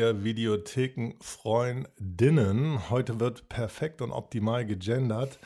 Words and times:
Ihr 0.00 0.24
Videotheken-Freundinnen? 0.24 2.88
Heute 2.88 3.20
wird 3.20 3.50
perfekt 3.50 4.00
und 4.00 4.12
optimal 4.12 4.64
gegendert. 4.64 5.38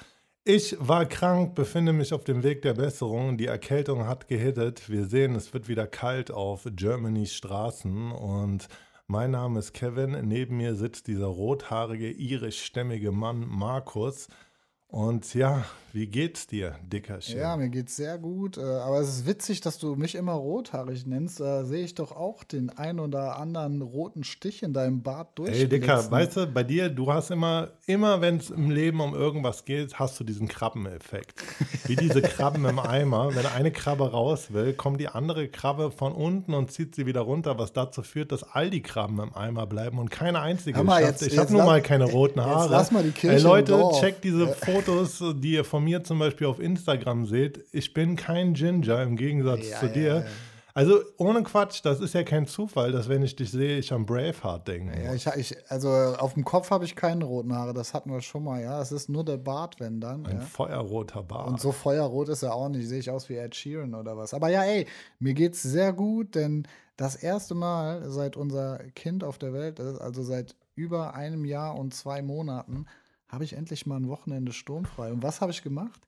Ich 0.44 0.76
war 0.78 1.06
krank, 1.06 1.56
befinde 1.56 1.92
mich 1.92 2.14
auf 2.14 2.22
dem 2.22 2.44
Weg 2.44 2.62
der 2.62 2.74
Besserung. 2.74 3.36
Die 3.36 3.46
Erkältung 3.46 4.06
hat 4.06 4.28
gehittet. 4.28 4.88
Wir 4.88 5.06
sehen, 5.06 5.34
es 5.34 5.52
wird 5.54 5.66
wieder 5.66 5.88
kalt 5.88 6.30
auf 6.30 6.68
Germanys 6.70 7.34
Straßen. 7.34 8.12
Und 8.12 8.68
mein 9.08 9.32
Name 9.32 9.58
ist 9.58 9.72
Kevin. 9.72 10.12
Neben 10.28 10.58
mir 10.58 10.76
sitzt 10.76 11.08
dieser 11.08 11.26
rothaarige, 11.26 12.12
irischstämmige 12.12 13.10
Mann 13.10 13.44
Markus. 13.48 14.28
Und 14.86 15.34
ja, 15.34 15.64
wie 15.94 16.06
geht's 16.08 16.46
dir, 16.48 16.74
Dickerchen? 16.92 17.38
Ja, 17.38 17.56
mir 17.56 17.68
geht's 17.68 17.94
sehr 17.94 18.18
gut. 18.18 18.58
Äh, 18.58 18.62
aber 18.62 18.98
es 19.00 19.08
ist 19.08 19.26
witzig, 19.26 19.60
dass 19.60 19.78
du 19.78 19.94
mich 19.94 20.16
immer 20.16 20.32
rothaarig 20.32 21.06
nennst. 21.06 21.38
Da 21.38 21.64
sehe 21.64 21.84
ich 21.84 21.94
doch 21.94 22.10
auch 22.10 22.42
den 22.42 22.68
ein 22.70 22.98
oder 22.98 23.38
anderen 23.38 23.80
roten 23.80 24.24
Stich 24.24 24.64
in 24.64 24.72
deinem 24.72 25.02
Bart 25.02 25.38
durch. 25.38 25.50
Ey, 25.52 25.68
Dicker, 25.68 26.10
weißt 26.10 26.36
du, 26.36 26.46
bei 26.48 26.64
dir, 26.64 26.88
du 26.88 27.12
hast 27.12 27.30
immer, 27.30 27.68
immer 27.86 28.20
wenn 28.20 28.38
es 28.38 28.50
im 28.50 28.70
Leben 28.72 29.00
um 29.00 29.14
irgendwas 29.14 29.64
geht, 29.64 29.94
hast 29.98 30.18
du 30.18 30.24
diesen 30.24 30.48
Krabbeneffekt. 30.48 31.40
Wie 31.86 31.94
diese 31.94 32.22
Krabben 32.22 32.64
im 32.64 32.80
Eimer. 32.80 33.34
Wenn 33.36 33.46
eine 33.46 33.70
Krabbe 33.70 34.10
raus 34.10 34.52
will, 34.52 34.72
kommt 34.72 35.00
die 35.00 35.08
andere 35.08 35.46
Krabbe 35.46 35.92
von 35.92 36.12
unten 36.12 36.54
und 36.54 36.72
zieht 36.72 36.96
sie 36.96 37.06
wieder 37.06 37.20
runter, 37.20 37.56
was 37.56 37.72
dazu 37.72 38.02
führt, 38.02 38.32
dass 38.32 38.42
all 38.42 38.68
die 38.68 38.82
Krabben 38.82 39.20
im 39.20 39.32
Eimer 39.34 39.66
bleiben 39.68 39.98
und 40.00 40.10
keine 40.10 40.40
einzige 40.40 40.82
mal, 40.82 41.00
schafft. 41.02 41.20
jetzt- 41.22 41.32
Ich 41.32 41.38
habe 41.38 41.52
lass- 41.56 41.66
mal 41.66 41.80
keine 41.82 42.04
roten 42.10 42.40
Haare. 42.40 42.72
lass 42.72 42.90
mal 42.90 43.04
die 43.04 43.12
Kirche 43.12 43.36
Ey, 43.36 43.42
Leute, 43.42 43.80
checkt 44.00 44.24
diese 44.24 44.48
Fotos, 44.48 45.22
die 45.36 45.52
ihr 45.52 45.64
von 45.64 45.83
mir 45.84 46.02
zum 46.04 46.18
Beispiel 46.18 46.46
auf 46.46 46.58
Instagram 46.60 47.26
seht. 47.26 47.64
Ich 47.72 47.92
bin 47.94 48.16
kein 48.16 48.54
Ginger 48.54 49.02
im 49.02 49.16
Gegensatz 49.16 49.68
Ja, 49.70 49.78
zu 49.80 49.88
dir. 49.88 50.14
ja. 50.16 50.24
Also 50.76 50.98
ohne 51.18 51.44
Quatsch, 51.44 51.82
das 51.84 52.00
ist 52.00 52.14
ja 52.14 52.24
kein 52.24 52.48
Zufall, 52.48 52.90
dass 52.90 53.08
wenn 53.08 53.22
ich 53.22 53.36
dich 53.36 53.52
sehe, 53.52 53.78
ich 53.78 53.92
an 53.92 54.06
Braveheart 54.06 54.66
denke. 54.66 55.00
Ja, 55.04 55.14
ich, 55.14 55.24
ich, 55.36 55.54
also 55.70 55.88
auf 55.88 56.34
dem 56.34 56.44
Kopf 56.44 56.72
habe 56.72 56.84
ich 56.84 56.96
keine 56.96 57.24
roten 57.26 57.54
Haare, 57.54 57.72
das 57.74 57.94
hatten 57.94 58.10
wir 58.10 58.20
schon 58.22 58.42
mal, 58.42 58.60
ja. 58.60 58.80
Es 58.82 58.90
ist 58.90 59.08
nur 59.08 59.24
der 59.24 59.36
Bart, 59.36 59.78
wenn 59.78 60.00
dann. 60.00 60.26
Ein 60.26 60.38
Ja. 60.38 60.42
feuerroter 60.42 61.22
Bart. 61.22 61.46
Und 61.46 61.60
so 61.60 61.70
feuerrot 61.70 62.28
ist 62.28 62.42
er 62.42 62.54
auch 62.56 62.68
nicht. 62.68 62.88
Sehe 62.88 62.98
ich 62.98 63.08
aus 63.08 63.28
wie 63.28 63.36
Ed 63.36 63.54
Sheeran 63.54 63.94
oder 63.94 64.16
was. 64.16 64.34
Aber 64.34 64.48
ja, 64.48 64.64
ey, 64.64 64.86
mir 65.20 65.34
geht's 65.34 65.62
sehr 65.62 65.92
gut, 65.92 66.34
denn 66.34 66.66
das 66.96 67.14
erste 67.14 67.54
Mal, 67.54 68.10
seit 68.10 68.36
unser 68.36 68.78
Kind 68.96 69.22
auf 69.22 69.38
der 69.38 69.52
Welt 69.52 69.78
ist, 69.78 70.00
also 70.00 70.24
seit 70.24 70.56
über 70.74 71.14
einem 71.14 71.44
Jahr 71.44 71.76
und 71.78 71.94
zwei 71.94 72.20
Monaten, 72.20 72.86
habe 73.28 73.44
ich 73.44 73.54
endlich 73.54 73.86
mal 73.86 73.96
ein 73.96 74.08
Wochenende 74.08 74.52
sturmfrei. 74.52 75.12
Und 75.12 75.22
was 75.22 75.40
habe 75.40 75.52
ich 75.52 75.62
gemacht? 75.62 76.00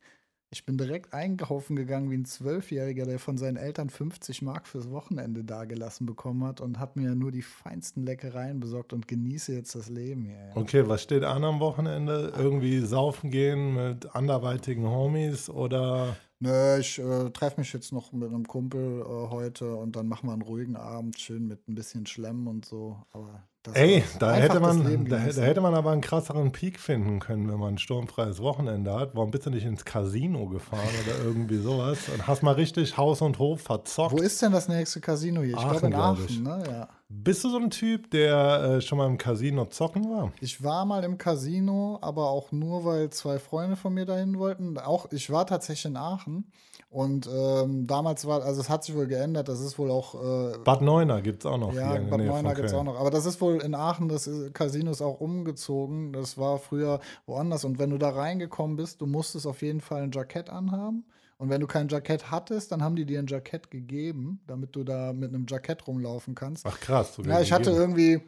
Ich 0.50 0.64
bin 0.64 0.78
direkt 0.78 1.12
einkaufen 1.12 1.74
gegangen 1.74 2.08
wie 2.10 2.16
ein 2.16 2.24
Zwölfjähriger, 2.24 3.04
der 3.04 3.18
von 3.18 3.36
seinen 3.36 3.56
Eltern 3.56 3.90
50 3.90 4.42
Mark 4.42 4.68
fürs 4.68 4.90
Wochenende 4.90 5.42
dagelassen 5.42 6.06
bekommen 6.06 6.44
hat 6.44 6.60
und 6.60 6.78
habe 6.78 7.00
mir 7.00 7.16
nur 7.16 7.32
die 7.32 7.42
feinsten 7.42 8.04
Leckereien 8.04 8.60
besorgt 8.60 8.92
und 8.92 9.08
genieße 9.08 9.52
jetzt 9.52 9.74
das 9.74 9.88
Leben 9.88 10.24
hier. 10.24 10.38
Ja. 10.38 10.56
Okay, 10.56 10.86
was 10.86 11.02
steht 11.02 11.24
an 11.24 11.42
am 11.42 11.58
Wochenende? 11.58 12.32
Irgendwie 12.38 12.78
saufen 12.78 13.32
gehen 13.32 13.74
mit 13.74 14.14
anderweitigen 14.14 14.88
Homies 14.88 15.50
oder 15.50 16.16
Nö, 16.38 16.78
ich 16.78 16.98
äh, 16.98 17.30
treffe 17.30 17.60
mich 17.60 17.72
jetzt 17.72 17.92
noch 17.92 18.12
mit 18.12 18.28
einem 18.28 18.46
Kumpel 18.46 19.00
äh, 19.00 19.30
heute 19.30 19.74
und 19.74 19.96
dann 19.96 20.06
machen 20.06 20.28
wir 20.28 20.34
einen 20.34 20.42
ruhigen 20.42 20.76
Abend, 20.76 21.18
schön 21.18 21.48
mit 21.48 21.66
ein 21.66 21.74
bisschen 21.74 22.04
Schlemmen 22.04 22.46
und 22.46 22.66
so. 22.66 22.98
Aber 23.12 23.42
das 23.62 23.74
Ey, 23.74 24.04
da 24.18 24.34
hätte, 24.34 24.60
man, 24.60 25.06
da, 25.08 25.16
da 25.16 25.42
hätte 25.42 25.60
man 25.62 25.74
aber 25.74 25.90
einen 25.92 26.02
krasseren 26.02 26.52
Peak 26.52 26.78
finden 26.78 27.20
können, 27.20 27.50
wenn 27.50 27.58
man 27.58 27.74
ein 27.74 27.78
sturmfreies 27.78 28.40
Wochenende 28.40 28.92
hat. 28.94 29.14
Warum 29.14 29.30
bist 29.30 29.46
du 29.46 29.50
nicht 29.50 29.64
ins 29.64 29.84
Casino 29.84 30.46
gefahren 30.46 30.88
oder 31.06 31.24
irgendwie 31.24 31.58
sowas 31.58 31.98
und 32.12 32.26
hast 32.28 32.42
mal 32.42 32.52
richtig 32.52 32.96
Haus 32.96 33.22
und 33.22 33.38
Hof 33.38 33.62
verzockt? 33.62 34.12
Wo 34.12 34.18
ist 34.18 34.40
denn 34.42 34.52
das 34.52 34.68
nächste 34.68 35.00
Casino 35.00 35.40
hier? 35.40 35.54
Ich 35.54 35.56
Aachen, 35.56 35.70
glaube 35.70 35.86
in 35.86 35.92
glaub 35.92 36.16
Aachen, 36.18 36.26
ich. 36.28 36.40
ne? 36.40 36.64
Ja. 36.70 36.88
Bist 37.08 37.44
du 37.44 37.50
so 37.50 37.58
ein 37.58 37.70
Typ, 37.70 38.10
der 38.10 38.62
äh, 38.62 38.80
schon 38.80 38.98
mal 38.98 39.06
im 39.06 39.16
Casino 39.16 39.66
zocken 39.66 40.10
war? 40.10 40.32
Ich 40.40 40.64
war 40.64 40.84
mal 40.84 41.04
im 41.04 41.18
Casino, 41.18 41.98
aber 42.02 42.30
auch 42.30 42.50
nur, 42.50 42.84
weil 42.84 43.10
zwei 43.10 43.38
Freunde 43.38 43.76
von 43.76 43.94
mir 43.94 44.06
dahin 44.06 44.40
wollten. 44.40 44.76
Auch 44.76 45.12
ich 45.12 45.30
war 45.30 45.46
tatsächlich 45.46 45.92
in 45.92 45.96
Aachen. 45.96 46.50
Und 46.90 47.28
ähm, 47.32 47.86
damals 47.86 48.26
war, 48.26 48.42
also 48.42 48.60
es 48.60 48.68
hat 48.68 48.82
sich 48.82 48.96
wohl 48.96 49.06
geändert, 49.06 49.48
das 49.48 49.60
ist 49.60 49.78
wohl 49.78 49.90
auch 49.90 50.14
äh, 50.14 50.58
Bad 50.64 50.82
Neuner 50.82 51.20
gibt 51.20 51.44
es 51.44 51.46
auch 51.46 51.58
noch. 51.58 51.72
Ja, 51.74 51.96
Bad 51.98 52.18
Nähe 52.18 52.30
von 52.30 52.54
gibt 52.54 52.66
es 52.66 52.74
auch 52.74 52.84
noch. 52.84 52.98
Aber 52.98 53.10
das 53.10 53.24
ist 53.24 53.40
wohl 53.40 53.56
in 53.62 53.74
Aachen, 53.76 54.08
das 54.08 54.26
äh, 54.26 54.50
Casino 54.50 54.90
ist 54.90 55.02
auch 55.02 55.20
umgezogen. 55.20 56.12
Das 56.12 56.38
war 56.38 56.58
früher 56.58 56.98
woanders. 57.26 57.64
Und 57.64 57.78
wenn 57.78 57.90
du 57.90 57.98
da 57.98 58.10
reingekommen 58.10 58.76
bist, 58.76 59.00
du 59.00 59.06
musstest 59.06 59.46
auf 59.46 59.62
jeden 59.62 59.80
Fall 59.80 60.02
ein 60.02 60.10
Jackett 60.12 60.50
anhaben. 60.50 61.04
Und 61.38 61.50
wenn 61.50 61.60
du 61.60 61.66
kein 61.66 61.88
Jackett 61.88 62.30
hattest, 62.30 62.72
dann 62.72 62.82
haben 62.82 62.96
die 62.96 63.04
dir 63.04 63.18
ein 63.18 63.26
Jackett 63.26 63.70
gegeben, 63.70 64.40
damit 64.46 64.74
du 64.74 64.84
da 64.84 65.12
mit 65.12 65.34
einem 65.34 65.46
Jackett 65.48 65.86
rumlaufen 65.86 66.34
kannst. 66.34 66.64
Ach 66.66 66.80
krass. 66.80 67.14
sogar 67.14 67.34
Ja, 67.34 67.40
ich 67.42 67.52
hatte 67.52 67.70
irgendwie. 67.70 68.22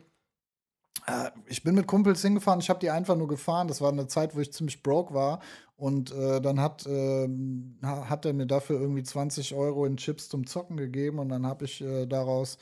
Äh, 1.06 1.30
ich 1.46 1.62
bin 1.62 1.74
mit 1.74 1.86
Kumpels 1.86 2.20
hingefahren, 2.22 2.60
ich 2.60 2.68
habe 2.68 2.80
die 2.80 2.90
einfach 2.90 3.16
nur 3.16 3.28
gefahren. 3.28 3.68
Das 3.68 3.80
war 3.80 3.90
eine 3.92 4.08
Zeit, 4.08 4.36
wo 4.36 4.40
ich 4.40 4.52
ziemlich 4.52 4.82
broke 4.82 5.14
war. 5.14 5.40
Und 5.76 6.12
äh, 6.12 6.40
dann 6.40 6.60
hat, 6.60 6.84
ha- 6.86 8.08
hat 8.10 8.24
er 8.26 8.32
mir 8.34 8.46
dafür 8.46 8.80
irgendwie 8.80 9.04
20 9.04 9.54
Euro 9.54 9.84
in 9.86 9.96
Chips 9.96 10.28
zum 10.28 10.46
Zocken 10.46 10.76
gegeben. 10.76 11.18
Und 11.18 11.28
dann 11.28 11.46
habe 11.46 11.64
ich 11.64 11.80
äh, 11.80 12.04
daraus 12.06 12.58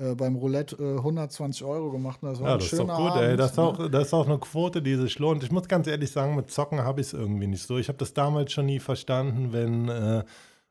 äh, 0.00 0.14
beim 0.14 0.36
Roulette 0.36 0.76
äh, 0.76 0.96
120 0.98 1.64
Euro 1.64 1.90
gemacht. 1.90 2.22
Und 2.22 2.30
das 2.30 2.40
war 2.40 2.48
Ja, 2.48 2.52
ein 2.54 2.58
das 2.58 2.64
ist 2.72 2.78
schöner 2.78 2.86
doch 2.94 2.96
gut, 2.98 3.10
Abend. 3.12 3.22
ey. 3.22 3.36
Das 3.36 3.50
ist, 3.52 3.56
ne? 3.58 3.62
auch, 3.64 3.88
das 3.90 4.06
ist 4.08 4.14
auch 4.14 4.26
eine 4.26 4.38
Quote, 4.38 4.82
die 4.82 4.94
sich 4.96 5.18
lohnt. 5.18 5.42
Ich 5.44 5.52
muss 5.52 5.68
ganz 5.68 5.86
ehrlich 5.86 6.10
sagen, 6.10 6.34
mit 6.36 6.50
Zocken 6.50 6.82
habe 6.82 7.00
ich 7.00 7.08
es 7.08 7.12
irgendwie 7.12 7.46
nicht 7.46 7.62
so. 7.66 7.78
Ich 7.78 7.88
habe 7.88 7.98
das 7.98 8.14
damals 8.14 8.52
schon 8.52 8.66
nie 8.66 8.80
verstanden, 8.80 9.52
wenn. 9.52 9.88
Äh, 9.88 10.24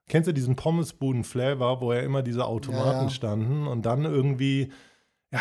kennst 0.07 0.27
du 0.27 0.33
diesen 0.33 0.55
Pommesbuden-Flavor, 0.55 1.81
wo 1.81 1.93
ja 1.93 1.99
immer 1.99 2.23
diese 2.23 2.45
Automaten 2.45 2.97
Ja, 2.97 3.03
ja. 3.03 3.09
standen 3.09 3.67
und 3.67 3.85
dann 3.85 4.05
irgendwie. 4.05 4.69
Ja, 5.31 5.39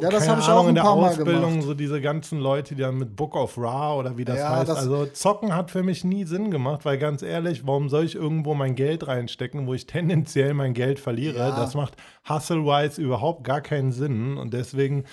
Ja, 0.00 0.10
das 0.10 0.26
keine 0.26 0.32
hab 0.32 0.38
ich 0.40 0.44
Ahnung, 0.46 0.58
auch 0.58 0.62
ein 0.64 0.68
in 0.70 0.74
der 0.74 0.82
paar 0.82 0.96
Mal 0.96 1.08
Ausbildung 1.10 1.50
gemacht. 1.50 1.62
so 1.66 1.74
diese 1.74 2.00
ganzen 2.00 2.38
Leute, 2.38 2.74
die 2.74 2.82
dann 2.82 2.96
mit 2.98 3.16
Book 3.16 3.34
of 3.34 3.56
Ra 3.56 3.94
oder 3.94 4.16
wie 4.18 4.24
das 4.24 4.38
Ja, 4.38 4.50
heißt. 4.56 4.68
das- 4.68 4.78
also 4.78 5.06
Zocken 5.06 5.54
hat 5.54 5.70
für 5.70 5.82
mich 5.82 6.04
nie 6.04 6.24
Sinn 6.24 6.50
gemacht, 6.50 6.84
weil 6.84 6.98
ganz 6.98 7.22
ehrlich, 7.22 7.66
warum 7.66 7.88
soll 7.88 8.04
ich 8.04 8.14
irgendwo 8.14 8.54
mein 8.54 8.74
Geld 8.74 9.06
reinstecken, 9.06 9.66
wo 9.66 9.74
ich 9.74 9.86
tendenziell 9.86 10.54
mein 10.54 10.74
Geld 10.74 10.98
verliere? 11.00 11.38
Ja. 11.38 11.56
Das 11.56 11.74
macht 11.74 11.94
hustle-wise 12.28 13.00
überhaupt 13.00 13.44
gar 13.44 13.60
keinen 13.60 13.90
Sinn 13.92 14.36
und 14.36 14.52
deswegen 14.54 15.04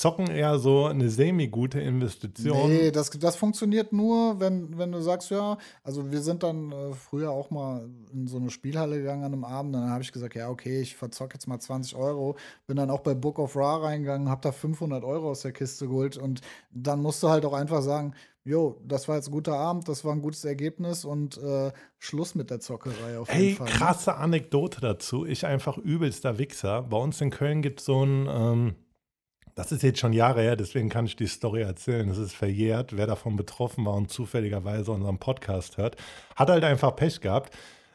Zocken 0.00 0.28
eher 0.28 0.58
so 0.58 0.86
eine 0.86 1.10
semi-gute 1.10 1.78
Investition. 1.78 2.70
Nee, 2.70 2.90
das, 2.90 3.10
das 3.10 3.36
funktioniert 3.36 3.92
nur, 3.92 4.40
wenn, 4.40 4.78
wenn 4.78 4.92
du 4.92 5.02
sagst, 5.02 5.30
ja, 5.30 5.58
also 5.84 6.10
wir 6.10 6.22
sind 6.22 6.42
dann 6.42 6.72
äh, 6.72 6.94
früher 6.94 7.30
auch 7.32 7.50
mal 7.50 7.86
in 8.10 8.26
so 8.26 8.38
eine 8.38 8.48
Spielhalle 8.48 8.96
gegangen 8.96 9.24
an 9.24 9.34
einem 9.34 9.44
Abend, 9.44 9.74
dann 9.74 9.90
habe 9.90 10.02
ich 10.02 10.10
gesagt, 10.10 10.34
ja, 10.34 10.48
okay, 10.48 10.80
ich 10.80 10.96
verzocke 10.96 11.34
jetzt 11.34 11.46
mal 11.48 11.58
20 11.60 11.96
Euro, 11.96 12.36
bin 12.66 12.76
dann 12.78 12.88
auch 12.88 13.00
bei 13.00 13.12
Book 13.12 13.38
of 13.38 13.54
Ra 13.56 13.76
reingegangen, 13.76 14.30
habe 14.30 14.40
da 14.40 14.52
500 14.52 15.04
Euro 15.04 15.32
aus 15.32 15.42
der 15.42 15.52
Kiste 15.52 15.86
geholt 15.86 16.16
und 16.16 16.40
dann 16.72 17.02
musst 17.02 17.22
du 17.22 17.28
halt 17.28 17.44
auch 17.44 17.52
einfach 17.52 17.82
sagen, 17.82 18.14
jo, 18.42 18.80
das 18.86 19.06
war 19.06 19.16
jetzt 19.16 19.28
ein 19.28 19.32
guter 19.32 19.56
Abend, 19.58 19.86
das 19.86 20.02
war 20.06 20.12
ein 20.14 20.22
gutes 20.22 20.46
Ergebnis 20.46 21.04
und 21.04 21.36
äh, 21.36 21.72
Schluss 21.98 22.34
mit 22.34 22.48
der 22.48 22.60
Zockerei 22.60 23.18
auf 23.18 23.28
jeden 23.28 23.38
Hey, 23.48 23.54
Fall. 23.54 23.66
ne? 23.66 23.72
krasse 23.74 24.14
Anekdote 24.14 24.80
dazu. 24.80 25.26
Ich 25.26 25.44
einfach 25.44 25.76
übelster 25.76 26.38
Wichser. 26.38 26.80
Bei 26.84 26.96
uns 26.96 27.20
in 27.20 27.28
Köln 27.28 27.60
gibt 27.60 27.80
es 27.80 27.84
so 27.86 28.02
ein, 28.02 28.26
ähm, 28.30 28.74
das 29.54 29.72
ist 29.72 29.82
jetzt 29.82 29.98
schon 29.98 30.12
Jahre 30.12 30.42
her, 30.42 30.56
deswegen 30.56 30.88
kann 30.88 31.06
ich 31.06 31.16
die 31.16 31.26
Story 31.26 31.62
erzählen. 31.62 32.08
Es 32.08 32.18
ist 32.18 32.34
verjährt. 32.34 32.96
Wer 32.96 33.06
davon 33.06 33.36
betroffen 33.36 33.84
war 33.84 33.94
und 33.94 34.10
zufälligerweise 34.10 34.90
unseren 34.92 35.18
Podcast 35.18 35.76
hört, 35.76 35.96
hat 36.36 36.50
halt 36.50 36.64
einfach 36.64 36.96
Pech 36.96 37.20
gehabt. 37.20 37.52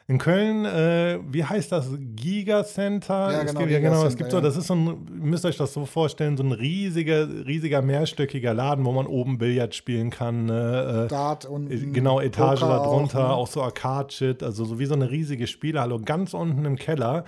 In 0.08 0.18
Köln, 0.18 0.64
äh, 0.64 1.18
wie 1.28 1.42
heißt 1.42 1.72
das? 1.72 1.88
Gigacenter? 1.98 3.32
Ja, 3.32 3.40
es 3.40 3.46
genau, 3.46 3.60
gibt, 3.60 3.72
ja, 3.72 3.80
genau. 3.80 4.04
Es 4.06 4.16
gibt 4.16 4.30
so, 4.30 4.40
das 4.40 4.56
ist 4.56 4.68
so 4.68 4.74
ein, 4.76 4.86
ihr 4.86 5.26
müsst 5.26 5.44
euch 5.44 5.56
das 5.56 5.72
so 5.72 5.84
vorstellen, 5.84 6.36
so 6.36 6.44
ein 6.44 6.52
riesiger, 6.52 7.28
riesiger 7.44 7.82
mehrstöckiger 7.82 8.54
Laden, 8.54 8.84
wo 8.84 8.92
man 8.92 9.06
oben 9.08 9.36
Billard 9.38 9.74
spielen 9.74 10.10
kann. 10.10 10.48
Äh, 10.48 11.08
Dart 11.08 11.44
und 11.46 11.72
äh, 11.72 11.78
Genau, 11.78 12.20
Etage 12.20 12.60
Poker 12.60 12.72
darunter, 12.72 13.30
auch, 13.30 13.38
auch, 13.38 13.46
ne? 13.46 13.52
so 13.52 13.62
Arcade-Shit, 13.62 14.44
also 14.44 14.64
so 14.64 14.78
wie 14.78 14.86
so 14.86 14.94
eine 14.94 15.10
riesige 15.10 15.48
Spielhalle. 15.48 15.96
Und 15.96 16.06
ganz 16.06 16.34
unten 16.34 16.64
im 16.64 16.76
Keller 16.76 17.24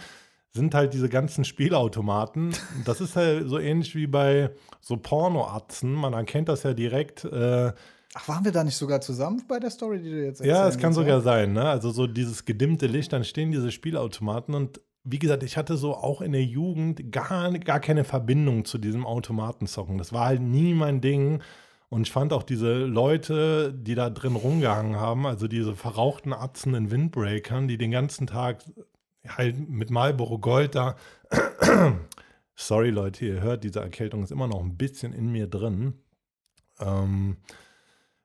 sind 0.58 0.75
halt 0.75 0.93
diese 0.93 1.08
ganzen 1.08 1.44
Spielautomaten. 1.44 2.55
Das 2.84 3.00
ist 3.00 3.16
halt 3.16 3.49
so 3.49 3.58
ähnlich 3.58 3.94
wie 3.94 4.06
bei 4.06 4.50
so 4.81 4.99
Pornoatzen. 4.99 5.93
Man 5.93 6.12
erkennt 6.12 6.49
das 6.49 6.64
ja 6.64 6.75
direkt. 6.75 7.25
Äh, 7.25 7.72
Ach, 8.14 8.28
waren 8.28 8.44
wir 8.44 8.52
da 8.52 8.64
nicht 8.64 8.76
sogar 8.76 9.00
zusammen 9.00 9.44
bei 9.49 9.58
der 9.58 9.70
Story, 9.70 10.00
die 10.00 10.10
du 10.10 10.25
jetzt 10.25 10.40
ja, 10.40 10.46
erzählen 10.46 10.69
es 10.69 10.78
kann 10.78 10.93
sogar 10.93 11.20
sein, 11.20 11.52
ne? 11.52 11.64
Also 11.69 11.90
so 11.90 12.06
dieses 12.06 12.44
gedimmte 12.44 12.87
Licht, 12.87 13.12
dann 13.12 13.25
stehen 13.25 13.50
diese 13.50 13.70
Spielautomaten 13.70 14.55
und 14.55 14.81
wie 15.05 15.19
gesagt, 15.19 15.43
ich 15.43 15.56
hatte 15.56 15.76
so 15.76 15.94
auch 15.94 16.20
in 16.20 16.32
der 16.32 16.44
Jugend 16.44 17.12
gar, 17.12 17.50
gar 17.58 17.81
keine 17.81 18.05
Verbindung 18.05 18.64
zu 18.64 18.78
diesem 18.78 19.06
Automatenzocken. 19.06 19.96
Das 19.96 20.12
war 20.12 20.26
halt 20.26 20.43
nie 20.43 20.75
mein 20.75 21.00
Ding. 21.00 21.43
Und 21.90 22.02
ich 22.06 22.12
fand 22.12 22.34
auch 22.34 22.43
diese 22.43 22.84
Leute, 22.84 23.72
die 23.72 23.94
da 23.94 24.10
drin 24.10 24.37
rumgehangen 24.37 24.96
haben, 24.96 25.26
also 25.26 25.49
diese 25.49 25.75
verrauchten 25.75 26.34
Atzen 26.34 26.75
in 26.75 26.90
Windbreakern, 26.90 27.66
die 27.66 27.78
den 27.78 27.90
ganzen 27.90 28.26
Tag 28.26 28.62
halt 29.36 29.69
mit 29.69 29.90
Marlboro 29.90 30.38
Gold 30.38 30.75
da. 30.75 30.96
Sorry, 32.54 32.90
Leute, 32.90 33.25
ihr 33.25 33.40
hört, 33.40 33.64
diese 33.64 33.80
Erkältung 33.80 34.22
ist 34.22 34.32
immer 34.32 34.48
noch 34.48 34.60
ein 34.60 34.76
bisschen 34.76 35.12
in 35.12 35.30
mir 35.30 35.46
drin. 35.46 35.94
Ähm, 36.80 37.36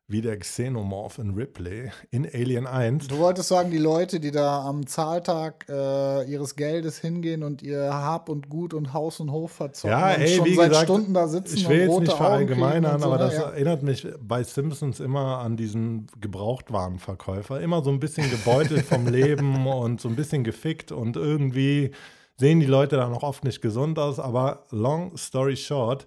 wie 0.08 0.22
der 0.22 0.38
Xenomorph 0.38 1.18
in 1.18 1.32
Ripley 1.32 1.90
in 2.12 2.26
Alien 2.26 2.68
1. 2.68 3.08
Du 3.08 3.20
wolltest 3.20 3.48
sagen, 3.48 3.72
die 3.72 3.78
Leute, 3.78 4.20
die 4.20 4.32
da 4.32 4.62
am 4.62 4.86
Zahltag 4.86 5.66
äh, 5.70 6.30
ihres 6.30 6.56
Geldes 6.56 7.00
hingehen 7.00 7.42
und 7.42 7.62
ihr 7.62 7.94
Hab 7.94 8.28
und 8.28 8.50
Gut 8.50 8.74
und 8.74 8.94
Haus 8.94 9.22
und 9.22 9.32
Hof 9.32 9.54
verzocken 9.54 9.98
Ja, 9.98 10.14
und 10.14 10.22
ey, 10.22 10.36
schon 10.36 10.46
wie 10.46 10.56
seit 10.56 10.70
gesagt, 10.70 10.88
Stunden 10.88 11.14
da 11.14 11.28
sitzen 11.28 11.56
Ich 11.56 11.70
will 11.70 11.88
und 11.88 12.02
jetzt 12.02 12.08
nicht 12.10 12.18
verallgemeinern, 12.18 12.96
und 12.96 13.02
so, 13.02 13.06
aber 13.08 13.18
das 13.18 13.34
ja. 13.34 13.44
erinnert 13.44 13.84
mich 13.84 14.06
bei 14.20 14.44
Simpsons 14.44 15.00
immer 15.00 15.40
an 15.40 15.56
diesen 15.56 16.08
Gebrauchtwarenverkäufer. 16.20 17.62
Immer 17.62 17.82
so 17.82 17.90
ein 17.90 18.00
bisschen 18.00 18.30
gebeutelt 18.30 18.86
vom 18.86 19.08
Leben 19.08 19.68
und 19.68 20.02
so 20.02 20.10
ein 20.10 20.18
bisschen 20.18 20.44
gefickt 20.44 20.92
und 20.92 21.16
irgendwie 21.16 21.92
sehen 22.36 22.60
die 22.60 22.66
Leute 22.66 22.98
dann 22.98 23.14
auch 23.14 23.24
oft 23.24 23.46
nicht 23.46 23.62
gesund 23.62 23.98
aus. 23.98 24.20
Aber 24.20 24.66
long 24.70 25.16
story 25.16 25.56
short, 25.56 26.06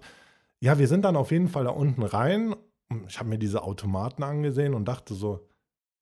ja, 0.59 0.77
wir 0.77 0.87
sind 0.87 1.03
dann 1.03 1.15
auf 1.15 1.31
jeden 1.31 1.47
Fall 1.47 1.63
da 1.63 1.71
unten 1.71 2.03
rein. 2.03 2.55
Ich 3.07 3.19
habe 3.19 3.29
mir 3.29 3.37
diese 3.37 3.63
Automaten 3.63 4.23
angesehen 4.23 4.73
und 4.73 4.85
dachte 4.85 5.13
so, 5.13 5.47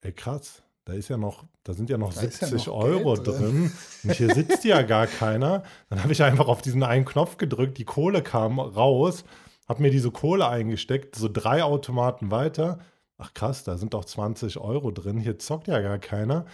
ey 0.01 0.11
krass, 0.11 0.63
da 0.85 0.93
ist 0.93 1.09
ja 1.09 1.17
noch, 1.17 1.45
da 1.63 1.73
sind 1.73 1.89
ja 1.89 1.97
noch 1.97 2.13
Da 2.13 2.21
ist 2.21 2.41
ja 2.41 2.47
70 2.47 2.67
noch 2.67 2.75
Euro 2.75 3.15
drin. 3.15 3.39
drin. 3.39 3.71
Und 4.03 4.11
hier 4.13 4.33
sitzt 4.33 4.63
ja 4.63 4.83
gar 4.83 5.07
keiner. 5.07 5.63
Dann 5.89 6.03
habe 6.03 6.13
ich 6.13 6.21
einfach 6.21 6.47
auf 6.47 6.61
diesen 6.61 6.83
einen 6.83 7.05
Knopf 7.05 7.37
gedrückt, 7.37 7.79
die 7.79 7.85
Kohle 7.85 8.21
kam 8.21 8.59
raus, 8.59 9.25
habe 9.67 9.81
mir 9.81 9.89
diese 9.89 10.11
Kohle 10.11 10.47
eingesteckt, 10.47 11.15
so 11.15 11.27
drei 11.27 11.63
Automaten 11.63 12.29
weiter. 12.29 12.79
Ach 13.17 13.33
krass, 13.33 13.63
da 13.63 13.77
sind 13.77 13.95
doch 13.95 14.05
20 14.05 14.57
Euro 14.57 14.91
drin, 14.91 15.17
hier 15.17 15.39
zockt 15.39 15.67
ja 15.67 15.79
gar 15.79 15.97
keiner. 15.97 16.45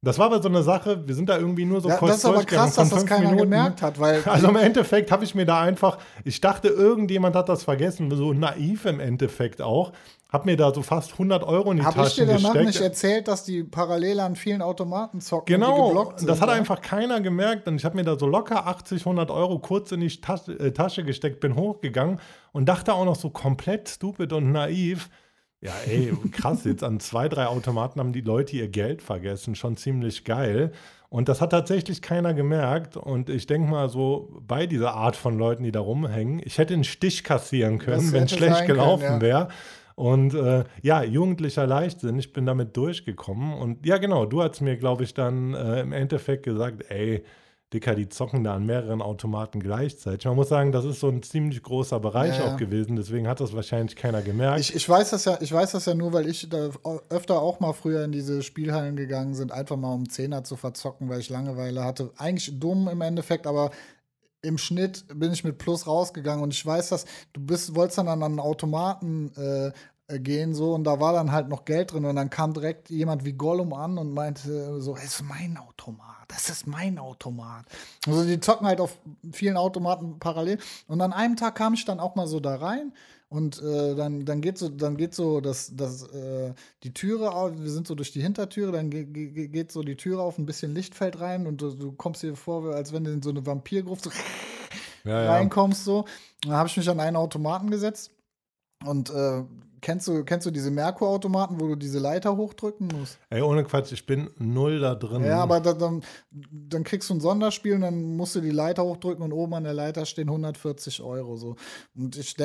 Das 0.00 0.16
war 0.18 0.26
aber 0.26 0.40
so 0.40 0.48
eine 0.48 0.62
Sache, 0.62 1.06
wir 1.08 1.14
sind 1.14 1.28
da 1.28 1.38
irgendwie 1.38 1.64
nur 1.64 1.80
so 1.80 1.88
Ja, 1.88 1.96
kurz 1.96 2.10
das 2.12 2.18
ist 2.18 2.24
aber 2.26 2.44
krass, 2.44 2.74
dass 2.76 2.88
das 2.90 3.04
keiner 3.04 3.30
Minuten. 3.30 3.42
gemerkt 3.50 3.82
hat, 3.82 3.98
weil 3.98 4.22
Also 4.26 4.48
im 4.48 4.54
Endeffekt 4.56 5.10
habe 5.10 5.24
ich 5.24 5.34
mir 5.34 5.44
da 5.44 5.60
einfach, 5.60 5.98
ich 6.24 6.40
dachte, 6.40 6.68
irgendjemand 6.68 7.34
hat 7.34 7.48
das 7.48 7.64
vergessen, 7.64 8.08
so 8.14 8.32
naiv 8.32 8.84
im 8.86 9.00
Endeffekt 9.00 9.60
auch. 9.60 9.92
Hab 10.30 10.44
mir 10.46 10.56
da 10.56 10.72
so 10.72 10.82
fast 10.82 11.12
100 11.14 11.42
Euro 11.42 11.72
in 11.72 11.78
die 11.78 11.82
habe 11.84 12.02
ich 12.02 12.14
dir 12.14 12.26
Taschen 12.26 12.42
danach 12.42 12.52
gesteckt. 12.52 12.66
nicht 12.66 12.80
erzählt, 12.82 13.28
dass 13.28 13.44
die 13.44 13.64
parallel 13.64 14.20
an 14.20 14.36
vielen 14.36 14.62
Automaten 14.62 15.20
zocken 15.20 15.46
Genau, 15.54 15.88
geblockt 15.88 16.18
sind. 16.20 16.28
das 16.28 16.40
hat 16.42 16.50
ja? 16.50 16.54
einfach 16.54 16.80
keiner 16.82 17.20
gemerkt 17.20 17.66
und 17.66 17.76
ich 17.76 17.84
habe 17.84 17.96
mir 17.96 18.04
da 18.04 18.16
so 18.18 18.26
locker 18.26 18.66
80, 18.68 19.00
100 19.00 19.30
Euro 19.32 19.58
kurz 19.58 19.90
in 19.90 20.00
die 20.00 20.20
Tasche, 20.20 20.52
äh, 20.60 20.70
Tasche 20.72 21.02
gesteckt, 21.02 21.40
bin 21.40 21.56
hochgegangen 21.56 22.20
und 22.52 22.68
dachte 22.68 22.92
auch 22.94 23.04
noch 23.06 23.16
so 23.16 23.30
komplett 23.30 23.88
stupid 23.88 24.32
und 24.34 24.52
naiv. 24.52 25.08
Ja, 25.60 25.72
ey, 25.86 26.12
krass, 26.30 26.64
jetzt 26.64 26.84
an 26.84 27.00
zwei, 27.00 27.28
drei 27.28 27.46
Automaten 27.46 27.98
haben 27.98 28.12
die 28.12 28.20
Leute 28.20 28.56
ihr 28.56 28.68
Geld 28.68 29.02
vergessen, 29.02 29.54
schon 29.56 29.76
ziemlich 29.76 30.24
geil. 30.24 30.72
Und 31.10 31.28
das 31.28 31.40
hat 31.40 31.50
tatsächlich 31.50 32.02
keiner 32.02 32.34
gemerkt. 32.34 32.96
Und 32.96 33.30
ich 33.30 33.46
denke 33.46 33.70
mal 33.70 33.88
so, 33.88 34.40
bei 34.46 34.66
dieser 34.66 34.94
Art 34.94 35.16
von 35.16 35.38
Leuten, 35.38 35.64
die 35.64 35.72
da 35.72 35.80
rumhängen, 35.80 36.40
ich 36.44 36.58
hätte 36.58 36.74
einen 36.74 36.84
Stich 36.84 37.24
kassieren 37.24 37.78
können, 37.78 38.12
wenn 38.12 38.24
es 38.24 38.32
schlecht 38.32 38.58
können, 38.58 38.68
gelaufen 38.68 39.04
ja. 39.04 39.20
wäre. 39.20 39.48
Und 39.94 40.34
äh, 40.34 40.62
ja, 40.82 41.02
jugendlicher 41.02 41.66
Leichtsinn, 41.66 42.20
ich 42.20 42.32
bin 42.32 42.46
damit 42.46 42.76
durchgekommen. 42.76 43.54
Und 43.54 43.84
ja, 43.84 43.98
genau, 43.98 44.26
du 44.26 44.42
hast 44.42 44.60
mir, 44.60 44.76
glaube 44.76 45.02
ich, 45.02 45.12
dann 45.12 45.54
äh, 45.54 45.80
im 45.80 45.92
Endeffekt 45.92 46.44
gesagt, 46.44 46.84
ey, 46.88 47.24
Dicker, 47.72 47.94
die 47.94 48.08
zocken 48.08 48.44
da 48.44 48.54
an 48.54 48.64
mehreren 48.64 49.02
Automaten 49.02 49.60
gleichzeitig. 49.60 50.24
Man 50.24 50.36
muss 50.36 50.48
sagen, 50.48 50.72
das 50.72 50.86
ist 50.86 51.00
so 51.00 51.08
ein 51.08 51.22
ziemlich 51.22 51.62
großer 51.62 52.00
Bereich 52.00 52.38
Ja, 52.38 52.46
ja. 52.46 52.54
auch 52.54 52.56
gewesen, 52.56 52.96
deswegen 52.96 53.28
hat 53.28 53.40
das 53.40 53.54
wahrscheinlich 53.54 53.94
keiner 53.94 54.22
gemerkt. 54.22 54.60
Ich, 54.60 54.74
ich, 54.74 54.88
weiß 54.88 55.10
das 55.10 55.26
ja, 55.26 55.36
ich 55.42 55.52
weiß 55.52 55.72
das 55.72 55.84
ja 55.84 55.94
nur, 55.94 56.14
weil 56.14 56.26
ich 56.28 56.48
da 56.48 56.70
öfter 57.10 57.42
auch 57.42 57.60
mal 57.60 57.74
früher 57.74 58.04
in 58.04 58.12
diese 58.12 58.42
Spielhallen 58.42 58.96
gegangen 58.96 59.34
sind, 59.34 59.52
einfach 59.52 59.76
mal 59.76 59.92
um 59.92 60.08
Zehner 60.08 60.44
zu 60.44 60.56
verzocken, 60.56 61.10
weil 61.10 61.20
ich 61.20 61.28
Langeweile 61.28 61.84
hatte. 61.84 62.10
Eigentlich 62.16 62.58
dumm 62.58 62.88
im 62.88 63.02
Endeffekt, 63.02 63.46
aber 63.46 63.70
im 64.40 64.56
Schnitt 64.56 65.04
bin 65.14 65.32
ich 65.32 65.44
mit 65.44 65.58
Plus 65.58 65.86
rausgegangen 65.86 66.42
und 66.42 66.54
ich 66.54 66.64
weiß, 66.64 66.88
dass 66.88 67.04
du 67.34 67.40
bist, 67.40 67.74
wolltest 67.74 67.98
dann 67.98 68.08
an 68.08 68.22
einen 68.22 68.40
Automaten 68.40 69.30
äh, 69.36 69.72
gehen 70.08 70.54
so 70.54 70.74
und 70.74 70.84
da 70.84 71.00
war 71.00 71.12
dann 71.12 71.32
halt 71.32 71.48
noch 71.48 71.66
Geld 71.66 71.92
drin 71.92 72.06
und 72.06 72.16
dann 72.16 72.30
kam 72.30 72.54
direkt 72.54 72.88
jemand 72.88 73.26
wie 73.26 73.34
Gollum 73.34 73.74
an 73.74 73.98
und 73.98 74.14
meinte 74.14 74.80
so, 74.80 74.96
es 74.96 75.04
ist 75.04 75.22
mein 75.22 75.58
Automat, 75.58 76.24
das 76.28 76.48
ist 76.48 76.66
mein 76.66 76.98
Automat. 76.98 77.66
Also 78.06 78.24
die 78.24 78.40
zocken 78.40 78.66
halt 78.66 78.80
auf 78.80 78.98
vielen 79.32 79.58
Automaten 79.58 80.18
parallel 80.18 80.58
und 80.86 81.00
an 81.02 81.12
einem 81.12 81.36
Tag 81.36 81.56
kam 81.56 81.74
ich 81.74 81.84
dann 81.84 82.00
auch 82.00 82.14
mal 82.14 82.26
so 82.26 82.40
da 82.40 82.56
rein 82.56 82.92
und 83.28 83.60
äh, 83.60 83.94
dann, 83.94 84.24
dann 84.24 84.40
geht 84.40 84.56
so, 84.56 84.70
dann 84.70 84.96
geht 84.96 85.14
so 85.14 85.42
das, 85.42 85.76
das, 85.76 86.04
äh, 86.04 86.54
die 86.82 86.94
Türe 86.94 87.32
auf, 87.32 87.52
wir 87.54 87.70
sind 87.70 87.86
so 87.86 87.94
durch 87.94 88.10
die 88.10 88.22
Hintertüre, 88.22 88.72
dann 88.72 88.88
ge 88.88 89.04
ge 89.04 89.48
geht 89.48 89.70
so 89.70 89.82
die 89.82 89.96
Türe 89.96 90.22
auf, 90.22 90.38
ein 90.38 90.46
bisschen 90.46 90.74
Licht 90.74 90.94
fällt 90.94 91.20
rein 91.20 91.46
und 91.46 91.60
du, 91.60 91.74
du 91.74 91.92
kommst 91.92 92.22
dir 92.22 92.34
vor, 92.34 92.74
als 92.74 92.94
wenn 92.94 93.04
du 93.04 93.12
in 93.12 93.20
so 93.20 93.28
eine 93.28 93.44
Vampirgruft 93.44 94.04
so 94.04 94.10
ja, 95.04 95.24
ja. 95.24 95.32
reinkommst 95.32 95.84
so. 95.84 96.06
Dann 96.42 96.52
habe 96.52 96.68
ich 96.68 96.76
mich 96.78 96.88
an 96.88 97.00
einen 97.00 97.16
Automaten 97.16 97.70
gesetzt 97.70 98.12
und 98.86 99.10
äh, 99.10 99.44
kennst 99.80 100.08
du, 100.08 100.24
kennst 100.24 100.46
du 100.46 100.50
diese 100.50 100.70
Merkur-Automaten, 100.70 101.60
wo 101.60 101.68
du 101.68 101.76
diese 101.76 101.98
Leiter 101.98 102.36
hochdrücken 102.36 102.88
musst? 102.88 103.18
Ey, 103.30 103.42
ohne 103.42 103.64
Quatsch, 103.64 103.92
ich 103.92 104.06
bin 104.06 104.30
null 104.38 104.80
da 104.80 104.94
drin. 104.94 105.24
Ja, 105.24 105.40
aber 105.40 105.60
da, 105.60 105.72
dann, 105.72 106.02
dann 106.30 106.84
kriegst 106.84 107.10
du 107.10 107.14
ein 107.14 107.20
Sonderspiel 107.20 107.74
und 107.74 107.82
dann 107.82 108.16
musst 108.16 108.34
du 108.34 108.40
die 108.40 108.50
Leiter 108.50 108.84
hochdrücken 108.84 109.22
und 109.22 109.32
oben 109.32 109.54
an 109.54 109.64
der 109.64 109.74
Leiter 109.74 110.06
stehen 110.06 110.28
140 110.28 111.02
Euro. 111.02 111.36
So. 111.36 111.56
Und 111.96 112.16
ich, 112.16 112.36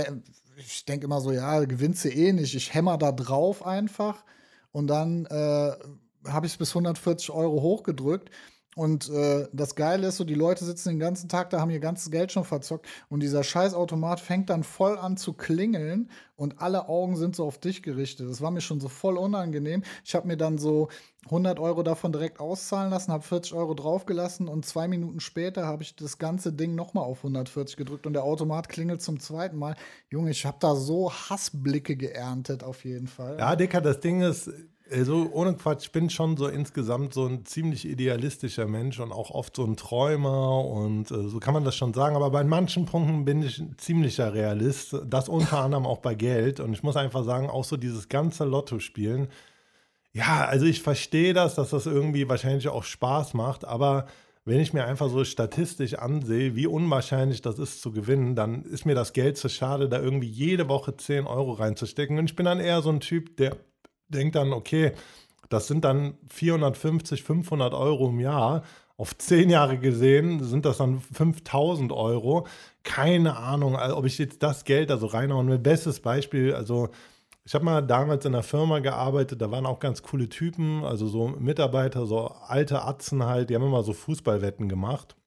ich 0.57 0.85
denke 0.85 1.05
immer 1.05 1.21
so, 1.21 1.31
ja, 1.31 1.63
gewinnst 1.65 2.05
du 2.05 2.09
eh 2.09 2.33
nicht. 2.33 2.55
Ich 2.55 2.73
hämmer 2.73 2.97
da 2.97 3.11
drauf 3.11 3.65
einfach 3.65 4.23
und 4.71 4.87
dann 4.87 5.25
äh, 5.25 5.71
habe 6.27 6.45
ich 6.45 6.53
es 6.53 6.57
bis 6.57 6.69
140 6.69 7.31
Euro 7.31 7.61
hochgedrückt. 7.61 8.29
Und 8.75 9.09
äh, 9.09 9.47
das 9.53 9.75
Geile 9.75 10.07
ist 10.07 10.17
so, 10.17 10.23
die 10.23 10.33
Leute 10.33 10.65
sitzen 10.65 10.89
den 10.89 10.99
ganzen 10.99 11.29
Tag 11.29 11.49
da, 11.49 11.59
haben 11.59 11.69
ihr 11.69 11.79
ganzes 11.79 12.11
Geld 12.11 12.31
schon 12.31 12.43
verzockt 12.43 12.87
und 13.09 13.21
dieser 13.21 13.43
Scheißautomat 13.43 14.19
fängt 14.19 14.49
dann 14.49 14.63
voll 14.63 14.97
an 14.97 15.17
zu 15.17 15.33
klingeln 15.33 16.09
und 16.35 16.59
alle 16.61 16.89
Augen 16.89 17.15
sind 17.15 17.35
so 17.35 17.45
auf 17.45 17.59
dich 17.59 17.83
gerichtet. 17.83 18.29
Das 18.29 18.41
war 18.41 18.51
mir 18.51 18.61
schon 18.61 18.79
so 18.79 18.89
voll 18.89 19.17
unangenehm. 19.17 19.83
Ich 20.03 20.15
habe 20.15 20.27
mir 20.27 20.37
dann 20.37 20.57
so 20.57 20.89
100 21.25 21.59
Euro 21.59 21.83
davon 21.83 22.11
direkt 22.11 22.39
auszahlen 22.39 22.89
lassen, 22.89 23.11
habe 23.11 23.23
40 23.23 23.53
Euro 23.53 23.75
draufgelassen 23.75 24.47
und 24.47 24.65
zwei 24.65 24.87
Minuten 24.87 25.19
später 25.19 25.65
habe 25.65 25.83
ich 25.83 25.95
das 25.95 26.17
ganze 26.17 26.51
Ding 26.51 26.75
nochmal 26.75 27.05
auf 27.05 27.19
140 27.19 27.77
gedrückt 27.77 28.07
und 28.07 28.13
der 28.13 28.23
Automat 28.23 28.69
klingelt 28.69 29.01
zum 29.01 29.19
zweiten 29.19 29.57
Mal. 29.57 29.75
Junge, 30.09 30.31
ich 30.31 30.45
habe 30.45 30.57
da 30.59 30.75
so 30.75 31.11
Hassblicke 31.11 31.95
geerntet 31.95 32.63
auf 32.63 32.83
jeden 32.83 33.07
Fall. 33.07 33.37
Ja, 33.39 33.55
Dicker, 33.55 33.81
das 33.81 33.99
Ding 33.99 34.21
ist, 34.21 34.49
also 34.91 35.29
ohne 35.31 35.55
Quatsch, 35.55 35.85
ich 35.85 35.91
bin 35.91 36.09
schon 36.09 36.37
so 36.37 36.47
insgesamt 36.47 37.13
so 37.13 37.25
ein 37.25 37.45
ziemlich 37.45 37.85
idealistischer 37.85 38.67
Mensch 38.67 38.99
und 38.99 39.11
auch 39.11 39.31
oft 39.31 39.55
so 39.55 39.63
ein 39.63 39.77
Träumer 39.77 40.65
und 40.65 41.09
äh, 41.11 41.27
so 41.27 41.39
kann 41.39 41.53
man 41.53 41.63
das 41.63 41.75
schon 41.75 41.93
sagen. 41.93 42.15
Aber 42.15 42.29
bei 42.31 42.43
manchen 42.43 42.85
Punkten 42.85 43.25
bin 43.25 43.41
ich 43.43 43.59
ein 43.59 43.75
ziemlicher 43.77 44.33
Realist. 44.33 44.95
Das 45.07 45.29
unter 45.29 45.59
anderem 45.59 45.85
auch 45.85 45.99
bei 45.99 46.15
Geld. 46.15 46.59
Und 46.59 46.73
ich 46.73 46.83
muss 46.83 46.97
einfach 46.97 47.23
sagen, 47.23 47.49
auch 47.49 47.63
so 47.63 47.77
dieses 47.77 48.09
ganze 48.09 48.45
Lotto-Spielen. 48.45 49.29
Ja, 50.11 50.45
also 50.45 50.65
ich 50.65 50.81
verstehe 50.81 51.33
das, 51.33 51.55
dass 51.55 51.71
das 51.71 51.85
irgendwie 51.85 52.29
wahrscheinlich 52.29 52.67
auch 52.69 52.83
Spaß 52.83 53.33
macht, 53.33 53.65
aber 53.65 54.05
wenn 54.45 54.59
ich 54.59 54.73
mir 54.73 54.85
einfach 54.85 55.09
so 55.09 55.23
statistisch 55.23 55.95
ansehe, 55.95 56.55
wie 56.55 56.67
unwahrscheinlich 56.67 57.41
das 57.41 57.57
ist 57.59 57.81
zu 57.81 57.91
gewinnen, 57.91 58.35
dann 58.35 58.63
ist 58.63 58.85
mir 58.85 58.93
das 58.93 59.13
Geld 59.13 59.37
zu 59.37 59.47
schade, 59.49 59.87
da 59.87 59.99
irgendwie 59.99 60.27
jede 60.27 60.67
Woche 60.67 60.95
10 60.97 61.25
Euro 61.25 61.53
reinzustecken. 61.53 62.19
Und 62.19 62.25
ich 62.25 62.35
bin 62.35 62.45
dann 62.45 62.59
eher 62.59 62.81
so 62.81 62.89
ein 62.89 62.99
Typ, 62.99 63.37
der 63.37 63.55
denkt 64.13 64.35
dann, 64.35 64.53
okay, 64.53 64.93
das 65.49 65.67
sind 65.67 65.85
dann 65.85 66.17
450, 66.29 67.23
500 67.23 67.73
Euro 67.73 68.09
im 68.09 68.19
Jahr. 68.19 68.63
Auf 68.97 69.17
10 69.17 69.49
Jahre 69.49 69.77
gesehen 69.77 70.43
sind 70.43 70.65
das 70.65 70.77
dann 70.77 70.99
5000 70.99 71.91
Euro. 71.91 72.47
Keine 72.83 73.37
Ahnung, 73.37 73.75
ob 73.75 74.05
ich 74.05 74.17
jetzt 74.17 74.43
das 74.43 74.63
Geld 74.65 74.91
also 74.91 75.07
reinhauen 75.07 75.47
will. 75.49 75.59
Bestes 75.59 75.99
Beispiel, 75.99 76.53
also 76.53 76.89
ich 77.45 77.53
habe 77.53 77.65
mal 77.65 77.81
damals 77.81 78.23
in 78.25 78.33
einer 78.33 78.43
Firma 78.43 78.79
gearbeitet, 78.79 79.41
da 79.41 79.51
waren 79.51 79.65
auch 79.65 79.79
ganz 79.79 80.01
coole 80.01 80.29
Typen, 80.29 80.85
also 80.85 81.07
so 81.07 81.27
Mitarbeiter, 81.27 82.05
so 82.05 82.27
alte 82.27 82.83
Atzen 82.83 83.25
halt, 83.25 83.49
die 83.49 83.55
haben 83.55 83.65
immer 83.65 83.83
so 83.83 83.91
Fußballwetten 83.91 84.69
gemacht. 84.69 85.17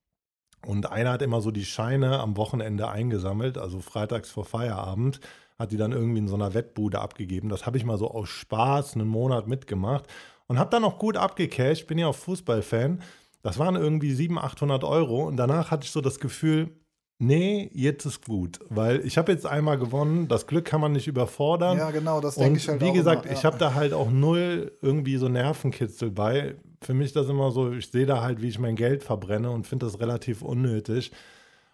Und 0.64 0.90
einer 0.90 1.12
hat 1.12 1.22
immer 1.22 1.42
so 1.42 1.50
die 1.50 1.66
Scheine 1.66 2.18
am 2.20 2.36
Wochenende 2.38 2.88
eingesammelt, 2.88 3.58
also 3.58 3.80
freitags 3.80 4.30
vor 4.30 4.46
Feierabend, 4.46 5.20
hat 5.58 5.72
die 5.72 5.76
dann 5.76 5.92
irgendwie 5.92 6.18
in 6.18 6.28
so 6.28 6.34
einer 6.34 6.54
Wettbude 6.54 7.00
abgegeben. 7.00 7.48
Das 7.48 7.66
habe 7.66 7.78
ich 7.78 7.84
mal 7.84 7.98
so 7.98 8.10
aus 8.10 8.28
Spaß 8.28 8.94
einen 8.94 9.08
Monat 9.08 9.46
mitgemacht 9.46 10.06
und 10.46 10.58
habe 10.58 10.70
dann 10.70 10.84
auch 10.84 10.98
gut 10.98 11.16
abgecasht, 11.16 11.86
bin 11.86 11.98
ja 11.98 12.08
auch 12.08 12.14
Fußballfan. 12.14 13.02
Das 13.42 13.58
waren 13.58 13.76
irgendwie 13.76 14.12
700, 14.12 14.44
800 14.44 14.84
Euro 14.84 15.26
und 15.26 15.36
danach 15.36 15.70
hatte 15.70 15.84
ich 15.84 15.92
so 15.92 16.00
das 16.00 16.18
Gefühl, 16.18 16.70
nee, 17.18 17.70
jetzt 17.72 18.04
ist 18.04 18.25
gut, 18.25 18.58
weil 18.68 19.04
ich 19.06 19.18
habe 19.18 19.32
jetzt 19.32 19.46
einmal 19.46 19.78
gewonnen, 19.78 20.28
das 20.28 20.46
Glück 20.46 20.64
kann 20.64 20.80
man 20.80 20.92
nicht 20.92 21.06
überfordern. 21.06 21.78
Ja, 21.78 21.90
genau, 21.90 22.20
das 22.20 22.34
denke 22.34 22.58
ich 22.58 22.68
halt 22.68 22.80
wie 22.80 22.92
gesagt, 22.92 23.25
immer, 23.25 23.34
ich 23.34 23.42
ja. 23.42 23.50
habe 23.50 23.58
da 23.58 23.75
halt 23.75 23.92
auch 23.92 24.10
null 24.10 24.72
irgendwie 24.82 25.16
so 25.16 25.28
Nervenkitzel 25.28 26.10
bei. 26.10 26.56
Für 26.82 26.92
mich 26.92 27.06
ist 27.06 27.16
das 27.16 27.28
immer 27.28 27.50
so, 27.52 27.72
ich 27.72 27.88
sehe 27.88 28.06
da 28.06 28.20
halt, 28.20 28.42
wie 28.42 28.48
ich 28.48 28.58
mein 28.58 28.76
Geld 28.76 29.02
verbrenne 29.02 29.50
und 29.50 29.66
finde 29.66 29.86
das 29.86 30.00
relativ 30.00 30.42
unnötig. 30.42 31.12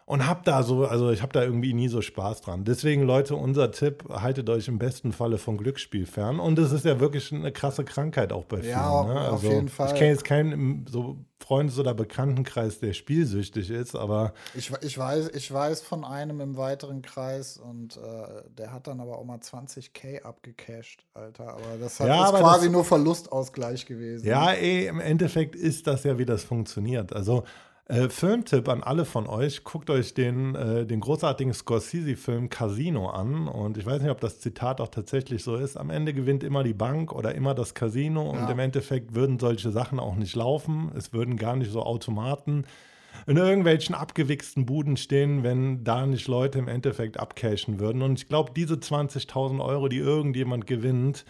Und 0.05 0.27
hab 0.27 0.45
da 0.45 0.63
so, 0.63 0.85
also 0.87 1.11
ich 1.11 1.23
habe 1.23 1.33
da 1.33 1.43
irgendwie 1.43 1.75
nie 1.75 1.89
so 1.89 2.03
Spaß 2.03 2.41
dran. 2.41 2.65
Deswegen, 2.65 3.03
Leute, 3.03 3.37
unser 3.37 3.71
Tipp, 3.71 4.05
haltet 4.11 4.51
euch 4.51 4.69
im 4.69 4.79
besten 4.79 5.13
Falle 5.13 5.39
von 5.39 5.57
Glücksspiel 5.57 6.07
fern. 6.07 6.41
Und 6.41 6.59
es 6.59 6.73
ist 6.73 6.85
ja 6.85 7.01
wirklich 7.01 7.33
eine 7.33 7.53
krasse 7.53 7.85
Krankheit 7.85 8.33
auch 8.33 8.45
bei 8.45 8.59
vielen. 8.59 8.71
Ja, 8.71 9.05
ne? 9.05 9.21
auf 9.21 9.33
also, 9.35 9.51
jeden 9.51 9.69
Fall. 9.69 9.89
Ich 9.89 9.95
kenne 9.95 10.11
jetzt 10.11 10.25
keinen 10.25 10.87
so 10.89 11.19
Freundes- 11.41 11.79
oder 11.79 11.95
Bekanntenkreis, 11.95 12.81
der 12.81 12.93
spielsüchtig 12.93 13.71
ist, 13.71 13.95
aber. 13.95 14.33
Ich, 14.55 14.73
ich, 14.83 14.99
weiß, 14.99 15.31
ich 15.35 15.53
weiß 15.53 15.81
von 15.83 16.05
einem 16.05 16.41
im 16.41 16.57
weiteren 16.57 17.03
Kreis 17.03 17.57
und 17.59 17.97
äh, 17.97 18.01
der 18.57 18.73
hat 18.73 18.87
dann 18.87 19.01
aber 19.01 19.19
auch 19.19 19.25
mal 19.25 19.39
20k 19.39 20.23
abgecasht, 20.23 21.05
Alter. 21.15 21.49
Aber 21.49 21.79
das 21.81 22.01
hat, 22.01 22.09
Ja, 22.09 22.25
ist 22.25 22.29
aber 22.29 22.39
quasi 22.41 22.67
das- 22.67 22.73
nur 22.73 22.85
Verlustausgleich 22.85 23.87
gewesen. 23.87 24.27
Ja, 24.27 24.53
ey, 24.53 24.87
im 24.87 25.01
Endeffekt 25.01 25.55
ist 25.55 25.87
das 25.87 26.05
ja, 26.05 26.19
wie 26.19 26.27
das 26.27 26.45
funktioniert. 26.45 27.13
Also, 27.13 27.45
äh, 27.93 28.09
Filmtipp 28.09 28.69
an 28.69 28.83
alle 28.83 29.05
von 29.05 29.27
euch, 29.27 29.65
guckt 29.65 29.91
euch 29.91 30.15
den, 30.15 30.55
äh, 30.55 30.87
den 30.87 31.01
großartigen 31.01 31.53
Scorsese-Film 31.53 32.49
Casino 32.49 33.11
an. 33.11 33.47
Und 33.49 33.77
ich 33.77 33.85
weiß 33.87 34.01
nicht, 34.03 34.11
ob 34.11 34.21
das 34.21 34.41
Zitat 34.41 34.81
auch 34.81 34.89
tatsächlich 34.89 35.45
so 35.45 35.57
ist. 35.57 35.77
Am 35.77 35.91
Ende 35.91 36.15
gewinnt 36.15 36.43
immer 36.43 36.63
die 36.65 36.75
Bank 36.75 37.13
oder 37.13 37.35
immer 37.35 37.55
das 37.55 37.75
Casino. 37.75 38.31
Und 38.31 38.39
Ja. 38.39 38.51
im 38.51 38.59
Endeffekt 38.59 39.15
würden 39.15 39.39
solche 39.39 39.71
Sachen 39.71 40.01
auch 40.01 40.17
nicht 40.17 40.35
laufen. 40.35 40.91
Es 40.97 41.13
würden 41.13 41.37
gar 41.37 41.55
nicht 41.57 41.71
so 41.71 41.83
Automaten 41.83 42.65
in 43.27 43.37
irgendwelchen 43.37 43.95
abgewichsten 43.95 44.65
Buden 44.65 44.97
stehen, 44.97 45.43
wenn 45.43 45.85
da 45.85 46.07
nicht 46.07 46.29
Leute 46.29 46.59
im 46.59 46.69
Endeffekt 46.69 47.21
abcashen 47.21 47.79
würden. 47.79 48.01
Und 48.01 48.19
ich 48.19 48.27
glaube, 48.29 48.53
diese 48.57 48.77
20.000 48.81 49.61
Euro, 49.61 49.89
die 49.89 49.99
irgendjemand 49.99 50.67
gewinnt, 50.67 51.27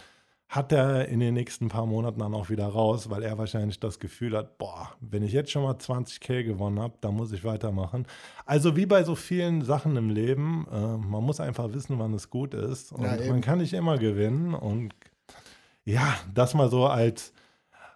hat 0.52 0.70
er 0.70 1.08
in 1.08 1.18
den 1.18 1.32
nächsten 1.32 1.68
paar 1.68 1.86
Monaten 1.86 2.20
dann 2.20 2.34
auch 2.34 2.50
wieder 2.50 2.66
raus, 2.66 3.08
weil 3.08 3.22
er 3.22 3.38
wahrscheinlich 3.38 3.80
das 3.80 3.98
Gefühl 3.98 4.36
hat, 4.36 4.58
boah, 4.58 4.90
wenn 5.00 5.22
ich 5.22 5.32
jetzt 5.32 5.50
schon 5.50 5.62
mal 5.62 5.76
20k 5.76 6.44
gewonnen 6.44 6.78
habe, 6.78 6.92
dann 7.00 7.14
muss 7.14 7.32
ich 7.32 7.42
weitermachen. 7.42 8.06
Also 8.44 8.76
wie 8.76 8.84
bei 8.84 9.02
so 9.02 9.14
vielen 9.14 9.62
Sachen 9.62 9.96
im 9.96 10.10
Leben, 10.10 10.66
äh, 10.70 10.98
man 10.98 11.24
muss 11.24 11.40
einfach 11.40 11.72
wissen, 11.72 11.98
wann 11.98 12.12
es 12.12 12.28
gut 12.28 12.52
ist. 12.52 12.92
Und 12.92 13.02
Ja, 13.02 13.16
man 13.30 13.40
kann 13.40 13.60
nicht 13.60 13.72
immer 13.72 13.96
gewinnen. 13.96 14.52
Und 14.52 14.94
ja, 15.86 16.16
das 16.34 16.52
mal 16.52 16.68
so 16.68 16.86
als 16.86 17.32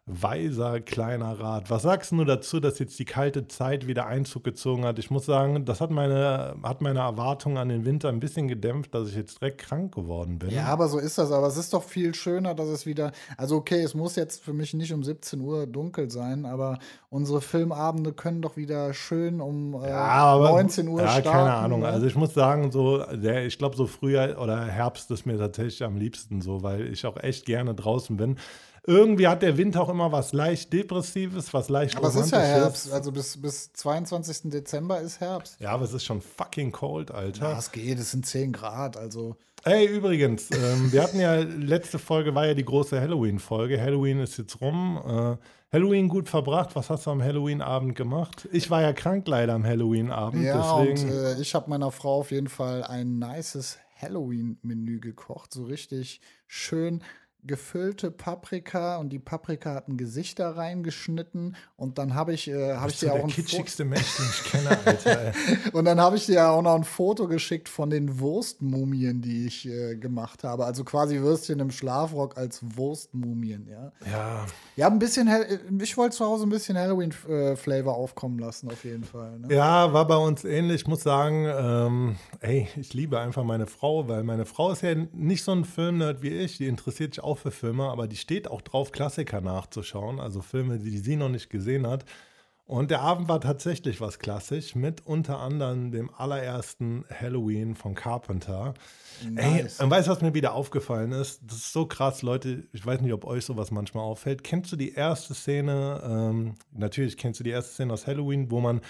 weiser 0.09 0.81
kleiner 0.81 1.41
Rat. 1.41 1.69
Was 1.69 1.83
sagst 1.83 2.13
du 2.13 2.25
dazu, 2.25 2.61
dass 2.61 2.79
jetzt 2.79 2.97
die 2.97 3.05
kalte 3.05 3.49
Zeit 3.49 3.89
wieder 3.89 4.07
Einzug 4.07 4.45
gezogen 4.45 4.85
hat? 4.85 5.01
Ich 5.01 5.11
muss 5.11 5.27
sagen, 5.27 5.65
das 5.65 5.81
hat 5.81 5.91
meine, 5.91 6.55
hat 6.63 6.81
meine 6.81 7.01
Erwartungen 7.01 7.57
an 7.57 7.69
den 7.69 7.85
Winter 7.85 8.09
ein 8.11 8.21
bisschen 8.21 8.47
gedämpft, 8.47 8.95
dass 8.95 9.09
ich 9.09 9.17
jetzt 9.17 9.41
direkt 9.41 9.59
krank 9.59 9.93
geworden 9.93 10.39
bin. 10.39 10.51
Ja, 10.51 10.67
aber 10.67 10.87
so 10.87 10.99
ist 11.01 11.19
das. 11.19 11.33
Aber 11.33 11.49
es 11.49 11.57
ist 11.57 11.73
doch 11.75 11.83
viel 11.83 12.15
schöner, 12.15 12.55
dass 12.55 12.69
es 12.69 12.87
wieder. 12.87 13.11
Also, 13.37 13.57
okay, 13.57 13.83
es 13.83 13.95
muss 13.95 14.15
jetzt 14.15 14.45
für 14.45 14.53
mich 14.53 14.75
nicht 14.75 14.93
um 14.93 15.03
17 15.03 15.41
Uhr 15.41 15.67
dunkel 15.67 16.09
sein, 16.09 16.47
aber 16.47 16.79
unsere 17.11 17.41
Filmabende 17.41 18.13
können 18.13 18.43
doch 18.43 18.57
wieder 18.57 18.95
schön 18.95 19.41
um 19.41 19.75
äh, 19.83 19.89
Ja, 19.89 20.05
aber, 20.05 20.51
19 20.51 20.87
Uhr 20.87 21.01
ja, 21.01 21.09
starten. 21.09 21.29
keine 21.31 21.53
Ahnung. 21.53 21.81
ne? 21.81 21.89
Also 21.89 22.07
ich 22.07 22.15
muss 22.15 22.33
sagen, 22.33 22.71
so, 22.71 22.99
der, 22.99 23.45
ich 23.45 23.59
glaube, 23.59 23.75
so 23.75 23.89
Frühjahr 23.89 24.41
oder 24.41 24.67
Herbst 24.67 25.11
ist 25.11 25.27
mir 25.27 25.37
tatsächlich 25.37 25.83
am 25.83 25.97
liebsten 25.97 26.41
so, 26.43 26.63
weil 26.63 26.87
ich 26.93 27.05
auch 27.07 27.17
echt 27.17 27.45
gerne 27.45 27.75
draußen 27.75 28.17
bin. 28.17 28.37
Irgendwie 28.87 29.27
hat 29.27 29.43
der 29.43 29.57
Winter 29.57 29.83
auch 29.83 29.89
immer 29.89 30.13
was 30.13 30.33
leicht 30.33 30.73
Depressives, 30.73 31.53
was 31.53 31.69
leicht 31.69 31.97
aber 31.97 32.09
es 32.09 32.15
ist 32.15 32.31
ja 32.31 32.39
Romantisches. 32.39 32.63
Herbst. 32.63 32.93
Also, 32.93 33.13
bis, 33.13 33.41
bis 33.41 33.73
22. 33.73 34.51
Dezember 34.51 35.01
ist 35.01 35.21
Herbst. 35.21 35.57
Ja, 35.61 35.71
aber 35.71 35.85
es 35.85 35.93
ist 35.93 36.05
schon 36.05 36.21
fucking 36.21 36.73
cold, 36.73 37.11
Alter. 37.11 37.51
Ja, 37.51 37.59
es 37.59 37.73
geht. 37.73 37.99
Es 37.99 38.13
sind 38.13 38.27
10 38.27 38.53
Grad. 38.53 38.97
Also, 38.97 39.37
Ey, 39.65 39.87
übrigens, 39.87 40.49
ähm, 40.53 40.93
wir 40.93 41.03
hatten 41.03 41.19
ja, 41.19 41.41
letzte 41.41 41.99
Folge 41.99 42.33
war 42.37 42.47
ja 42.47 42.55
die 42.55 42.65
große 42.65 43.01
Halloween-Folge. 43.01 43.81
Halloween 43.81 44.21
ist 44.21 44.39
jetzt 44.39 44.61
rum. 44.61 45.03
Äh, 45.05 45.37
Halloween 45.73 46.07
gut 46.07 46.29
verbracht. 46.29 46.77
Was 46.77 46.89
hast 46.89 47.07
du 47.07 47.11
am 47.11 47.21
Halloween-Abend 47.21 47.97
gemacht? 47.97 48.49
Ich 48.53 48.71
war 48.71 48.83
ja 48.83 48.93
krank 48.93 49.27
leider 49.27 49.55
am 49.55 49.65
Halloween-Abend. 49.65 50.45
ja, 50.45 50.85
deswegen. 50.85 51.11
und 51.11 51.17
äh, 51.17 51.41
ich 51.41 51.57
habe 51.57 51.69
meiner 51.69 51.91
Frau 51.91 52.21
auf 52.21 52.31
jeden 52.31 52.49
Fall 52.49 52.85
ein 52.85 53.19
nices 53.19 53.79
Halloween-Menü 54.01 55.01
gekocht. 55.01 55.53
So 55.53 55.65
richtig 55.65 56.21
schön 56.47 57.03
gefüllte 57.47 58.11
Paprika 58.11 58.97
und 58.97 59.11
die 59.11 59.19
Paprika 59.19 59.75
hatten 59.75 59.97
Gesichter 59.97 60.57
reingeschnitten 60.57 61.57
und 61.77 61.99
dann 61.99 62.15
habe 62.15 62.33
ich, 62.35 62.49
äh, 62.49 62.75
habe 62.75 62.91
ich 62.91 62.99
dir 63.01 63.13
auch 63.13 63.19
der 63.19 63.27
kitschigste 63.29 63.85
Mensch, 63.85 64.17
den 64.17 64.27
ich 64.27 64.45
kenne, 64.45 64.71
Alter. 64.85 65.33
und 65.73 65.85
dann 65.85 66.01
habe 66.01 66.17
ich 66.17 66.27
dir 66.27 66.49
auch 66.51 66.63
noch 66.63 66.75
ein 66.75 66.85
Foto 66.85 67.29
geschickt 67.29 67.69
von 67.69 67.91
den 67.91 68.19
Wurstmumien, 68.21 69.21
die 69.23 69.47
ich 69.47 69.67
äh, 69.69 69.97
gemacht 69.97 70.45
habe. 70.45 70.65
Also 70.65 70.85
quasi 70.85 71.21
Würstchen 71.21 71.61
im 71.61 71.71
Schlafrock 71.71 72.37
als 72.37 72.61
Wurstmumien, 72.77 73.67
ja. 73.69 73.93
Ja, 74.11 74.47
Ja, 74.77 74.87
ein 74.89 74.99
bisschen, 74.99 75.31
Hall- 75.31 75.47
ich 75.81 75.97
wollte 75.97 76.17
zu 76.17 76.25
Hause 76.25 76.47
ein 76.47 76.51
bisschen 76.51 76.77
Halloween-Flavor 76.77 77.95
aufkommen 77.95 78.39
lassen, 78.39 78.71
auf 78.71 78.85
jeden 78.85 79.05
Fall. 79.05 79.39
Ne? 79.39 79.55
Ja, 79.55 79.93
war 79.93 80.07
bei 80.07 80.17
uns 80.17 80.45
ähnlich. 80.45 80.83
Ich 80.83 80.87
muss 80.87 81.03
sagen, 81.03 81.47
ähm, 81.47 82.17
ey, 82.41 82.69
ich 82.77 82.93
liebe 82.95 83.19
einfach 83.21 83.45
meine 83.45 83.67
Frau, 83.67 84.09
weil 84.09 84.23
meine 84.23 84.45
Frau 84.47 84.73
ist 84.73 84.83
ja 84.83 84.95
nicht 85.13 85.43
so 85.45 85.53
ein 85.53 85.65
Filmnerd 85.65 86.23
wie 86.23 86.29
ich. 86.31 86.59
Die 86.59 86.67
interessiert 86.67 87.15
sich 87.15 87.23
auch 87.25 87.36
für 87.37 87.51
Filme, 87.51 87.85
aber 87.85 88.09
die 88.09 88.17
steht 88.17 88.49
auch 88.51 88.63
drauf, 88.63 88.93
Klassiker 88.93 89.41
nachzuschauen. 89.41 90.21
Also 90.21 90.43
Filme, 90.43 90.79
die 90.79 90.99
sie 90.99 91.17
noch 91.17 91.29
nicht 91.29 91.51
gesehen 91.51 91.87
hat. 91.87 92.05
Und 92.67 92.91
der 92.91 93.01
Abend 93.01 93.29
war 93.29 93.41
tatsächlich 93.41 94.01
was 94.01 94.19
klassisch, 94.19 94.75
mit 94.75 95.07
unter 95.07 95.39
anderem 95.39 95.93
dem 95.93 96.11
allerersten 96.13 97.05
Halloween 97.09 97.77
von 97.77 97.95
Carpenter. 97.95 98.75
Nice. 99.31 99.79
Ey, 99.79 99.85
und 99.85 99.91
weißt 99.91 100.09
du, 100.09 100.11
was 100.11 100.21
mir 100.21 100.35
wieder 100.35 100.53
aufgefallen 100.53 101.13
ist? 101.13 101.41
Das 101.47 101.59
ist 101.59 101.73
so 101.73 101.87
krass, 101.87 102.23
Leute. 102.23 102.65
Ich 102.73 102.85
weiß 102.85 103.03
nicht, 103.03 103.13
ob 103.13 103.25
euch 103.25 103.45
sowas 103.45 103.71
manchmal 103.71 104.03
auffällt. 104.03 104.43
Kennst 104.43 104.73
du 104.73 104.77
die 104.77 104.95
erste 104.95 105.33
Szene? 105.33 106.03
Ähm, 106.05 106.55
natürlich 106.73 107.17
kennst 107.17 107.39
du 107.39 107.45
die 107.45 107.51
erste 107.51 107.73
Szene 107.73 107.93
aus 107.93 108.09
Halloween, 108.09 108.51
wo 108.51 108.59
man 108.59 108.81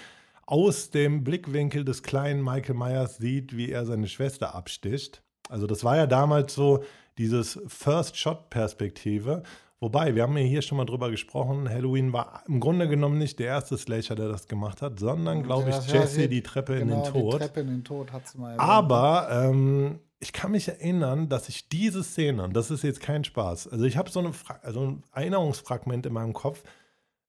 aus 0.47 0.91
dem 0.91 1.23
Blickwinkel 1.23 1.85
des 1.85 2.03
kleinen 2.03 2.43
Michael 2.43 2.77
Myers 2.77 3.19
sieht, 3.19 3.55
wie 3.59 3.71
er 3.71 3.85
seine 3.85 4.09
Schwester 4.09 4.55
absticht. 4.55 5.23
Also 5.51 5.67
das 5.67 5.85
war 5.85 5.97
ja 5.97 6.07
damals 6.07 6.55
so 6.55 6.83
dieses 7.19 7.61
First-Shot-Perspektive. 7.67 9.43
Wobei, 9.79 10.15
wir 10.15 10.23
haben 10.23 10.37
ja 10.39 10.45
hier 10.45 10.63
schon 10.63 10.79
mal 10.79 10.87
drüber 10.87 11.11
gesprochen, 11.11 11.69
Halloween 11.69 12.13
war 12.13 12.43
im 12.49 12.61
Grunde 12.61 12.89
genommen 12.89 13.19
nicht 13.19 13.39
der 13.39 13.49
erste 13.49 13.77
Slasher, 13.77 14.15
der 14.15 14.29
das 14.29 14.49
gemacht 14.49 14.81
hat, 14.81 14.99
sondern, 14.99 15.43
glaube 15.43 15.69
ich, 15.69 15.77
ja, 15.89 16.01
Jesse 16.01 16.29
die 16.29 16.43
Treppe 16.43 16.77
in 16.77 16.89
genau, 16.89 17.03
den 17.03 17.13
Tod. 17.13 17.35
Die 17.35 17.39
Treppe 17.39 17.61
in 17.61 17.67
den 17.67 17.85
Tod 17.85 18.11
hat 18.11 18.27
sie 18.27 18.39
mal 18.39 18.53
erwähnt. 18.53 18.61
Aber 18.69 19.29
ähm, 19.31 20.01
ich 20.19 20.33
kann 20.33 20.53
mich 20.53 20.69
erinnern, 20.69 21.29
dass 21.29 21.51
ich 21.51 21.69
diese 21.69 22.03
Szene, 22.03 22.45
und 22.45 22.57
das 22.57 22.71
ist 22.71 22.85
jetzt 22.85 23.01
kein 23.01 23.23
Spaß, 23.23 23.69
also 23.69 23.85
ich 23.85 23.99
habe 23.99 24.11
so 24.11 24.21
eine 24.21 24.33
also 24.63 24.81
ein 24.81 25.03
Erinnerungsfragment 25.13 26.07
in 26.07 26.13
meinem 26.15 26.33
Kopf. 26.33 26.63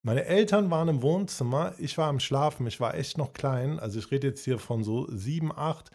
Meine 0.04 0.24
Eltern 0.24 0.72
waren 0.72 0.88
im 0.88 1.02
Wohnzimmer, 1.02 1.74
ich 1.80 1.98
war 1.98 2.08
am 2.08 2.22
Schlafen, 2.22 2.66
ich 2.66 2.80
war 2.80 2.96
echt 2.96 3.18
noch 3.18 3.34
klein, 3.34 3.78
also 3.78 4.00
ich 4.00 4.10
rede 4.10 4.28
jetzt 4.28 4.46
hier 4.46 4.58
von 4.58 4.86
so 4.86 5.06
sieben, 5.12 5.52
acht. 5.52 5.92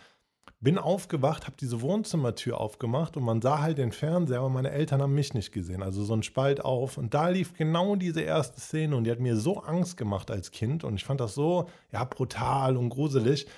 Bin 0.62 0.78
aufgewacht, 0.78 1.46
habe 1.46 1.56
diese 1.58 1.80
Wohnzimmertür 1.80 2.60
aufgemacht 2.60 3.16
und 3.16 3.24
man 3.24 3.42
sah 3.42 3.60
halt 3.60 3.78
den 3.78 3.90
Fernseher, 3.90 4.38
aber 4.38 4.48
meine 4.48 4.70
Eltern 4.70 5.02
haben 5.02 5.14
mich 5.14 5.34
nicht 5.34 5.50
gesehen. 5.50 5.82
Also 5.82 6.04
so 6.04 6.14
ein 6.14 6.22
Spalt 6.22 6.64
auf. 6.64 6.98
Und 6.98 7.14
da 7.14 7.30
lief 7.30 7.52
genau 7.54 7.96
diese 7.96 8.20
erste 8.20 8.60
Szene 8.60 8.94
und 8.94 9.02
die 9.02 9.10
hat 9.10 9.18
mir 9.18 9.36
so 9.36 9.58
Angst 9.58 9.96
gemacht 9.96 10.30
als 10.30 10.52
Kind 10.52 10.84
und 10.84 10.94
ich 10.94 11.04
fand 11.04 11.20
das 11.20 11.34
so, 11.34 11.68
ja, 11.90 12.04
brutal 12.04 12.76
und 12.76 12.90
gruselig. 12.90 13.48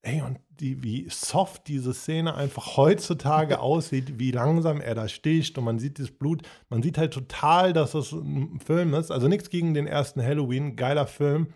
Ey, 0.00 0.22
und 0.22 0.38
die, 0.60 0.82
wie 0.82 1.06
soft 1.10 1.68
diese 1.68 1.92
Szene 1.92 2.34
einfach 2.34 2.78
heutzutage 2.78 3.58
aussieht, 3.60 4.18
wie 4.18 4.30
langsam 4.30 4.80
er 4.80 4.94
da 4.94 5.06
sticht 5.06 5.58
und 5.58 5.64
man 5.64 5.78
sieht 5.78 5.98
das 5.98 6.10
Blut. 6.10 6.48
Man 6.70 6.82
sieht 6.82 6.96
halt 6.96 7.12
total, 7.12 7.74
dass 7.74 7.92
das 7.92 8.12
ein 8.12 8.58
Film 8.58 8.94
ist. 8.94 9.10
Also 9.10 9.28
nichts 9.28 9.50
gegen 9.50 9.74
den 9.74 9.86
ersten 9.86 10.22
Halloween, 10.22 10.76
geiler 10.76 11.06
Film. 11.06 11.48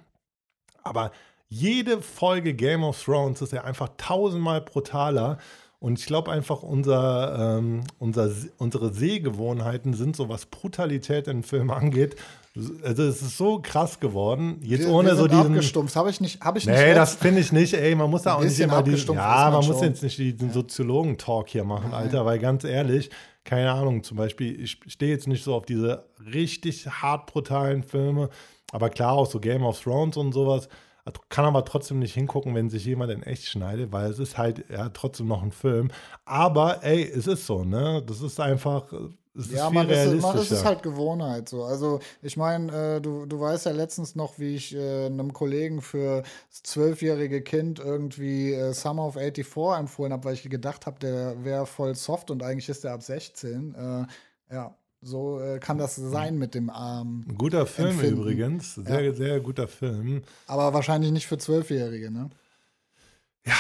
Aber 0.82 1.12
jede 1.48 2.02
Folge 2.02 2.54
Game 2.54 2.84
of 2.84 3.02
Thrones 3.02 3.40
ist 3.42 3.52
ja 3.52 3.64
einfach 3.64 3.88
tausendmal 3.96 4.60
brutaler. 4.60 5.38
Und 5.80 6.00
ich 6.00 6.06
glaube 6.06 6.32
einfach, 6.32 6.64
unser, 6.64 7.58
ähm, 7.58 7.82
unser, 8.00 8.30
unsere 8.56 8.92
Sehgewohnheiten 8.92 9.94
sind 9.94 10.16
so, 10.16 10.28
was 10.28 10.46
Brutalität 10.46 11.28
in 11.28 11.44
Filmen 11.44 11.70
angeht. 11.70 12.16
Also 12.82 13.04
es 13.04 13.22
ist 13.22 13.36
so 13.38 13.60
krass 13.62 14.00
geworden. 14.00 14.58
Jetzt 14.64 14.86
wir, 14.86 14.92
ohne 14.92 15.10
wir 15.10 15.14
so 15.14 15.22
sind 15.22 15.32
diesen. 15.34 15.46
abgestumpft. 15.52 15.94
Habe 15.94 16.10
ich 16.10 16.20
nicht, 16.20 16.40
habe 16.40 16.58
ich 16.58 16.66
nicht. 16.66 16.76
Nee, 16.76 16.94
das 16.94 17.12
letzt- 17.12 17.22
finde 17.22 17.40
ich 17.40 17.52
nicht, 17.52 17.74
ey. 17.74 17.94
Man 17.94 18.10
muss 18.10 18.22
da 18.22 18.34
auch 18.34 18.42
nicht 18.42 18.58
immer 18.58 18.82
diesen, 18.82 19.14
Ja, 19.14 19.22
man 19.44 19.52
man 19.52 19.66
muss 19.66 19.78
schon. 19.78 19.86
jetzt 19.86 20.02
nicht 20.02 20.18
diesen 20.18 20.52
Soziologen-Talk 20.52 21.48
hier 21.48 21.62
machen, 21.62 21.92
Alter, 21.94 22.26
weil 22.26 22.40
ganz 22.40 22.64
ehrlich, 22.64 23.10
keine 23.44 23.70
Ahnung, 23.70 24.02
zum 24.02 24.16
Beispiel, 24.16 24.60
ich 24.60 24.80
stehe 24.88 25.12
jetzt 25.12 25.28
nicht 25.28 25.44
so 25.44 25.54
auf 25.54 25.64
diese 25.64 26.06
richtig 26.34 26.88
hart 26.88 27.26
brutalen 27.32 27.84
Filme, 27.84 28.30
aber 28.72 28.90
klar 28.90 29.12
auch 29.12 29.30
so 29.30 29.38
Game 29.38 29.62
of 29.62 29.80
Thrones 29.80 30.16
und 30.16 30.32
sowas. 30.32 30.68
Kann 31.28 31.44
aber 31.44 31.64
trotzdem 31.64 31.98
nicht 31.98 32.14
hingucken, 32.14 32.54
wenn 32.54 32.70
sich 32.70 32.84
jemand 32.84 33.12
in 33.12 33.22
echt 33.22 33.46
schneidet, 33.46 33.92
weil 33.92 34.10
es 34.10 34.18
ist 34.18 34.38
halt 34.38 34.64
ja 34.70 34.88
trotzdem 34.90 35.26
noch 35.26 35.42
ein 35.42 35.52
Film. 35.52 35.90
Aber 36.24 36.82
ey, 36.84 37.02
es 37.02 37.26
ist 37.26 37.46
so, 37.46 37.64
ne? 37.64 38.02
Das 38.06 38.20
ist 38.20 38.40
einfach, 38.40 38.92
es 39.38 39.46
ist 39.46 39.52
Ja, 39.52 39.70
viel 39.70 39.74
man, 39.74 39.88
ist, 39.88 40.22
man, 40.22 40.36
es 40.36 40.50
ist 40.50 40.64
halt 40.64 40.82
Gewohnheit 40.82 41.48
so. 41.48 41.64
Also 41.64 42.00
ich 42.22 42.36
meine, 42.36 42.96
äh, 42.96 43.00
du, 43.00 43.26
du 43.26 43.40
weißt 43.40 43.66
ja 43.66 43.72
letztens 43.72 44.16
noch, 44.16 44.38
wie 44.38 44.56
ich 44.56 44.74
äh, 44.74 45.06
einem 45.06 45.32
Kollegen 45.32 45.80
für 45.80 46.22
das 46.50 46.62
zwölfjährige 46.64 47.42
Kind 47.42 47.78
irgendwie 47.78 48.52
äh, 48.52 48.72
Summer 48.72 49.06
of 49.06 49.14
84 49.14 49.78
empfohlen 49.78 50.12
habe, 50.12 50.24
weil 50.24 50.34
ich 50.34 50.42
gedacht 50.42 50.86
habe, 50.86 50.98
der 50.98 51.44
wäre 51.44 51.66
voll 51.66 51.94
soft 51.94 52.30
und 52.30 52.42
eigentlich 52.42 52.68
ist 52.68 52.84
der 52.84 52.92
ab 52.92 53.02
16. 53.02 53.74
Äh, 53.74 54.06
ja, 54.54 54.74
so 55.00 55.40
äh, 55.40 55.58
kann 55.58 55.78
das 55.78 55.96
sein 55.96 56.38
mit 56.38 56.54
dem 56.54 56.70
Arm. 56.70 57.24
ein 57.28 57.36
guter 57.36 57.66
Film 57.66 57.90
Empfinden. 57.90 58.20
übrigens, 58.20 58.74
sehr, 58.74 59.14
sehr 59.14 59.40
guter 59.40 59.68
Film. 59.68 60.22
Aber 60.46 60.72
wahrscheinlich 60.74 61.12
nicht 61.12 61.26
für 61.26 61.38
Zwölfjährige, 61.38 62.10
ne? 62.10 62.30
Ja, 63.46 63.54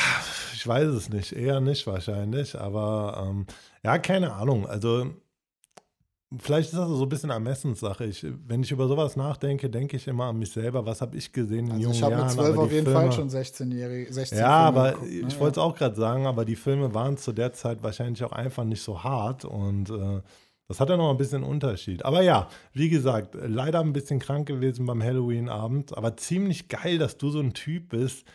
ich 0.54 0.66
weiß 0.66 0.88
es 0.88 1.08
nicht. 1.08 1.32
Eher 1.32 1.60
nicht 1.60 1.86
wahrscheinlich. 1.86 2.58
Aber 2.58 3.26
ähm, 3.28 3.46
ja, 3.82 3.98
keine 3.98 4.32
Ahnung. 4.32 4.66
Also 4.66 5.06
Vielleicht 6.36 6.74
ist 6.74 6.78
das 6.78 6.88
so 6.88 7.04
ein 7.04 7.08
bisschen 7.08 7.30
Ermessenssache. 7.30 8.04
Ich, 8.04 8.26
wenn 8.46 8.62
ich 8.62 8.70
über 8.70 8.86
sowas 8.86 9.16
nachdenke, 9.16 9.70
denke 9.70 9.96
ich 9.96 10.06
immer 10.06 10.26
an 10.26 10.38
mich 10.38 10.52
selber. 10.52 10.84
Was 10.84 11.00
habe 11.00 11.16
ich 11.16 11.32
gesehen 11.32 11.66
in 11.66 11.72
also 11.72 11.82
jungen 11.84 11.94
ich 11.94 12.00
Jahren? 12.00 12.12
Ich 12.12 12.18
habe 12.18 12.26
mit 12.26 12.34
12 12.34 12.58
auf 12.58 12.72
jeden 12.72 12.84
Filme, 12.84 13.00
Fall 13.00 13.12
schon 13.12 13.30
16-Jährige. 13.30 14.12
16 14.12 14.38
ja, 14.38 14.48
aber 14.48 14.92
geguckt, 14.92 15.10
ne? 15.10 15.26
ich 15.26 15.40
wollte 15.40 15.60
es 15.60 15.64
auch 15.64 15.74
gerade 15.74 15.96
sagen, 15.96 16.26
aber 16.26 16.44
die 16.44 16.56
Filme 16.56 16.92
waren 16.92 17.16
zu 17.16 17.32
der 17.32 17.54
Zeit 17.54 17.82
wahrscheinlich 17.82 18.22
auch 18.24 18.32
einfach 18.32 18.64
nicht 18.64 18.82
so 18.82 19.02
hart 19.02 19.46
und 19.46 19.88
äh, 19.88 20.20
das 20.68 20.80
hat 20.80 20.90
ja 20.90 20.98
noch 20.98 21.10
ein 21.10 21.16
bisschen 21.16 21.42
Unterschied. 21.42 22.04
Aber 22.04 22.22
ja, 22.22 22.48
wie 22.74 22.90
gesagt, 22.90 23.34
leider 23.34 23.80
ein 23.80 23.94
bisschen 23.94 24.18
krank 24.18 24.46
gewesen 24.46 24.84
beim 24.84 25.02
Halloween-Abend, 25.02 25.96
aber 25.96 26.16
ziemlich 26.18 26.68
geil, 26.68 26.98
dass 26.98 27.16
du 27.16 27.30
so 27.30 27.40
ein 27.40 27.54
Typ 27.54 27.88
bist, 27.88 28.26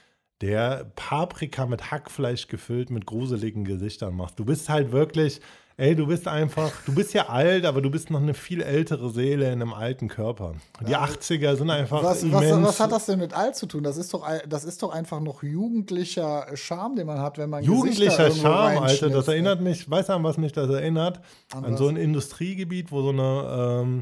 der 0.42 0.92
Paprika 0.96 1.68
mit 1.68 1.92
Hackfleisch 1.92 2.48
gefüllt 2.48 2.90
mit 2.90 3.06
gruseligen 3.06 3.64
Gesichtern 3.64 4.16
macht. 4.16 4.40
Du 4.40 4.46
bist 4.46 4.68
halt 4.68 4.92
wirklich 4.92 5.42
Ey, 5.76 5.96
du 5.96 6.06
bist 6.06 6.28
einfach, 6.28 6.72
du 6.86 6.94
bist 6.94 7.14
ja 7.14 7.30
alt, 7.30 7.66
aber 7.66 7.82
du 7.82 7.90
bist 7.90 8.12
noch 8.12 8.22
eine 8.22 8.36
viel 8.36 8.62
ältere 8.62 9.10
Seele 9.10 9.48
in 9.48 9.54
einem 9.54 9.74
alten 9.74 10.08
Körper. 10.08 10.54
Die 10.86 10.92
ja. 10.92 11.04
80er 11.04 11.56
sind 11.56 11.72
einfach 11.72 12.04
was, 12.04 12.22
immens. 12.22 12.52
Was, 12.52 12.64
was, 12.64 12.80
hat 12.80 12.92
das 12.92 13.08
denn 13.08 13.20
mit 13.20 13.34
alt 13.34 13.56
zu 13.56 13.66
tun? 13.66 13.84
Das 13.84 13.98
ist 13.98 14.14
doch, 14.14 14.28
das 14.48 14.66
ist 14.66 14.84
doch 14.84 14.94
einfach 14.94 15.20
noch 15.20 15.42
jugendlicher 15.42 16.46
Charme, 16.54 16.98
den 16.98 17.08
man 17.08 17.20
hat, 17.20 17.40
wenn 17.40 17.50
man 17.50 17.64
Jugendlicher 17.64 18.30
Charme, 18.32 18.84
Alter, 18.84 19.10
das 19.10 19.28
erinnert 19.28 19.62
mich, 19.62 19.90
weißt 19.90 20.10
du, 20.10 20.14
an 20.14 20.24
was 20.24 20.38
mich 20.38 20.52
das 20.52 20.70
erinnert? 20.70 21.22
An, 21.56 21.66
an 21.66 21.78
so 21.78 21.88
ein 21.88 21.98
Industriegebiet, 21.98 22.92
wo 22.92 23.02
so 23.02 23.10
eine, 23.10 23.82
ähm, 23.82 24.02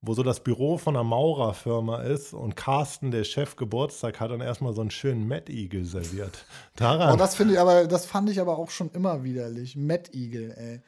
wo 0.00 0.14
so 0.14 0.24
das 0.24 0.40
Büro 0.40 0.76
von 0.76 0.96
einer 0.96 1.04
Maurerfirma 1.04 2.02
ist 2.02 2.34
und 2.34 2.56
Carsten, 2.56 3.12
der 3.12 3.22
Chef, 3.22 3.54
Geburtstag 3.54 4.18
hat 4.18 4.32
und 4.32 4.40
erstmal 4.40 4.72
so 4.72 4.80
einen 4.80 4.90
schönen 4.90 5.28
Mad 5.28 5.52
Eagle 5.52 5.84
serviert. 5.84 6.44
Daran. 6.74 7.14
Oh, 7.14 7.16
das 7.16 7.36
finde 7.36 7.54
ich 7.54 7.60
aber, 7.60 7.86
das 7.86 8.06
fand 8.06 8.28
ich 8.28 8.40
aber 8.40 8.58
auch 8.58 8.70
schon 8.70 8.90
immer 8.90 9.22
widerlich. 9.22 9.76
Mad 9.76 10.10
Eagle, 10.12 10.52
ey. 10.56 10.82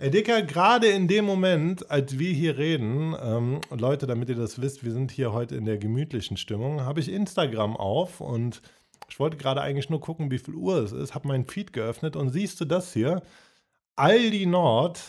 Ey, 0.00 0.12
Dicker, 0.12 0.42
gerade 0.42 0.86
in 0.86 1.08
dem 1.08 1.24
Moment, 1.24 1.90
als 1.90 2.20
wir 2.20 2.32
hier 2.32 2.56
reden, 2.56 3.16
ähm, 3.20 3.60
Leute, 3.76 4.06
damit 4.06 4.28
ihr 4.28 4.36
das 4.36 4.60
wisst, 4.60 4.84
wir 4.84 4.92
sind 4.92 5.10
hier 5.10 5.32
heute 5.32 5.56
in 5.56 5.64
der 5.64 5.76
gemütlichen 5.76 6.36
Stimmung, 6.36 6.82
habe 6.82 7.00
ich 7.00 7.10
Instagram 7.10 7.76
auf 7.76 8.20
und 8.20 8.62
ich 9.08 9.18
wollte 9.18 9.36
gerade 9.36 9.60
eigentlich 9.60 9.90
nur 9.90 10.00
gucken, 10.00 10.30
wie 10.30 10.38
viel 10.38 10.54
Uhr 10.54 10.76
es 10.84 10.92
ist, 10.92 11.16
habe 11.16 11.26
meinen 11.26 11.46
Feed 11.46 11.72
geöffnet 11.72 12.14
und 12.14 12.30
siehst 12.30 12.60
du 12.60 12.64
das 12.64 12.92
hier? 12.92 13.22
Aldi 13.96 14.46
Nord 14.46 15.00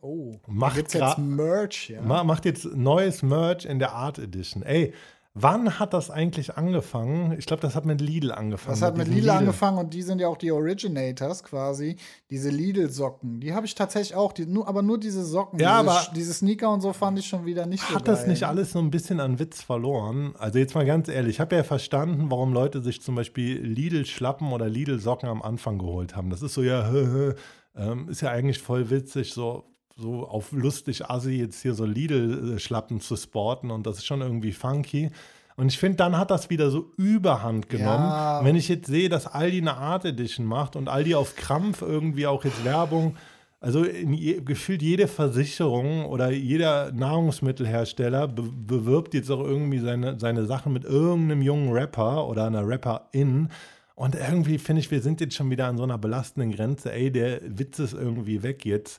oh, 0.00 0.36
macht 0.46 0.94
jetzt 0.94 1.18
Merch, 1.18 1.90
ja? 1.90 2.00
Macht 2.00 2.46
jetzt 2.46 2.64
neues 2.64 3.22
Merch 3.22 3.66
in 3.66 3.78
der 3.78 3.92
Art 3.92 4.18
Edition. 4.18 4.62
Ey, 4.62 4.94
Wann 5.34 5.78
hat 5.78 5.94
das 5.94 6.10
eigentlich 6.10 6.56
angefangen? 6.56 7.36
Ich 7.38 7.46
glaube, 7.46 7.62
das 7.62 7.76
hat 7.76 7.86
mit 7.86 8.00
Lidl 8.00 8.32
angefangen. 8.32 8.72
Das 8.72 8.82
hat 8.82 8.96
mit, 8.96 9.06
mit 9.06 9.14
Lidl, 9.14 9.26
Lidl, 9.28 9.38
angefangen 9.38 9.78
und 9.78 9.94
die 9.94 10.02
sind 10.02 10.20
ja 10.20 10.26
auch 10.26 10.36
die 10.36 10.50
Originators 10.50 11.44
quasi. 11.44 11.96
Diese 12.30 12.50
Lidl-Socken. 12.50 13.38
Die 13.38 13.54
habe 13.54 13.64
ich 13.64 13.76
tatsächlich 13.76 14.16
auch, 14.16 14.32
die, 14.32 14.46
nur, 14.46 14.66
aber 14.66 14.82
nur 14.82 14.98
diese 14.98 15.24
Socken. 15.24 15.60
Ja, 15.60 15.82
diese, 15.82 15.92
aber 15.92 16.06
diese 16.16 16.34
Sneaker 16.34 16.72
und 16.72 16.80
so 16.80 16.92
fand 16.92 17.16
ich 17.20 17.26
schon 17.26 17.46
wieder 17.46 17.64
nicht 17.66 17.86
so 17.86 17.94
Hat 17.94 18.08
das 18.08 18.26
nicht 18.26 18.42
alles 18.42 18.72
so 18.72 18.80
ein 18.80 18.90
bisschen 18.90 19.20
an 19.20 19.38
Witz 19.38 19.62
verloren? 19.62 20.34
Also 20.36 20.58
jetzt 20.58 20.74
mal 20.74 20.84
ganz 20.84 21.08
ehrlich, 21.08 21.36
ich 21.36 21.40
habe 21.40 21.54
ja 21.54 21.62
verstanden, 21.62 22.28
warum 22.28 22.52
Leute 22.52 22.82
sich 22.82 23.00
zum 23.00 23.14
Beispiel 23.14 23.64
Lidl-Schlappen 23.64 24.52
oder 24.52 24.68
Lidl-Socken 24.68 25.28
am 25.28 25.42
Anfang 25.42 25.78
geholt 25.78 26.16
haben. 26.16 26.30
Das 26.30 26.42
ist 26.42 26.54
so 26.54 26.62
ja, 26.62 26.90
ähm, 27.76 28.08
ist 28.08 28.20
ja 28.20 28.30
eigentlich 28.30 28.58
voll 28.58 28.90
witzig, 28.90 29.32
so 29.32 29.70
so 29.96 30.26
auf 30.26 30.52
lustig 30.52 31.08
assi 31.08 31.32
jetzt 31.32 31.62
hier 31.62 31.74
so 31.74 31.84
Lidl-Schlappen 31.84 33.00
zu 33.00 33.16
sporten 33.16 33.70
und 33.70 33.86
das 33.86 33.98
ist 33.98 34.06
schon 34.06 34.20
irgendwie 34.20 34.52
funky. 34.52 35.10
Und 35.56 35.68
ich 35.68 35.78
finde, 35.78 35.96
dann 35.96 36.16
hat 36.16 36.30
das 36.30 36.48
wieder 36.48 36.70
so 36.70 36.90
Überhand 36.96 37.68
genommen. 37.68 38.04
Ja. 38.04 38.40
Wenn 38.42 38.56
ich 38.56 38.68
jetzt 38.68 38.86
sehe, 38.86 39.10
dass 39.10 39.26
Aldi 39.26 39.58
eine 39.58 39.76
Art 39.76 40.06
Edition 40.06 40.46
macht 40.46 40.74
und 40.74 40.88
Aldi 40.88 41.14
auf 41.14 41.36
Krampf 41.36 41.82
irgendwie 41.82 42.26
auch 42.26 42.44
jetzt 42.44 42.64
Werbung, 42.64 43.16
also 43.60 43.84
je, 43.84 44.40
gefühlt 44.40 44.80
jede 44.80 45.06
Versicherung 45.06 46.06
oder 46.06 46.30
jeder 46.30 46.92
Nahrungsmittelhersteller 46.92 48.26
be 48.28 48.42
bewirbt 48.42 49.12
jetzt 49.12 49.30
auch 49.30 49.44
irgendwie 49.44 49.80
seine, 49.80 50.18
seine 50.18 50.46
Sachen 50.46 50.72
mit 50.72 50.84
irgendeinem 50.84 51.42
jungen 51.42 51.72
Rapper 51.72 52.26
oder 52.26 52.46
einer 52.46 52.66
Rapperin. 52.66 53.50
Und 53.94 54.14
irgendwie 54.14 54.56
finde 54.56 54.80
ich, 54.80 54.90
wir 54.90 55.02
sind 55.02 55.20
jetzt 55.20 55.34
schon 55.34 55.50
wieder 55.50 55.66
an 55.66 55.76
so 55.76 55.82
einer 55.82 55.98
belastenden 55.98 56.52
Grenze. 56.52 56.90
Ey, 56.90 57.12
der 57.12 57.40
Witz 57.44 57.78
ist 57.78 57.92
irgendwie 57.92 58.42
weg 58.42 58.64
jetzt. 58.64 58.98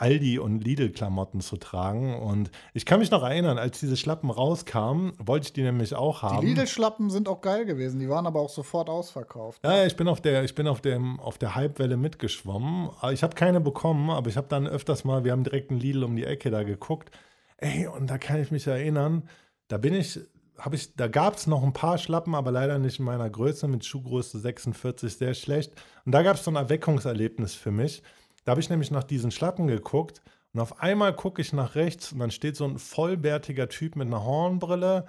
Aldi 0.00 0.38
und 0.38 0.64
Lidl-Klamotten 0.64 1.40
zu 1.40 1.56
tragen. 1.56 2.14
Und 2.14 2.50
ich 2.72 2.86
kann 2.86 3.00
mich 3.00 3.10
noch 3.10 3.22
erinnern, 3.22 3.58
als 3.58 3.80
diese 3.80 3.96
Schlappen 3.96 4.30
rauskamen, 4.30 5.12
wollte 5.18 5.46
ich 5.46 5.52
die 5.52 5.62
nämlich 5.62 5.94
auch 5.94 6.22
haben. 6.22 6.40
Die 6.40 6.48
Lidl-Schlappen 6.48 7.10
sind 7.10 7.28
auch 7.28 7.40
geil 7.40 7.66
gewesen, 7.66 8.00
die 8.00 8.08
waren 8.08 8.26
aber 8.26 8.40
auch 8.40 8.48
sofort 8.48 8.88
ausverkauft. 8.88 9.60
Ja, 9.64 9.84
ich 9.84 9.96
bin 9.96 10.08
auf 10.08 10.20
der, 10.20 10.44
ich 10.44 10.54
bin 10.54 10.66
auf 10.66 10.80
dem, 10.80 11.20
auf 11.20 11.38
der 11.38 11.54
Hypewelle 11.54 11.96
mitgeschwommen. 11.96 12.90
Ich 13.12 13.22
habe 13.22 13.34
keine 13.34 13.60
bekommen, 13.60 14.10
aber 14.10 14.30
ich 14.30 14.36
habe 14.36 14.48
dann 14.48 14.66
öfters 14.66 15.04
mal, 15.04 15.24
wir 15.24 15.32
haben 15.32 15.44
direkt 15.44 15.70
einen 15.70 15.80
Lidl 15.80 16.04
um 16.04 16.16
die 16.16 16.24
Ecke 16.24 16.50
da 16.50 16.62
geguckt. 16.62 17.10
Ey, 17.58 17.86
und 17.86 18.08
da 18.08 18.16
kann 18.16 18.40
ich 18.40 18.50
mich 18.50 18.66
erinnern, 18.66 19.28
da 19.68 19.76
bin 19.76 19.94
ich, 19.94 20.18
habe 20.58 20.76
ich, 20.76 20.96
da 20.96 21.08
gab 21.08 21.36
es 21.36 21.46
noch 21.46 21.62
ein 21.62 21.74
paar 21.74 21.98
Schlappen, 21.98 22.34
aber 22.34 22.50
leider 22.50 22.78
nicht 22.78 22.98
in 22.98 23.04
meiner 23.04 23.28
Größe, 23.28 23.68
mit 23.68 23.84
Schuhgröße 23.84 24.38
46, 24.38 25.16
sehr 25.16 25.34
schlecht. 25.34 25.72
Und 26.06 26.12
da 26.12 26.22
gab 26.22 26.36
es 26.36 26.44
so 26.44 26.50
ein 26.50 26.56
Erweckungserlebnis 26.56 27.54
für 27.54 27.70
mich. 27.70 28.02
Da 28.50 28.52
habe 28.52 28.62
ich 28.62 28.68
nämlich 28.68 28.90
nach 28.90 29.04
diesen 29.04 29.30
Schlappen 29.30 29.68
geguckt 29.68 30.22
und 30.52 30.58
auf 30.58 30.82
einmal 30.82 31.14
gucke 31.14 31.40
ich 31.40 31.52
nach 31.52 31.76
rechts 31.76 32.10
und 32.10 32.18
dann 32.18 32.32
steht 32.32 32.56
so 32.56 32.64
ein 32.64 32.78
vollbärtiger 32.78 33.68
Typ 33.68 33.94
mit 33.94 34.08
einer 34.08 34.24
Hornbrille, 34.24 35.04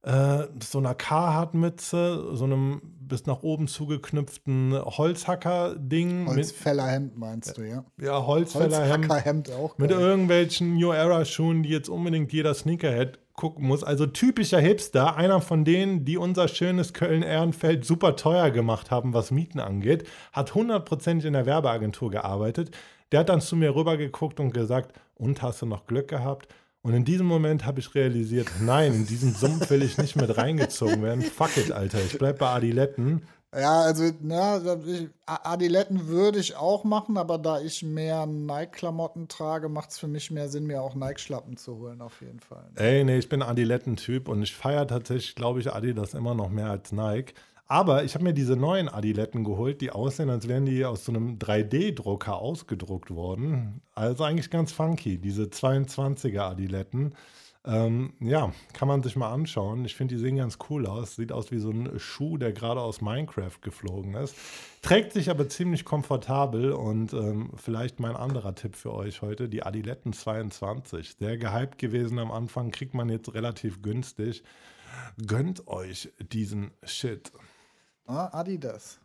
äh, 0.00 0.44
so 0.62 0.78
einer 0.78 0.94
Carhartt-Mütze, 0.94 2.34
so 2.34 2.44
einem 2.44 2.80
bis 2.98 3.26
nach 3.26 3.42
oben 3.42 3.68
zugeknüpften 3.68 4.72
Holzhacker-Ding. 4.82 6.26
Holzfällerhemd 6.26 7.18
meinst 7.18 7.58
du, 7.58 7.68
ja? 7.68 7.84
Ja, 8.00 8.24
Holzfällerhemd. 8.24 9.10
Holzhackerhemd 9.10 9.52
auch. 9.52 9.76
Mit 9.76 9.90
irgendwelchen 9.90 10.76
New 10.76 10.92
Era-Schuhen, 10.92 11.64
die 11.64 11.68
jetzt 11.68 11.90
unbedingt 11.90 12.32
jeder 12.32 12.54
Sneakerhead 12.54 13.18
gucken 13.36 13.66
muss. 13.66 13.84
Also 13.84 14.06
typischer 14.06 14.60
Hipster, 14.60 15.16
einer 15.16 15.40
von 15.40 15.64
denen, 15.64 16.04
die 16.04 16.16
unser 16.16 16.48
schönes 16.48 16.92
Köln-Ehrenfeld 16.92 17.84
super 17.84 18.16
teuer 18.16 18.50
gemacht 18.50 18.90
haben, 18.90 19.14
was 19.14 19.30
Mieten 19.30 19.60
angeht, 19.60 20.08
hat 20.32 20.54
hundertprozentig 20.54 21.26
in 21.26 21.34
der 21.34 21.46
Werbeagentur 21.46 22.10
gearbeitet. 22.10 22.70
Der 23.12 23.20
hat 23.20 23.28
dann 23.28 23.40
zu 23.40 23.54
mir 23.54 23.74
rübergeguckt 23.74 24.40
und 24.40 24.52
gesagt, 24.52 24.98
und 25.14 25.42
hast 25.42 25.62
du 25.62 25.66
noch 25.66 25.86
Glück 25.86 26.08
gehabt? 26.08 26.48
Und 26.82 26.94
in 26.94 27.04
diesem 27.04 27.26
Moment 27.26 27.66
habe 27.66 27.80
ich 27.80 27.94
realisiert, 27.94 28.48
nein, 28.60 28.94
in 28.94 29.06
diesen 29.06 29.34
Sumpf 29.34 29.70
will 29.70 29.82
ich 29.82 29.98
nicht 29.98 30.14
mit 30.14 30.36
reingezogen 30.36 31.02
werden. 31.02 31.22
Fuck 31.22 31.56
it, 31.56 31.72
Alter, 31.72 31.98
ich 31.98 32.16
bleib 32.16 32.38
bei 32.38 32.48
Adiletten. 32.48 33.22
Ja, 33.58 33.80
also, 33.80 34.10
na, 34.20 34.60
Adiletten 35.26 36.08
würde 36.08 36.38
ich 36.38 36.56
auch 36.56 36.84
machen, 36.84 37.16
aber 37.16 37.38
da 37.38 37.60
ich 37.60 37.82
mehr 37.82 38.26
Nike-Klamotten 38.26 39.28
trage, 39.28 39.68
macht 39.68 39.90
es 39.90 39.98
für 39.98 40.08
mich 40.08 40.30
mehr 40.30 40.48
Sinn, 40.48 40.66
mir 40.66 40.82
auch 40.82 40.94
Nike-Schlappen 40.94 41.56
zu 41.56 41.78
holen, 41.78 42.02
auf 42.02 42.20
jeden 42.20 42.40
Fall. 42.40 42.68
Ey, 42.74 43.02
nee, 43.04 43.18
ich 43.18 43.28
bin 43.28 43.42
Adiletten-Typ 43.42 44.28
und 44.28 44.42
ich 44.42 44.54
feiere 44.54 44.86
tatsächlich, 44.86 45.34
glaube 45.34 45.60
ich, 45.60 45.72
Adidas 45.72 46.14
immer 46.14 46.34
noch 46.34 46.50
mehr 46.50 46.70
als 46.70 46.92
Nike. 46.92 47.34
Aber 47.68 48.04
ich 48.04 48.14
habe 48.14 48.24
mir 48.24 48.34
diese 48.34 48.56
neuen 48.56 48.88
Adiletten 48.88 49.42
geholt, 49.42 49.80
die 49.80 49.90
aussehen, 49.90 50.30
als 50.30 50.46
wären 50.46 50.66
die 50.66 50.84
aus 50.84 51.04
so 51.04 51.12
einem 51.12 51.38
3D-Drucker 51.38 52.36
ausgedruckt 52.36 53.10
worden. 53.10 53.80
Also 53.94 54.22
eigentlich 54.22 54.50
ganz 54.50 54.70
funky, 54.70 55.18
diese 55.18 55.44
22er 55.44 56.42
Adiletten. 56.42 57.14
Ähm, 57.66 58.12
ja, 58.20 58.52
kann 58.74 58.86
man 58.86 59.02
sich 59.02 59.16
mal 59.16 59.32
anschauen. 59.32 59.84
Ich 59.84 59.96
finde, 59.96 60.14
die 60.14 60.20
sehen 60.20 60.36
ganz 60.36 60.58
cool 60.70 60.86
aus. 60.86 61.16
Sieht 61.16 61.32
aus 61.32 61.50
wie 61.50 61.58
so 61.58 61.70
ein 61.70 61.98
Schuh, 61.98 62.38
der 62.38 62.52
gerade 62.52 62.80
aus 62.80 63.00
Minecraft 63.00 63.60
geflogen 63.60 64.14
ist. 64.14 64.36
Trägt 64.82 65.12
sich 65.12 65.30
aber 65.30 65.48
ziemlich 65.48 65.84
komfortabel 65.84 66.72
und 66.72 67.12
ähm, 67.12 67.50
vielleicht 67.56 67.98
mein 67.98 68.14
anderer 68.14 68.54
Tipp 68.54 68.76
für 68.76 68.94
euch 68.94 69.20
heute, 69.20 69.48
die 69.48 69.64
Adiletten 69.64 70.12
22. 70.12 71.16
Sehr 71.18 71.38
gehypt 71.38 71.78
gewesen 71.78 72.20
am 72.20 72.30
Anfang, 72.30 72.70
kriegt 72.70 72.94
man 72.94 73.08
jetzt 73.08 73.34
relativ 73.34 73.82
günstig. 73.82 74.44
Gönnt 75.26 75.66
euch 75.66 76.12
diesen 76.20 76.70
Shit. 76.84 77.32
Ah, 78.06 78.28
Adidas. 78.38 79.00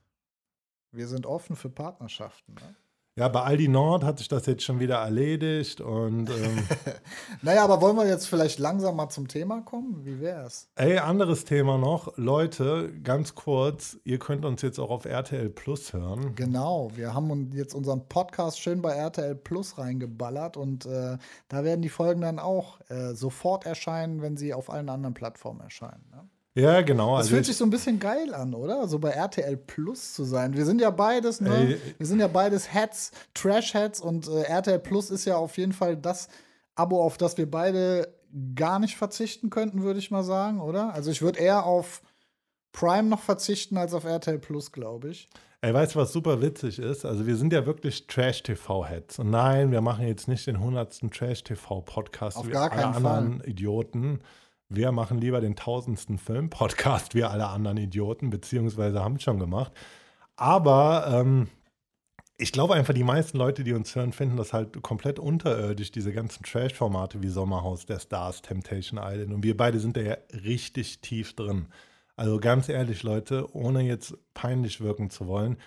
Wir 0.91 1.07
sind 1.07 1.25
offen 1.25 1.55
für 1.55 1.69
Partnerschaften. 1.69 2.53
Ne? 2.53 2.75
Ja, 3.17 3.27
bei 3.27 3.41
Aldi 3.41 3.67
Nord 3.67 4.05
hat 4.05 4.19
sich 4.19 4.29
das 4.29 4.45
jetzt 4.45 4.63
schon 4.63 4.79
wieder 4.79 4.95
erledigt 4.95 5.81
und. 5.81 6.29
Ähm, 6.29 6.65
naja, 7.41 7.65
aber 7.65 7.81
wollen 7.81 7.97
wir 7.97 8.07
jetzt 8.07 8.25
vielleicht 8.25 8.57
langsam 8.57 8.95
mal 8.95 9.09
zum 9.09 9.27
Thema 9.27 9.59
kommen? 9.61 10.05
Wie 10.05 10.21
wäre 10.21 10.45
es? 10.45 10.69
Ey, 10.75 10.97
anderes 10.97 11.43
Thema 11.43 11.77
noch. 11.77 12.17
Leute, 12.17 12.93
ganz 13.03 13.35
kurz, 13.35 13.97
ihr 14.05 14.17
könnt 14.17 14.45
uns 14.45 14.61
jetzt 14.61 14.79
auch 14.79 14.89
auf 14.89 15.03
RTL 15.03 15.49
Plus 15.49 15.91
hören. 15.91 16.35
Genau, 16.35 16.89
wir 16.95 17.13
haben 17.13 17.51
jetzt 17.51 17.75
unseren 17.75 18.07
Podcast 18.07 18.61
schön 18.61 18.81
bei 18.81 18.93
RTL 18.93 19.35
Plus 19.35 19.77
reingeballert 19.77 20.55
und 20.55 20.85
äh, 20.85 21.17
da 21.49 21.63
werden 21.65 21.81
die 21.81 21.89
Folgen 21.89 22.21
dann 22.21 22.39
auch 22.39 22.79
äh, 22.89 23.13
sofort 23.13 23.65
erscheinen, 23.65 24.21
wenn 24.21 24.37
sie 24.37 24.53
auf 24.53 24.69
allen 24.69 24.87
anderen 24.87 25.13
Plattformen 25.13 25.59
erscheinen. 25.59 26.05
Ne? 26.11 26.29
Ja, 26.53 26.81
genau. 26.81 27.11
Das 27.11 27.25
also 27.25 27.35
fühlt 27.35 27.45
sich 27.45 27.55
so 27.55 27.63
ein 27.63 27.69
bisschen 27.69 27.99
geil 27.99 28.33
an, 28.33 28.53
oder? 28.53 28.87
So 28.87 28.99
bei 28.99 29.11
RTL 29.11 29.55
Plus 29.55 30.13
zu 30.13 30.25
sein. 30.25 30.53
Wir 30.53 30.65
sind 30.65 30.81
ja 30.81 30.89
beides, 30.89 31.39
ne? 31.39 31.55
Ey. 31.55 31.81
Wir 31.97 32.05
sind 32.05 32.19
ja 32.19 32.27
beides 32.27 32.73
Heads, 32.73 33.11
Trash-Heads 33.33 34.01
und 34.01 34.27
äh, 34.27 34.41
RTL 34.43 34.79
Plus 34.79 35.09
ist 35.11 35.25
ja 35.25 35.37
auf 35.37 35.57
jeden 35.57 35.73
Fall 35.73 35.95
das 35.95 36.27
Abo, 36.75 37.01
auf 37.01 37.17
das 37.17 37.37
wir 37.37 37.49
beide 37.49 38.13
gar 38.55 38.79
nicht 38.79 38.97
verzichten 38.97 39.49
könnten, 39.49 39.83
würde 39.83 39.99
ich 39.99 40.11
mal 40.11 40.23
sagen, 40.23 40.61
oder? 40.61 40.93
Also 40.93 41.11
ich 41.11 41.21
würde 41.21 41.39
eher 41.39 41.65
auf 41.65 42.01
Prime 42.73 43.07
noch 43.07 43.21
verzichten 43.21 43.77
als 43.77 43.93
auf 43.93 44.03
RTL 44.03 44.39
Plus, 44.39 44.71
glaube 44.71 45.09
ich. 45.09 45.29
Ey, 45.63 45.73
weißt 45.73 45.93
du, 45.93 45.99
was 45.99 46.11
super 46.11 46.41
witzig 46.41 46.79
ist? 46.79 47.05
Also, 47.05 47.27
wir 47.27 47.35
sind 47.35 47.53
ja 47.53 47.67
wirklich 47.67 48.07
Trash-TV-Heads. 48.07 49.19
Und 49.19 49.29
nein, 49.29 49.71
wir 49.71 49.81
machen 49.81 50.07
jetzt 50.07 50.27
nicht 50.27 50.47
den 50.47 50.55
100. 50.55 51.11
Trash-TV-Podcast 51.11 52.47
wie 52.47 52.55
alle 52.55 52.83
anderen 52.87 53.41
Idioten. 53.41 54.21
Wir 54.73 54.93
machen 54.93 55.17
lieber 55.17 55.41
den 55.41 55.51
1000. 55.51 56.17
Film-Podcast 56.17 57.13
wie 57.13 57.25
alle 57.25 57.47
anderen 57.47 57.75
Idioten, 57.75 58.29
beziehungsweise 58.29 59.03
haben 59.03 59.15
es 59.15 59.23
schon 59.23 59.37
gemacht. 59.37 59.73
Aber 60.37 61.07
ähm, 61.11 61.49
ich 62.37 62.53
glaube 62.53 62.75
einfach, 62.75 62.93
die 62.93 63.03
meisten 63.03 63.37
Leute, 63.37 63.65
die 63.65 63.73
uns 63.73 63.93
hören, 63.93 64.13
finden 64.13 64.37
das 64.37 64.53
halt 64.53 64.81
komplett 64.81 65.19
unterirdisch, 65.19 65.91
diese 65.91 66.13
ganzen 66.13 66.43
Trash-Formate 66.43 67.21
wie 67.21 67.27
Sommerhaus 67.27 67.85
der 67.85 67.99
Stars, 67.99 68.41
Temptation 68.43 68.97
Island. 69.03 69.33
Und 69.33 69.43
wir 69.43 69.57
beide 69.57 69.77
sind 69.77 69.97
da 69.97 70.01
ja 70.01 70.17
richtig 70.31 71.01
tief 71.01 71.35
drin. 71.35 71.67
Also 72.15 72.39
ganz 72.39 72.69
ehrlich, 72.69 73.03
Leute, 73.03 73.53
ohne 73.53 73.81
jetzt 73.81 74.15
peinlich 74.33 74.79
wirken 74.79 75.09
zu 75.09 75.27
wollen, 75.27 75.57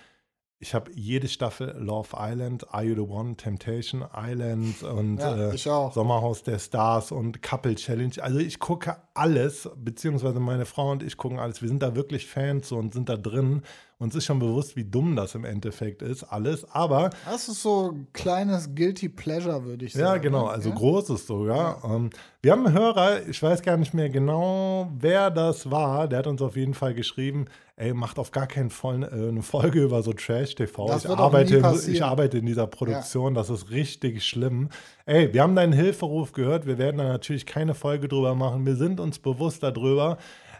ich 0.65 0.73
habe 0.73 0.89
jede 0.95 1.27
Staffel 1.27 1.75
Love 1.77 2.09
Island, 2.17 2.73
Are 2.73 2.83
You 2.83 2.95
the 2.95 3.01
One, 3.01 3.35
Temptation 3.35 4.03
Island 4.15 4.81
und 4.81 5.19
Ja, 5.19 5.51
äh. 5.51 5.57
Sommerhaus 5.57 6.41
der 6.41 6.57
Stars 6.57 7.11
und 7.11 7.43
Couple 7.43 7.75
Challenge. 7.75 8.15
Also 8.19 8.39
ich 8.39 8.57
gucke 8.57 8.97
alles, 9.13 9.69
beziehungsweise 9.75 10.39
meine 10.39 10.65
Frau 10.65 10.89
und 10.89 11.03
ich 11.03 11.17
gucken 11.17 11.37
alles. 11.37 11.61
Wir 11.61 11.69
sind 11.69 11.83
da 11.83 11.95
wirklich 11.95 12.25
Fans 12.25 12.71
und 12.71 12.95
sind 12.95 13.09
da 13.09 13.15
drin. 13.15 13.61
Uns 13.97 14.13
ist 14.13 14.25
schon 14.25 14.39
bewusst, 14.39 14.75
wie 14.75 14.83
dumm 14.83 15.15
das 15.15 15.35
im 15.35 15.45
Endeffekt 15.45 16.01
ist, 16.01 16.23
alles. 16.23 16.69
Aber 16.69 17.11
Das 17.25 17.47
ist 17.47 17.61
so 17.61 17.91
ein 17.93 18.07
kleines 18.11 18.75
Guilty 18.75 19.07
Pleasure, 19.07 19.63
würde 19.63 19.85
ich 19.85 19.93
sagen. 19.93 20.05
ja, 20.05 20.17
genau, 20.17 20.45
ne? 20.47 20.51
also 20.51 20.69
Ja? 20.69 20.75
großes 20.75 21.25
sogar. 21.25 21.81
Ähm, 21.85 22.09
wir 22.41 22.51
haben 22.51 22.65
einen 22.67 22.77
Hörer, 22.77 23.25
ich 23.27 23.41
weiß 23.41 23.61
gar 23.61 23.77
nicht 23.77 23.93
mehr 23.93 24.09
genau, 24.09 24.91
wer 24.99 25.31
das 25.31 25.71
war. 25.71 26.07
Der 26.09 26.19
hat 26.19 26.27
uns 26.27 26.41
auf 26.41 26.57
jeden 26.57 26.73
Fall 26.73 26.93
geschrieben, 26.93 27.45
ey, 27.77 27.93
macht 27.93 28.19
auf 28.19 28.31
gar 28.31 28.47
keinen 28.47 28.69
Fall 28.69 29.03
äh, 29.03 29.29
eine 29.29 29.41
Folge 29.41 29.81
über 29.83 30.03
so 30.03 30.11
Trash-TV. 30.13 30.93
Ich 30.97 31.07
arbeite, 31.09 31.75
ich 31.87 32.03
arbeite 32.03 32.37
in 32.37 32.45
dieser 32.45 32.67
Produktion, 32.67 33.33
das 33.33 33.49
ist 33.49 33.71
richtig 33.71 34.23
schlimm. 34.25 34.69
Ey, 35.05 35.33
wir 35.33 35.41
haben 35.41 35.55
deinen 35.55 35.73
Hilferuf 35.73 36.33
gehört, 36.33 36.65
wir 36.67 36.77
werden 36.77 36.97
da 36.97 37.05
natürlich 37.05 37.45
keine 37.45 37.73
Folge 37.73 38.07
drüber 38.07 38.35
machen. 38.35 38.65
Wir 38.65 38.75
sind 38.75 38.99
uns 38.99 39.19
bewusst 39.19 39.63
darüber, 39.63 40.17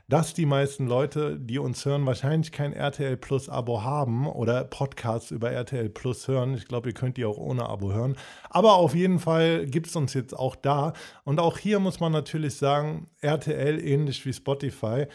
dass 0.07 0.33
die 0.33 0.45
meisten 0.45 0.87
Leute, 0.87 1.39
die 1.39 1.57
uns 1.57 1.83
hören, 1.85 2.05
wahrscheinlich 2.05 2.51
kein 2.51 2.73
RTL 2.73 3.17
Plus 3.17 3.49
Abo 3.49 3.83
haben 3.83 4.27
oder 4.27 4.63
Podcasts 4.63 5.31
über 5.31 5.51
RTL 5.51 5.89
Plus 5.89 6.27
hören. 6.27 6.53
Ich 6.53 6.67
glaube, 6.67 6.89
ihr 6.89 6.93
könnt 6.93 7.17
die 7.17 7.25
auch 7.25 7.37
ohne 7.37 7.67
Abo 7.67 7.91
hören. 7.91 8.15
Aber 8.49 8.75
auf 8.75 8.93
jeden 8.93 9.19
Fall 9.19 9.65
gibt 9.65 9.87
es 9.87 9.95
uns 9.95 10.13
jetzt 10.13 10.37
auch 10.37 10.55
da. 10.55 10.93
Und 11.23 11.39
auch 11.39 11.57
hier 11.57 11.79
muss 11.79 11.99
man 11.99 12.11
natürlich 12.11 12.55
sagen, 12.55 13.07
RTL 13.21 13.79
ähnlich 13.79 14.25
wie 14.25 14.33
Spotify 14.33 15.07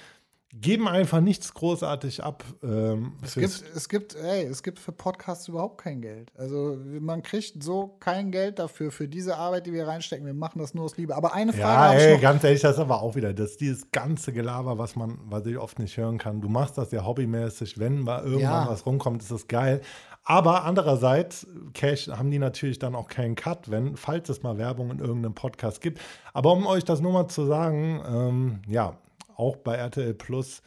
geben 0.52 0.88
einfach 0.88 1.20
nichts 1.20 1.54
großartig 1.54 2.24
ab. 2.24 2.42
Ähm, 2.62 3.12
Es 3.22 3.34
gibt, 3.34 3.64
es 3.74 3.88
gibt, 3.88 4.16
ey, 4.16 4.44
es 4.46 4.62
gibt 4.62 4.80
für 4.80 4.90
Podcasts 4.90 5.46
überhaupt 5.46 5.78
kein 5.78 6.00
Geld. 6.00 6.32
Also 6.36 6.76
man 7.00 7.22
kriegt 7.22 7.62
so 7.62 7.96
kein 8.00 8.32
Geld 8.32 8.58
dafür, 8.58 8.90
für 8.90 9.06
diese 9.06 9.36
Arbeit, 9.36 9.66
die 9.66 9.72
wir 9.72 9.86
reinstecken. 9.86 10.26
Wir 10.26 10.34
machen 10.34 10.58
das 10.58 10.74
nur 10.74 10.84
aus 10.84 10.96
Liebe. 10.96 11.14
Aber 11.14 11.34
eine 11.34 11.52
Frage 11.52 12.00
Ja, 12.02 12.08
ey, 12.08 12.18
ganz 12.18 12.42
ehrlich, 12.42 12.62
das 12.62 12.72
ist 12.74 12.80
aber 12.80 13.00
auch 13.00 13.14
wieder, 13.14 13.32
das 13.32 13.56
dieses 13.58 13.92
ganze 13.92 14.32
Gelaber, 14.32 14.76
was 14.76 14.96
man, 14.96 15.18
was 15.24 15.46
ich 15.46 15.56
oft 15.56 15.78
nicht 15.78 15.96
hören 15.96 16.18
kann. 16.18 16.40
Du 16.40 16.48
machst 16.48 16.76
das 16.78 16.90
ja 16.90 17.04
hobbymäßig, 17.04 17.78
wenn 17.78 18.00
mal 18.00 18.24
irgendwann 18.24 18.64
Ja. 18.64 18.68
was 18.68 18.84
rumkommt, 18.86 19.22
ist 19.22 19.30
das 19.30 19.46
geil. 19.46 19.80
Aber 20.24 20.64
andererseits, 20.64 21.46
Cash 21.74 22.08
haben 22.08 22.30
die 22.30 22.38
natürlich 22.38 22.78
dann 22.78 22.94
auch 22.94 23.08
keinen 23.08 23.36
Cut, 23.36 23.70
wenn, 23.70 23.96
falls 23.96 24.28
es 24.28 24.42
mal 24.42 24.58
Werbung 24.58 24.90
in 24.90 24.98
irgendeinem 24.98 25.34
Podcast 25.34 25.80
gibt. 25.80 26.00
Aber 26.34 26.52
um 26.52 26.66
euch 26.66 26.84
das 26.84 27.00
nur 27.00 27.12
mal 27.12 27.28
zu 27.28 27.46
sagen, 27.46 28.02
ähm, 28.06 28.58
ja, 28.68 28.96
auch 29.40 29.56
bei 29.56 29.76
RTL 29.76 30.14
Plus 30.14 30.62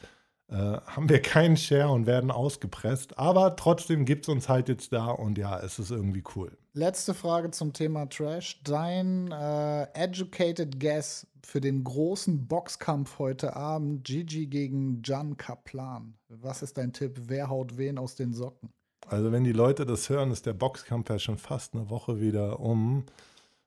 äh, 0.50 0.56
haben 0.56 1.10
wir 1.10 1.22
keinen 1.22 1.58
Share 1.58 1.90
und 1.90 2.06
werden 2.06 2.30
ausgepresst. 2.30 3.18
Aber 3.18 3.56
trotzdem 3.56 4.06
gibt 4.06 4.26
es 4.26 4.30
uns 4.30 4.50
halt 4.50 4.68
jetzt 4.68 4.92
da 4.92 5.08
und 5.08 5.38
ja, 5.38 5.60
es 5.60 5.80
ist 5.80 5.92
irgendwie 5.92 6.24
cool. 6.36 6.58
Letzte 6.74 7.14
Frage 7.14 7.52
zum 7.52 7.72
Thema 7.72 8.10
Trash. 8.10 8.62
Dein 8.64 9.32
äh, 9.32 9.84
educated 9.94 10.80
guess 10.80 11.28
für 11.46 11.62
den 11.62 11.84
großen 11.84 12.48
Boxkampf 12.48 13.20
heute 13.20 13.56
Abend, 13.56 14.04
Gigi 14.06 14.48
gegen 14.48 15.02
Jan 15.04 15.38
Kaplan. 15.38 16.16
Was 16.30 16.62
ist 16.62 16.78
dein 16.78 16.94
Tipp? 16.94 17.22
Wer 17.28 17.50
haut 17.50 17.78
wen 17.78 17.98
aus 17.98 18.16
den 18.16 18.34
Socken? 18.34 18.70
Also 19.08 19.32
wenn 19.32 19.44
die 19.44 19.52
Leute 19.52 19.86
das 19.86 20.10
hören, 20.10 20.32
ist 20.32 20.46
der 20.46 20.54
Boxkampf 20.54 21.10
ja 21.10 21.20
schon 21.20 21.38
fast 21.38 21.74
eine 21.74 21.90
Woche 21.90 22.20
wieder 22.20 22.60
um. 22.60 23.06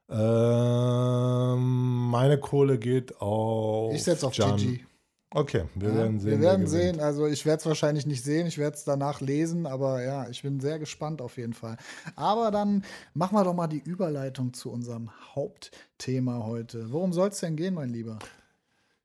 Ähm, 0.08 1.58
meine 2.10 2.38
Kohle 2.38 2.78
geht 2.78 3.20
auf. 3.20 3.94
Ich 3.94 4.04
setze 4.04 4.26
auf 4.26 4.34
Jan. 4.34 4.56
Gigi. 4.56 4.84
Okay, 5.30 5.64
wir 5.74 5.90
Ja, 5.90 5.94
werden 5.96 6.20
sehen. 6.20 6.30
wir 6.30 6.40
wer 6.40 6.50
werden 6.50 6.66
sehen. 6.66 7.00
Also 7.00 7.26
ich 7.26 7.44
werde 7.44 7.60
es 7.60 7.66
wahrscheinlich 7.66 8.06
nicht 8.06 8.22
sehen. 8.24 8.46
Ich 8.46 8.58
werde 8.58 8.76
es 8.76 8.84
danach 8.84 9.20
lesen. 9.20 9.66
Aber 9.66 10.02
ja, 10.02 10.28
ich 10.28 10.42
bin 10.42 10.60
sehr 10.60 10.78
gespannt 10.78 11.20
auf 11.20 11.36
jeden 11.36 11.52
Fall. 11.52 11.76
Aber 12.14 12.50
dann 12.50 12.84
machen 13.12 13.36
wir 13.36 13.44
doch 13.44 13.54
mal 13.54 13.66
die 13.66 13.80
Überleitung 13.82 14.54
zu 14.54 14.70
unserem 14.70 15.10
Hauptthema 15.34 16.44
heute. 16.44 16.92
Worum 16.92 17.12
soll 17.12 17.28
es 17.30 17.40
denn 17.40 17.56
gehen, 17.56 17.74
mein 17.74 17.90
Lieber? 17.90 18.18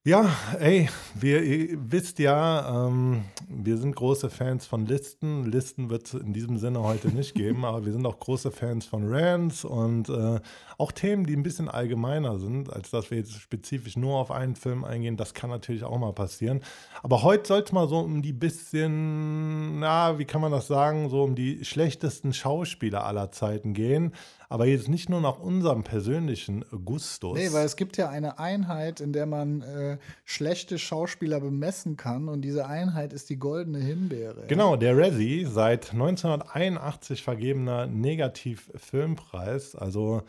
Ja, 0.04 0.32
ey, 0.58 0.90
wir, 1.14 1.44
ihr 1.44 1.78
wisst 1.92 2.18
ja, 2.18 2.88
ähm, 2.88 3.26
wir 3.48 3.78
sind 3.78 3.96
große 3.96 4.32
Fans 4.32 4.66
von 4.66 4.88
Listen. 4.88 5.46
Listen 5.46 5.92
wird 5.92 6.08
es 6.08 6.16
in 6.16 6.34
diesem 6.34 6.58
Sinne 6.58 6.82
heute 6.82 7.10
nicht 7.10 7.36
geben, 7.36 7.66
aber 7.66 7.86
wir 7.86 7.94
sind 7.94 8.08
auch 8.08 8.20
große 8.20 8.50
Fans 8.50 8.88
von 8.88 9.14
Rants 9.14 9.64
und 9.64 10.10
äh, 10.10 10.40
auch 10.80 10.92
Themen, 10.92 11.28
die 11.28 11.36
ein 11.36 11.44
bisschen 11.44 11.70
allgemeiner 11.70 12.40
sind, 12.40 12.74
als 12.74 12.90
dass 12.90 13.12
wir 13.12 13.20
jetzt 13.20 13.34
spezifisch 13.34 13.96
nur 13.96 14.18
auf 14.18 14.32
einen 14.32 14.56
Film 14.56 14.86
eingehen. 14.86 15.18
Das 15.18 15.36
kann 15.36 15.52
natürlich 15.52 15.84
auch 15.84 16.00
mal 16.00 16.14
passieren. 16.14 16.62
Aber 17.04 17.22
heute 17.22 17.48
soll 17.48 17.62
es 17.62 17.72
mal 17.72 17.88
so 17.88 18.00
um 18.00 18.24
die 18.24 18.34
bisschen, 18.34 19.82
na, 19.82 20.18
wie 20.18 20.26
kann 20.26 20.42
man 20.42 20.52
das 20.52 20.66
sagen, 20.66 21.12
so 21.12 21.22
um 21.22 21.36
die 21.36 21.64
schlechtesten 21.64 22.34
Schauspieler 22.34 23.06
aller 23.06 23.32
Zeiten 23.32 23.76
gehen. 23.76 24.14
Aber 24.52 24.66
jetzt 24.66 24.90
nicht 24.90 25.08
nur 25.08 25.22
nach 25.22 25.40
unserem 25.40 25.84
persönlichen 25.84 26.66
Gustus. 26.84 27.38
Nee, 27.38 27.54
weil 27.54 27.66
es 27.66 27.78
gibt 27.78 27.96
ja 27.96 28.10
eine 28.10 28.38
Einheit, 28.38 29.00
in 29.00 29.14
der 29.14 29.26
man 29.26 29.62
äh, 29.62 29.98
schlechte 30.26 30.78
Schauspieler 30.78 31.40
bemessen 31.40 31.96
kann. 31.96 32.28
Und 32.28 32.42
diese 32.42 32.68
Einheit 32.68 33.14
ist 33.14 33.30
die 33.30 33.40
goldene 33.40 33.80
Himbeere. 33.80 34.48
Genau, 34.50 34.76
der 34.76 34.98
Razzie, 34.98 35.46
seit 35.46 35.94
1981 35.94 37.24
vergebener 37.24 37.88
Negativ-Filmpreis, 37.88 39.78
also 39.78 40.24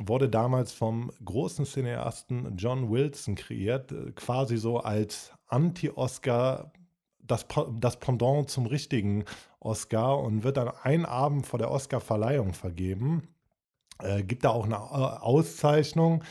wurde 0.00 0.28
damals 0.28 0.72
vom 0.72 1.12
großen 1.24 1.64
Cineasten 1.64 2.56
John 2.56 2.90
Wilson 2.90 3.36
kreiert, 3.36 3.92
äh, 3.92 4.10
quasi 4.16 4.56
so 4.56 4.78
als 4.78 5.30
Anti-Oscar, 5.46 6.72
das, 7.20 7.46
das 7.78 8.00
Pendant 8.00 8.50
zum 8.50 8.66
richtigen 8.66 9.26
Oscar 9.60 10.18
und 10.18 10.42
wird 10.42 10.56
dann 10.56 10.72
einen 10.82 11.06
Abend 11.06 11.46
vor 11.46 11.60
der 11.60 11.70
Oscar-Verleihung 11.70 12.52
vergeben. 12.52 13.28
Äh, 14.02 14.22
gibt 14.22 14.44
da 14.44 14.50
auch 14.50 14.64
eine 14.66 14.74
äh, 14.76 14.78
Auszeichnung. 14.78 16.22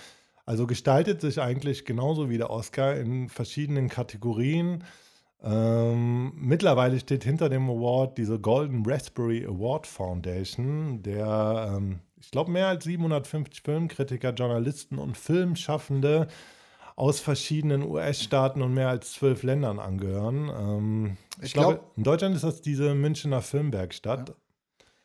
Also 0.45 0.65
gestaltet 0.65 1.21
sich 1.21 1.39
eigentlich 1.41 1.85
genauso 1.85 2.29
wie 2.29 2.37
der 2.37 2.49
Oscar 2.49 2.95
in 2.95 3.29
verschiedenen 3.29 3.87
Kategorien. 3.87 4.83
Ähm, 5.41 6.33
mittlerweile 6.35 6.99
steht 6.99 7.23
hinter 7.23 7.49
dem 7.49 7.69
Award 7.69 8.17
diese 8.17 8.39
Golden 8.39 8.83
Raspberry 8.85 9.45
Award 9.45 9.87
Foundation, 9.87 11.01
der, 11.01 11.73
ähm, 11.77 11.99
ich 12.19 12.31
glaube, 12.31 12.51
mehr 12.51 12.67
als 12.67 12.83
750 12.83 13.61
Filmkritiker, 13.61 14.33
Journalisten 14.33 14.97
und 14.97 15.15
Filmschaffende 15.17 16.27
aus 16.97 17.21
verschiedenen 17.21 17.83
US-Staaten 17.83 18.61
und 18.61 18.73
mehr 18.73 18.89
als 18.89 19.13
zwölf 19.13 19.43
Ländern 19.43 19.79
angehören. 19.79 20.49
Ähm, 20.49 21.17
ich, 21.37 21.45
Ich 21.45 21.53
glaube, 21.53 21.75
glaub- 21.75 21.97
in 21.97 22.03
Deutschland 22.03 22.35
ist 22.35 22.43
das 22.43 22.61
diese 22.61 22.93
Münchner 22.93 23.41
Filmwerkstatt. 23.41 24.35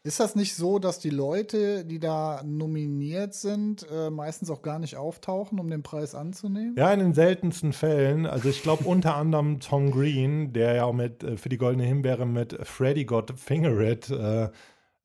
Ist 0.06 0.20
das 0.20 0.36
nicht 0.36 0.54
so, 0.54 0.78
dass 0.78 0.98
die 0.98 1.08
Leute, 1.08 1.86
die 1.86 1.98
da 1.98 2.42
nominiert 2.44 3.32
sind, 3.32 3.86
äh, 3.90 4.10
meistens 4.10 4.50
auch 4.50 4.60
gar 4.60 4.78
nicht 4.78 4.98
auftauchen, 4.98 5.58
um 5.58 5.70
den 5.70 5.82
Preis 5.82 6.14
anzunehmen? 6.14 6.74
Ja, 6.76 6.92
in 6.92 7.00
den 7.00 7.14
seltensten 7.14 7.72
Fällen. 7.72 8.26
Also 8.26 8.50
ich 8.50 8.62
glaube 8.62 8.84
unter 8.84 9.14
anderem 9.16 9.60
Tom 9.60 9.90
Green, 9.90 10.52
der 10.52 10.74
ja 10.74 10.84
auch 10.84 10.92
mit, 10.92 11.24
äh, 11.24 11.38
für 11.38 11.48
die 11.48 11.56
Goldene 11.56 11.84
Himbeere 11.84 12.26
mit 12.26 12.54
Freddy 12.66 13.06
Got 13.06 13.32
Fingered 13.40 14.10
äh, 14.10 14.50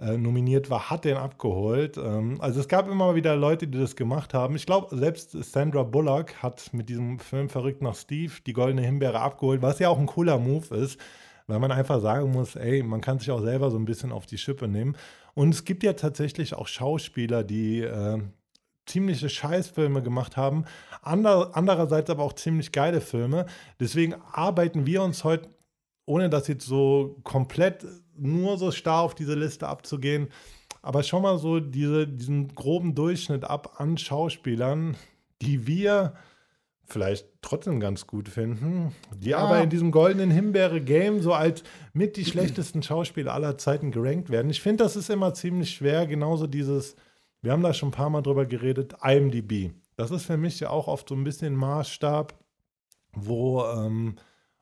äh, 0.02 0.18
nominiert 0.18 0.70
war, 0.70 0.90
hat 0.90 1.06
den 1.06 1.16
abgeholt. 1.16 1.98
Ähm, 1.98 2.36
also 2.42 2.60
es 2.60 2.68
gab 2.68 2.90
immer 2.90 3.16
wieder 3.16 3.38
Leute, 3.38 3.68
die 3.68 3.80
das 3.80 3.96
gemacht 3.96 4.34
haben. 4.34 4.58
Ich 4.58 4.66
glaube, 4.66 4.94
selbst 4.98 5.32
Sandra 5.32 5.84
Bullock 5.84 6.44
hat 6.44 6.74
mit 6.74 6.90
diesem 6.90 7.20
Film 7.20 7.48
Verrückt 7.48 7.82
nach 7.82 7.96
Steve 7.96 8.34
die 8.46 8.54
Goldene 8.54 8.82
Himbeere 8.82 9.22
abgeholt, 9.22 9.62
was 9.62 9.80
ja 9.80 9.88
auch 9.88 9.98
ein 9.98 10.08
cooler 10.08 10.40
Move 10.40 10.76
ist, 10.76 11.00
weil 11.50 11.60
man 11.60 11.72
einfach 11.72 12.00
sagen 12.00 12.32
muss, 12.32 12.56
ey, 12.56 12.84
man 12.84 13.02
kann 13.02 13.20
sich 13.20 13.32
auch 13.32 13.42
selber 13.42 13.72
so 13.72 13.78
ein 13.78 13.86
bisschen 13.86 14.12
auf 14.12 14.26
die 14.28 14.38
Schippe 14.38 14.68
nehmen. 14.68 14.96
Und 15.34 15.54
es 15.54 15.66
gibt 15.66 15.84
ja 15.84 15.94
tatsächlich 15.94 16.54
auch 16.54 16.68
Schauspieler, 16.68 17.44
die 17.44 17.82
äh, 17.82 18.20
ziemliche 18.86 19.30
Scheißfilme 19.30 20.02
gemacht 20.04 20.38
haben, 20.38 20.66
Ander, 21.02 21.52
andererseits 21.54 22.10
aber 22.10 22.24
auch 22.24 22.34
ziemlich 22.34 22.72
geile 22.72 23.02
Filme. 23.02 23.46
Deswegen 23.80 24.16
arbeiten 24.32 24.86
wir 24.86 25.02
uns 25.02 25.24
heute, 25.24 25.50
ohne 26.06 26.30
das 26.30 26.48
jetzt 26.48 26.66
so 26.66 27.20
komplett 27.24 27.86
nur 28.16 28.58
so 28.58 28.72
starr 28.72 29.02
auf 29.02 29.16
diese 29.16 29.36
Liste 29.36 29.68
abzugehen, 29.68 30.30
aber 30.82 31.04
schon 31.04 31.22
mal 31.24 31.38
so 31.38 31.60
diese, 31.60 32.08
diesen 32.08 32.54
groben 32.54 32.96
Durchschnitt 32.96 33.44
ab 33.44 33.80
an 33.80 33.98
Schauspielern, 33.98 34.96
die 35.42 35.68
wir 35.68 36.14
vielleicht 36.92 37.28
trotzdem 37.42 37.80
ganz 37.80 38.08
gut 38.08 38.30
finden, 38.30 38.94
die 39.16 39.30
Ja. 39.30 39.40
aber 39.40 39.62
in 39.62 39.70
diesem 39.70 39.92
goldenen 39.92 40.32
Himbeere-Game 40.32 41.22
so 41.22 41.34
als 41.34 41.64
mit 41.94 42.18
die 42.18 42.26
schlechtesten 42.26 42.84
Schauspieler 42.84 43.34
aller 43.34 43.58
Zeiten 43.58 43.92
gerankt 43.92 44.30
werden. 44.30 44.50
Ich 44.50 44.62
finde, 44.62 44.84
das 44.84 44.96
ist 44.96 45.10
immer 45.10 45.34
ziemlich 45.34 45.72
schwer, 45.72 46.06
genauso 46.08 46.48
dieses, 46.48 46.96
wir 47.42 47.52
haben 47.52 47.64
da 47.64 47.74
schon 47.74 47.90
ein 47.90 47.94
paar 47.94 48.10
Mal 48.10 48.22
drüber 48.22 48.46
geredet, 48.46 48.96
IMDb. 49.04 49.72
Das 49.96 50.12
ist 50.12 50.26
für 50.26 50.38
mich 50.38 50.60
ja 50.60 50.70
auch 50.70 50.88
oft 50.88 51.10
so 51.10 51.16
ein 51.16 51.24
bisschen 51.24 51.56
Maßstab, 51.56 52.34
wo, 53.14 53.64
ähm, 53.66 54.16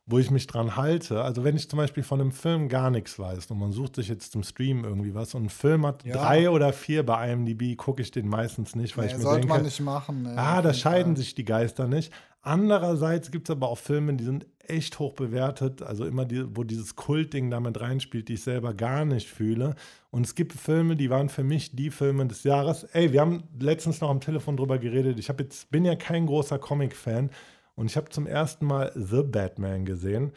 wo 0.10 0.18
ich 0.20 0.32
mich 0.32 0.48
dran 0.48 0.78
halte. 0.78 1.22
Also 1.22 1.44
wenn 1.44 1.56
ich 1.58 1.70
zum 1.70 1.78
Beispiel 1.78 2.02
von 2.02 2.22
einem 2.22 2.32
Film 2.32 2.70
gar 2.70 2.90
nichts 2.90 3.20
weiß 3.20 3.52
und 3.52 3.60
man 3.60 3.74
sucht 3.74 3.98
sich 3.98 4.08
jetzt 4.08 4.32
zum 4.32 4.42
Stream 4.44 4.86
irgendwie 4.86 5.14
was 5.14 5.36
und 5.36 5.44
ein 5.44 5.50
Film 5.50 5.86
hat 5.86 6.04
Ja. 6.06 6.14
drei 6.18 6.50
oder 6.50 6.72
vier 6.74 7.06
bei 7.06 7.32
IMDb, 7.32 7.76
gucke 7.76 8.02
ich 8.02 8.12
den 8.12 8.28
meistens 8.30 8.74
nicht, 8.76 8.98
weil 8.98 9.06
Nee, 9.08 9.12
ich 9.12 9.18
mir 9.18 9.24
sollte 9.24 9.42
denke, 9.42 9.54
man 9.54 9.64
nicht 9.64 9.82
machen. 9.82 10.22
ne, 10.24 10.34
Ah, 10.38 10.62
da 10.62 10.74
scheiden 10.74 11.16
Fall. 11.16 11.24
sich 11.24 11.36
die 11.36 11.44
Geister 11.46 11.88
nicht. 11.88 12.12
Andererseits 12.42 13.30
gibt 13.30 13.50
es 13.50 13.56
aber 13.56 13.68
auch 13.68 13.78
Filme, 13.78 14.14
die 14.14 14.24
sind 14.24 14.48
echt 14.60 15.00
hoch 15.00 15.14
bewertet. 15.14 15.82
Also 15.82 16.06
immer, 16.06 16.24
die, 16.26 16.46
wo 16.56 16.64
dieses 16.64 16.96
Kultding 16.96 17.52
damit 17.52 17.80
reinspielt, 17.82 18.30
die 18.30 18.36
ich 18.36 18.42
selber 18.44 18.74
gar 18.74 19.04
nicht 19.04 19.28
fühle. 19.28 19.76
Und 20.12 20.26
es 20.26 20.34
gibt 20.34 20.54
Filme, 20.54 20.96
die 20.96 21.10
waren 21.10 21.28
für 21.28 21.44
mich 21.44 21.76
die 21.76 21.90
Filme 21.92 22.26
des 22.26 22.44
Jahres. 22.44 22.84
Ey, 22.94 23.12
wir 23.12 23.20
haben 23.22 23.44
letztens 23.60 24.00
noch 24.00 24.10
am 24.10 24.22
Telefon 24.22 24.56
drüber 24.56 24.78
geredet. 24.78 25.20
Ich 25.20 25.28
jetzt, 25.28 25.70
bin 25.72 25.84
ja 25.84 25.96
kein 25.96 26.26
großer 26.26 26.58
Comic-Fan. 26.58 27.30
Und 27.78 27.86
ich 27.92 27.96
habe 27.96 28.10
zum 28.10 28.26
ersten 28.26 28.66
Mal 28.66 28.92
The 28.96 29.22
Batman 29.22 29.86
gesehen. 29.86 30.34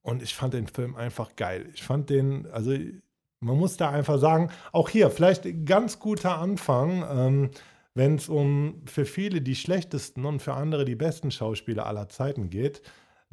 Und 0.00 0.22
ich 0.22 0.34
fand 0.34 0.54
den 0.54 0.68
Film 0.68 0.94
einfach 0.94 1.34
geil. 1.34 1.68
Ich 1.74 1.82
fand 1.82 2.08
den, 2.08 2.46
also 2.52 2.72
man 3.40 3.58
muss 3.58 3.76
da 3.76 3.90
einfach 3.90 4.18
sagen, 4.18 4.50
auch 4.70 4.88
hier 4.88 5.10
vielleicht 5.10 5.66
ganz 5.66 5.98
guter 5.98 6.38
Anfang, 6.38 7.04
ähm, 7.10 7.50
wenn 7.94 8.14
es 8.14 8.28
um 8.28 8.82
für 8.86 9.06
viele 9.06 9.40
die 9.40 9.56
schlechtesten 9.56 10.24
und 10.24 10.40
für 10.40 10.54
andere 10.54 10.84
die 10.84 10.94
besten 10.94 11.32
Schauspieler 11.32 11.86
aller 11.86 12.08
Zeiten 12.08 12.48
geht. 12.48 12.80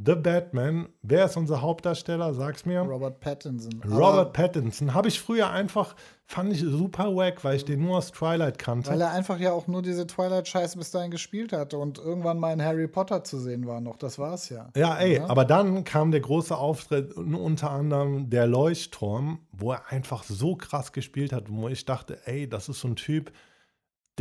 The 0.03 0.15
Batman, 0.15 0.89
wer 1.03 1.25
ist 1.25 1.37
unser 1.37 1.61
Hauptdarsteller? 1.61 2.33
Sag's 2.33 2.65
mir. 2.65 2.79
Robert 2.79 3.19
Pattinson. 3.19 3.81
Robert 3.83 4.03
Aber 4.03 4.25
Pattinson. 4.25 4.93
Habe 4.93 5.09
ich 5.09 5.19
früher 5.19 5.51
einfach, 5.51 5.95
fand 6.25 6.51
ich 6.53 6.61
super 6.61 7.15
wack, 7.15 7.43
weil 7.43 7.57
ich 7.57 7.65
den 7.65 7.81
nur 7.81 7.97
aus 7.97 8.11
Twilight 8.11 8.57
kannte. 8.57 8.89
weil 8.89 9.01
er 9.01 9.11
einfach 9.11 9.39
ja 9.39 9.51
auch 9.51 9.67
nur 9.67 9.81
diese 9.81 10.07
Twilight-Scheiße 10.07 10.77
bis 10.77 10.89
dahin 10.91 11.11
gespielt 11.11 11.53
hatte 11.53 11.77
und 11.77 11.99
irgendwann 11.99 12.39
mal 12.39 12.53
in 12.53 12.63
Harry 12.63 12.87
Potter 12.87 13.23
zu 13.23 13.39
sehen 13.39 13.67
war 13.67 13.79
noch. 13.79 13.95
Das 13.97 14.17
war's 14.17 14.49
ja. 14.49 14.69
Ja, 14.75 14.97
ey, 14.97 15.19
Oder? 15.19 15.29
aber 15.29 15.45
dann 15.45 15.83
kam 15.83 16.09
der 16.11 16.21
große 16.21 16.57
Auftritt, 16.57 17.13
unter 17.15 17.69
anderem 17.69 18.29
der 18.29 18.47
Leuchtturm, 18.47 19.39
wo 19.51 19.73
er 19.73 19.91
einfach 19.91 20.23
so 20.23 20.55
krass 20.55 20.93
gespielt 20.93 21.31
hat, 21.31 21.43
wo 21.49 21.67
ich 21.67 21.85
dachte, 21.85 22.17
ey, 22.25 22.49
das 22.49 22.69
ist 22.69 22.79
so 22.79 22.87
ein 22.87 22.95
Typ, 22.95 23.31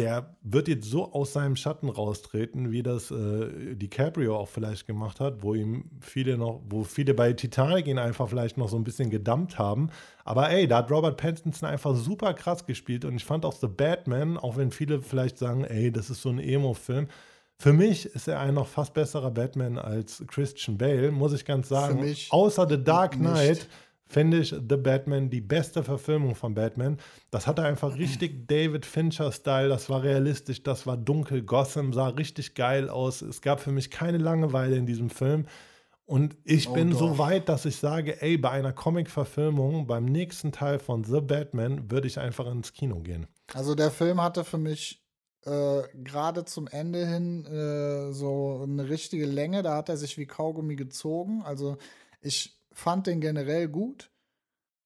der 0.01 0.35
wird 0.41 0.67
jetzt 0.69 0.89
so 0.89 1.13
aus 1.13 1.35
seinem 1.35 1.57
Schatten 1.57 1.91
raustreten, 1.91 2.73
wie 2.73 2.83
das 2.83 3.11
äh, 3.11 3.75
DiCaprio 3.75 4.35
auch 4.35 4.49
vielleicht 4.49 4.87
gemacht 4.87 5.21
hat, 5.21 5.43
wo 5.43 5.55
ihm 5.55 5.91
viele 6.01 6.39
noch, 6.39 6.63
wo 6.71 6.85
viele 6.85 7.13
bei 7.13 7.35
Titanic 7.35 7.87
ihn 7.87 7.99
einfach 7.99 8.27
vielleicht 8.27 8.57
noch 8.57 8.71
so 8.71 8.79
ein 8.79 8.85
bisschen 8.85 9.11
gedammt 9.11 9.59
haben. 9.59 9.91
Aber 10.25 10.49
ey, 10.49 10.67
da 10.67 10.79
hat 10.79 10.91
Robert 10.91 11.19
Pattinson 11.19 11.69
einfach 11.69 11.95
super 11.95 12.33
krass 12.33 12.65
gespielt 12.65 13.05
und 13.05 13.15
ich 13.17 13.25
fand 13.27 13.45
auch 13.45 13.53
The 13.53 13.69
Batman, 13.69 14.39
auch 14.39 14.57
wenn 14.57 14.71
viele 14.71 15.03
vielleicht 15.03 15.37
sagen, 15.37 15.65
ey, 15.65 15.93
das 15.93 16.09
ist 16.09 16.23
so 16.23 16.31
ein 16.31 16.39
Emo-Film. 16.39 17.09
Für 17.59 17.75
mich 17.75 18.07
ist 18.07 18.27
er 18.27 18.41
ein 18.41 18.55
noch 18.55 18.69
fast 18.69 18.95
besserer 18.95 19.31
Batman 19.31 19.77
als 19.77 20.25
Christian 20.29 20.79
Bale, 20.79 21.11
muss 21.11 21.35
ich 21.35 21.45
ganz 21.45 21.69
sagen. 21.69 22.01
mich 22.01 22.33
Außer 22.33 22.67
The 22.67 22.83
Dark 22.83 23.19
nicht. 23.19 23.69
Finde 24.11 24.38
ich 24.40 24.49
The 24.51 24.77
Batman 24.77 25.31
die 25.31 25.40
beste 25.40 25.85
Verfilmung 25.85 26.35
von 26.35 26.53
Batman. 26.53 26.99
Das 27.31 27.46
hatte 27.46 27.62
einfach 27.62 27.96
richtig 27.96 28.46
David 28.49 28.85
Fincher-Style, 28.85 29.68
das 29.68 29.88
war 29.88 30.03
realistisch, 30.03 30.64
das 30.64 30.85
war 30.85 30.96
dunkel, 30.96 31.42
Gotham 31.42 31.92
sah 31.92 32.09
richtig 32.09 32.57
geil 32.57 32.88
aus. 32.88 33.23
Es 33.23 33.40
gab 33.40 33.61
für 33.61 33.70
mich 33.70 33.88
keine 33.92 34.18
Langeweile 34.18 34.75
in 34.77 34.85
diesem 34.85 35.11
Film. 35.11 35.46
Und 36.07 36.37
ich 36.42 36.68
Oh, 36.68 36.73
bin 36.73 36.90
doch. 36.90 36.99
so 36.99 37.18
weit, 37.18 37.49
dass 37.49 37.64
ich 37.66 37.77
sage, 37.77 38.20
ey, 38.20 38.37
bei 38.37 38.51
einer 38.51 38.73
Comic-Verfilmung, 38.73 39.87
beim 39.87 40.07
nächsten 40.07 40.51
Teil 40.51 40.81
von 40.81 41.05
The 41.05 41.20
Batman, 41.20 41.88
würde 41.88 42.09
ich 42.09 42.18
einfach 42.18 42.51
ins 42.51 42.73
Kino 42.73 42.99
gehen. 42.99 43.29
Also 43.55 43.77
der 43.77 43.92
Film 43.92 44.20
hatte 44.20 44.42
für 44.42 44.59
mich 44.59 45.05
äh, 45.44 45.83
gerade 46.03 46.44
zum 46.46 46.66
Ende 46.66 47.07
hin 47.07 47.44
äh, 47.46 48.12
so 48.12 48.61
eine 48.64 48.88
richtige 48.88 49.25
Länge. 49.27 49.62
Da 49.62 49.77
hat 49.77 49.88
er 49.88 49.96
sich 49.96 50.18
wie 50.18 50.27
Kaugummi 50.27 50.75
gezogen. 50.75 51.42
Also 51.44 51.77
ich 52.20 52.60
fand 52.81 53.07
den 53.07 53.21
generell 53.21 53.69
gut. 53.69 54.11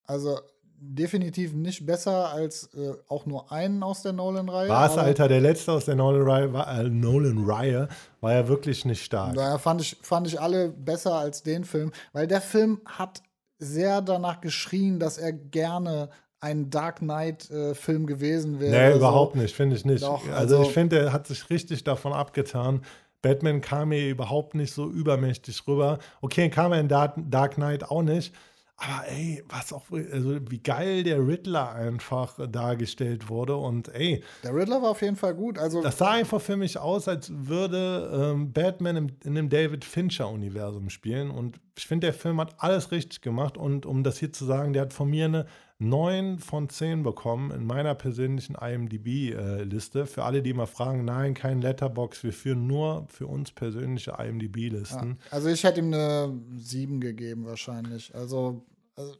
Also 0.03 0.39
definitiv 0.77 1.53
nicht 1.53 1.85
besser 1.85 2.29
als 2.29 2.69
äh, 2.75 2.93
auch 3.07 3.25
nur 3.25 3.51
einen 3.51 3.81
aus 3.81 4.03
der 4.03 4.11
Nolan-Reihe. 4.13 4.69
War 4.69 4.91
es, 4.91 4.97
Alter, 4.97 5.27
der 5.27 5.41
letzte 5.41 5.71
aus 5.71 5.85
der 5.85 5.95
Nolan-Reihe 5.95 6.53
war, 6.53 6.79
äh, 6.79 6.83
Nolan-Reihe, 6.89 7.87
war 8.21 8.33
ja 8.33 8.47
wirklich 8.47 8.85
nicht 8.85 9.03
stark. 9.03 9.33
Daher 9.35 9.57
fand 9.57 9.81
ich, 9.81 9.97
fand 10.01 10.27
ich 10.27 10.39
alle 10.39 10.69
besser 10.69 11.15
als 11.15 11.41
den 11.43 11.63
Film, 11.63 11.91
weil 12.13 12.27
der 12.27 12.41
Film 12.41 12.81
hat 12.85 13.23
sehr 13.57 14.01
danach 14.01 14.41
geschrien, 14.41 14.99
dass 14.99 15.17
er 15.17 15.31
gerne 15.31 16.09
ein 16.41 16.69
Dark 16.69 16.97
Knight-Film 16.99 18.05
gewesen 18.05 18.59
wäre. 18.59 18.71
Nee, 18.71 18.91
So. 18.91 18.97
überhaupt 18.97 19.35
nicht, 19.35 19.55
finde 19.55 19.77
ich 19.77 19.85
nicht. 19.85 20.03
Doch, 20.03 20.21
also, 20.27 20.57
also- 20.57 20.63
ich 20.63 20.71
finde, 20.73 20.99
er 20.99 21.13
hat 21.13 21.25
sich 21.25 21.49
richtig 21.49 21.83
davon 21.85 22.13
abgetan. 22.13 22.83
Batman 23.25 23.59
kam 23.59 23.89
mir 23.89 24.07
überhaupt 24.07 24.53
nicht 24.53 24.71
so 24.71 24.87
übermächtig 24.87 25.67
rüber. 25.67 25.97
Okay, 26.21 26.47
kam 26.51 26.73
er 26.73 26.79
in 26.79 26.87
Dark, 26.87 27.55
Knight 27.55 27.83
auch 27.83 28.03
nicht. 28.03 28.35
Aber 28.77 29.07
ey, 29.07 29.43
was 29.49 29.73
auch, 29.73 29.85
also 29.89 30.37
wie 30.51 30.59
geil 30.59 31.01
der 31.01 31.25
Riddler 31.25 31.71
einfach 31.71 32.37
dargestellt 32.47 33.27
wurde. 33.27 33.55
Und 33.55 33.87
ey, 33.95 34.23
Der 34.43 34.53
Riddler 34.53 34.79
war 34.83 34.91
auf 34.91 35.01
jeden 35.01 35.15
Fall 35.15 35.33
gut. 35.33 35.57
Also 35.57 35.81
das 35.81 35.97
sah 35.97 36.11
einfach 36.11 36.39
für 36.39 36.55
mich 36.55 36.77
aus, 36.77 37.07
als 37.07 37.31
würde 37.33 38.11
ähm, 38.13 38.53
Batman 38.53 38.95
im, 38.95 39.07
in 39.23 39.33
dem 39.33 39.49
David 39.49 39.85
Fincher-Universum 39.85 40.91
spielen. 40.91 41.31
Und 41.31 41.59
ich 41.75 41.87
finde, 41.87 42.05
der 42.05 42.13
Film 42.13 42.39
hat 42.39 42.53
alles 42.59 42.91
richtig 42.91 43.21
gemacht. 43.21 43.57
Und 43.57 43.87
um 43.87 44.03
das 44.03 44.19
hier 44.19 44.33
zu 44.33 44.45
sagen, 44.45 44.73
der 44.73 44.83
hat 44.83 44.93
von 44.93 45.09
mir 45.09 45.25
eine 45.25 45.45
9 45.79 46.39
von 46.39 46.69
10 46.69 47.03
bekommen 47.03 47.51
in 47.51 47.65
meiner 47.65 47.95
persönlichen 47.95 48.55
IMDb-Liste. 48.55 50.05
Für 50.05 50.23
alle, 50.23 50.41
die 50.41 50.53
mal 50.53 50.67
fragen, 50.67 51.03
nein, 51.03 51.33
kein 51.33 51.61
Letterbox, 51.61 52.23
wir 52.23 52.31
führen 52.31 52.65
nur 52.65 53.05
für 53.09 53.27
uns 53.27 53.51
persönliche 53.51 54.11
Ja, 54.11 54.23
IMDb-Listen. 54.23 55.19
also 55.31 55.49
ich 55.49 55.63
hätte 55.63 55.81
ihm 55.81 55.93
eine 55.93 56.39
7 56.55 57.01
gegeben 57.01 57.45
wahrscheinlich. 57.45 58.13
Also, 58.15 58.65
also 58.95 59.15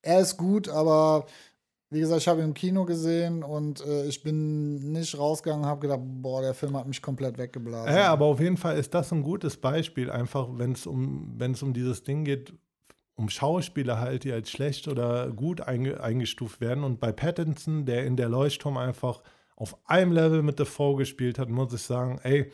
er 0.00 0.20
ist 0.20 0.38
gut, 0.38 0.68
aber 0.68 1.26
wie 1.90 2.00
gesagt, 2.00 2.22
ich 2.22 2.28
habe 2.28 2.40
ihn 2.40 2.46
im 2.48 2.54
Kino 2.54 2.84
gesehen 2.86 3.42
und 3.42 3.80
äh, 3.86 4.06
ich 4.06 4.22
bin 4.22 4.92
nicht 4.92 5.16
rausgegangen 5.16 5.64
und 5.64 5.68
habe 5.68 5.80
gedacht, 5.80 6.00
boah, 6.02 6.40
der 6.40 6.54
Film 6.54 6.76
hat 6.76 6.88
mich 6.88 7.00
komplett 7.02 7.38
weggeblasen. 7.38 7.94
Ja, 7.94 8.10
aber 8.10 8.24
auf 8.24 8.40
jeden 8.40 8.56
Fall 8.56 8.78
ist 8.78 8.94
das 8.94 9.12
ein 9.12 9.22
gutes 9.22 9.58
Beispiel, 9.58 10.10
einfach 10.10 10.48
wenn 10.52 10.72
es 10.72 10.86
um, 10.86 11.34
wenn 11.36 11.52
es 11.52 11.62
um 11.62 11.72
dieses 11.72 12.02
Ding 12.02 12.24
geht, 12.24 12.54
um 13.16 13.28
Schauspieler 13.28 14.00
halt, 14.00 14.24
die 14.24 14.32
als 14.32 14.50
schlecht 14.50 14.88
oder 14.88 15.30
gut 15.30 15.60
einge 15.60 16.02
eingestuft 16.02 16.60
werden. 16.60 16.84
Und 16.84 17.00
bei 17.00 17.12
Pattinson, 17.12 17.86
der 17.86 18.06
in 18.06 18.16
der 18.16 18.28
Leuchtturm 18.28 18.76
einfach 18.76 19.22
auf 19.56 19.76
einem 19.86 20.12
Level 20.12 20.42
mit 20.42 20.58
Defoe 20.58 20.96
gespielt 20.96 21.38
hat, 21.38 21.48
muss 21.48 21.72
ich 21.72 21.82
sagen, 21.82 22.18
ey, 22.22 22.50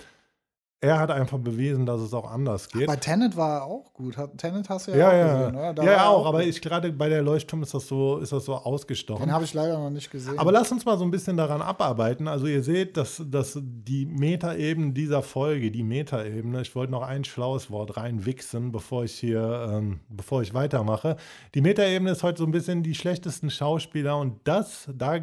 er 0.83 0.99
hat 0.99 1.11
einfach 1.11 1.39
bewiesen, 1.39 1.85
dass 1.85 2.01
es 2.01 2.15
auch 2.15 2.31
anders 2.31 2.69
geht. 2.69 2.87
Bei 2.87 2.97
Tenet 2.97 3.37
war 3.37 3.59
er 3.59 3.65
auch 3.65 3.93
gut. 3.93 4.17
Tenet 4.39 4.67
hast 4.71 4.89
du 4.89 4.93
ja, 4.93 4.97
ja, 4.97 5.09
auch 5.09 5.13
ja, 5.13 5.39
gesehen, 5.39 5.57
oder? 5.57 5.75
Da 5.75 5.83
ja, 5.85 5.93
ja 5.93 6.09
auch, 6.09 6.25
aber 6.25 6.43
ich 6.43 6.63
gerade 6.63 6.91
bei 6.91 7.11
der 7.11 7.21
Leuchtturm 7.21 7.63
ist 7.63 7.75
das 7.75 7.87
so, 7.87 8.17
ist 8.17 8.33
das 8.33 8.47
so 8.47 8.55
ausgestochen. 8.55 9.27
Den 9.27 9.33
habe 9.33 9.45
ich 9.45 9.53
leider 9.53 9.79
noch 9.79 9.91
nicht 9.91 10.11
gesehen. 10.11 10.39
Aber 10.39 10.53
lass 10.53 10.73
uns 10.73 10.87
mal 10.87 10.97
so 10.97 11.05
ein 11.05 11.11
bisschen 11.11 11.37
daran 11.37 11.61
abarbeiten. 11.61 12.29
Also 12.29 12.47
ihr 12.47 12.63
seht, 12.63 12.97
dass, 12.97 13.23
dass 13.27 13.59
die 13.61 14.07
Metaebene 14.07 14.93
dieser 14.95 15.23
Folge, 15.23 15.71
die 15.71 15.83
Metaebene, 15.83 16.63
ich 16.63 16.75
wollte 16.75 16.93
noch 16.93 17.03
ein 17.03 17.25
schlaues 17.25 17.71
Wort 17.71 17.99
reinwichsen, 17.99 18.73
bevor 18.73 19.05
ich 19.05 19.13
hier, 19.13 19.69
ähm, 19.71 20.01
bevor 20.09 20.41
ich 20.41 20.55
weitermache. 20.55 21.17
Die 21.55 21.61
Metaebene 21.61 22.13
ist 22.13 22.23
heute 22.23 22.39
so 22.39 22.47
ein 22.47 22.53
bisschen 22.53 22.83
die 22.83 22.95
schlechtesten 22.95 23.51
Schauspieler 23.51 24.17
und 24.17 24.41
das, 24.45 24.89
da 24.95 25.19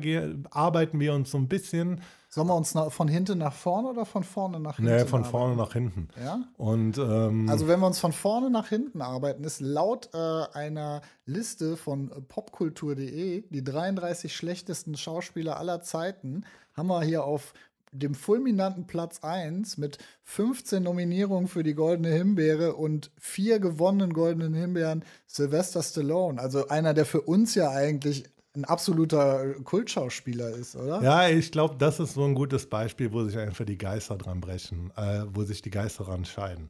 arbeiten 0.51 0.99
wir 0.99 1.15
uns 1.15 1.31
so 1.31 1.39
ein 1.39 1.47
bisschen, 1.47 2.01
Sollen 2.37 2.49
wir 2.49 2.55
uns 2.55 2.75
nach, 2.75 2.91
von 2.91 3.07
hinten 3.07 3.39
nach 3.39 3.53
vorne 3.53 3.87
oder 3.87 4.05
von 4.05 4.23
vorne 4.23 4.59
nach 4.59 4.75
hinten? 4.75 4.91
ne, 4.91 5.07
von 5.07 5.25
vorne 5.25 5.53
arbeiten? 5.53 5.57
nach 5.57 5.73
hinten. 5.73 6.07
Ja? 6.23 6.43
Und 6.57 6.99
ähm, 6.99 7.49
Also 7.49 7.67
wenn 7.67 7.79
wir 7.79 7.87
uns 7.87 7.97
von 7.97 8.13
vorne 8.13 8.51
nach 8.51 8.69
hinten 8.69 9.01
arbeiten, 9.01 9.43
ist 9.43 9.59
laut 9.59 10.11
äh, 10.13 10.17
einer 10.53 11.01
Liste 11.25 11.77
von 11.77 12.11
popkultur.de 12.27 13.43
die 13.49 13.63
33 13.63 14.35
schlechtesten 14.35 14.95
Schauspieler 14.95 15.57
aller 15.57 15.81
Zeiten, 15.81 16.45
haben 16.75 16.89
wir 16.89 17.01
hier 17.01 17.23
auf 17.23 17.55
dem 17.91 18.13
fulminanten 18.13 18.85
Platz 18.85 19.23
1 19.23 19.79
mit 19.79 19.97
15 20.25 20.83
Nominierungen 20.83 21.47
für 21.47 21.63
die 21.63 21.73
Goldene 21.73 22.09
Himbeere 22.09 22.75
und 22.75 23.09
vier 23.17 23.59
gewonnenen 23.59 24.13
Goldenen 24.13 24.53
Himbeeren 24.53 25.03
Sylvester 25.25 25.81
Stallone. 25.81 26.39
Also 26.39 26.67
einer, 26.67 26.93
der 26.93 27.07
für 27.07 27.21
uns 27.21 27.55
ja 27.55 27.71
eigentlich 27.71 28.25
ein 28.57 28.65
absoluter 28.65 29.53
Kultschauspieler 29.63 30.49
ist, 30.49 30.75
oder? 30.75 31.01
Ja, 31.01 31.29
ich 31.29 31.51
glaube, 31.51 31.75
das 31.77 31.99
ist 31.99 32.15
so 32.15 32.25
ein 32.25 32.35
gutes 32.35 32.67
Beispiel, 32.67 33.11
wo 33.13 33.23
sich 33.23 33.37
einfach 33.37 33.65
die 33.65 33.77
Geister 33.77 34.17
dran 34.17 34.41
brechen, 34.41 34.91
äh, 34.97 35.23
wo 35.31 35.43
sich 35.43 35.61
die 35.61 35.69
Geister 35.69 36.03
dran 36.03 36.25
scheiden. 36.25 36.69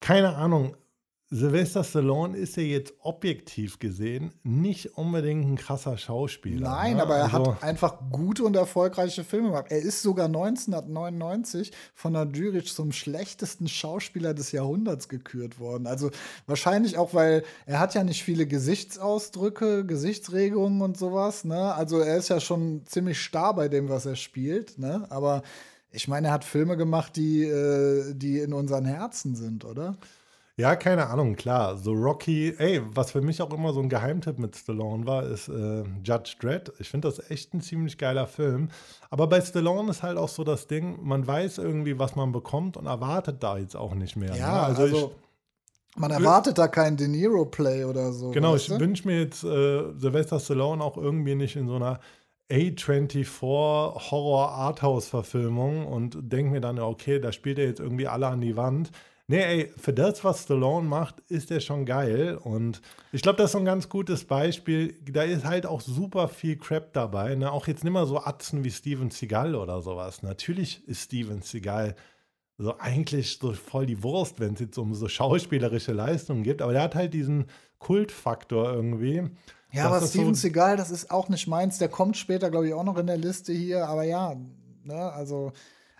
Keine 0.00 0.36
Ahnung, 0.36 0.76
Sylvester 1.28 1.82
Stallone 1.82 2.36
ist 2.38 2.56
ja 2.56 2.62
jetzt 2.62 2.94
objektiv 3.00 3.80
gesehen 3.80 4.32
nicht 4.44 4.96
unbedingt 4.96 5.44
ein 5.44 5.56
krasser 5.56 5.98
Schauspieler. 5.98 6.70
Nein, 6.70 6.96
ne? 6.96 7.02
aber 7.02 7.16
er 7.16 7.24
also, 7.24 7.54
hat 7.54 7.64
einfach 7.64 7.98
gute 8.12 8.44
und 8.44 8.54
erfolgreiche 8.54 9.24
Filme 9.24 9.48
gemacht. 9.48 9.66
Er 9.70 9.80
ist 9.80 10.02
sogar 10.02 10.26
1999 10.26 11.72
von 11.94 12.12
der 12.12 12.28
Jury 12.32 12.62
zum 12.62 12.92
schlechtesten 12.92 13.66
Schauspieler 13.66 14.34
des 14.34 14.52
Jahrhunderts 14.52 15.08
gekürt 15.08 15.58
worden. 15.58 15.88
Also 15.88 16.12
wahrscheinlich 16.46 16.96
auch, 16.96 17.12
weil 17.12 17.42
er 17.66 17.80
hat 17.80 17.94
ja 17.94 18.04
nicht 18.04 18.22
viele 18.22 18.46
Gesichtsausdrücke, 18.46 19.84
Gesichtsregungen 19.84 20.80
und 20.80 20.96
sowas. 20.96 21.44
Ne? 21.44 21.74
Also 21.74 21.98
er 21.98 22.18
ist 22.18 22.28
ja 22.28 22.38
schon 22.38 22.86
ziemlich 22.86 23.20
starr 23.20 23.56
bei 23.56 23.68
dem, 23.68 23.88
was 23.88 24.06
er 24.06 24.14
spielt. 24.14 24.78
Ne? 24.78 25.04
Aber 25.10 25.42
ich 25.90 26.06
meine, 26.06 26.28
er 26.28 26.34
hat 26.34 26.44
Filme 26.44 26.76
gemacht, 26.76 27.16
die, 27.16 27.42
äh, 27.42 28.14
die 28.14 28.38
in 28.38 28.52
unseren 28.52 28.84
Herzen 28.84 29.34
sind, 29.34 29.64
oder? 29.64 29.96
Ja, 30.58 30.74
keine 30.74 31.08
Ahnung, 31.08 31.36
klar. 31.36 31.76
So 31.76 31.92
Rocky, 31.92 32.54
ey, 32.56 32.80
was 32.94 33.10
für 33.10 33.20
mich 33.20 33.42
auch 33.42 33.52
immer 33.52 33.74
so 33.74 33.80
ein 33.80 33.90
Geheimtipp 33.90 34.38
mit 34.38 34.56
Stallone 34.56 35.06
war, 35.06 35.24
ist 35.24 35.48
äh, 35.48 35.84
Judge 36.02 36.36
Dredd. 36.40 36.72
Ich 36.78 36.88
finde 36.88 37.08
das 37.08 37.30
echt 37.30 37.52
ein 37.52 37.60
ziemlich 37.60 37.98
geiler 37.98 38.26
Film. 38.26 38.70
Aber 39.10 39.26
bei 39.26 39.40
Stallone 39.42 39.90
ist 39.90 40.02
halt 40.02 40.16
auch 40.16 40.30
so 40.30 40.44
das 40.44 40.66
Ding, 40.66 40.98
man 41.02 41.26
weiß 41.26 41.58
irgendwie, 41.58 41.98
was 41.98 42.16
man 42.16 42.32
bekommt 42.32 42.78
und 42.78 42.86
erwartet 42.86 43.42
da 43.42 43.58
jetzt 43.58 43.76
auch 43.76 43.94
nicht 43.94 44.16
mehr. 44.16 44.34
Ja, 44.34 44.52
ne? 44.52 44.62
also, 44.62 44.82
also 44.82 45.12
man 45.96 46.10
erwartet 46.10 46.56
da 46.56 46.68
keinen 46.68 46.96
De 46.96 47.08
Niro-Play 47.08 47.84
oder 47.84 48.12
so. 48.12 48.30
Genau, 48.30 48.56
ich 48.56 48.70
wünsche 48.70 49.06
mir 49.06 49.20
jetzt 49.20 49.44
äh, 49.44 49.92
Sylvester 49.98 50.40
Stallone 50.40 50.82
auch 50.82 50.96
irgendwie 50.96 51.34
nicht 51.34 51.56
in 51.56 51.68
so 51.68 51.76
einer 51.76 52.00
A24 52.50 53.26
Horror 54.10 54.52
Arthouse 54.52 55.08
Verfilmung 55.08 55.86
und 55.86 56.16
denke 56.18 56.52
mir 56.52 56.60
dann, 56.62 56.78
okay, 56.78 57.18
da 57.18 57.30
spielt 57.30 57.58
er 57.58 57.66
jetzt 57.66 57.80
irgendwie 57.80 58.06
alle 58.06 58.28
an 58.28 58.40
die 58.40 58.56
Wand. 58.56 58.90
Nee, 59.28 59.42
ey, 59.42 59.72
für 59.76 59.92
das, 59.92 60.22
was 60.22 60.44
Stallone 60.44 60.86
macht, 60.86 61.18
ist 61.28 61.50
er 61.50 61.58
schon 61.58 61.84
geil. 61.84 62.38
Und 62.40 62.80
ich 63.10 63.22
glaube, 63.22 63.38
das 63.38 63.46
ist 63.46 63.52
so 63.52 63.58
ein 63.58 63.64
ganz 63.64 63.88
gutes 63.88 64.24
Beispiel. 64.24 64.94
Da 65.10 65.22
ist 65.22 65.44
halt 65.44 65.66
auch 65.66 65.80
super 65.80 66.28
viel 66.28 66.56
Crap 66.56 66.92
dabei. 66.92 67.34
Ne? 67.34 67.50
Auch 67.50 67.66
jetzt 67.66 67.82
nicht 67.82 67.92
mehr 67.92 68.06
so 68.06 68.20
Atzen 68.20 68.62
wie 68.62 68.70
Steven 68.70 69.10
Seagal 69.10 69.56
oder 69.56 69.82
sowas. 69.82 70.22
Natürlich 70.22 70.86
ist 70.86 71.02
Steven 71.02 71.42
Seagal 71.42 71.96
so 72.56 72.78
eigentlich 72.78 73.38
so 73.38 73.52
voll 73.52 73.86
die 73.86 74.02
Wurst, 74.04 74.38
wenn 74.38 74.54
es 74.54 74.60
jetzt 74.60 74.78
um 74.78 74.94
so 74.94 75.08
schauspielerische 75.08 75.92
Leistungen 75.92 76.44
geht. 76.44 76.62
Aber 76.62 76.72
der 76.72 76.82
hat 76.82 76.94
halt 76.94 77.12
diesen 77.12 77.46
Kultfaktor 77.80 78.72
irgendwie. 78.72 79.24
Ja, 79.72 79.88
aber 79.88 80.06
Steven 80.06 80.34
so 80.34 80.42
Seagal, 80.42 80.76
das 80.76 80.92
ist 80.92 81.10
auch 81.10 81.28
nicht 81.28 81.48
meins. 81.48 81.78
Der 81.78 81.88
kommt 81.88 82.16
später, 82.16 82.48
glaube 82.48 82.68
ich, 82.68 82.74
auch 82.74 82.84
noch 82.84 82.96
in 82.96 83.08
der 83.08 83.18
Liste 83.18 83.52
hier. 83.52 83.88
Aber 83.88 84.04
ja, 84.04 84.36
ne, 84.84 85.12
also 85.12 85.52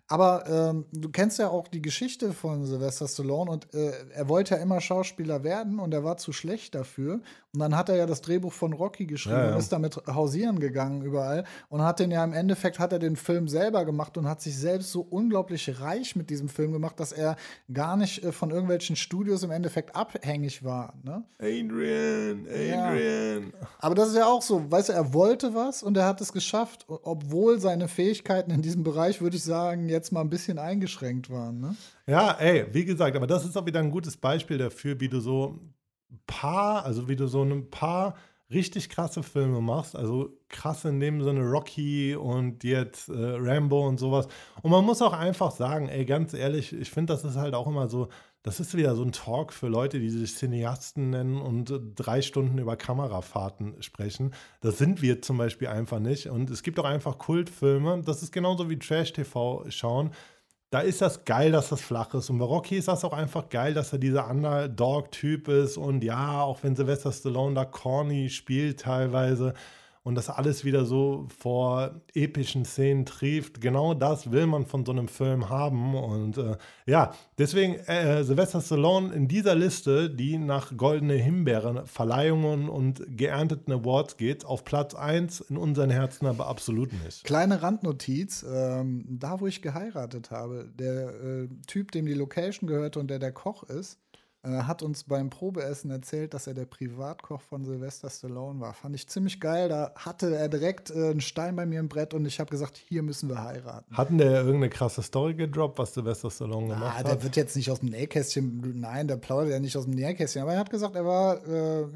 aber 0.08 0.44
ähm, 0.48 0.86
du 0.92 1.10
kennst 1.10 1.38
ja 1.38 1.48
auch 1.48 1.66
die 1.66 1.82
Geschichte 1.82 2.32
von 2.32 2.64
Sylvester 2.64 3.08
Stallone 3.08 3.50
und 3.50 3.74
äh, 3.74 3.92
er 4.14 4.28
wollte 4.28 4.54
ja 4.54 4.60
immer 4.60 4.80
Schauspieler 4.80 5.42
werden 5.42 5.80
und 5.80 5.92
er 5.92 6.04
war 6.04 6.16
zu 6.16 6.32
schlecht 6.32 6.76
dafür. 6.76 7.20
Und 7.52 7.60
dann 7.60 7.74
hat 7.74 7.88
er 7.88 7.96
ja 7.96 8.06
das 8.06 8.20
Drehbuch 8.20 8.52
von 8.52 8.72
Rocky 8.72 9.06
geschrieben 9.06 9.38
ja, 9.38 9.46
ja. 9.46 9.52
und 9.54 9.58
ist 9.58 9.72
damit 9.72 9.96
hausieren 10.06 10.60
gegangen 10.60 11.02
überall 11.02 11.44
und 11.70 11.82
hat 11.82 11.98
den 11.98 12.10
ja 12.10 12.22
im 12.22 12.34
Endeffekt 12.34 12.78
hat 12.78 12.92
er 12.92 12.98
den 12.98 13.16
Film 13.16 13.48
selber 13.48 13.84
gemacht 13.84 14.16
und 14.18 14.28
hat 14.28 14.42
sich 14.42 14.56
selbst 14.56 14.92
so 14.92 15.00
unglaublich 15.00 15.80
reich 15.80 16.14
mit 16.14 16.30
diesem 16.30 16.48
Film 16.48 16.72
gemacht, 16.72 17.00
dass 17.00 17.12
er 17.12 17.36
gar 17.72 17.96
nicht 17.96 18.22
äh, 18.22 18.30
von 18.30 18.50
irgendwelchen 18.50 18.94
Studios 18.94 19.42
im 19.42 19.50
Endeffekt 19.50 19.96
abhängig 19.96 20.62
war. 20.62 20.94
Ne? 21.02 21.24
Adrian, 21.38 22.46
Adrian. 22.46 23.52
Ja. 23.60 23.68
Aber 23.78 23.94
das 23.94 24.10
ist 24.10 24.16
ja 24.16 24.26
auch 24.26 24.42
so, 24.42 24.70
weißt 24.70 24.90
du, 24.90 24.92
er 24.92 25.14
wollte 25.14 25.54
was 25.54 25.82
und 25.82 25.96
er 25.96 26.06
hat 26.06 26.20
es 26.20 26.32
geschafft, 26.32 26.84
obwohl 26.88 27.58
seine 27.58 27.88
Fähigkeiten 27.88 28.50
in 28.50 28.62
diesem 28.62 28.84
Bereich, 28.84 29.20
würde 29.20 29.36
ich 29.36 29.44
sagen, 29.44 29.88
jetzt 29.96 30.12
mal 30.12 30.20
ein 30.20 30.30
bisschen 30.30 30.58
eingeschränkt 30.58 31.30
waren. 31.30 31.60
Ne? 31.60 31.76
Ja, 32.06 32.32
ey, 32.32 32.66
wie 32.72 32.84
gesagt, 32.84 33.16
aber 33.16 33.26
das 33.26 33.44
ist 33.44 33.56
auch 33.56 33.66
wieder 33.66 33.80
ein 33.80 33.90
gutes 33.90 34.16
Beispiel 34.16 34.58
dafür, 34.58 35.00
wie 35.00 35.08
du 35.08 35.20
so 35.20 35.58
ein 36.10 36.20
paar, 36.26 36.84
also 36.84 37.08
wie 37.08 37.16
du 37.16 37.26
so 37.26 37.42
ein 37.42 37.70
paar 37.70 38.14
richtig 38.50 38.88
krasse 38.88 39.22
Filme 39.22 39.60
machst, 39.60 39.96
also 39.96 40.38
krass 40.48 40.84
in 40.84 41.00
dem 41.00 41.22
Sinne 41.22 41.40
Rocky 41.40 42.14
und 42.14 42.62
jetzt 42.62 43.08
äh, 43.08 43.12
Rambo 43.14 43.88
und 43.88 43.98
sowas. 43.98 44.28
Und 44.62 44.70
man 44.70 44.84
muss 44.84 45.02
auch 45.02 45.12
einfach 45.12 45.50
sagen, 45.50 45.88
ey, 45.88 46.04
ganz 46.04 46.32
ehrlich, 46.32 46.72
ich 46.72 46.90
finde, 46.90 47.12
das 47.12 47.24
ist 47.24 47.36
halt 47.36 47.54
auch 47.54 47.66
immer 47.66 47.88
so, 47.88 48.08
das 48.46 48.60
ist 48.60 48.76
wieder 48.76 48.94
so 48.94 49.02
ein 49.02 49.10
Talk 49.10 49.52
für 49.52 49.66
Leute, 49.66 49.98
die 49.98 50.08
sich 50.08 50.36
Cineasten 50.36 51.10
nennen 51.10 51.42
und 51.42 51.74
drei 51.96 52.22
Stunden 52.22 52.58
über 52.58 52.76
Kamerafahrten 52.76 53.82
sprechen. 53.82 54.32
Das 54.60 54.78
sind 54.78 55.02
wir 55.02 55.20
zum 55.20 55.36
Beispiel 55.36 55.66
einfach 55.66 55.98
nicht. 55.98 56.28
Und 56.28 56.48
es 56.50 56.62
gibt 56.62 56.78
auch 56.78 56.84
einfach 56.84 57.18
Kultfilme. 57.18 58.02
Das 58.06 58.22
ist 58.22 58.30
genauso 58.30 58.70
wie 58.70 58.78
Trash-TV 58.78 59.64
schauen. 59.70 60.12
Da 60.70 60.78
ist 60.78 61.02
das 61.02 61.24
geil, 61.24 61.50
dass 61.50 61.70
das 61.70 61.80
flach 61.80 62.14
ist. 62.14 62.30
Und 62.30 62.38
bei 62.38 62.44
Rocky 62.44 62.76
ist 62.76 62.86
das 62.86 63.04
auch 63.04 63.12
einfach 63.12 63.48
geil, 63.48 63.74
dass 63.74 63.92
er 63.92 63.98
dieser 63.98 64.30
Underdog-Typ 64.30 65.48
ist. 65.48 65.76
Und 65.76 66.04
ja, 66.04 66.42
auch 66.42 66.62
wenn 66.62 66.76
Sylvester 66.76 67.10
Stallone 67.10 67.56
da 67.56 67.64
corny 67.64 68.28
spielt 68.30 68.78
teilweise 68.78 69.54
und 70.06 70.14
das 70.14 70.30
alles 70.30 70.64
wieder 70.64 70.84
so 70.84 71.26
vor 71.36 72.00
epischen 72.14 72.64
Szenen 72.64 73.06
trifft. 73.06 73.60
Genau 73.60 73.92
das 73.92 74.30
will 74.30 74.46
man 74.46 74.64
von 74.64 74.86
so 74.86 74.92
einem 74.92 75.08
Film 75.08 75.48
haben. 75.48 75.96
Und 75.96 76.38
äh, 76.38 76.56
ja, 76.86 77.12
deswegen 77.38 77.74
äh, 77.74 78.22
Sylvester 78.22 78.60
Stallone 78.60 79.12
in 79.12 79.26
dieser 79.26 79.56
Liste, 79.56 80.08
die 80.08 80.38
nach 80.38 80.76
goldene 80.76 81.14
Himbeeren, 81.14 81.88
Verleihungen 81.88 82.68
und 82.68 83.02
geernteten 83.16 83.72
Awards 83.72 84.16
geht, 84.16 84.44
auf 84.44 84.64
Platz 84.64 84.94
1 84.94 85.40
in 85.40 85.56
unseren 85.56 85.90
Herzen 85.90 86.26
aber 86.26 86.46
absolut 86.46 86.92
nicht. 87.04 87.24
Kleine 87.24 87.60
Randnotiz, 87.60 88.46
ähm, 88.48 89.04
da 89.08 89.40
wo 89.40 89.48
ich 89.48 89.60
geheiratet 89.60 90.30
habe, 90.30 90.70
der 90.78 91.08
äh, 91.20 91.48
Typ, 91.66 91.90
dem 91.90 92.06
die 92.06 92.14
Location 92.14 92.68
gehörte 92.68 93.00
und 93.00 93.08
der 93.08 93.18
der 93.18 93.32
Koch 93.32 93.64
ist, 93.64 93.98
äh, 94.05 94.05
hat 94.46 94.82
uns 94.82 95.04
beim 95.04 95.30
Probeessen 95.30 95.90
erzählt, 95.90 96.34
dass 96.34 96.46
er 96.46 96.54
der 96.54 96.66
Privatkoch 96.66 97.40
von 97.40 97.64
Sylvester 97.64 98.10
Stallone 98.10 98.60
war. 98.60 98.74
Fand 98.74 98.94
ich 98.94 99.08
ziemlich 99.08 99.40
geil. 99.40 99.68
Da 99.68 99.92
hatte 99.94 100.34
er 100.34 100.48
direkt 100.48 100.90
äh, 100.90 101.10
einen 101.10 101.20
Stein 101.20 101.56
bei 101.56 101.66
mir 101.66 101.80
im 101.80 101.88
Brett 101.88 102.14
und 102.14 102.26
ich 102.26 102.40
habe 102.40 102.50
gesagt, 102.50 102.76
hier 102.76 103.02
müssen 103.02 103.28
wir 103.28 103.42
heiraten. 103.42 103.96
Hatten 103.96 104.18
der 104.18 104.32
irgendeine 104.32 104.70
krasse 104.70 105.02
Story 105.02 105.34
gedroppt, 105.34 105.78
was 105.78 105.94
Sylvester 105.94 106.30
Stallone 106.30 106.68
gemacht 106.68 106.94
ah, 106.96 106.98
hat? 106.98 107.06
Der 107.06 107.22
wird 107.22 107.36
jetzt 107.36 107.56
nicht 107.56 107.70
aus 107.70 107.80
dem 107.80 107.88
Nähkästchen, 107.88 108.78
nein, 108.78 109.08
der 109.08 109.16
plaudert 109.16 109.50
ja 109.50 109.58
nicht 109.58 109.76
aus 109.76 109.84
dem 109.84 109.94
Nähkästchen, 109.94 110.42
aber 110.42 110.54
er 110.54 110.60
hat 110.60 110.70
gesagt, 110.70 110.94
er 110.94 111.04
war, 111.04 111.46
äh, 111.46 111.86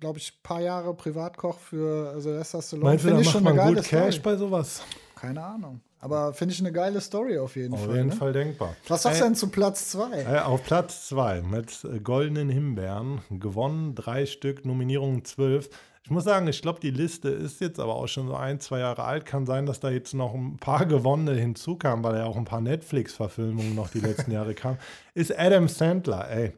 glaube 0.00 0.18
ich, 0.18 0.32
ein 0.32 0.42
paar 0.42 0.60
Jahre 0.60 0.94
Privatkoch 0.94 1.58
für 1.58 2.20
Sylvester 2.20 2.62
Stallone. 2.62 2.90
Meinst 2.90 3.04
du, 3.04 3.10
da 3.10 3.20
macht 3.20 3.40
man 3.40 3.74
gut 3.74 3.84
Cash 3.84 4.20
bei 4.22 4.36
sowas? 4.36 4.82
Keine 5.16 5.42
Ahnung. 5.42 5.80
Aber 6.04 6.34
finde 6.34 6.52
ich 6.52 6.60
eine 6.60 6.70
geile 6.70 7.00
Story 7.00 7.38
auf 7.38 7.56
jeden 7.56 7.72
auf 7.72 7.80
Fall. 7.80 7.88
Auf 7.88 7.96
jeden 7.96 8.08
ne? 8.10 8.14
Fall 8.14 8.32
denkbar. 8.34 8.76
Was 8.88 9.04
sagst 9.04 9.20
du 9.20 9.24
denn 9.24 9.34
zu 9.34 9.48
Platz 9.48 9.88
2? 9.92 10.20
Äh, 10.20 10.38
auf 10.40 10.62
Platz 10.62 11.08
2 11.08 11.40
mit 11.40 11.82
äh, 11.82 11.98
goldenen 11.98 12.50
Himbeeren. 12.50 13.22
Gewonnen, 13.30 13.94
drei 13.94 14.26
Stück, 14.26 14.66
Nominierungen 14.66 15.24
zwölf. 15.24 15.70
Ich 16.02 16.10
muss 16.10 16.24
sagen, 16.24 16.46
ich 16.46 16.60
glaube, 16.60 16.78
die 16.78 16.90
Liste 16.90 17.30
ist 17.30 17.62
jetzt 17.62 17.80
aber 17.80 17.94
auch 17.94 18.06
schon 18.06 18.26
so 18.26 18.34
ein, 18.34 18.60
zwei 18.60 18.80
Jahre 18.80 19.04
alt. 19.04 19.24
Kann 19.24 19.46
sein, 19.46 19.64
dass 19.64 19.80
da 19.80 19.88
jetzt 19.88 20.12
noch 20.12 20.34
ein 20.34 20.58
paar 20.58 20.84
gewonnene 20.84 21.32
hinzukamen, 21.32 22.04
weil 22.04 22.16
ja 22.16 22.26
auch 22.26 22.36
ein 22.36 22.44
paar 22.44 22.60
Netflix-Verfilmungen 22.60 23.74
noch 23.74 23.88
die 23.88 24.00
letzten 24.00 24.30
Jahre 24.30 24.52
kamen. 24.52 24.76
Ist 25.14 25.34
Adam 25.38 25.68
Sandler, 25.68 26.30
ey. 26.30 26.52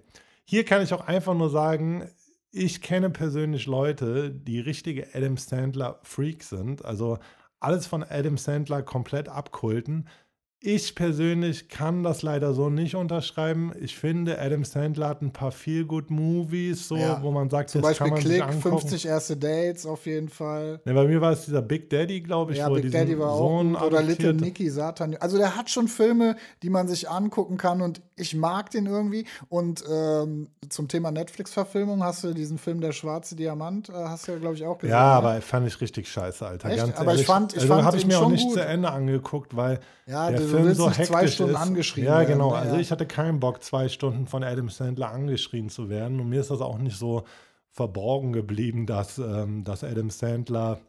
Hier 0.45 0.65
kann 0.65 0.83
ich 0.83 0.93
auch 0.93 1.07
einfach 1.07 1.35
nur 1.35 1.51
sagen, 1.51 2.11
ich 2.51 2.83
kenne 2.83 3.11
persönlich 3.11 3.67
Leute, 3.67 4.33
die 4.33 4.59
richtige 4.59 5.15
Adam 5.15 5.37
Sandler-Freaks 5.37 6.49
sind. 6.49 6.85
Also 6.85 7.19
alles 7.67 7.89
von 7.89 8.05
Adam 8.05 8.37
Sandler 8.39 8.83
komplett 8.83 9.29
abkulten. 9.29 10.09
Ich 10.61 10.95
persönlich 10.95 11.69
kann 11.69 12.03
das 12.03 12.23
leider 12.23 12.55
so 12.55 12.71
nicht 12.71 12.95
unterschreiben. 12.95 13.73
Ich 13.79 13.99
finde, 13.99 14.41
Adam 14.41 14.65
Sandler 14.65 15.09
hat 15.09 15.21
ein 15.21 15.31
paar 15.31 15.53
feel 15.53 15.85
good 15.85 16.11
Movies, 16.11 16.89
so, 16.89 16.97
ja. 16.97 17.23
wo 17.23 17.31
man 17.31 17.51
sagt, 17.51 17.69
zum 17.69 17.83
Beispiel 17.83 18.11
Klick, 18.13 18.43
50 18.43 19.05
erste 19.05 19.37
Dates 19.37 19.85
auf 19.85 20.07
jeden 20.07 20.31
Fall. 20.31 20.81
Ne, 20.87 20.95
bei 20.95 21.07
mir 21.07 21.21
war 21.21 21.33
es 21.33 21.45
dieser 21.45 21.61
Big 21.61 21.91
Daddy, 21.91 22.23
glaube 22.23 22.53
ich, 22.53 22.59
ja, 22.59 22.71
wo 22.71 22.75
Big 22.75 22.91
Daddy 22.91 23.19
war 23.19 23.37
Sohn 23.37 23.77
auch 23.77 23.87
oder 23.87 24.03
Little 24.03 24.33
Nicky 24.33 24.71
Satan. 24.71 25.17
Also 25.21 25.37
der 25.37 25.57
hat 25.57 25.69
schon 25.69 25.89
Filme, 25.89 26.37
die 26.63 26.71
man 26.71 26.89
sich 26.89 27.11
angucken 27.11 27.59
kann 27.59 27.83
und 27.83 28.01
ich 28.17 28.35
mag 28.35 28.71
den 28.71 28.87
irgendwie. 28.87 29.27
Und 29.51 29.85
ähm, 29.91 30.49
zum 30.71 30.89
Thema 30.89 31.11
Netflix-Verfilmung 31.11 32.03
hast 32.03 32.25
du 32.25 32.33
diesen 32.33 32.57
Film 32.57 32.81
Der 32.81 32.93
schwarze 32.93 33.37
Diamant, 33.37 33.91
äh, 33.91 33.93
hast 33.93 34.27
du 34.27 34.33
ja, 34.33 34.39
glaube 34.39 34.55
ich, 34.55 34.65
auch 34.65 34.79
gesehen. 34.79 34.95
Ja, 34.95 35.21
ne? 35.21 35.29
aber 35.29 35.43
fand 35.43 35.67
ich 35.67 35.81
richtig 35.83 36.09
scheiße, 36.09 36.47
Alter. 36.47 36.71
Echt? 36.71 36.79
Ganz 36.79 36.97
aber 36.97 37.11
ehrlich. 37.11 37.21
ich 37.21 37.27
fand, 37.27 37.53
ich 37.53 37.61
also, 37.61 37.75
fand 37.75 37.85
habe 37.85 37.97
ich 37.99 38.07
mir 38.07 38.19
auch 38.19 38.31
nicht 38.31 38.45
gut. 38.45 38.55
zu 38.55 38.65
Ende 38.65 38.91
angeguckt, 38.91 39.55
weil 39.55 39.81
ja, 40.07 40.31
der 40.31 40.46
Film 40.47 40.75
so 40.75 40.89
hektisch 40.91 41.07
zwei 41.09 41.27
Stunden 41.27 41.55
ist. 41.55 41.61
angeschrien 41.61 42.07
ja, 42.07 42.19
werden. 42.21 42.33
genau. 42.33 42.51
Ne? 42.51 42.57
Also 42.59 42.75
Ja. 42.77 42.81
ich 42.81 42.91
hatte 42.91 43.07
keinen 43.07 43.41
Bock, 43.41 43.63
zwei 43.63 43.89
Stunden 43.89 44.27
von 44.27 44.43
Adam 44.45 44.69
Sandler 44.69 45.11
angeschrien 45.11 45.69
zu 45.69 45.89
werden. 45.89 46.21
Und 46.21 46.29
mir 46.29 46.41
ist 46.41 46.51
das 46.51 46.61
auch 46.61 46.79
nicht 46.79 46.97
so 46.97 47.25
verborgen 47.71 48.33
geblieben, 48.33 48.87
dass, 48.87 49.19
ähm, 49.19 49.65
dass 49.65 49.85
Adam 49.85 50.11
Sandler 50.11 50.81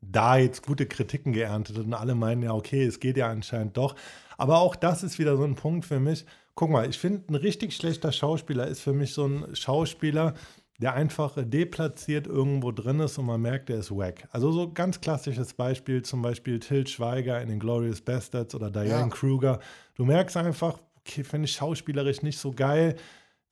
da 0.00 0.36
jetzt 0.36 0.66
gute 0.66 0.86
Kritiken 0.86 1.32
geerntet 1.32 1.78
hat 1.78 1.84
und 1.84 1.94
alle 1.94 2.14
meinen 2.14 2.42
ja, 2.42 2.52
okay, 2.54 2.84
es 2.84 2.98
geht 2.98 3.16
ja 3.16 3.28
anscheinend 3.28 3.76
doch. 3.76 3.94
Aber 4.36 4.60
auch 4.60 4.74
das 4.74 5.02
ist 5.02 5.18
wieder 5.18 5.36
so 5.36 5.44
ein 5.44 5.54
Punkt 5.54 5.84
für 5.84 6.00
mich. 6.00 6.24
Guck 6.54 6.70
mal, 6.70 6.88
ich 6.88 6.98
finde, 6.98 7.22
ein 7.32 7.34
richtig 7.36 7.74
schlechter 7.74 8.12
Schauspieler 8.12 8.66
ist 8.66 8.80
für 8.80 8.92
mich 8.92 9.14
so 9.14 9.26
ein 9.26 9.54
Schauspieler, 9.54 10.34
der 10.82 10.94
einfach 10.94 11.34
deplatziert 11.36 12.26
irgendwo 12.26 12.72
drin 12.72 12.98
ist 12.98 13.16
und 13.16 13.26
man 13.26 13.40
merkt, 13.40 13.68
der 13.68 13.78
ist 13.78 13.92
wack. 13.92 14.28
Also 14.32 14.50
so 14.50 14.72
ganz 14.72 15.00
klassisches 15.00 15.54
Beispiel, 15.54 16.02
zum 16.02 16.22
Beispiel 16.22 16.58
Till 16.58 16.86
Schweiger 16.88 17.40
in 17.40 17.48
den 17.48 17.60
Glorious 17.60 18.00
Bastards 18.00 18.52
oder 18.56 18.68
Diane 18.68 18.88
Ja. 18.88 19.08
Kruger. 19.08 19.60
Du 19.94 20.04
merkst 20.04 20.36
einfach, 20.36 20.80
okay, 20.98 21.22
finde 21.22 21.44
ich 21.44 21.52
schauspielerisch 21.52 22.22
nicht 22.22 22.38
so 22.38 22.50
geil. 22.52 22.96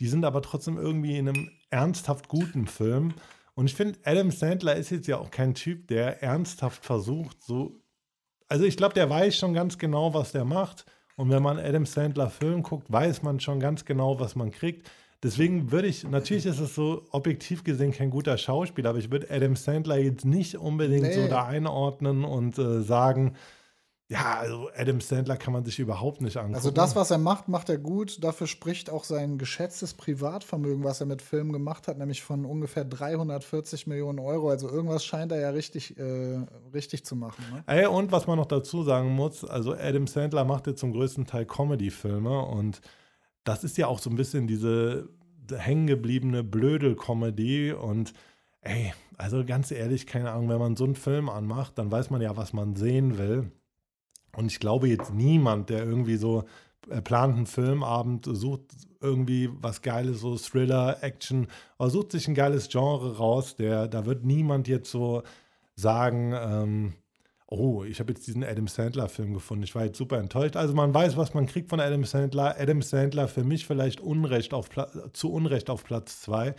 die 0.00 0.08
sind 0.08 0.24
aber 0.24 0.40
trotzdem 0.40 0.78
irgendwie 0.78 1.18
in 1.18 1.28
einem 1.28 1.50
ernsthaft 1.68 2.26
guten 2.28 2.66
Film. 2.66 3.12
Und 3.54 3.66
ich 3.66 3.74
finde, 3.74 3.98
Adam 4.04 4.30
Sandler 4.30 4.74
ist 4.74 4.88
jetzt 4.88 5.06
ja 5.06 5.18
auch 5.18 5.30
kein 5.30 5.52
Typ, 5.54 5.88
der 5.88 6.22
ernsthaft 6.22 6.84
versucht, 6.84 7.42
so. 7.42 7.82
Also 8.48 8.64
ich 8.64 8.78
glaube, 8.78 8.94
der 8.94 9.10
weiß 9.10 9.36
schon 9.36 9.52
ganz 9.52 9.76
genau, 9.76 10.14
was 10.14 10.32
der 10.32 10.46
macht. 10.46 10.86
Und 11.16 11.28
wenn 11.28 11.42
man 11.42 11.58
Adam 11.58 11.84
Sandler 11.84 12.30
Film 12.30 12.62
guckt, 12.62 12.90
weiß 12.90 13.22
man 13.22 13.40
schon 13.40 13.60
ganz 13.60 13.84
genau, 13.84 14.18
was 14.18 14.34
man 14.36 14.50
kriegt. 14.50 14.90
Deswegen 15.22 15.70
würde 15.70 15.88
ich, 15.88 16.04
natürlich 16.04 16.46
ist 16.46 16.60
es 16.60 16.74
so 16.74 17.04
objektiv 17.10 17.62
gesehen 17.62 17.92
kein 17.92 18.10
guter 18.10 18.38
Schauspieler, 18.38 18.90
aber 18.90 18.98
ich 18.98 19.10
würde 19.10 19.30
Adam 19.30 19.54
Sandler 19.54 19.98
jetzt 19.98 20.24
nicht 20.24 20.56
unbedingt 20.56 21.02
nee. 21.02 21.12
so 21.12 21.28
da 21.28 21.44
einordnen 21.44 22.24
und 22.24 22.58
äh, 22.58 22.80
sagen, 22.80 23.36
ja, 24.10 24.38
also 24.40 24.68
Adam 24.76 25.00
Sandler 25.00 25.36
kann 25.36 25.52
man 25.52 25.64
sich 25.64 25.78
überhaupt 25.78 26.20
nicht 26.20 26.36
angucken. 26.36 26.56
Also 26.56 26.72
das, 26.72 26.96
was 26.96 27.12
er 27.12 27.18
macht, 27.18 27.46
macht 27.46 27.68
er 27.68 27.78
gut. 27.78 28.24
Dafür 28.24 28.48
spricht 28.48 28.90
auch 28.90 29.04
sein 29.04 29.38
geschätztes 29.38 29.94
Privatvermögen, 29.94 30.82
was 30.82 31.00
er 31.00 31.06
mit 31.06 31.22
Filmen 31.22 31.52
gemacht 31.52 31.86
hat, 31.86 31.96
nämlich 31.96 32.20
von 32.20 32.44
ungefähr 32.44 32.84
340 32.84 33.86
Millionen 33.86 34.18
Euro. 34.18 34.48
Also 34.50 34.68
irgendwas 34.68 35.04
scheint 35.04 35.30
er 35.30 35.38
ja 35.38 35.50
richtig, 35.50 35.96
äh, 35.96 36.40
richtig 36.74 37.04
zu 37.04 37.14
machen. 37.14 37.44
Ne? 37.52 37.62
Ey, 37.68 37.86
und 37.86 38.10
was 38.10 38.26
man 38.26 38.36
noch 38.36 38.46
dazu 38.46 38.82
sagen 38.82 39.10
muss, 39.10 39.44
also 39.44 39.74
Adam 39.74 40.08
Sandler 40.08 40.44
macht 40.44 40.66
ja 40.66 40.74
zum 40.74 40.92
größten 40.92 41.26
Teil 41.26 41.46
Comedy-Filme 41.46 42.46
und 42.46 42.80
das 43.44 43.64
ist 43.64 43.78
ja 43.78 43.86
auch 43.86 43.98
so 43.98 44.10
ein 44.10 44.16
bisschen 44.16 44.46
diese 44.46 45.08
hängengebliebene 45.50 46.44
Blödel-Comedy 46.44 47.72
und 47.72 48.12
ey, 48.60 48.92
also 49.16 49.44
ganz 49.44 49.70
ehrlich, 49.70 50.06
keine 50.06 50.30
Ahnung, 50.30 50.48
wenn 50.48 50.58
man 50.58 50.76
so 50.76 50.84
einen 50.84 50.94
Film 50.94 51.28
anmacht, 51.28 51.78
dann 51.78 51.90
weiß 51.90 52.10
man 52.10 52.20
ja, 52.20 52.36
was 52.36 52.52
man 52.52 52.76
sehen 52.76 53.18
will. 53.18 53.50
Und 54.36 54.46
ich 54.46 54.60
glaube 54.60 54.88
jetzt 54.88 55.12
niemand, 55.12 55.70
der 55.70 55.84
irgendwie 55.84 56.16
so 56.16 56.44
äh, 56.88 57.02
plant 57.02 57.36
einen 57.36 57.46
Filmabend, 57.46 58.26
sucht 58.30 58.62
irgendwie 59.00 59.50
was 59.60 59.82
Geiles, 59.82 60.20
so 60.20 60.36
Thriller, 60.36 61.02
Action, 61.02 61.48
oder 61.78 61.90
sucht 61.90 62.12
sich 62.12 62.28
ein 62.28 62.34
geiles 62.34 62.68
Genre 62.68 63.16
raus, 63.16 63.56
der, 63.56 63.88
da 63.88 64.06
wird 64.06 64.24
niemand 64.24 64.68
jetzt 64.68 64.90
so 64.90 65.22
sagen, 65.74 66.32
ähm, 66.34 66.92
oh, 67.50 67.82
ich 67.82 67.98
habe 67.98 68.12
jetzt 68.12 68.26
diesen 68.26 68.44
Adam 68.44 68.68
Sandler-Film 68.68 69.34
gefunden, 69.34 69.64
ich 69.64 69.74
war 69.74 69.84
jetzt 69.84 69.98
super 69.98 70.18
enttäuscht. 70.18 70.56
Also 70.56 70.72
man 70.72 70.94
weiß, 70.94 71.16
was 71.16 71.34
man 71.34 71.46
kriegt 71.46 71.68
von 71.68 71.80
Adam 71.80 72.04
Sandler. 72.04 72.56
Adam 72.58 72.80
Sandler 72.80 73.28
für 73.28 73.44
mich 73.44 73.66
vielleicht 73.66 74.00
Unrecht 74.00 74.54
auf 74.54 74.68
zu 75.12 75.32
Unrecht 75.32 75.68
auf 75.68 75.84
Platz 75.84 76.20
zwei. 76.20 76.54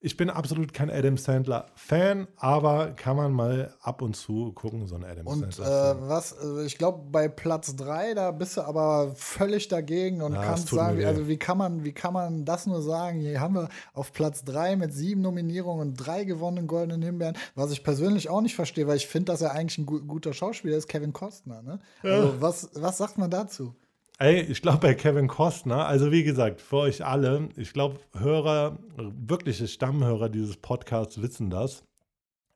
Ich 0.00 0.16
bin 0.16 0.30
absolut 0.30 0.72
kein 0.72 0.90
Adam 0.90 1.16
Sandler-Fan, 1.16 2.28
aber 2.36 2.92
kann 2.92 3.16
man 3.16 3.32
mal 3.32 3.74
ab 3.80 4.00
und 4.00 4.14
zu 4.14 4.52
gucken, 4.52 4.86
so 4.86 4.94
ein 4.94 5.02
Adam 5.02 5.26
und, 5.26 5.52
Sandler. 5.52 5.96
Und 5.96 6.04
äh, 6.04 6.08
was, 6.08 6.38
also 6.38 6.60
ich 6.60 6.78
glaube, 6.78 7.02
bei 7.10 7.26
Platz 7.26 7.74
3, 7.74 8.14
da 8.14 8.30
bist 8.30 8.56
du 8.56 8.60
aber 8.60 9.12
völlig 9.16 9.66
dagegen 9.66 10.22
und 10.22 10.34
ja, 10.34 10.44
kannst 10.44 10.68
sagen, 10.68 11.04
also 11.04 11.26
wie 11.26 11.36
kann, 11.36 11.58
man, 11.58 11.82
wie 11.82 11.92
kann 11.92 12.12
man 12.12 12.44
das 12.44 12.66
nur 12.66 12.80
sagen? 12.80 13.18
Hier 13.18 13.40
haben 13.40 13.54
wir 13.54 13.68
auf 13.92 14.12
Platz 14.12 14.44
3 14.44 14.76
mit 14.76 14.92
sieben 14.92 15.20
Nominierungen 15.20 15.88
und 15.88 15.94
drei 15.96 16.22
gewonnenen 16.22 16.68
goldenen 16.68 17.02
Himbeeren, 17.02 17.36
was 17.56 17.72
ich 17.72 17.82
persönlich 17.82 18.30
auch 18.30 18.40
nicht 18.40 18.54
verstehe, 18.54 18.86
weil 18.86 18.98
ich 18.98 19.08
finde, 19.08 19.32
dass 19.32 19.42
er 19.42 19.50
eigentlich 19.50 19.78
ein 19.78 19.86
guter 19.86 20.32
Schauspieler 20.32 20.76
ist, 20.76 20.86
Kevin 20.86 21.12
Costner. 21.12 21.60
Ne? 21.62 21.80
Also, 22.04 22.28
ja. 22.28 22.40
was, 22.40 22.70
was 22.74 22.98
sagt 22.98 23.18
man 23.18 23.30
dazu? 23.30 23.74
Ey, 24.20 24.40
ich 24.40 24.62
glaube 24.62 24.78
bei 24.78 24.94
Kevin 24.94 25.28
Costner, 25.28 25.86
also 25.86 26.10
wie 26.10 26.24
gesagt, 26.24 26.60
für 26.60 26.78
euch 26.78 27.04
alle, 27.04 27.50
ich 27.54 27.72
glaube, 27.72 28.00
Hörer, 28.14 28.76
wirkliche 28.96 29.68
Stammhörer 29.68 30.28
dieses 30.28 30.56
Podcasts 30.56 31.22
wissen 31.22 31.50
das. 31.50 31.84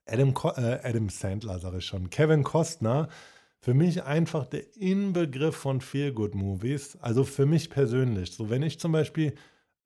Adam, 0.05 0.33
äh, 0.57 0.79
Adam 0.83 1.07
Sandler, 1.07 1.59
sage 1.59 1.77
ich 1.77 1.85
schon. 1.85 2.09
Kevin 2.09 2.43
Costner, 2.43 3.07
für 3.61 3.73
mich 3.73 4.03
einfach 4.03 4.45
der 4.45 4.75
Inbegriff 4.75 5.55
von 5.55 5.79
Feel-Good-Movies. 5.79 6.97
Also 6.99 7.23
für 7.23 7.45
mich 7.45 7.69
persönlich. 7.69 8.33
So, 8.33 8.49
wenn 8.49 8.61
ich 8.61 8.77
zum 8.77 8.91
Beispiel 8.91 9.33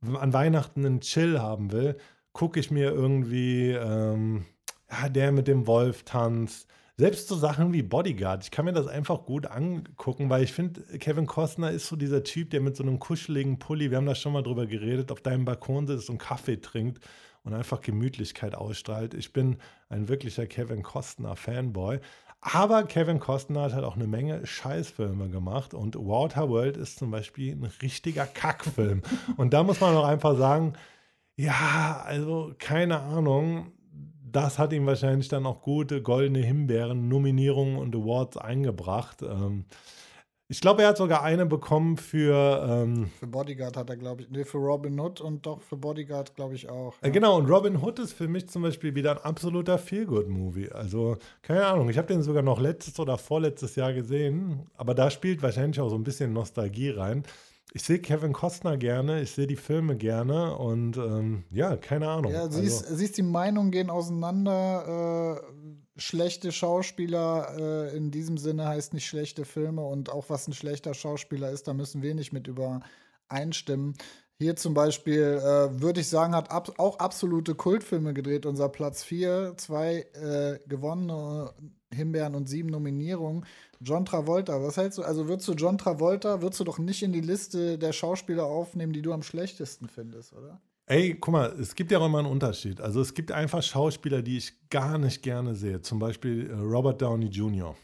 an 0.01 0.33
Weihnachten 0.33 0.83
einen 0.83 1.01
Chill 1.01 1.39
haben 1.39 1.71
will, 1.71 1.95
gucke 2.33 2.59
ich 2.59 2.71
mir 2.71 2.89
irgendwie, 2.89 3.69
ähm, 3.69 4.45
ja, 4.89 5.09
der 5.09 5.31
mit 5.31 5.47
dem 5.47 5.67
Wolf 5.67 6.01
tanzt 6.05 6.67
selbst 6.99 7.27
so 7.27 7.35
Sachen 7.35 7.73
wie 7.73 7.83
Bodyguard, 7.83 8.43
ich 8.43 8.51
kann 8.51 8.65
mir 8.65 8.73
das 8.73 8.87
einfach 8.87 9.25
gut 9.25 9.45
angucken, 9.45 10.29
weil 10.31 10.43
ich 10.43 10.51
finde, 10.51 10.81
Kevin 10.97 11.27
Costner 11.27 11.69
ist 11.69 11.87
so 11.87 11.95
dieser 11.95 12.23
Typ, 12.23 12.49
der 12.49 12.59
mit 12.59 12.75
so 12.75 12.83
einem 12.83 12.97
kuscheligen 12.97 13.59
Pulli, 13.59 13.91
wir 13.91 13.97
haben 13.97 14.07
da 14.07 14.15
schon 14.15 14.33
mal 14.33 14.41
drüber 14.41 14.65
geredet, 14.65 15.11
auf 15.11 15.21
deinem 15.21 15.45
Balkon 15.45 15.85
sitzt 15.85 16.09
und 16.09 16.17
Kaffee 16.17 16.59
trinkt 16.59 16.99
und 17.43 17.53
einfach 17.53 17.81
Gemütlichkeit 17.81 18.55
ausstrahlt. 18.55 19.13
Ich 19.13 19.31
bin 19.31 19.57
ein 19.89 20.09
wirklicher 20.09 20.47
Kevin 20.47 20.81
Costner 20.81 21.35
Fanboy. 21.35 21.99
Aber 22.41 22.83
Kevin 22.83 23.19
Costner 23.19 23.63
hat 23.63 23.73
halt 23.73 23.83
auch 23.83 23.95
eine 23.95 24.07
Menge 24.07 24.45
Scheißfilme 24.45 25.29
gemacht 25.29 25.73
und 25.73 25.95
Waterworld 25.95 26.77
ist 26.77 26.97
zum 26.97 27.11
Beispiel 27.11 27.53
ein 27.53 27.71
richtiger 27.81 28.25
Kackfilm. 28.25 29.01
und 29.37 29.53
da 29.53 29.63
muss 29.63 29.79
man 29.79 29.95
auch 29.95 30.05
einfach 30.05 30.37
sagen, 30.37 30.73
ja, 31.35 32.01
also 32.05 32.53
keine 32.57 32.99
Ahnung 33.01 33.71
das 34.37 34.59
hat 34.59 34.71
ihm 34.71 34.85
wahrscheinlich 34.85 35.29
dann 35.29 35.47
auch 35.47 35.63
gute 35.63 36.03
goldene 36.03 36.39
Himbeeren, 36.39 37.07
Nominierungen 37.07 37.75
und 37.77 37.95
Awards 37.95 38.37
eingebracht. 38.37 39.23
Ähm, 39.23 39.65
ich 40.47 40.61
glaube, 40.61 40.83
er 40.83 40.89
hat 40.89 40.97
sogar 40.97 41.23
eine 41.23 41.47
bekommen 41.47 41.97
für. 41.97 42.63
Ähm, 42.69 43.09
für 43.19 43.25
Bodyguard 43.25 43.75
hat 43.75 43.89
er, 43.89 43.97
glaube 43.97 44.21
ich. 44.21 44.29
Nee, 44.29 44.45
für 44.45 44.59
Robin 44.59 44.99
Hood 44.99 45.21
und 45.21 45.47
doch 45.47 45.59
für 45.63 45.75
Bodyguard, 45.75 46.35
glaube 46.35 46.53
ich, 46.53 46.69
auch. 46.69 46.93
Ja. 47.01 47.07
Äh, 47.07 47.11
genau, 47.11 47.37
und 47.37 47.49
Robin 47.49 47.81
Hood 47.81 47.97
ist 47.97 48.13
für 48.13 48.27
mich 48.27 48.47
zum 48.47 48.61
Beispiel 48.61 48.93
wieder 48.93 49.11
ein 49.11 49.17
absoluter 49.17 49.79
Feelgood-Movie. 49.79 50.69
Also, 50.69 51.17
keine 51.41 51.65
Ahnung, 51.65 51.89
ich 51.89 51.97
habe 51.97 52.07
den 52.07 52.21
sogar 52.21 52.43
noch 52.43 52.61
letztes 52.61 52.99
oder 52.99 53.17
vorletztes 53.17 53.75
Jahr 53.75 53.91
gesehen, 53.91 54.67
aber 54.75 54.93
da 54.93 55.09
spielt 55.09 55.41
wahrscheinlich 55.41 55.81
auch 55.81 55.89
so 55.89 55.95
ein 55.95 56.03
bisschen 56.03 56.31
Nostalgie 56.31 56.91
rein 56.91 57.23
ich 57.73 57.83
sehe 57.83 57.99
Kevin 57.99 58.33
Costner 58.33 58.77
gerne, 58.77 59.21
ich 59.21 59.31
sehe 59.31 59.47
die 59.47 59.55
Filme 59.55 59.97
gerne 59.97 60.55
und 60.57 60.97
ähm, 60.97 61.43
ja, 61.51 61.75
keine 61.75 62.09
Ahnung. 62.09 62.31
Ja, 62.31 62.49
siehst, 62.49 62.85
also, 62.85 62.95
siehst 62.95 63.17
die 63.17 63.23
Meinungen 63.23 63.71
gehen 63.71 63.89
auseinander. 63.89 65.41
Äh, 65.43 65.67
schlechte 65.99 66.51
Schauspieler 66.51 67.55
äh, 67.57 67.97
in 67.97 68.11
diesem 68.11 68.37
Sinne 68.37 68.67
heißt 68.67 68.93
nicht 68.93 69.07
schlechte 69.07 69.45
Filme 69.45 69.83
und 69.83 70.11
auch 70.11 70.29
was 70.29 70.47
ein 70.47 70.53
schlechter 70.53 70.93
Schauspieler 70.93 71.49
ist, 71.49 71.67
da 71.67 71.73
müssen 71.73 72.01
wir 72.01 72.15
nicht 72.15 72.33
mit 72.33 72.47
übereinstimmen. 72.47 73.95
Hier 74.39 74.55
zum 74.55 74.75
Beispiel 74.75 75.41
äh, 75.41 75.81
würde 75.81 76.01
ich 76.01 76.09
sagen, 76.09 76.35
hat 76.35 76.51
ab, 76.51 76.71
auch 76.77 76.99
absolute 76.99 77.55
Kultfilme 77.55 78.13
gedreht. 78.13 78.45
Unser 78.45 78.69
Platz 78.69 79.03
4, 79.03 79.55
zwei 79.57 80.05
äh, 80.13 80.59
gewonnene 80.67 81.53
Himbeeren 81.91 82.35
und 82.35 82.47
sieben 82.47 82.69
Nominierungen. 82.69 83.45
John 83.79 84.05
Travolta, 84.05 84.61
was 84.61 84.77
hältst 84.77 84.97
du? 84.97 85.03
Also 85.03 85.27
würdest 85.27 85.47
du 85.47 85.53
John 85.53 85.77
Travolta, 85.77 86.41
würdest 86.41 86.59
du 86.59 86.63
doch 86.63 86.79
nicht 86.79 87.03
in 87.03 87.13
die 87.13 87.21
Liste 87.21 87.77
der 87.77 87.93
Schauspieler 87.93 88.45
aufnehmen, 88.45 88.93
die 88.93 89.01
du 89.01 89.13
am 89.13 89.23
schlechtesten 89.23 89.87
findest, 89.87 90.33
oder? 90.33 90.59
Ey, 90.89 91.15
guck 91.19 91.33
mal, 91.33 91.53
es 91.59 91.75
gibt 91.75 91.91
ja 91.91 91.99
auch 91.99 92.05
immer 92.05 92.19
einen 92.19 92.27
Unterschied. 92.27 92.79
Also 92.79 93.01
es 93.01 93.13
gibt 93.13 93.33
einfach 93.33 93.61
Schauspieler, 93.61 94.21
die 94.21 94.37
ich 94.37 94.69
gar 94.69 94.97
nicht 94.97 95.21
gerne 95.21 95.53
sehe. 95.53 95.81
Zum 95.81 95.99
Beispiel 95.99 96.49
äh, 96.49 96.53
Robert 96.53 97.01
Downey 97.01 97.27
Jr. 97.27 97.75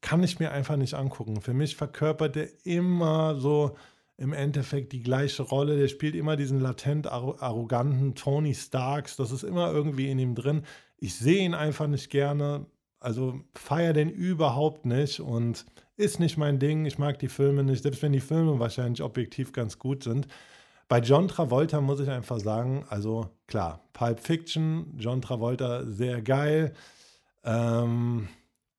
Kann 0.00 0.24
ich 0.24 0.40
mir 0.40 0.50
einfach 0.50 0.76
nicht 0.76 0.94
angucken. 0.94 1.40
Für 1.40 1.54
mich 1.54 1.76
verkörpert 1.76 2.36
er 2.36 2.48
immer 2.64 3.36
so 3.36 3.76
im 4.16 4.32
Endeffekt 4.32 4.92
die 4.92 5.04
gleiche 5.04 5.44
Rolle. 5.44 5.78
Der 5.78 5.86
spielt 5.86 6.16
immer 6.16 6.34
diesen 6.34 6.58
latent 6.58 7.06
arroganten 7.06 8.16
Tony 8.16 8.54
Starks. 8.54 9.14
Das 9.14 9.30
ist 9.30 9.44
immer 9.44 9.72
irgendwie 9.72 10.10
in 10.10 10.18
ihm 10.18 10.34
drin. 10.34 10.62
Ich 10.98 11.14
sehe 11.14 11.44
ihn 11.44 11.54
einfach 11.54 11.86
nicht 11.86 12.10
gerne. 12.10 12.66
Also 13.02 13.40
feiere 13.54 13.92
den 13.92 14.10
überhaupt 14.10 14.86
nicht 14.86 15.20
und 15.20 15.66
ist 15.96 16.20
nicht 16.20 16.36
mein 16.36 16.58
Ding. 16.58 16.84
Ich 16.86 16.98
mag 16.98 17.18
die 17.18 17.28
Filme 17.28 17.64
nicht, 17.64 17.82
selbst 17.82 18.02
wenn 18.02 18.12
die 18.12 18.20
Filme 18.20 18.58
wahrscheinlich 18.58 19.02
objektiv 19.02 19.52
ganz 19.52 19.78
gut 19.78 20.04
sind. 20.04 20.26
Bei 20.88 20.98
John 20.98 21.28
Travolta 21.28 21.80
muss 21.80 22.00
ich 22.00 22.10
einfach 22.10 22.38
sagen, 22.38 22.84
also 22.88 23.28
klar, 23.46 23.80
Pulp 23.92 24.20
Fiction, 24.20 24.94
John 24.98 25.22
Travolta 25.22 25.84
sehr 25.86 26.20
geil. 26.20 26.74
Ähm, 27.44 28.28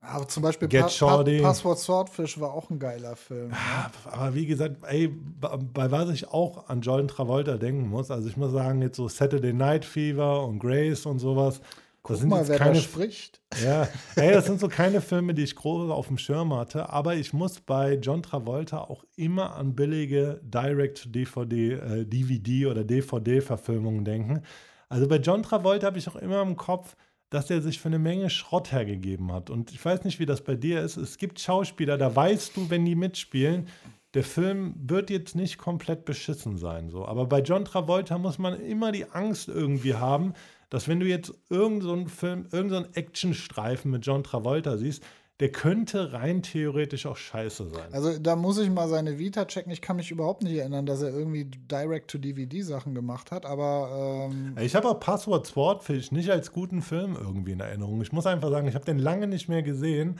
aber 0.05 0.28
zum 0.28 0.43
Beispiel 0.43 0.67
Get 0.67 0.95
pa 0.99 1.24
pa 1.24 1.41
Passwort 1.41 1.80
Swordfish 1.80 2.39
war 2.39 2.53
auch 2.53 2.69
ein 2.69 2.78
geiler 2.78 3.15
Film. 3.15 3.51
Ja, 3.51 3.89
aber 4.11 4.36
wie 4.36 4.45
gesagt, 4.45 4.78
ey, 4.84 5.07
bei 5.07 5.91
was 5.91 6.09
ich 6.09 6.28
auch 6.28 6.67
an 6.67 6.82
John 6.82 7.07
Travolta 7.07 7.57
denken 7.57 7.88
muss, 7.88 8.11
also 8.11 8.28
ich 8.28 8.36
muss 8.36 8.51
sagen, 8.51 8.82
jetzt 8.82 8.97
so 8.97 9.07
Saturday 9.07 9.53
Night 9.53 9.86
Fever 9.86 10.45
und 10.45 10.59
Grace 10.59 11.05
und 11.05 11.19
sowas, 11.19 11.61
Guck 12.04 12.18
das 12.18 12.26
mal, 12.26 12.47
wer 12.49 12.58
keine, 12.58 12.74
da 12.74 12.80
spricht. 12.82 13.41
Ja, 13.64 13.88
hey, 14.16 14.34
das 14.34 14.45
sind 14.45 14.60
so 14.60 14.68
keine 14.68 14.99
Filme, 14.99 15.34
die 15.34 15.43
ich 15.43 15.56
groß 15.56 15.89
auf 15.89 16.08
dem 16.08 16.18
Schirm 16.18 16.54
hatte, 16.54 16.89
aber 16.89 17.16
ich 17.16 17.32
muss 17.32 17.62
bei 17.62 17.95
John 17.95 18.22
Travolta 18.22 18.80
auch 18.80 19.06
immer 19.16 19.56
an 19.56 19.74
billige 19.74 20.41
Direct-DVD, 20.43 21.72
äh, 21.72 22.06
DVD 22.06 22.68
oder 22.68 22.84
DVD-Verfilmungen 22.84 24.04
denken. 24.04 24.41
Also 24.89 25.08
bei 25.08 25.16
John 25.16 25.43
Travolta 25.43 25.88
habe 25.88 25.97
ich 25.97 26.10
auch 26.10 26.18
immer 26.18 26.41
im 26.41 26.58
Kopf, 26.58 26.97
dass 27.30 27.49
er 27.49 27.62
sich 27.62 27.80
für 27.80 27.88
eine 27.88 27.99
Menge 27.99 28.30
Schrott 28.30 28.74
hergegeben 28.74 29.32
hat. 29.32 29.49
Und 29.49 29.72
ich 29.72 29.84
weiß 29.84 30.04
nicht, 30.04 30.20
wie 30.20 30.26
das 30.26 30.41
bei 30.41 30.56
dir 30.56 30.82
ist. 30.82 30.97
Es 30.97 31.18
gibt 31.18 31.39
Schauspieler, 31.39 31.97
da 31.97 32.14
weißt 32.14 32.58
du, 32.58 32.70
wenn 32.70 32.84
die 32.84 32.95
mitspielen, 32.95 33.68
der 34.14 34.24
Film 34.24 34.76
wird 34.78 35.10
jetzt 35.10 35.36
nicht 35.36 35.58
komplett 35.58 36.06
beschissen 36.06 36.58
sein. 36.58 36.89
So. 36.89 37.06
Aber 37.06 37.26
bei 37.26 37.39
John 37.39 37.66
Travolta 37.66 38.18
muss 38.18 38.38
man 38.38 38.60
immer 38.60 38.91
die 38.91 39.10
Angst 39.10 39.47
irgendwie 39.47 39.95
haben, 39.95 40.34
dass 40.74 40.88
wenn 40.88 40.99
du 40.99 41.05
jetzt 41.05 41.32
irgendeinen 41.51 42.07
so 42.07 42.15
Film, 42.15 42.47
irgendeinen 42.51 42.86
so 42.86 42.99
Actionstreifen 42.99 43.91
mit 43.91 44.03
John 44.03 44.24
Travolta 44.24 44.76
siehst, 44.76 45.03
der 45.39 45.51
könnte 45.51 46.13
rein 46.13 46.41
theoretisch 46.41 47.05
auch 47.05 47.15
scheiße 47.15 47.69
sein. 47.69 47.93
Also 47.93 48.17
da 48.17 48.36
muss 48.36 48.57
ich 48.57 48.71
mal 48.71 48.88
seine 48.88 49.19
Vita 49.19 49.45
checken. 49.45 49.71
Ich 49.71 49.82
kann 49.82 49.97
mich 49.97 50.09
überhaupt 50.09 50.41
nicht 50.41 50.55
erinnern, 50.55 50.88
dass 50.88 51.03
er 51.03 51.13
irgendwie 51.13 51.45
Direct-to-DVD-Sachen 51.45 52.95
gemacht 52.95 53.30
hat, 53.30 53.45
aber 53.45 54.30
ähm 54.32 54.55
Ich 54.59 54.74
habe 54.74 54.89
auch 54.89 54.99
Password 54.99 55.45
Swordfish 55.45 56.11
nicht 56.11 56.32
als 56.32 56.51
guten 56.51 56.82
Film 56.82 57.15
irgendwie 57.21 57.51
in 57.51 57.59
Erinnerung. 57.59 58.01
Ich 58.01 58.11
muss 58.11 58.26
einfach 58.26 58.49
sagen, 58.49 58.67
ich 58.67 58.74
habe 58.74 58.86
den 58.86 58.97
lange 58.97 59.28
nicht 59.28 59.49
mehr 59.49 59.61
gesehen. 59.61 60.19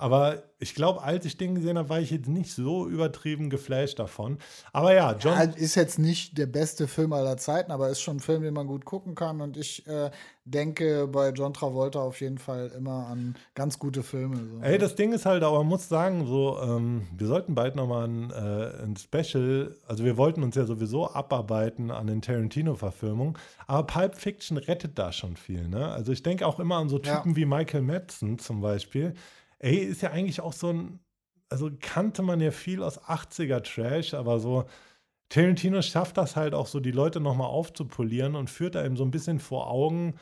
Aber 0.00 0.42
ich 0.58 0.74
glaube, 0.74 1.02
als 1.02 1.26
ich 1.26 1.36
den 1.36 1.54
gesehen 1.54 1.76
habe, 1.76 1.90
war 1.90 2.00
ich 2.00 2.10
jetzt 2.10 2.28
nicht 2.28 2.52
so 2.52 2.88
übertrieben 2.88 3.50
geflasht 3.50 3.98
davon. 3.98 4.38
Aber 4.72 4.94
ja, 4.94 5.14
John. 5.18 5.34
Ja, 5.34 5.42
ist 5.42 5.74
jetzt 5.74 5.98
nicht 5.98 6.38
der 6.38 6.46
beste 6.46 6.88
Film 6.88 7.12
aller 7.12 7.36
Zeiten, 7.36 7.70
aber 7.70 7.90
ist 7.90 8.00
schon 8.00 8.16
ein 8.16 8.20
Film, 8.20 8.42
den 8.42 8.54
man 8.54 8.66
gut 8.66 8.84
gucken 8.86 9.14
kann. 9.14 9.42
Und 9.42 9.58
ich 9.58 9.86
äh, 9.86 10.10
denke 10.46 11.06
bei 11.06 11.30
John 11.30 11.52
Travolta 11.52 12.00
auf 12.00 12.20
jeden 12.20 12.38
Fall 12.38 12.72
immer 12.76 13.08
an 13.08 13.36
ganz 13.54 13.78
gute 13.78 14.02
Filme. 14.02 14.36
So. 14.36 14.60
Ey, 14.62 14.78
das 14.78 14.94
Ding 14.94 15.12
ist 15.12 15.26
halt, 15.26 15.42
aber 15.42 15.58
man 15.58 15.66
muss 15.66 15.88
sagen, 15.88 16.26
so, 16.26 16.58
ähm, 16.62 17.06
wir 17.16 17.26
sollten 17.26 17.54
bald 17.54 17.76
nochmal 17.76 18.08
ein, 18.08 18.30
äh, 18.30 18.82
ein 18.82 18.96
Special, 18.96 19.76
also 19.86 20.04
wir 20.04 20.16
wollten 20.16 20.42
uns 20.42 20.56
ja 20.56 20.64
sowieso 20.64 21.10
abarbeiten 21.10 21.90
an 21.90 22.06
den 22.06 22.22
Tarantino-Verfilmungen, 22.22 23.36
aber 23.66 23.86
Pulp 23.86 24.14
Fiction 24.14 24.56
rettet 24.56 24.98
da 24.98 25.12
schon 25.12 25.36
viel, 25.36 25.68
ne? 25.68 25.88
Also 25.88 26.12
ich 26.12 26.22
denke 26.22 26.46
auch 26.46 26.58
immer 26.58 26.76
an 26.76 26.88
so 26.88 26.98
Typen 26.98 27.30
Ja. 27.30 27.36
wie 27.36 27.44
Michael 27.44 27.82
Madsen 27.82 28.38
zum 28.38 28.60
Beispiel. 28.60 29.14
Ey, 29.60 29.76
ist 29.76 30.02
ja 30.02 30.10
eigentlich 30.10 30.40
auch 30.40 30.52
so 30.52 30.68
ein, 30.72 31.00
also 31.48 31.70
kannte 31.80 32.22
man 32.22 32.40
ja 32.40 32.50
viel 32.50 32.82
aus 32.82 33.00
80er 33.00 33.62
Trash, 33.62 34.14
aber 34.14 34.40
so 34.40 34.64
Tarantino 35.30 35.82
schafft 35.82 36.16
das 36.18 36.36
halt 36.36 36.54
auch 36.54 36.66
so, 36.66 36.80
die 36.80 36.90
Leute 36.90 37.20
nochmal 37.20 37.48
aufzupolieren 37.48 38.34
und 38.36 38.50
führt 38.50 38.76
einem 38.76 38.96
so 38.96 39.04
ein 39.04 39.12
bisschen 39.12 39.38
vor 39.40 39.70
Augen, 39.70 40.16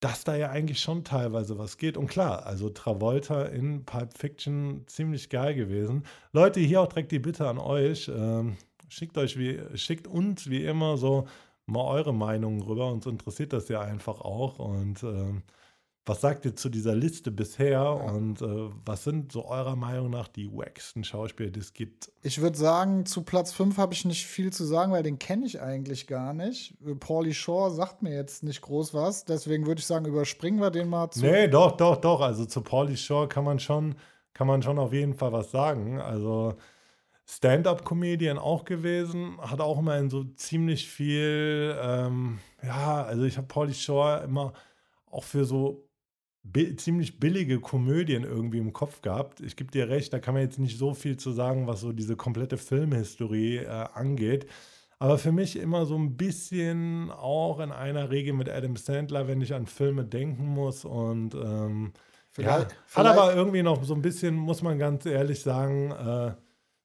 dass 0.00 0.24
da 0.24 0.36
ja 0.36 0.50
eigentlich 0.50 0.80
schon 0.80 1.04
teilweise 1.04 1.58
was 1.58 1.78
geht. 1.78 1.96
Und 1.96 2.08
klar, 2.08 2.46
also 2.46 2.68
Travolta 2.70 3.44
in 3.44 3.84
Pulp 3.84 4.16
Fiction 4.18 4.84
ziemlich 4.86 5.30
geil 5.30 5.54
gewesen. 5.54 6.04
Leute, 6.32 6.60
hier 6.60 6.82
auch 6.82 6.88
direkt 6.88 7.10
die 7.12 7.18
Bitte 7.18 7.48
an 7.48 7.58
euch. 7.58 8.10
Ähm, 8.14 8.56
schickt 8.88 9.18
euch 9.18 9.38
wie, 9.38 9.60
schickt 9.76 10.06
uns 10.06 10.48
wie 10.50 10.64
immer 10.64 10.98
so 10.98 11.26
mal 11.66 11.84
eure 11.86 12.14
Meinungen 12.14 12.62
rüber. 12.62 12.92
Uns 12.92 13.06
interessiert 13.06 13.52
das 13.52 13.68
ja 13.68 13.80
einfach 13.80 14.20
auch. 14.20 14.58
Und 14.58 15.02
ähm, 15.02 15.42
was 16.06 16.20
sagt 16.20 16.44
ihr 16.44 16.54
zu 16.54 16.68
dieser 16.68 16.94
Liste 16.94 17.30
bisher? 17.30 17.90
Und 17.90 18.42
äh, 18.42 18.70
was 18.84 19.04
sind 19.04 19.32
so 19.32 19.46
eurer 19.46 19.74
Meinung 19.74 20.10
nach 20.10 20.28
die 20.28 20.52
wacksten 20.52 21.02
Schauspieler, 21.02 21.50
die 21.50 21.60
es 21.60 21.72
gibt? 21.72 22.12
Ich 22.22 22.42
würde 22.42 22.58
sagen, 22.58 23.06
zu 23.06 23.22
Platz 23.22 23.52
5 23.52 23.78
habe 23.78 23.94
ich 23.94 24.04
nicht 24.04 24.26
viel 24.26 24.52
zu 24.52 24.64
sagen, 24.64 24.92
weil 24.92 25.02
den 25.02 25.18
kenne 25.18 25.46
ich 25.46 25.62
eigentlich 25.62 26.06
gar 26.06 26.34
nicht. 26.34 26.74
Äh, 26.86 26.94
Pauly 26.94 27.32
Shore 27.32 27.70
sagt 27.70 28.02
mir 28.02 28.14
jetzt 28.14 28.42
nicht 28.42 28.60
groß 28.60 28.92
was, 28.92 29.24
deswegen 29.24 29.66
würde 29.66 29.78
ich 29.78 29.86
sagen, 29.86 30.04
überspringen 30.04 30.60
wir 30.60 30.70
den 30.70 30.88
mal 30.88 31.10
zu. 31.10 31.20
Nee, 31.24 31.48
doch, 31.48 31.72
doch, 31.72 31.96
doch. 31.96 32.20
Also 32.20 32.44
zu 32.44 32.60
Pauly 32.60 32.98
Shore 32.98 33.26
kann 33.26 33.44
man 33.44 33.58
schon, 33.58 33.94
kann 34.34 34.46
man 34.46 34.62
schon 34.62 34.78
auf 34.78 34.92
jeden 34.92 35.14
Fall 35.14 35.32
was 35.32 35.50
sagen. 35.50 36.00
Also 36.00 36.54
Stand-up-Comedian 37.26 38.36
auch 38.36 38.66
gewesen, 38.66 39.38
hat 39.40 39.62
auch 39.62 39.78
immer 39.78 39.96
in 39.96 40.10
so 40.10 40.24
ziemlich 40.24 40.86
viel, 40.86 41.74
ähm, 41.80 42.40
ja, 42.62 43.02
also 43.04 43.24
ich 43.24 43.38
habe 43.38 43.46
Pauly 43.46 43.72
Shore 43.72 44.22
immer 44.22 44.52
auch 45.10 45.24
für 45.24 45.46
so 45.46 45.83
bi 46.44 46.76
ziemlich 46.76 47.18
billige 47.18 47.58
Komödien 47.58 48.22
irgendwie 48.24 48.58
im 48.58 48.72
Kopf 48.72 49.02
gehabt. 49.02 49.40
Ich 49.40 49.56
gebe 49.56 49.70
dir 49.70 49.88
recht, 49.88 50.12
da 50.12 50.18
kann 50.20 50.34
man 50.34 50.42
jetzt 50.42 50.58
nicht 50.58 50.78
so 50.78 50.94
viel 50.94 51.16
zu 51.16 51.32
sagen, 51.32 51.66
was 51.66 51.80
so 51.80 51.92
diese 51.92 52.16
komplette 52.16 52.58
Filmhistorie 52.58 53.56
äh, 53.56 53.66
angeht. 53.94 54.46
Aber 54.98 55.18
für 55.18 55.32
mich 55.32 55.56
immer 55.58 55.86
so 55.86 55.96
ein 55.96 56.16
bisschen 56.16 57.10
auch 57.10 57.58
in 57.60 57.72
einer 57.72 58.10
Regel 58.10 58.32
mit 58.34 58.48
Adam 58.48 58.76
Sandler, 58.76 59.26
wenn 59.26 59.40
ich 59.40 59.52
an 59.54 59.66
Filme 59.66 60.04
denken 60.04 60.46
muss. 60.46 60.84
Und 60.84 61.34
ähm, 61.34 61.92
ja, 61.94 62.00
Vielleicht- 62.30 62.58
hat 62.66 62.74
vielleicht- 62.86 63.18
aber 63.18 63.34
irgendwie 63.34 63.62
noch 63.62 63.82
so 63.84 63.94
ein 63.94 64.02
bisschen, 64.02 64.34
muss 64.36 64.62
man 64.62 64.78
ganz 64.78 65.04
ehrlich 65.06 65.40
sagen, 65.40 65.90
äh, 65.90 66.34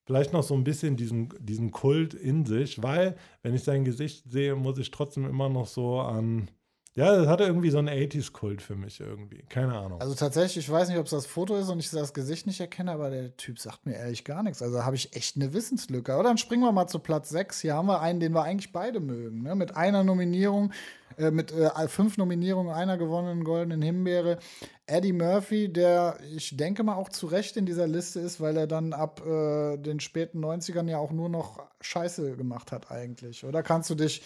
vielleicht 0.05 0.33
noch 0.33 0.43
so 0.43 0.55
ein 0.55 0.63
bisschen 0.63 0.95
diesen, 0.97 1.29
diesen 1.39 1.69
Kult 1.71 2.13
in 2.15 2.45
sich, 2.45 2.81
weil, 2.81 3.15
wenn 3.43 3.53
ich 3.53 3.63
sein 3.63 3.85
Gesicht 3.85 4.23
sehe, 4.31 4.55
muss 4.55 4.79
ich 4.79 4.89
trotzdem 4.89 5.25
immer 5.25 5.49
noch 5.49 5.67
so 5.67 5.99
an. 5.99 6.49
Ja, 6.95 7.15
das 7.15 7.27
hatte 7.27 7.43
irgendwie 7.43 7.69
so 7.69 7.77
einen 7.77 7.89
80s-Kult 7.89 8.61
für 8.61 8.75
mich 8.75 8.99
irgendwie. 8.99 9.43
Keine 9.47 9.77
Ahnung. 9.77 10.01
Also 10.01 10.15
tatsächlich, 10.15 10.65
ich 10.65 10.71
weiß 10.71 10.89
nicht, 10.89 10.97
ob 10.97 11.05
es 11.05 11.11
das 11.11 11.27
Foto 11.27 11.55
ist 11.55 11.69
und 11.69 11.79
ich 11.79 11.91
das 11.91 12.13
Gesicht 12.13 12.47
nicht 12.47 12.59
erkenne, 12.59 12.91
aber 12.91 13.11
der 13.11 13.37
Typ 13.37 13.59
sagt 13.59 13.85
mir 13.85 13.93
ehrlich 13.93 14.25
gar 14.25 14.41
nichts. 14.41 14.61
Also 14.63 14.83
habe 14.83 14.95
ich 14.95 15.15
echt 15.15 15.35
eine 15.35 15.53
Wissenslücke. 15.53 16.11
Aber 16.13 16.23
dann 16.23 16.39
springen 16.39 16.63
wir 16.63 16.71
mal 16.71 16.87
zu 16.87 16.97
Platz 16.97 17.29
6. 17.29 17.61
Hier 17.61 17.75
haben 17.75 17.87
wir 17.87 18.01
einen, 18.01 18.19
den 18.19 18.33
wir 18.33 18.43
eigentlich 18.43 18.71
beide 18.71 18.99
mögen. 18.99 19.43
Ne? 19.43 19.53
Mit 19.53 19.77
einer 19.77 20.03
Nominierung, 20.03 20.71
äh, 21.17 21.29
mit 21.29 21.51
äh, 21.51 21.87
fünf 21.87 22.17
Nominierungen, 22.17 22.73
einer 22.73 22.97
gewonnenen 22.97 23.43
goldenen 23.43 23.83
Himbeere. 23.83 24.39
Eddie 24.87 25.13
Murphy, 25.13 25.71
der 25.71 26.17
ich 26.35 26.57
denke 26.57 26.81
mal 26.81 26.95
auch 26.95 27.09
zu 27.09 27.27
Recht 27.27 27.55
in 27.55 27.67
dieser 27.67 27.85
Liste 27.85 28.19
ist, 28.19 28.41
weil 28.41 28.57
er 28.57 28.65
dann 28.65 28.93
ab 28.93 29.21
äh, 29.25 29.77
den 29.77 29.99
späten 29.99 30.43
90ern 30.43 30.89
ja 30.89 30.97
auch 30.97 31.11
nur 31.11 31.29
noch 31.29 31.61
Scheiße 31.81 32.35
gemacht 32.35 32.71
hat 32.71 32.89
eigentlich. 32.89 33.45
Oder 33.45 33.61
kannst 33.61 33.91
du 33.91 33.95
dich 33.95 34.23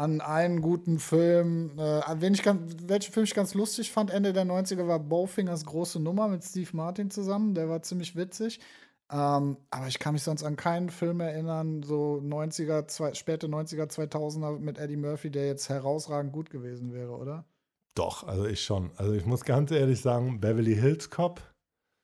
an 0.00 0.22
einen 0.22 0.62
guten 0.62 0.98
Film, 0.98 1.78
äh, 1.78 2.00
wen 2.14 2.32
ich 2.32 2.42
ganz, 2.42 2.74
welchen 2.86 3.12
Film 3.12 3.24
ich 3.24 3.34
ganz 3.34 3.52
lustig 3.52 3.92
fand, 3.92 4.10
Ende 4.10 4.32
der 4.32 4.46
90er 4.46 4.88
war 4.88 4.98
Bowfingers 4.98 5.66
große 5.66 6.00
Nummer 6.00 6.26
mit 6.26 6.42
Steve 6.42 6.70
Martin 6.72 7.10
zusammen, 7.10 7.54
der 7.54 7.68
war 7.68 7.82
ziemlich 7.82 8.16
witzig. 8.16 8.60
Ähm, 9.12 9.58
aber 9.70 9.88
ich 9.88 9.98
kann 9.98 10.14
mich 10.14 10.22
sonst 10.22 10.42
an 10.42 10.56
keinen 10.56 10.88
Film 10.88 11.20
erinnern, 11.20 11.82
so 11.82 12.22
90er, 12.24 12.86
zwei, 12.88 13.12
späte 13.12 13.46
90er, 13.46 13.90
2000er 13.90 14.58
mit 14.58 14.78
Eddie 14.78 14.96
Murphy, 14.96 15.30
der 15.30 15.46
jetzt 15.46 15.68
herausragend 15.68 16.32
gut 16.32 16.48
gewesen 16.48 16.94
wäre, 16.94 17.10
oder? 17.10 17.44
Doch, 17.94 18.26
also 18.26 18.46
ich 18.46 18.64
schon. 18.64 18.92
Also 18.96 19.12
ich 19.12 19.26
muss 19.26 19.44
ganz 19.44 19.70
ehrlich 19.70 20.00
sagen, 20.00 20.40
Beverly 20.40 20.76
Hills 20.76 21.10
Cop. 21.10 21.42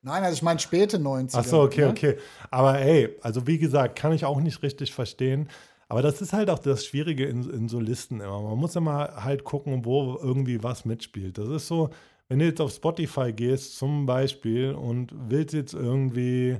Nein, 0.02 0.22
also 0.22 0.34
ich 0.34 0.42
meine 0.42 0.58
späte 0.58 0.98
90er. 0.98 1.30
Ach 1.32 1.44
so, 1.44 1.62
okay, 1.62 1.82
ne? 1.82 1.90
okay. 1.90 2.18
Aber 2.50 2.78
ey, 2.78 3.16
also 3.22 3.46
wie 3.46 3.56
gesagt, 3.56 3.98
kann 3.98 4.12
ich 4.12 4.26
auch 4.26 4.40
nicht 4.40 4.62
richtig 4.62 4.92
verstehen. 4.92 5.48
Aber 5.88 6.02
das 6.02 6.20
ist 6.20 6.32
halt 6.32 6.50
auch 6.50 6.58
das 6.58 6.84
Schwierige 6.84 7.26
in, 7.26 7.48
in 7.48 7.68
so 7.68 7.78
Listen 7.78 8.20
immer. 8.20 8.42
Man 8.42 8.58
muss 8.58 8.74
immer 8.74 9.22
halt 9.22 9.44
gucken, 9.44 9.84
wo 9.84 10.18
irgendwie 10.20 10.62
was 10.62 10.84
mitspielt. 10.84 11.38
Das 11.38 11.48
ist 11.48 11.68
so, 11.68 11.90
wenn 12.28 12.40
du 12.40 12.44
jetzt 12.44 12.60
auf 12.60 12.72
Spotify 12.72 13.32
gehst 13.32 13.76
zum 13.78 14.06
Beispiel 14.06 14.72
und 14.72 15.12
willst 15.14 15.54
jetzt 15.54 15.74
irgendwie, 15.74 16.58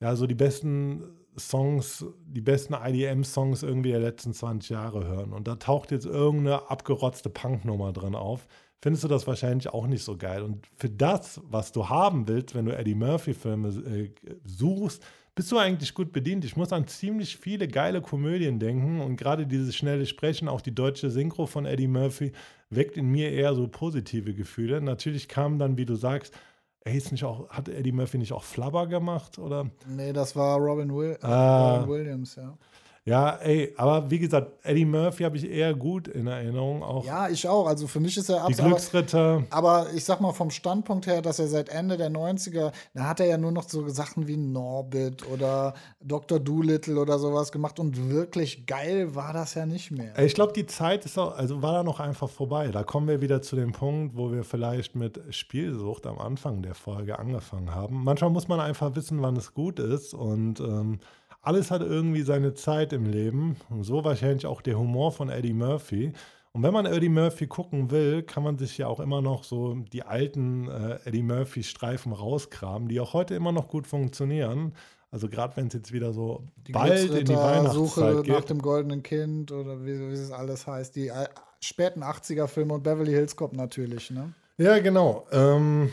ja, 0.00 0.14
so 0.14 0.26
die 0.26 0.34
besten 0.34 1.02
Songs, 1.38 2.04
die 2.26 2.40
besten 2.40 2.74
IDM-Songs 2.74 3.62
irgendwie 3.62 3.90
der 3.90 4.00
letzten 4.00 4.34
20 4.34 4.70
Jahre 4.70 5.06
hören 5.06 5.32
und 5.32 5.48
da 5.48 5.56
taucht 5.56 5.90
jetzt 5.90 6.06
irgendeine 6.06 6.70
abgerotzte 6.70 7.30
Punknummer 7.30 7.92
drin 7.92 8.14
auf, 8.14 8.46
findest 8.82 9.04
du 9.04 9.08
das 9.08 9.26
wahrscheinlich 9.26 9.68
auch 9.68 9.86
nicht 9.86 10.04
so 10.04 10.16
geil. 10.16 10.42
Und 10.42 10.66
für 10.76 10.90
das, 10.90 11.40
was 11.44 11.72
du 11.72 11.88
haben 11.88 12.28
willst, 12.28 12.54
wenn 12.54 12.66
du 12.66 12.76
Eddie 12.76 12.94
Murphy-Filme 12.94 13.68
äh, 13.68 14.10
suchst, 14.44 15.02
bist 15.38 15.52
du 15.52 15.58
eigentlich 15.58 15.94
gut 15.94 16.10
bedient. 16.10 16.44
Ich 16.44 16.56
muss 16.56 16.72
an 16.72 16.88
ziemlich 16.88 17.36
viele 17.36 17.68
geile 17.68 18.02
Komödien 18.02 18.58
denken 18.58 19.00
und 19.00 19.14
gerade 19.14 19.46
dieses 19.46 19.76
schnelle 19.76 20.04
Sprechen, 20.04 20.48
auch 20.48 20.60
die 20.60 20.74
deutsche 20.74 21.10
Synchro 21.12 21.46
von 21.46 21.64
Eddie 21.64 21.86
Murphy, 21.86 22.32
weckt 22.70 22.96
in 22.96 23.06
mir 23.06 23.30
eher 23.30 23.54
so 23.54 23.68
positive 23.68 24.34
Gefühle. 24.34 24.80
Natürlich 24.80 25.28
kam 25.28 25.60
dann, 25.60 25.78
wie 25.78 25.86
du 25.86 25.94
sagst, 25.94 26.34
ey, 26.80 26.96
ist 26.96 27.12
nicht 27.12 27.22
auch, 27.22 27.48
hat 27.50 27.68
Eddie 27.68 27.92
Murphy 27.92 28.18
nicht 28.18 28.32
auch 28.32 28.42
Flubber 28.42 28.88
gemacht? 28.88 29.38
Oder? 29.38 29.70
Nee, 29.86 30.12
das 30.12 30.34
war 30.34 30.58
Robin, 30.58 30.92
Will 30.92 31.16
Ah. 31.22 31.76
Robin 31.82 31.88
Williams, 31.88 32.34
ja. 32.34 32.58
Ja, 33.08 33.36
ey, 33.36 33.72
aber 33.76 34.10
wie 34.10 34.18
gesagt, 34.18 34.52
Eddie 34.62 34.84
Murphy 34.84 35.22
habe 35.22 35.36
ich 35.38 35.50
eher 35.50 35.72
gut 35.74 36.08
in 36.08 36.26
Erinnerung. 36.26 36.82
Auch 36.82 37.06
Ja, 37.06 37.28
ich 37.28 37.48
auch. 37.48 37.66
Also 37.66 37.86
für 37.86 38.00
mich 38.00 38.18
ist 38.18 38.28
er 38.28 38.36
die 38.46 38.52
absolut. 38.52 38.72
Glücksritter. 38.72 39.44
Aber 39.48 39.86
ich 39.94 40.04
sag 40.04 40.20
mal 40.20 40.32
vom 40.32 40.50
Standpunkt 40.50 41.06
her, 41.06 41.22
dass 41.22 41.38
er 41.38 41.48
seit 41.48 41.70
Ende 41.70 41.96
der 41.96 42.10
90er, 42.10 42.70
da 42.92 43.04
hat 43.04 43.20
er 43.20 43.26
ja 43.26 43.38
nur 43.38 43.50
noch 43.50 43.66
so 43.66 43.88
Sachen 43.88 44.28
wie 44.28 44.36
Norbit 44.36 45.26
oder 45.30 45.72
Dr. 46.00 46.38
Doolittle 46.38 47.00
oder 47.00 47.18
sowas 47.18 47.50
gemacht 47.50 47.80
und 47.80 48.10
wirklich 48.10 48.66
geil 48.66 49.14
war 49.14 49.32
das 49.32 49.54
ja 49.54 49.64
nicht 49.64 49.90
mehr. 49.90 50.18
Ich 50.18 50.34
glaube, 50.34 50.52
die 50.52 50.66
Zeit 50.66 51.06
ist 51.06 51.18
auch, 51.18 51.34
also 51.34 51.62
war 51.62 51.72
da 51.72 51.82
noch 51.82 52.00
einfach 52.00 52.28
vorbei. 52.28 52.68
Da 52.68 52.82
kommen 52.82 53.08
wir 53.08 53.22
wieder 53.22 53.40
zu 53.40 53.56
dem 53.56 53.72
Punkt, 53.72 54.16
wo 54.16 54.32
wir 54.32 54.44
vielleicht 54.44 54.96
mit 54.96 55.18
Spielsucht 55.30 56.06
am 56.06 56.18
Anfang 56.18 56.60
der 56.60 56.74
Folge 56.74 57.18
angefangen 57.18 57.74
haben. 57.74 58.04
Manchmal 58.04 58.30
muss 58.30 58.48
man 58.48 58.60
einfach 58.60 58.94
wissen, 58.96 59.22
wann 59.22 59.36
es 59.36 59.54
gut 59.54 59.78
ist 59.78 60.12
und 60.12 60.60
ähm, 60.60 60.98
alles 61.40 61.70
hat 61.70 61.82
irgendwie 61.82 62.22
seine 62.22 62.54
Zeit 62.54 62.92
im 62.92 63.06
Leben. 63.06 63.56
Und 63.70 63.84
so 63.84 64.04
wahrscheinlich 64.04 64.46
auch 64.46 64.60
der 64.60 64.78
Humor 64.78 65.12
von 65.12 65.28
Eddie 65.28 65.52
Murphy. 65.52 66.12
Und 66.52 66.62
wenn 66.62 66.72
man 66.72 66.86
Eddie 66.86 67.08
Murphy 67.08 67.46
gucken 67.46 67.90
will, 67.90 68.22
kann 68.22 68.42
man 68.42 68.58
sich 68.58 68.78
ja 68.78 68.86
auch 68.86 69.00
immer 69.00 69.20
noch 69.20 69.44
so 69.44 69.74
die 69.92 70.02
alten 70.02 70.68
äh, 70.68 70.98
Eddie 71.04 71.22
Murphy-Streifen 71.22 72.12
rauskramen, 72.12 72.88
die 72.88 73.00
auch 73.00 73.12
heute 73.12 73.34
immer 73.34 73.52
noch 73.52 73.68
gut 73.68 73.86
funktionieren. 73.86 74.72
Also 75.10 75.28
gerade 75.28 75.56
wenn 75.56 75.68
es 75.68 75.74
jetzt 75.74 75.92
wieder 75.92 76.12
so 76.12 76.42
Die 76.66 76.72
bald 76.72 76.92
in 76.92 77.24
die 77.24 77.24
Glücksritter, 77.24 77.70
Suche 77.70 78.00
Weihnachtszeit 78.00 78.28
nach 78.28 78.44
dem 78.44 78.60
goldenen 78.60 79.02
Kind 79.02 79.52
oder 79.52 79.84
wie, 79.84 79.98
wie 79.98 80.12
es 80.12 80.32
alles 80.32 80.66
heißt. 80.66 80.96
Die 80.96 81.08
äh, 81.08 81.28
späten 81.60 82.02
80er-Filme 82.02 82.74
und 82.74 82.82
Beverly 82.82 83.12
Hills 83.12 83.36
Cop 83.36 83.54
natürlich, 83.54 84.10
ne? 84.10 84.32
Ja, 84.58 84.78
genau. 84.80 85.26
Ähm, 85.30 85.90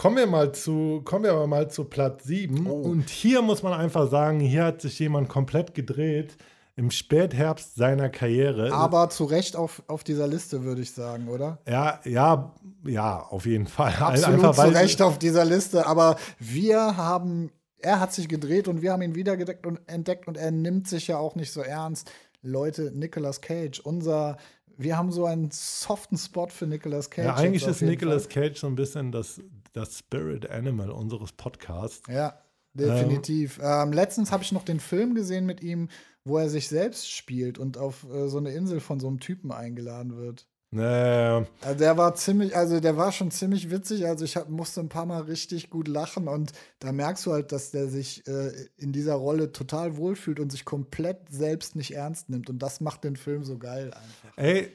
kommen, 0.00 0.16
wir 0.16 0.26
mal 0.26 0.52
zu, 0.52 1.02
kommen 1.04 1.24
wir 1.24 1.32
aber 1.32 1.46
mal 1.46 1.70
zu 1.70 1.84
Platz 1.84 2.24
7. 2.24 2.66
Oh. 2.66 2.72
Und 2.72 3.10
hier 3.10 3.42
muss 3.42 3.62
man 3.62 3.74
einfach 3.74 4.10
sagen, 4.10 4.40
hier 4.40 4.64
hat 4.64 4.80
sich 4.80 4.98
jemand 4.98 5.28
komplett 5.28 5.74
gedreht. 5.74 6.38
im 6.76 6.90
Spätherbst 6.90 7.74
seiner 7.74 8.08
Karriere. 8.08 8.72
Aber 8.72 9.10
zu 9.10 9.24
Recht 9.24 9.56
auf, 9.56 9.82
auf 9.88 10.02
dieser 10.02 10.26
Liste, 10.26 10.64
würde 10.64 10.80
ich 10.80 10.92
sagen, 10.92 11.28
oder? 11.28 11.58
Ja, 11.68 12.00
ja, 12.04 12.54
ja, 12.86 13.20
auf 13.20 13.44
jeden 13.44 13.66
Fall. 13.66 13.92
Absolut 14.00 14.42
Einfach, 14.42 14.54
zu 14.54 14.70
Recht 14.70 15.02
auf 15.02 15.18
dieser 15.18 15.44
Liste. 15.44 15.86
Aber 15.86 16.16
wir 16.38 16.96
haben, 16.96 17.50
er 17.76 18.00
hat 18.00 18.14
sich 18.14 18.26
gedreht 18.26 18.68
und 18.68 18.80
wir 18.80 18.92
haben 18.92 19.02
ihn 19.02 19.14
wiedergedeckt 19.14 19.66
und 19.66 19.80
entdeckt 19.86 20.26
und 20.26 20.38
er 20.38 20.50
nimmt 20.50 20.88
sich 20.88 21.08
ja 21.08 21.18
auch 21.18 21.34
nicht 21.34 21.52
so 21.52 21.60
ernst. 21.60 22.10
Leute, 22.40 22.90
Nicolas 22.94 23.42
Cage, 23.42 23.80
unser 23.80 24.38
wir 24.78 24.96
haben 24.96 25.12
so 25.12 25.26
einen 25.26 25.50
soften 25.50 26.16
Spot 26.16 26.46
für 26.48 26.66
Nicolas 26.66 27.10
Cage. 27.10 27.26
Ja, 27.26 27.34
eigentlich 27.34 27.66
ist 27.66 27.82
Nicolas 27.82 28.24
Fall. 28.24 28.48
Cage 28.48 28.60
so 28.60 28.66
ein 28.66 28.76
bisschen 28.76 29.12
das, 29.12 29.38
das 29.72 29.98
Spirit 29.98 30.50
Animal 30.50 30.90
unseres 30.90 31.32
Podcasts. 31.32 32.02
Ja, 32.08 32.40
definitiv. 32.74 33.58
Ähm, 33.58 33.88
ähm, 33.88 33.92
letztens 33.92 34.32
habe 34.32 34.42
ich 34.42 34.52
noch 34.52 34.64
den 34.64 34.80
Film 34.80 35.14
gesehen 35.14 35.46
mit 35.46 35.62
ihm, 35.62 35.88
wo 36.24 36.38
er 36.38 36.48
sich 36.48 36.68
selbst 36.68 37.10
spielt 37.10 37.58
und 37.58 37.78
auf 37.78 38.04
äh, 38.10 38.28
so 38.28 38.38
eine 38.38 38.52
Insel 38.52 38.80
von 38.80 39.00
so 39.00 39.08
einem 39.08 39.20
Typen 39.20 39.52
eingeladen 39.52 40.16
wird. 40.16 40.46
Naja. 40.72 41.46
Also 41.62 41.78
der 41.78 41.96
war 41.96 42.14
ziemlich, 42.14 42.56
also 42.56 42.78
der 42.78 42.96
war 42.96 43.10
schon 43.10 43.32
ziemlich 43.32 43.70
witzig. 43.70 44.06
Also 44.06 44.24
ich 44.24 44.36
hab, 44.36 44.48
musste 44.48 44.80
ein 44.80 44.88
paar 44.88 45.06
Mal 45.06 45.22
richtig 45.22 45.68
gut 45.68 45.88
lachen 45.88 46.28
und 46.28 46.52
da 46.78 46.92
merkst 46.92 47.26
du 47.26 47.32
halt, 47.32 47.50
dass 47.50 47.72
der 47.72 47.88
sich 47.88 48.26
äh, 48.28 48.52
in 48.76 48.92
dieser 48.92 49.14
Rolle 49.14 49.50
total 49.50 49.96
wohlfühlt 49.96 50.38
und 50.38 50.52
sich 50.52 50.64
komplett 50.64 51.28
selbst 51.28 51.74
nicht 51.74 51.96
ernst 51.96 52.30
nimmt. 52.30 52.48
Und 52.50 52.60
das 52.60 52.80
macht 52.80 53.02
den 53.02 53.16
Film 53.16 53.42
so 53.42 53.58
geil 53.58 53.92
einfach. 53.92 54.36
Ey, 54.36 54.70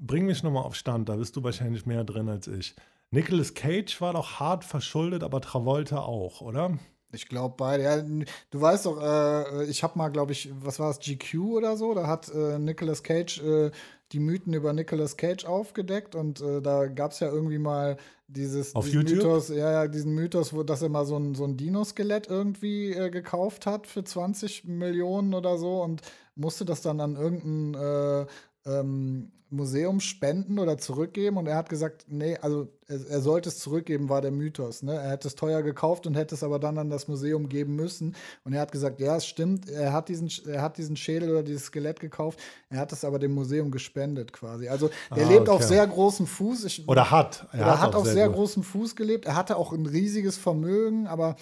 bring 0.00 0.26
mich 0.26 0.42
nochmal 0.42 0.64
auf 0.64 0.74
Stand, 0.74 1.08
da 1.08 1.16
bist 1.16 1.36
du 1.36 1.44
wahrscheinlich 1.44 1.86
mehr 1.86 2.02
drin 2.02 2.28
als 2.28 2.48
ich. 2.48 2.74
Nicolas 3.14 3.54
Cage 3.54 4.00
war 4.00 4.12
doch 4.12 4.40
hart 4.40 4.64
verschuldet, 4.64 5.22
aber 5.22 5.40
Travolta 5.40 6.00
auch, 6.00 6.40
oder? 6.40 6.76
Ich 7.12 7.28
glaube 7.28 7.54
beide. 7.56 7.84
Ja, 7.84 8.02
du 8.02 8.60
weißt 8.60 8.86
doch, 8.86 9.00
äh, 9.00 9.66
ich 9.66 9.84
habe 9.84 9.96
mal, 9.96 10.08
glaube 10.08 10.32
ich, 10.32 10.50
was 10.60 10.80
war 10.80 10.90
es, 10.90 10.98
GQ 10.98 11.34
oder 11.54 11.76
so? 11.76 11.94
Da 11.94 12.08
hat 12.08 12.28
äh, 12.34 12.58
Nicolas 12.58 13.04
Cage 13.04 13.40
äh, 13.40 13.70
die 14.10 14.18
Mythen 14.18 14.52
über 14.52 14.72
Nicolas 14.72 15.16
Cage 15.16 15.44
aufgedeckt 15.44 16.16
und 16.16 16.40
äh, 16.40 16.60
da 16.60 16.86
gab 16.86 17.12
es 17.12 17.20
ja 17.20 17.28
irgendwie 17.28 17.58
mal 17.58 17.98
dieses 18.26 18.74
Auf 18.74 18.88
YouTube? 18.88 19.18
Mythos, 19.18 19.48
ja, 19.48 19.70
ja, 19.70 19.86
diesen 19.86 20.14
Mythos, 20.14 20.52
wo, 20.52 20.64
dass 20.64 20.82
er 20.82 20.88
mal 20.88 21.06
so 21.06 21.16
ein, 21.16 21.36
so 21.36 21.44
ein 21.44 21.56
Dino-Skelett 21.56 22.26
irgendwie 22.26 22.92
äh, 22.92 23.10
gekauft 23.10 23.64
hat 23.64 23.86
für 23.86 24.02
20 24.02 24.64
Millionen 24.64 25.34
oder 25.34 25.56
so 25.56 25.82
und 25.82 26.02
musste 26.34 26.64
das 26.64 26.82
dann 26.82 27.00
an 27.00 27.14
irgendein 27.14 27.74
äh, 27.80 28.26
ähm, 28.66 29.30
Museum 29.54 30.00
spenden 30.00 30.58
oder 30.58 30.78
zurückgeben 30.78 31.36
und 31.36 31.46
er 31.46 31.56
hat 31.56 31.68
gesagt, 31.68 32.06
nee, 32.08 32.36
also 32.38 32.68
er, 32.86 32.98
er, 33.08 33.20
sollte 33.20 33.48
es 33.48 33.58
zurückgeben, 33.58 34.08
war 34.08 34.20
der 34.20 34.30
Mythos. 34.30 34.82
Ne? 34.82 34.94
Er 34.94 35.10
hätte 35.10 35.28
es 35.28 35.34
teuer 35.36 35.62
gekauft 35.62 36.06
und 36.06 36.14
hätte 36.14 36.34
es 36.34 36.42
aber 36.42 36.58
dann 36.58 36.76
an 36.76 36.90
das 36.90 37.08
Museum 37.08 37.48
geben 37.48 37.76
müssen. 37.76 38.14
Und 38.44 38.52
er 38.52 38.60
hat 38.60 38.72
gesagt, 38.72 39.00
ja, 39.00 39.16
es 39.16 39.26
stimmt, 39.26 39.70
er 39.70 39.92
hat 39.92 40.08
diesen, 40.08 40.30
er 40.46 40.60
hat 40.60 40.76
diesen 40.76 40.96
Schädel 40.96 41.30
oder 41.30 41.42
dieses 41.42 41.66
Skelett 41.66 42.00
gekauft, 42.00 42.38
er 42.68 42.78
hat 42.78 42.92
es 42.92 43.04
aber 43.04 43.18
dem 43.18 43.32
Museum 43.32 43.70
gespendet 43.70 44.32
quasi. 44.32 44.68
Also 44.68 44.90
er 45.10 45.24
ah, 45.24 45.28
lebt 45.28 45.48
okay. 45.48 45.50
auf 45.50 45.62
sehr 45.62 45.86
großem 45.86 46.26
Fuß. 46.26 46.64
Ich, 46.64 46.88
oder 46.88 47.10
hat. 47.10 47.46
Er 47.52 47.66
hat, 47.66 47.80
hat 47.80 47.94
auf 47.94 48.04
sehr, 48.04 48.14
sehr 48.14 48.28
großem 48.28 48.62
Fuß 48.62 48.96
gelebt. 48.96 49.24
Er 49.26 49.36
hatte 49.36 49.56
auch 49.56 49.72
ein 49.72 49.86
riesiges 49.86 50.36
Vermögen, 50.36 51.06
aber 51.06 51.36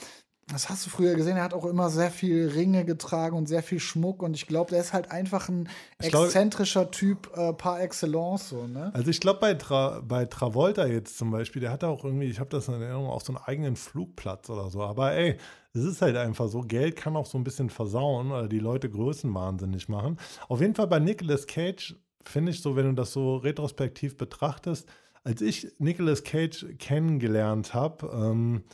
das 0.48 0.68
hast 0.68 0.84
du 0.84 0.90
früher 0.90 1.14
gesehen, 1.14 1.36
er 1.36 1.44
hat 1.44 1.54
auch 1.54 1.64
immer 1.64 1.88
sehr 1.88 2.10
viel 2.10 2.48
Ringe 2.48 2.84
getragen 2.84 3.36
und 3.36 3.46
sehr 3.46 3.62
viel 3.62 3.80
Schmuck 3.80 4.22
und 4.22 4.34
ich 4.34 4.46
glaube, 4.46 4.70
der 4.70 4.80
ist 4.80 4.92
halt 4.92 5.10
einfach 5.10 5.48
ein 5.48 5.68
glaub, 5.98 6.24
exzentrischer 6.24 6.90
Typ 6.90 7.30
äh, 7.36 7.52
par 7.52 7.80
excellence. 7.80 8.48
So, 8.48 8.66
ne? 8.66 8.90
Also 8.94 9.10
ich 9.10 9.20
glaube, 9.20 9.40
bei, 9.40 9.54
Tra 9.54 10.00
bei 10.00 10.24
Travolta 10.26 10.86
jetzt 10.86 11.16
zum 11.16 11.30
Beispiel, 11.30 11.60
der 11.60 11.70
hatte 11.70 11.88
auch 11.88 12.04
irgendwie, 12.04 12.26
ich 12.26 12.40
habe 12.40 12.50
das 12.50 12.68
in 12.68 12.74
Erinnerung, 12.74 13.06
auch 13.06 13.22
so 13.22 13.32
einen 13.34 13.44
eigenen 13.44 13.76
Flugplatz 13.76 14.50
oder 14.50 14.68
so. 14.70 14.82
Aber 14.82 15.12
ey, 15.12 15.38
es 15.74 15.84
ist 15.84 16.02
halt 16.02 16.16
einfach 16.16 16.48
so, 16.48 16.62
Geld 16.62 16.96
kann 16.96 17.16
auch 17.16 17.26
so 17.26 17.38
ein 17.38 17.44
bisschen 17.44 17.70
versauen 17.70 18.32
oder 18.32 18.48
die 18.48 18.58
Leute 18.58 18.90
größenwahnsinnig 18.90 19.88
machen. 19.88 20.18
Auf 20.48 20.60
jeden 20.60 20.74
Fall 20.74 20.88
bei 20.88 20.98
Nicolas 20.98 21.46
Cage 21.46 21.96
finde 22.24 22.50
ich 22.50 22.60
so, 22.60 22.76
wenn 22.76 22.86
du 22.86 22.92
das 22.92 23.12
so 23.12 23.36
retrospektiv 23.36 24.18
betrachtest, 24.18 24.88
als 25.24 25.40
ich 25.40 25.72
Nicolas 25.78 26.24
Cage 26.24 26.66
kennengelernt 26.78 27.74
habe, 27.74 28.10
ähm, 28.12 28.64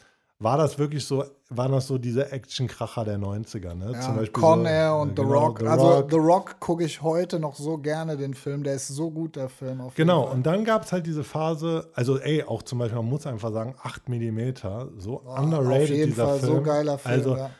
war 0.40 0.56
das 0.56 0.78
wirklich 0.78 1.04
so, 1.04 1.24
waren 1.48 1.72
das 1.72 1.88
so 1.88 1.98
diese 1.98 2.30
Actionkracher 2.30 3.04
der 3.04 3.18
90er, 3.18 3.74
ne? 3.74 3.92
Ja, 3.92 4.00
Zum 4.00 4.16
Beispiel 4.16 4.40
Con 4.40 4.66
Air 4.66 4.90
so, 4.90 4.96
und 5.02 5.08
The 5.10 5.14
genau, 5.22 5.32
Rock. 5.32 5.58
The 5.60 5.66
also 5.66 5.88
Rock. 5.88 6.10
The 6.10 6.16
Rock 6.16 6.60
gucke 6.60 6.84
ich 6.84 7.02
heute 7.02 7.40
noch 7.40 7.56
so 7.56 7.78
gerne 7.78 8.16
den 8.16 8.34
Film, 8.34 8.62
der 8.62 8.74
ist 8.74 8.88
so 8.88 9.10
gut, 9.10 9.34
der 9.34 9.48
Film. 9.48 9.82
genau, 9.96 10.30
und 10.30 10.46
dann 10.46 10.64
gab 10.64 10.84
es 10.84 10.92
halt 10.92 11.06
diese 11.06 11.24
Phase, 11.24 11.88
also 11.94 12.18
ey, 12.18 12.44
auch 12.44 12.62
zum 12.62 12.78
Beispiel, 12.78 12.98
man 12.98 13.08
muss 13.08 13.26
einfach 13.26 13.52
sagen, 13.52 13.74
8 13.82 14.08
mm, 14.08 14.40
so 14.98 15.22
oh, 15.26 15.40
underrated 15.40 15.82
auf 15.82 15.88
jeden 15.88 16.10
dieser 16.10 16.26
Fall, 16.26 16.38
Film. 16.38 16.52
so 16.54 16.62
geiler 16.62 16.98
Film, 16.98 17.14
also, 17.14 17.36
ja. 17.36 17.50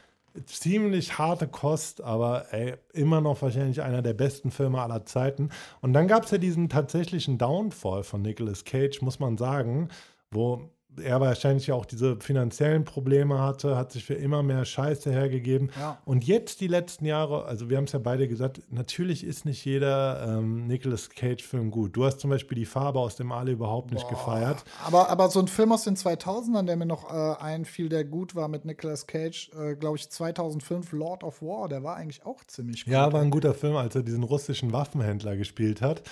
Ziemlich 0.47 1.19
harte 1.19 1.49
Kost, 1.49 2.01
aber 2.01 2.53
ey, 2.53 2.75
immer 2.93 3.21
noch 3.21 3.43
wahrscheinlich 3.43 3.83
einer 3.83 4.03
der 4.03 4.13
besten 4.13 4.53
Filme 4.53 4.81
aller 4.81 5.05
Zeiten. 5.05 5.49
Und 5.81 5.95
dann 5.95 6.07
gab 6.07 6.25
es 6.27 6.31
ja 6.31 6.39
diesen 6.39 6.69
tatsächlichen 6.69 7.39
Downfall 7.39 8.05
von 8.05 8.23
Nicolas 8.23 8.65
Cage, 8.65 9.03
muss 9.03 9.19
man 9.19 9.37
sagen, 9.37 9.89
wo 10.31 10.71
er 11.01 11.21
wahrscheinlich 11.21 11.67
ja 11.69 11.75
auch 11.75 11.87
diese 11.87 12.17
finanziellen 12.21 12.85
Probleme 12.85 13.41
hatte, 13.41 13.77
hat 13.77 13.93
sich 13.93 14.05
für 14.05 14.15
immer 14.15 14.43
mehr 14.43 14.65
Scheiße 14.65 15.11
hergegeben. 15.11 15.71
Ja. 15.79 15.99
Und 16.05 16.27
jetzt 16.27 16.61
die 16.61 16.67
letzten 16.67 17.05
Jahre, 17.05 17.45
also 17.45 17.71
wir 17.71 17.77
haben 17.77 17.85
es 17.85 17.93
ja 17.93 17.99
beide 17.99 18.29
gesagt, 18.29 18.61
natürlich 18.71 19.25
ist 19.25 19.45
nicht 19.45 19.65
jeder 19.65 20.27
ähm, 20.29 20.67
Nicolas 20.67 21.11
Cage-Film 21.11 21.71
gut. 21.71 21.97
Du 21.97 22.05
hast 22.05 22.21
zum 22.21 22.31
Beispiel 22.31 22.57
die 22.57 22.67
Farbe 22.67 22.99
aus 23.01 23.17
dem 23.17 23.33
Ale 23.33 23.53
überhaupt 23.53 23.93
nicht 23.93 24.09
Boah. 24.09 24.11
gefeiert. 24.11 24.65
Aber, 24.85 25.09
aber 25.09 25.29
so 25.31 25.41
ein 25.41 25.49
Film 25.49 25.73
aus 25.73 25.85
den 25.85 25.97
2000ern, 25.97 26.67
der 26.67 26.77
mir 26.77 26.87
noch 26.87 27.13
äh, 27.13 27.43
einfiel, 27.43 27.89
der 27.89 28.05
gut 28.05 28.35
war 28.35 28.49
mit 28.49 28.65
Nicolas 28.65 29.07
Cage, 29.07 29.51
äh, 29.59 29.75
glaube 29.75 29.97
ich 29.97 30.09
2005, 30.09 30.93
Lord 30.93 31.25
of 31.25 31.43
War, 31.43 31.69
der 31.69 31.83
war 31.83 31.97
eigentlich 31.97 32.25
auch 32.25 32.45
ziemlich 32.45 32.85
gut. 32.85 32.93
Ja, 32.93 33.13
war 33.13 33.21
ein 33.21 33.31
guter 33.31 33.55
Film, 33.55 33.77
als 33.77 33.95
er 33.95 34.03
diesen 34.03 34.23
russischen 34.23 34.73
Waffenhändler 34.73 35.37
gespielt 35.37 35.83
hat. 35.83 36.03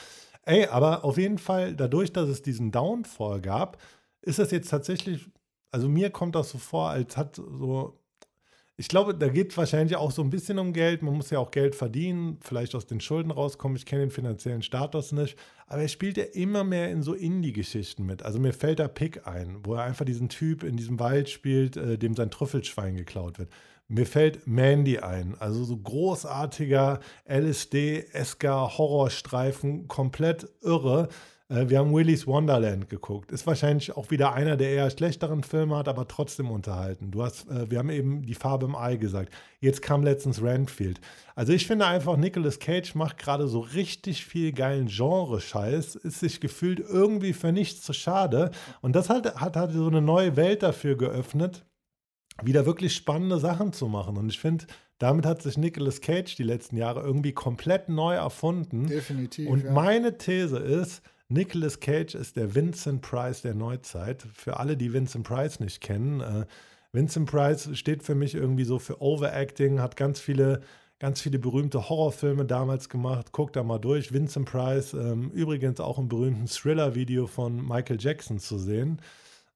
Ey, 0.48 0.66
aber 0.66 1.04
auf 1.04 1.18
jeden 1.18 1.38
Fall, 1.38 1.74
dadurch, 1.74 2.12
dass 2.12 2.28
es 2.28 2.40
diesen 2.40 2.70
Downfall 2.70 3.40
gab, 3.40 3.78
ist 4.26 4.38
das 4.38 4.50
jetzt 4.50 4.68
tatsächlich, 4.68 5.26
also 5.70 5.88
mir 5.88 6.10
kommt 6.10 6.34
das 6.34 6.50
so 6.50 6.58
vor, 6.58 6.90
als 6.90 7.16
hat 7.16 7.36
so, 7.36 7.98
ich 8.76 8.88
glaube, 8.88 9.14
da 9.14 9.28
geht 9.28 9.52
es 9.52 9.56
wahrscheinlich 9.56 9.96
auch 9.96 10.10
so 10.10 10.20
ein 10.22 10.28
bisschen 10.28 10.58
um 10.58 10.74
Geld. 10.74 11.02
Man 11.02 11.14
muss 11.14 11.30
ja 11.30 11.38
auch 11.38 11.50
Geld 11.50 11.74
verdienen, 11.74 12.38
vielleicht 12.42 12.74
aus 12.74 12.86
den 12.86 13.00
Schulden 13.00 13.30
rauskommen. 13.30 13.76
Ich 13.76 13.86
kenne 13.86 14.02
den 14.02 14.10
finanziellen 14.10 14.60
Status 14.60 15.12
nicht. 15.12 15.38
Aber 15.66 15.80
er 15.80 15.88
spielt 15.88 16.18
ja 16.18 16.24
immer 16.24 16.62
mehr 16.62 16.90
in 16.90 17.02
so 17.02 17.14
Indie-Geschichten 17.14 18.04
mit. 18.04 18.22
Also 18.22 18.38
mir 18.38 18.52
fällt 18.52 18.78
da 18.78 18.88
Pick 18.88 19.26
ein, 19.26 19.60
wo 19.64 19.74
er 19.74 19.84
einfach 19.84 20.04
diesen 20.04 20.28
Typ 20.28 20.62
in 20.62 20.76
diesem 20.76 21.00
Wald 21.00 21.30
spielt, 21.30 21.78
äh, 21.78 21.96
dem 21.96 22.14
sein 22.14 22.30
Trüffelschwein 22.30 22.96
geklaut 22.96 23.38
wird. 23.38 23.48
Mir 23.88 24.04
fällt 24.04 24.46
Mandy 24.46 24.98
ein, 24.98 25.36
also 25.38 25.64
so 25.64 25.76
großartiger 25.76 26.98
LSD-esker 27.24 28.76
Horrorstreifen, 28.76 29.86
komplett 29.86 30.48
irre. 30.60 31.08
Äh, 31.48 31.68
wir 31.68 31.78
haben 31.78 31.92
Willy's 31.92 32.26
Wonderland 32.26 32.88
geguckt. 32.88 33.32
Ist 33.32 33.46
wahrscheinlich 33.46 33.96
auch 33.96 34.10
wieder 34.10 34.32
einer 34.32 34.56
der 34.56 34.70
eher 34.70 34.90
schlechteren 34.90 35.42
Filme, 35.42 35.76
hat 35.76 35.88
aber 35.88 36.08
trotzdem 36.08 36.50
unterhalten. 36.50 37.10
Du 37.10 37.22
hast, 37.22 37.48
äh, 37.48 37.70
wir 37.70 37.78
haben 37.78 37.90
eben 37.90 38.22
die 38.22 38.34
Farbe 38.34 38.66
im 38.66 38.74
Ei 38.74 38.96
gesagt. 38.96 39.32
Jetzt 39.60 39.82
kam 39.82 40.02
letztens 40.02 40.42
Randfield. 40.42 41.00
Also 41.34 41.52
ich 41.52 41.66
finde 41.66 41.86
einfach, 41.86 42.16
Nicolas 42.16 42.58
Cage 42.58 42.94
macht 42.94 43.18
gerade 43.18 43.46
so 43.48 43.60
richtig 43.60 44.24
viel 44.24 44.52
geilen 44.52 44.88
Genre-Scheiß, 44.88 45.94
ist 45.96 46.20
sich 46.20 46.40
gefühlt 46.40 46.80
irgendwie 46.80 47.32
für 47.32 47.52
nichts 47.52 47.82
zu 47.82 47.92
schade. 47.92 48.50
Und 48.80 48.96
das 48.96 49.08
hat, 49.08 49.36
hat 49.36 49.56
halt 49.56 49.72
so 49.72 49.86
eine 49.86 50.02
neue 50.02 50.36
Welt 50.36 50.62
dafür 50.62 50.96
geöffnet, 50.96 51.64
wieder 52.42 52.66
wirklich 52.66 52.94
spannende 52.94 53.38
Sachen 53.38 53.72
zu 53.72 53.86
machen. 53.86 54.16
Und 54.18 54.28
ich 54.28 54.38
finde, 54.38 54.66
damit 54.98 55.24
hat 55.24 55.42
sich 55.42 55.56
Nicolas 55.56 56.00
Cage 56.00 56.34
die 56.36 56.42
letzten 56.42 56.76
Jahre 56.76 57.00
irgendwie 57.00 57.32
komplett 57.32 57.88
neu 57.88 58.14
erfunden. 58.14 58.86
Definitiv. 58.86 59.48
Und 59.48 59.64
ja. 59.64 59.72
meine 59.72 60.18
These 60.18 60.58
ist, 60.58 61.02
Nicolas 61.28 61.80
Cage 61.80 62.14
ist 62.14 62.36
der 62.36 62.54
Vincent 62.54 63.02
Price 63.02 63.42
der 63.42 63.54
Neuzeit. 63.54 64.22
Für 64.34 64.58
alle, 64.58 64.76
die 64.76 64.92
Vincent 64.92 65.26
Price 65.26 65.60
nicht 65.60 65.80
kennen, 65.80 66.20
äh, 66.20 66.46
Vincent 66.92 67.30
Price 67.30 67.68
steht 67.76 68.02
für 68.02 68.14
mich 68.14 68.34
irgendwie 68.34 68.64
so 68.64 68.78
für 68.78 69.02
Overacting, 69.02 69.80
hat 69.80 69.96
ganz 69.96 70.20
viele, 70.20 70.62
ganz 70.98 71.20
viele 71.20 71.38
berühmte 71.38 71.88
Horrorfilme 71.88 72.46
damals 72.46 72.88
gemacht. 72.88 73.32
Guckt 73.32 73.56
da 73.56 73.62
mal 73.62 73.78
durch. 73.78 74.12
Vincent 74.12 74.48
Price, 74.48 74.94
ähm, 74.94 75.30
übrigens 75.32 75.80
auch 75.80 75.98
im 75.98 76.08
berühmten 76.08 76.46
Thriller-Video 76.46 77.26
von 77.26 77.66
Michael 77.66 77.98
Jackson 78.00 78.38
zu 78.38 78.56
sehen. 78.56 79.02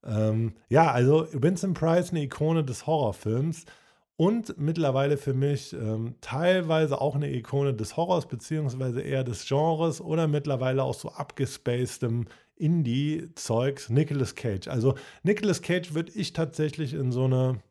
Ähm, 0.05 0.55
ja, 0.69 0.91
also 0.91 1.29
Vincent 1.33 1.79
Price, 1.79 2.11
eine 2.11 2.23
Ikone 2.23 2.65
des 2.65 2.87
Horrorfilms 2.87 3.65
und 4.21 4.59
mittlerweile 4.59 5.17
für 5.17 5.33
mich 5.33 5.73
ähm, 5.73 6.15
teilweise 6.21 7.01
auch 7.01 7.15
eine 7.15 7.33
Ikone 7.33 7.73
des 7.73 7.97
Horrors, 7.97 8.29
beziehungsweise 8.29 9.01
eher 9.01 9.25
des 9.25 9.49
Genres 9.49 10.03
oder 10.03 10.29
mittlerweile 10.29 10.83
auch 10.83 10.93
so 10.93 11.09
abgespacedem 11.09 12.27
Indie-Zeugs, 12.57 13.89
Nicolas 13.89 14.35
Cage. 14.35 14.69
Also 14.69 14.95
Nicolas 15.23 15.63
Cage 15.63 15.95
würde 15.95 16.13
ich 16.15 16.35
tatsächlich 16.35 16.93
in 16.93 17.13
so 17.13 17.25
eine 17.25 17.63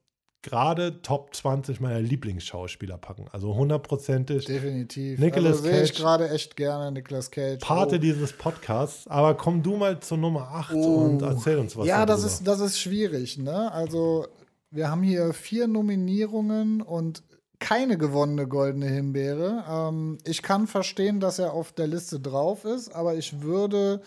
gerade 0.41 1.03
Top 1.03 1.35
20 1.35 1.81
meiner 1.81 1.99
Lieblingsschauspieler 1.99 2.97
packen. 2.97 3.27
Also 3.31 3.53
hundertprozentig. 3.53 4.45
Definitiv. 4.45 5.19
Nicolas 5.19 5.57
also 5.57 5.63
sehe 5.65 5.83
ich 5.83 5.93
gerade 5.93 6.31
echt 6.31 6.55
gerne 6.55 6.91
Nicolas 6.91 7.29
Cage. 7.29 7.59
Pate 7.59 7.97
oh. 7.97 7.99
dieses 7.99 8.33
Podcasts. 8.33 9.07
Aber 9.07 9.35
komm 9.35 9.61
du 9.61 9.77
mal 9.77 9.99
zur 9.99 10.17
Nummer 10.17 10.49
8 10.49 10.73
oh. 10.73 10.95
und 10.95 11.21
erzähl 11.21 11.59
uns 11.59 11.77
was. 11.77 11.85
Ja, 11.85 12.07
das 12.07 12.23
ist, 12.23 12.47
das 12.47 12.59
ist 12.59 12.79
schwierig. 12.79 13.37
Ne? 13.37 13.71
Also 13.71 14.25
wir 14.71 14.89
haben 14.89 15.03
hier 15.03 15.33
vier 15.33 15.67
Nominierungen 15.67 16.81
und 16.81 17.23
keine 17.59 17.97
gewonnene 17.97 18.47
goldene 18.47 18.87
Himbeere. 18.87 19.65
Ähm, 19.69 20.17
ich 20.25 20.41
kann 20.41 20.67
verstehen, 20.67 21.19
dass 21.19 21.39
er 21.39 21.53
auf 21.53 21.71
der 21.73 21.87
Liste 21.87 22.19
drauf 22.19 22.65
ist, 22.65 22.89
aber 22.89 23.15
ich 23.15 23.41
würde 23.41 24.01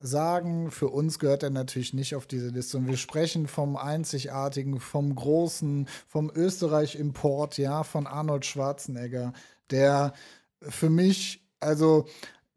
sagen, 0.00 0.70
für 0.70 0.88
uns 0.88 1.18
gehört 1.18 1.42
er 1.42 1.50
natürlich 1.50 1.92
nicht 1.92 2.14
auf 2.14 2.26
diese 2.26 2.48
Liste. 2.48 2.76
Und 2.76 2.86
wir 2.86 2.96
sprechen 2.96 3.46
vom 3.48 3.76
Einzigartigen, 3.76 4.78
vom 4.78 5.14
Großen, 5.14 5.88
vom 6.06 6.30
Österreich-Import, 6.32 7.58
ja, 7.58 7.82
von 7.82 8.06
Arnold 8.06 8.44
Schwarzenegger, 8.44 9.32
der 9.70 10.12
für 10.60 10.90
mich, 10.90 11.44
also 11.60 12.06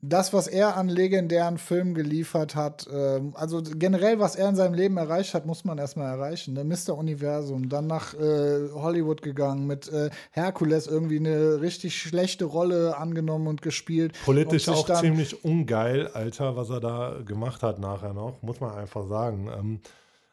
das, 0.01 0.33
was 0.33 0.47
er 0.47 0.77
an 0.77 0.89
legendären 0.89 1.59
Filmen 1.59 1.93
geliefert 1.93 2.55
hat, 2.55 2.87
äh, 2.87 3.21
also 3.35 3.61
generell, 3.61 4.19
was 4.19 4.35
er 4.35 4.49
in 4.49 4.55
seinem 4.55 4.73
Leben 4.73 4.97
erreicht 4.97 5.33
hat, 5.33 5.45
muss 5.45 5.63
man 5.63 5.77
erstmal 5.77 6.11
erreichen. 6.11 6.53
Ne? 6.55 6.63
Mr. 6.63 6.97
Universum, 6.97 7.69
dann 7.69 7.87
nach 7.87 8.15
äh, 8.15 8.69
Hollywood 8.73 9.21
gegangen, 9.21 9.67
mit 9.67 9.87
äh, 9.89 10.09
Herkules 10.31 10.87
irgendwie 10.87 11.19
eine 11.19 11.61
richtig 11.61 12.01
schlechte 12.01 12.45
Rolle 12.45 12.97
angenommen 12.97 13.47
und 13.47 13.61
gespielt. 13.61 14.17
Politisch 14.25 14.67
und 14.67 14.75
auch 14.75 14.99
ziemlich 14.99 15.45
ungeil, 15.45 16.07
Alter, 16.07 16.55
was 16.55 16.71
er 16.71 16.79
da 16.79 17.19
gemacht 17.23 17.61
hat 17.61 17.79
nachher 17.79 18.13
noch, 18.13 18.41
muss 18.41 18.59
man 18.59 18.73
einfach 18.73 19.07
sagen. 19.07 19.49
Ähm, 19.55 19.79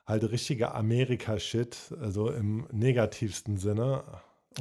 halt 0.07 0.31
richtiger 0.31 0.75
Amerika-Shit, 0.75 1.95
also 2.01 2.31
im 2.31 2.66
negativsten 2.73 3.59
Sinne. 3.59 4.03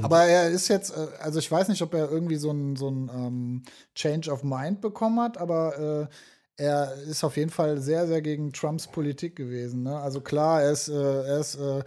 Aber 0.01 0.25
er 0.25 0.49
ist 0.49 0.67
jetzt, 0.67 0.91
äh, 0.91 1.07
also 1.19 1.39
ich 1.39 1.51
weiß 1.51 1.69
nicht, 1.69 1.81
ob 1.81 1.93
er 1.93 2.09
irgendwie 2.11 2.35
so 2.35 2.51
ein, 2.51 2.75
so 2.75 2.89
ein 2.89 3.09
ähm, 3.13 3.63
Change 3.95 4.31
of 4.31 4.43
Mind 4.43 4.81
bekommen 4.81 5.19
hat, 5.19 5.37
aber 5.37 6.09
äh, 6.57 6.63
er 6.63 6.93
ist 7.07 7.23
auf 7.23 7.37
jeden 7.37 7.51
Fall 7.51 7.79
sehr, 7.79 8.07
sehr 8.07 8.21
gegen 8.21 8.51
Trumps 8.53 8.87
Politik 8.87 9.35
gewesen. 9.35 9.83
Ne? 9.83 9.97
Also 9.99 10.21
klar, 10.21 10.61
er 10.63 10.71
ist, 10.71 10.87
äh, 10.89 10.93
er 10.93 11.39
ist 11.39 11.55
äh, 11.55 11.83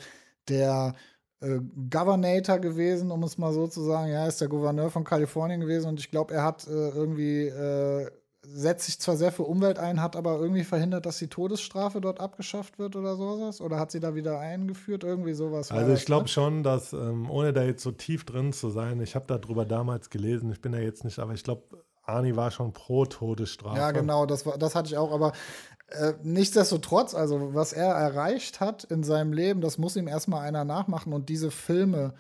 der 0.49 0.95
äh, 1.41 1.61
Governator 1.91 2.59
gewesen, 2.59 3.11
um 3.11 3.23
es 3.25 3.39
mal 3.39 3.53
so 3.53 3.67
zu 3.67 3.83
sagen. 3.83 4.11
Ja, 4.13 4.23
er 4.23 4.29
ist 4.29 4.41
der 4.41 4.49
Gouverneur 4.49 4.91
von 4.91 5.05
Kalifornien 5.05 5.61
gewesen 5.61 5.89
und 5.89 6.01
ich 6.01 6.11
glaube, 6.11 6.35
er 6.35 6.45
hat 6.45 6.67
äh, 6.69 6.71
irgendwie 6.71 7.49
setzt 8.53 8.87
sich 8.87 8.99
zwar 8.99 9.17
sehr 9.17 9.33
für 9.33 9.45
Umwelt 9.45 9.79
ein, 9.79 10.03
hat 10.03 10.17
aber 10.17 10.39
irgendwie 10.39 10.65
verhindert, 10.65 11.07
dass 11.07 11.19
die 11.19 11.29
Todesstrafe 11.29 12.01
dort 12.01 12.21
abgeschafft 12.21 12.79
wird 12.79 12.97
oder 12.97 13.17
sowas? 13.17 13.61
Oder 13.61 13.79
hat 13.79 13.91
sie 13.91 14.01
da 14.01 14.15
wieder 14.15 14.39
eingeführt? 14.39 15.05
Irgendwie 15.05 15.35
sowas. 15.35 15.71
Also 15.71 15.93
ich 15.93 16.05
glaube 16.05 16.25
ne? 16.25 16.29
schon, 16.29 16.63
dass, 16.63 16.93
ähm, 16.93 17.31
ohne 17.31 17.53
da 17.53 17.63
jetzt 17.63 17.83
so 17.83 17.93
tief 17.93 18.25
drin 18.25 18.53
zu 18.53 18.71
sein, 18.71 19.01
ich 19.01 19.15
habe 19.15 19.27
darüber 19.27 19.65
damals 19.65 20.11
gelesen, 20.11 20.51
ich 20.53 20.61
bin 20.61 20.73
da 20.73 20.79
jetzt 20.79 21.05
nicht, 21.05 21.19
aber 21.19 21.33
ich 21.33 21.45
glaube, 21.45 21.63
Arni 22.03 22.37
war 22.37 22.51
schon 22.51 22.73
pro 22.73 23.05
Todesstrafe. 23.05 23.79
Ja, 23.79 23.93
genau, 23.93 24.27
das, 24.27 24.45
war, 24.47 24.59
das 24.59 24.75
hatte 24.75 24.89
ich 24.89 24.97
auch, 24.97 25.13
aber 25.13 25.33
äh, 25.89 26.15
nichtsdestotrotz, 26.23 27.15
also 27.15 27.55
was 27.55 27.73
er 27.73 27.93
erreicht 27.93 28.61
hat 28.61 28.85
in 28.85 29.03
seinem 29.03 29.33
Leben, 29.33 29.61
das 29.61 29.79
muss 29.79 29.97
ihm 29.97 30.09
erstmal 30.09 30.47
einer 30.47 30.65
nachmachen 30.65 31.13
und 31.13 31.29
diese 31.29 31.51
Filme, 31.51 32.15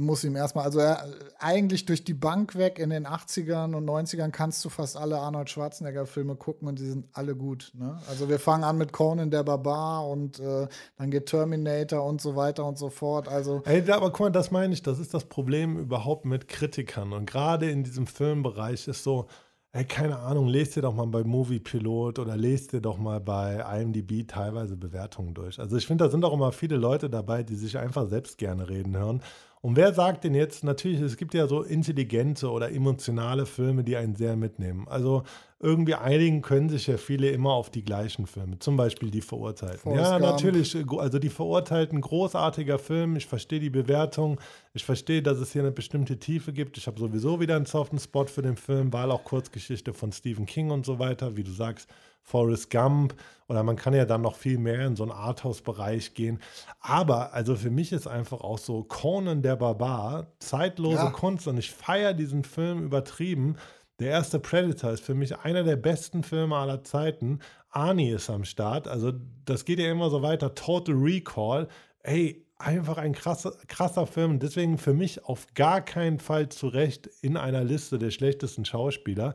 muss 0.00 0.24
ihm 0.24 0.36
erstmal, 0.36 0.64
also 0.64 0.80
er, 0.80 1.04
eigentlich 1.38 1.86
durch 1.86 2.04
die 2.04 2.14
Bank 2.14 2.56
weg 2.56 2.78
in 2.78 2.90
den 2.90 3.06
80ern 3.06 3.74
und 3.74 3.88
90ern 3.88 4.30
kannst 4.30 4.64
du 4.64 4.68
fast 4.68 4.96
alle 4.96 5.18
Arnold 5.18 5.50
Schwarzenegger-Filme 5.50 6.36
gucken 6.36 6.68
und 6.68 6.78
die 6.78 6.86
sind 6.86 7.06
alle 7.12 7.36
gut. 7.36 7.72
Ne? 7.74 7.98
Also 8.08 8.28
wir 8.28 8.38
fangen 8.38 8.64
an 8.64 8.78
mit 8.78 8.92
Conan 8.92 9.30
der 9.30 9.44
Barbar 9.44 10.08
und 10.08 10.40
äh, 10.40 10.66
dann 10.96 11.10
geht 11.10 11.26
Terminator 11.26 12.04
und 12.04 12.20
so 12.20 12.36
weiter 12.36 12.64
und 12.64 12.78
so 12.78 12.90
fort. 12.90 13.28
Also 13.28 13.62
Ey, 13.64 13.88
aber 13.90 14.10
guck 14.10 14.20
mal, 14.20 14.30
das 14.30 14.50
meine 14.50 14.74
ich, 14.74 14.82
das 14.82 14.98
ist 14.98 15.14
das 15.14 15.24
Problem 15.24 15.78
überhaupt 15.78 16.24
mit 16.24 16.48
Kritikern. 16.48 17.12
Und 17.12 17.26
gerade 17.26 17.70
in 17.70 17.84
diesem 17.84 18.06
Filmbereich 18.06 18.88
ist 18.88 19.04
so, 19.04 19.26
ey, 19.72 19.84
keine 19.84 20.18
Ahnung, 20.18 20.48
lest 20.48 20.76
dir 20.76 20.82
doch 20.82 20.94
mal 20.94 21.06
bei 21.06 21.22
Movie 21.22 21.60
Pilot 21.60 22.18
oder 22.18 22.36
lest 22.36 22.72
dir 22.72 22.80
doch 22.80 22.98
mal 22.98 23.20
bei 23.20 23.64
IMDb 23.80 24.26
teilweise 24.26 24.76
Bewertungen 24.76 25.34
durch. 25.34 25.60
Also 25.60 25.76
ich 25.76 25.86
finde, 25.86 26.04
da 26.04 26.10
sind 26.10 26.24
auch 26.24 26.32
immer 26.32 26.52
viele 26.52 26.76
Leute 26.76 27.08
dabei, 27.08 27.42
die 27.42 27.54
sich 27.54 27.78
einfach 27.78 28.08
selbst 28.08 28.38
gerne 28.38 28.68
reden 28.68 28.96
hören 28.96 29.22
und 29.62 29.76
wer 29.76 29.92
sagt 29.92 30.24
denn 30.24 30.34
jetzt, 30.34 30.64
natürlich, 30.64 31.00
es 31.00 31.16
gibt 31.16 31.34
ja 31.34 31.46
so 31.46 31.62
intelligente 31.62 32.50
oder 32.50 32.72
emotionale 32.72 33.44
Filme, 33.44 33.84
die 33.84 33.96
einen 33.96 34.16
sehr 34.16 34.36
mitnehmen. 34.36 34.88
Also 34.88 35.24
irgendwie 35.62 35.94
einigen 35.94 36.40
können 36.40 36.70
sich 36.70 36.86
ja 36.86 36.96
viele 36.96 37.28
immer 37.28 37.52
auf 37.52 37.68
die 37.68 37.84
gleichen 37.84 38.26
Filme, 38.26 38.58
zum 38.58 38.78
Beispiel 38.78 39.10
die 39.10 39.20
Verurteilten. 39.20 39.80
Forrest 39.80 40.10
ja, 40.10 40.18
Gump. 40.18 40.30
natürlich, 40.30 40.76
also 40.98 41.18
die 41.18 41.28
Verurteilten, 41.28 42.00
großartiger 42.00 42.78
Film, 42.78 43.16
ich 43.16 43.26
verstehe 43.26 43.60
die 43.60 43.68
Bewertung, 43.68 44.40
ich 44.72 44.84
verstehe, 44.84 45.22
dass 45.22 45.38
es 45.38 45.52
hier 45.52 45.60
eine 45.60 45.70
bestimmte 45.70 46.18
Tiefe 46.18 46.54
gibt. 46.54 46.78
Ich 46.78 46.86
habe 46.86 46.98
sowieso 46.98 47.40
wieder 47.40 47.56
einen 47.56 47.66
soften 47.66 47.98
Spot 47.98 48.24
für 48.24 48.40
den 48.40 48.56
Film, 48.56 48.90
weil 48.94 49.10
auch 49.10 49.22
Kurzgeschichte 49.24 49.92
von 49.92 50.12
Stephen 50.12 50.46
King 50.46 50.70
und 50.70 50.86
so 50.86 50.98
weiter, 50.98 51.36
wie 51.36 51.44
du 51.44 51.52
sagst, 51.52 51.90
Forrest 52.22 52.70
Gump 52.70 53.14
oder 53.48 53.62
man 53.62 53.76
kann 53.76 53.94
ja 53.94 54.04
dann 54.04 54.22
noch 54.22 54.36
viel 54.36 54.58
mehr 54.58 54.86
in 54.86 54.94
so 54.94 55.02
einen 55.02 55.12
Arthouse-Bereich 55.12 56.14
gehen. 56.14 56.38
Aber 56.80 57.34
also 57.34 57.56
für 57.56 57.70
mich 57.70 57.92
ist 57.92 58.06
einfach 58.06 58.40
auch 58.40 58.58
so 58.58 58.84
Conan 58.84 59.42
der 59.42 59.56
Barbar, 59.56 60.28
zeitlose 60.38 60.96
ja. 60.96 61.10
Kunst 61.10 61.48
und 61.48 61.58
ich 61.58 61.70
feiere 61.70 62.14
diesen 62.14 62.44
Film 62.44 62.84
übertrieben. 62.84 63.56
Der 64.00 64.08
erste 64.08 64.38
Predator 64.40 64.92
ist 64.92 65.04
für 65.04 65.14
mich 65.14 65.36
einer 65.36 65.62
der 65.62 65.76
besten 65.76 66.22
Filme 66.22 66.56
aller 66.56 66.82
Zeiten. 66.82 67.40
Arnie 67.68 68.10
ist 68.10 68.30
am 68.30 68.44
Start, 68.44 68.88
also 68.88 69.12
das 69.44 69.66
geht 69.66 69.78
ja 69.78 69.90
immer 69.90 70.08
so 70.08 70.22
weiter. 70.22 70.54
Total 70.54 70.94
Recall, 70.94 71.68
ey, 72.02 72.46
einfach 72.56 72.96
ein 72.96 73.12
krasser, 73.12 73.52
krasser 73.68 74.06
Film. 74.06 74.38
Deswegen 74.38 74.78
für 74.78 74.94
mich 74.94 75.24
auf 75.24 75.46
gar 75.54 75.82
keinen 75.82 76.18
Fall 76.18 76.48
zurecht 76.48 77.10
in 77.20 77.36
einer 77.36 77.62
Liste 77.62 77.98
der 77.98 78.10
schlechtesten 78.10 78.64
Schauspieler. 78.64 79.34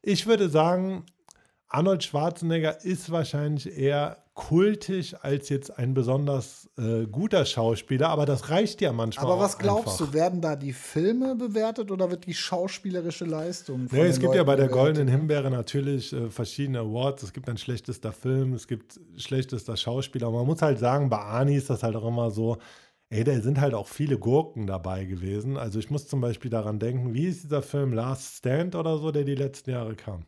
Ich 0.00 0.28
würde 0.28 0.48
sagen, 0.48 1.04
Arnold 1.74 2.04
Schwarzenegger 2.04 2.84
ist 2.84 3.10
wahrscheinlich 3.10 3.76
eher 3.76 4.18
kultisch 4.34 5.14
als 5.22 5.48
jetzt 5.48 5.76
ein 5.76 5.92
besonders 5.92 6.68
äh, 6.78 7.06
guter 7.06 7.44
Schauspieler, 7.44 8.10
aber 8.10 8.26
das 8.26 8.50
reicht 8.50 8.80
ja 8.80 8.92
manchmal. 8.92 9.26
Aber 9.26 9.40
was 9.40 9.58
glaubst 9.58 10.00
einfach. 10.00 10.06
du, 10.06 10.12
werden 10.12 10.40
da 10.40 10.54
die 10.54 10.72
Filme 10.72 11.34
bewertet 11.34 11.90
oder 11.90 12.10
wird 12.10 12.26
die 12.26 12.34
schauspielerische 12.34 13.24
Leistung? 13.24 13.88
Von 13.88 13.98
nee, 13.98 14.04
es 14.04 14.20
gibt 14.20 14.26
Leuten 14.26 14.36
ja 14.36 14.44
bei 14.44 14.54
der 14.54 14.66
bewertet? 14.66 14.84
Goldenen 14.84 15.08
Himbeere 15.08 15.50
natürlich 15.50 16.12
äh, 16.12 16.30
verschiedene 16.30 16.78
Awards. 16.78 17.24
Es 17.24 17.32
gibt 17.32 17.48
ein 17.48 17.58
schlechtester 17.58 18.12
Film, 18.12 18.54
es 18.54 18.68
gibt 18.68 19.00
schlechtester 19.16 19.76
Schauspieler. 19.76 20.30
man 20.30 20.46
muss 20.46 20.62
halt 20.62 20.78
sagen, 20.78 21.08
bei 21.08 21.18
Ani 21.18 21.56
ist 21.56 21.70
das 21.70 21.82
halt 21.82 21.96
auch 21.96 22.06
immer 22.06 22.30
so. 22.30 22.58
Ey, 23.10 23.24
da 23.24 23.40
sind 23.40 23.60
halt 23.60 23.74
auch 23.74 23.88
viele 23.88 24.18
Gurken 24.18 24.68
dabei 24.68 25.06
gewesen. 25.06 25.56
Also 25.56 25.80
ich 25.80 25.90
muss 25.90 26.06
zum 26.06 26.20
Beispiel 26.20 26.50
daran 26.50 26.78
denken, 26.78 27.14
wie 27.14 27.26
ist 27.26 27.42
dieser 27.42 27.62
Film 27.62 27.92
Last 27.92 28.36
Stand 28.36 28.76
oder 28.76 28.98
so, 28.98 29.10
der 29.10 29.24
die 29.24 29.34
letzten 29.34 29.70
Jahre 29.70 29.96
kam? 29.96 30.24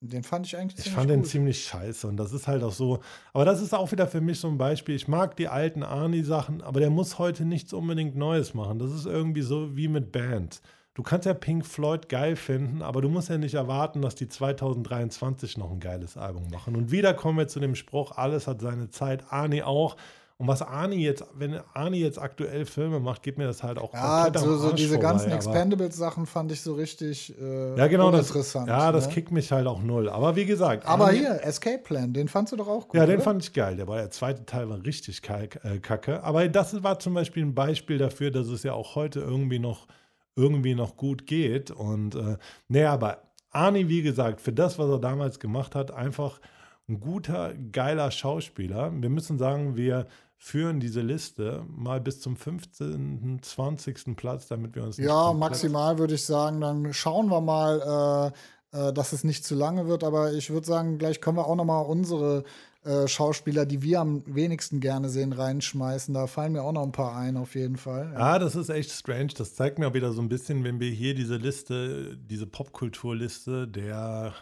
Den 0.00 0.22
fand 0.22 0.46
ich 0.46 0.56
eigentlich 0.56 0.76
ziemlich 0.76 0.86
Ich 0.86 0.92
fand 0.92 1.08
gut. 1.08 1.16
den 1.16 1.24
ziemlich 1.24 1.64
scheiße 1.64 2.06
und 2.06 2.16
das 2.16 2.32
ist 2.32 2.46
halt 2.46 2.62
auch 2.62 2.72
so. 2.72 3.00
Aber 3.32 3.44
das 3.44 3.62
ist 3.62 3.74
auch 3.74 3.90
wieder 3.92 4.06
für 4.06 4.20
mich 4.20 4.38
so 4.38 4.48
ein 4.48 4.58
Beispiel. 4.58 4.94
Ich 4.94 5.08
mag 5.08 5.36
die 5.36 5.48
alten 5.48 5.82
Arnie-Sachen, 5.82 6.62
aber 6.62 6.80
der 6.80 6.90
muss 6.90 7.18
heute 7.18 7.44
nichts 7.44 7.72
unbedingt 7.72 8.14
Neues 8.14 8.52
machen. 8.54 8.78
Das 8.78 8.90
ist 8.92 9.06
irgendwie 9.06 9.42
so 9.42 9.76
wie 9.76 9.88
mit 9.88 10.12
Bands. 10.12 10.60
Du 10.94 11.02
kannst 11.02 11.26
ja 11.26 11.34
Pink 11.34 11.66
Floyd 11.66 12.08
geil 12.08 12.36
finden, 12.36 12.80
aber 12.82 13.02
du 13.02 13.08
musst 13.08 13.28
ja 13.28 13.36
nicht 13.36 13.54
erwarten, 13.54 14.00
dass 14.00 14.14
die 14.14 14.28
2023 14.28 15.58
noch 15.58 15.70
ein 15.70 15.80
geiles 15.80 16.16
Album 16.16 16.48
machen. 16.50 16.74
Und 16.76 16.90
wieder 16.90 17.12
kommen 17.12 17.36
wir 17.38 17.48
zu 17.48 17.60
dem 17.60 17.74
Spruch, 17.74 18.12
alles 18.12 18.46
hat 18.46 18.60
seine 18.62 18.88
Zeit, 18.90 19.30
Arnie 19.30 19.62
auch. 19.62 19.96
Und 20.38 20.48
was 20.48 20.60
Arnie 20.60 21.02
jetzt, 21.02 21.24
wenn 21.34 21.58
Arnie 21.72 22.00
jetzt 22.00 22.18
aktuell 22.18 22.66
Filme 22.66 23.00
macht, 23.00 23.22
geht 23.22 23.38
mir 23.38 23.46
das 23.46 23.62
halt 23.62 23.78
auch 23.78 23.94
ja, 23.94 24.30
so, 24.34 24.58
so 24.58 24.72
diese 24.72 24.94
vorbei, 24.94 25.08
ganzen 25.08 25.32
Expendables-Sachen 25.32 26.26
fand 26.26 26.52
ich 26.52 26.60
so 26.60 26.74
richtig 26.74 27.34
äh, 27.40 27.74
ja, 27.74 27.86
genau, 27.86 28.10
interessant. 28.10 28.68
Das, 28.68 28.76
ja, 28.76 28.92
das 28.92 29.06
ne? 29.06 29.14
kickt 29.14 29.30
mich 29.30 29.50
halt 29.50 29.66
auch 29.66 29.82
null. 29.82 30.10
Aber 30.10 30.36
wie 30.36 30.44
gesagt. 30.44 30.84
Aber 30.84 31.06
Arnie, 31.06 31.20
hier, 31.20 31.42
Escape 31.42 31.78
Plan, 31.78 32.12
den 32.12 32.28
fandst 32.28 32.52
du 32.52 32.56
doch 32.56 32.68
auch 32.68 32.86
gut. 32.86 32.96
Ja, 32.96 33.06
den 33.06 33.16
oder? 33.16 33.24
fand 33.24 33.44
ich 33.44 33.54
geil. 33.54 33.76
Der 33.76 33.88
war 33.88 33.96
der 33.96 34.10
zweite 34.10 34.44
Teil 34.44 34.68
war 34.68 34.84
richtig 34.84 35.22
äh, 35.26 35.78
kacke. 35.78 36.22
Aber 36.22 36.46
das 36.48 36.82
war 36.82 36.98
zum 36.98 37.14
Beispiel 37.14 37.42
ein 37.42 37.54
Beispiel 37.54 37.96
dafür, 37.96 38.30
dass 38.30 38.48
es 38.48 38.62
ja 38.62 38.74
auch 38.74 38.94
heute 38.94 39.20
irgendwie 39.20 39.58
noch 39.58 39.86
irgendwie 40.34 40.74
noch 40.74 40.98
gut 40.98 41.26
geht. 41.26 41.70
Und 41.70 42.14
äh, 42.14 42.36
nee, 42.68 42.84
aber 42.84 43.22
Arnie, 43.52 43.88
wie 43.88 44.02
gesagt, 44.02 44.42
für 44.42 44.52
das, 44.52 44.78
was 44.78 44.90
er 44.90 44.98
damals 44.98 45.40
gemacht 45.40 45.74
hat, 45.74 45.92
einfach 45.92 46.40
ein 46.88 47.00
guter, 47.00 47.54
geiler 47.72 48.10
Schauspieler. 48.10 48.92
Wir 48.92 49.10
müssen 49.10 49.38
sagen, 49.38 49.76
wir 49.76 50.06
führen 50.38 50.80
diese 50.80 51.00
Liste 51.00 51.64
mal 51.68 52.00
bis 52.00 52.20
zum 52.20 52.36
15., 52.36 53.40
20. 53.42 54.16
Platz, 54.16 54.48
damit 54.48 54.74
wir 54.74 54.84
uns. 54.84 54.98
Ja, 54.98 55.32
maximal 55.32 55.98
würde 55.98 56.14
ich 56.14 56.24
sagen. 56.24 56.60
Dann 56.60 56.92
schauen 56.92 57.28
wir 57.28 57.40
mal, 57.40 58.32
äh, 58.72 58.88
äh, 58.88 58.92
dass 58.92 59.12
es 59.12 59.24
nicht 59.24 59.44
zu 59.44 59.54
lange 59.54 59.86
wird. 59.86 60.04
Aber 60.04 60.32
ich 60.32 60.50
würde 60.50 60.66
sagen, 60.66 60.98
gleich 60.98 61.20
können 61.20 61.36
wir 61.36 61.46
auch 61.46 61.56
noch 61.56 61.64
mal 61.64 61.80
unsere 61.80 62.44
äh, 62.84 63.08
Schauspieler, 63.08 63.66
die 63.66 63.82
wir 63.82 64.00
am 64.00 64.22
wenigsten 64.26 64.80
gerne 64.80 65.08
sehen, 65.08 65.32
reinschmeißen. 65.32 66.14
Da 66.14 66.26
fallen 66.26 66.52
mir 66.52 66.62
auch 66.62 66.72
noch 66.72 66.84
ein 66.84 66.92
paar 66.92 67.16
ein, 67.16 67.36
auf 67.36 67.54
jeden 67.54 67.76
Fall. 67.76 68.12
Ja, 68.12 68.18
ah, 68.18 68.38
das 68.38 68.54
ist 68.54 68.68
echt 68.68 68.90
strange. 68.90 69.32
Das 69.36 69.54
zeigt 69.54 69.78
mir 69.78 69.88
auch 69.88 69.94
wieder 69.94 70.12
so 70.12 70.20
ein 70.20 70.28
bisschen, 70.28 70.64
wenn 70.64 70.78
wir 70.80 70.90
hier 70.90 71.14
diese 71.14 71.36
Liste, 71.36 72.16
diese 72.16 72.46
Popkulturliste 72.46 73.66
der 73.66 74.34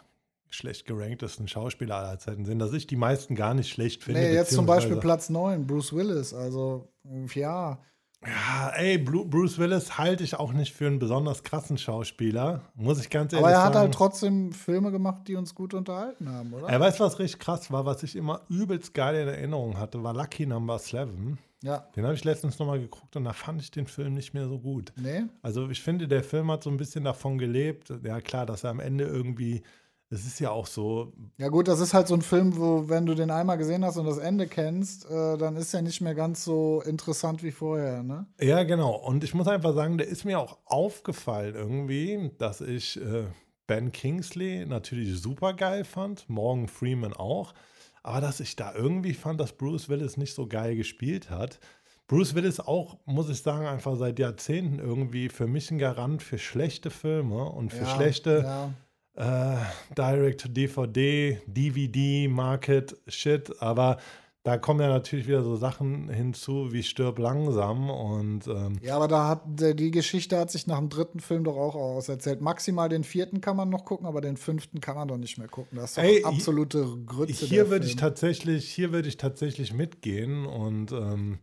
schlecht 0.54 0.86
geranktesten 0.86 1.48
Schauspieler 1.48 1.96
aller 1.96 2.18
Zeiten 2.18 2.44
sind, 2.44 2.58
dass 2.58 2.72
ich 2.72 2.86
die 2.86 2.96
meisten 2.96 3.34
gar 3.34 3.54
nicht 3.54 3.70
schlecht 3.70 4.04
finde. 4.04 4.20
Nee, 4.20 4.34
jetzt 4.34 4.52
zum 4.52 4.66
Beispiel 4.66 4.96
Platz 4.96 5.30
9, 5.30 5.66
Bruce 5.66 5.92
Willis. 5.92 6.32
Also, 6.32 6.88
ja. 7.34 7.78
Ja, 8.26 8.72
ey, 8.76 8.96
Bruce 8.96 9.58
Willis 9.58 9.98
halte 9.98 10.24
ich 10.24 10.36
auch 10.36 10.54
nicht 10.54 10.72
für 10.72 10.86
einen 10.86 10.98
besonders 10.98 11.42
krassen 11.42 11.76
Schauspieler, 11.76 12.62
muss 12.74 12.98
ich 12.98 13.10
ganz 13.10 13.34
ehrlich 13.34 13.44
sagen. 13.44 13.54
Aber 13.54 13.62
er 13.62 13.66
hat 13.66 13.74
halt 13.74 13.92
trotzdem 13.92 14.52
Filme 14.52 14.90
gemacht, 14.90 15.28
die 15.28 15.36
uns 15.36 15.54
gut 15.54 15.74
unterhalten 15.74 16.30
haben, 16.30 16.54
oder? 16.54 16.68
Er 16.68 16.80
weiß, 16.80 17.00
was 17.00 17.18
richtig 17.18 17.40
krass 17.40 17.70
war, 17.70 17.84
was 17.84 18.02
ich 18.02 18.16
immer 18.16 18.40
übelst 18.48 18.94
geil 18.94 19.14
in 19.16 19.28
Erinnerung 19.28 19.76
hatte, 19.78 20.02
war 20.02 20.14
Lucky 20.14 20.46
Number 20.46 20.78
7. 20.78 21.38
Ja. 21.62 21.78
Den 21.96 22.04
habe 22.04 22.14
ich 22.14 22.24
letztens 22.24 22.58
nochmal 22.58 22.78
geguckt 22.78 23.16
und 23.16 23.24
da 23.24 23.32
fand 23.32 23.60
ich 23.62 23.70
den 23.70 23.86
Film 23.86 24.12
nicht 24.14 24.34
mehr 24.34 24.48
so 24.48 24.58
gut. 24.58 24.92
Nee? 24.96 25.24
Also 25.40 25.68
ich 25.70 25.82
finde, 25.82 26.06
der 26.08 26.22
Film 26.22 26.50
hat 26.50 26.62
so 26.62 26.70
ein 26.70 26.76
bisschen 26.76 27.04
davon 27.04 27.38
gelebt. 27.38 27.90
Ja 28.02 28.20
klar, 28.20 28.44
dass 28.44 28.64
er 28.64 28.70
am 28.70 28.80
Ende 28.80 29.04
irgendwie, 29.04 29.62
es 30.10 30.26
ist 30.26 30.38
ja 30.40 30.50
auch 30.50 30.66
so, 30.66 31.12
Ja, 31.38 31.48
gut, 31.48 31.68
das 31.68 31.80
ist 31.80 31.94
halt 31.94 32.08
so 32.08 32.14
ein 32.14 32.22
Film, 32.22 32.56
wo, 32.56 32.88
wenn 32.88 33.06
du 33.06 33.14
den 33.14 33.30
einmal 33.30 33.58
gesehen 33.58 33.84
hast 33.84 33.96
und 33.96 34.06
das 34.06 34.18
Ende 34.18 34.46
kennst, 34.46 35.10
äh, 35.10 35.36
dann 35.36 35.56
ist 35.56 35.74
er 35.74 35.82
nicht 35.82 36.00
mehr 36.00 36.14
ganz 36.14 36.44
so 36.44 36.82
interessant 36.86 37.42
wie 37.42 37.52
vorher, 37.52 38.02
ne? 38.02 38.26
ja 38.40 38.62
genau. 38.62 38.94
Und 38.94 39.24
ich 39.24 39.34
muss 39.34 39.48
einfach 39.48 39.74
sagen, 39.74 39.98
der 39.98 40.08
ist 40.08 40.24
mir 40.24 40.38
auch 40.38 40.58
aufgefallen 40.66 41.54
irgendwie, 41.54 42.30
dass 42.38 42.60
ich 42.60 43.00
äh, 43.00 43.24
Ben 43.66 43.92
Kingsley 43.92 44.66
natürlich 44.66 45.20
super 45.20 45.54
geil 45.54 45.84
fand, 45.84 46.28
Morgan 46.28 46.68
Freeman 46.68 47.14
auch, 47.14 47.54
aber 48.02 48.20
dass 48.20 48.40
ich 48.40 48.56
da 48.56 48.74
irgendwie 48.74 49.14
fand, 49.14 49.40
dass 49.40 49.52
Bruce 49.52 49.88
Willis 49.88 50.16
nicht 50.16 50.34
so 50.34 50.46
geil 50.46 50.76
gespielt 50.76 51.30
hat. 51.30 51.58
Bruce 52.06 52.34
Willis 52.34 52.60
auch, 52.60 52.98
muss 53.06 53.30
ich 53.30 53.40
sagen, 53.40 53.66
einfach 53.66 53.96
seit 53.96 54.18
Jahrzehnten 54.18 54.78
irgendwie 54.78 55.30
für 55.30 55.46
mich 55.46 55.70
ein 55.70 55.78
Garant 55.78 56.22
für 56.22 56.36
schlechte 56.36 56.90
Filme 56.90 57.46
und 57.46 57.72
für 57.72 57.84
Ja, 57.84 57.86
schlechte 57.86 58.42
Ja. 58.44 58.70
Äh, 59.16 59.56
Direct-to-DVD, 59.96 61.40
DVD, 61.46 62.28
Market, 62.28 62.96
Shit, 63.08 63.62
aber 63.62 63.98
da 64.44 64.58
kommen 64.58 64.80
ja 64.80 64.88
natürlich 64.88 65.26
wieder 65.26 65.42
so 65.42 65.56
Sachen 65.56 66.10
hinzu 66.10 66.70
wie 66.70 66.82
Stirb 66.82 67.18
langsam 67.18 67.88
und 67.88 68.46
ähm, 68.46 68.78
ja, 68.82 68.94
aber 68.94 69.08
da 69.08 69.28
hat 69.28 69.42
die 69.46 69.90
Geschichte 69.90 70.38
hat 70.38 70.50
sich 70.50 70.66
nach 70.66 70.78
dem 70.78 70.90
dritten 70.90 71.20
Film 71.20 71.44
doch 71.44 71.56
auch 71.56 71.74
auserzählt. 71.74 72.42
Maximal 72.42 72.90
den 72.90 73.04
vierten 73.04 73.40
kann 73.40 73.56
man 73.56 73.70
noch 73.70 73.86
gucken, 73.86 74.06
aber 74.06 74.20
den 74.20 74.36
fünften 74.36 74.80
kann 74.80 74.96
man 74.96 75.08
doch 75.08 75.16
nicht 75.16 75.38
mehr 75.38 75.48
gucken. 75.48 75.78
Das 75.78 75.92
ist 75.92 75.96
doch 75.96 76.02
Ey, 76.02 76.24
absolute 76.24 76.86
Grütze. 77.06 77.46
hier 77.46 77.70
würde 77.70 77.86
ich 77.86 77.96
tatsächlich, 77.96 78.68
hier 78.68 78.92
würde 78.92 79.08
ich 79.08 79.16
tatsächlich 79.16 79.72
mitgehen 79.72 80.44
und 80.44 80.92
ähm, 80.92 81.38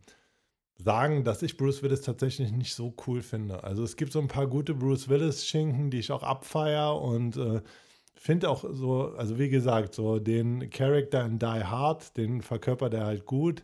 sagen, 0.76 1.24
dass 1.24 1.42
ich 1.42 1.56
Bruce 1.56 1.82
Willis 1.82 2.02
tatsächlich 2.02 2.52
nicht 2.52 2.74
so 2.74 2.94
cool 3.06 3.22
finde. 3.22 3.62
Also 3.64 3.84
es 3.84 3.96
gibt 3.96 4.12
so 4.12 4.20
ein 4.20 4.28
paar 4.28 4.46
gute 4.46 4.74
Bruce 4.74 5.08
Willis-Schinken, 5.08 5.90
die 5.90 5.98
ich 5.98 6.10
auch 6.12 6.22
abfeier 6.22 7.00
und 7.00 7.36
äh, 7.36 7.60
finde 8.14 8.50
auch 8.50 8.64
so, 8.70 9.14
also 9.16 9.38
wie 9.38 9.48
gesagt, 9.48 9.94
so 9.94 10.18
den 10.18 10.70
Charakter 10.70 11.24
in 11.24 11.38
Die 11.38 11.46
Hard, 11.46 12.16
den 12.16 12.42
verkörpert 12.42 12.94
er 12.94 13.06
halt 13.06 13.26
gut. 13.26 13.62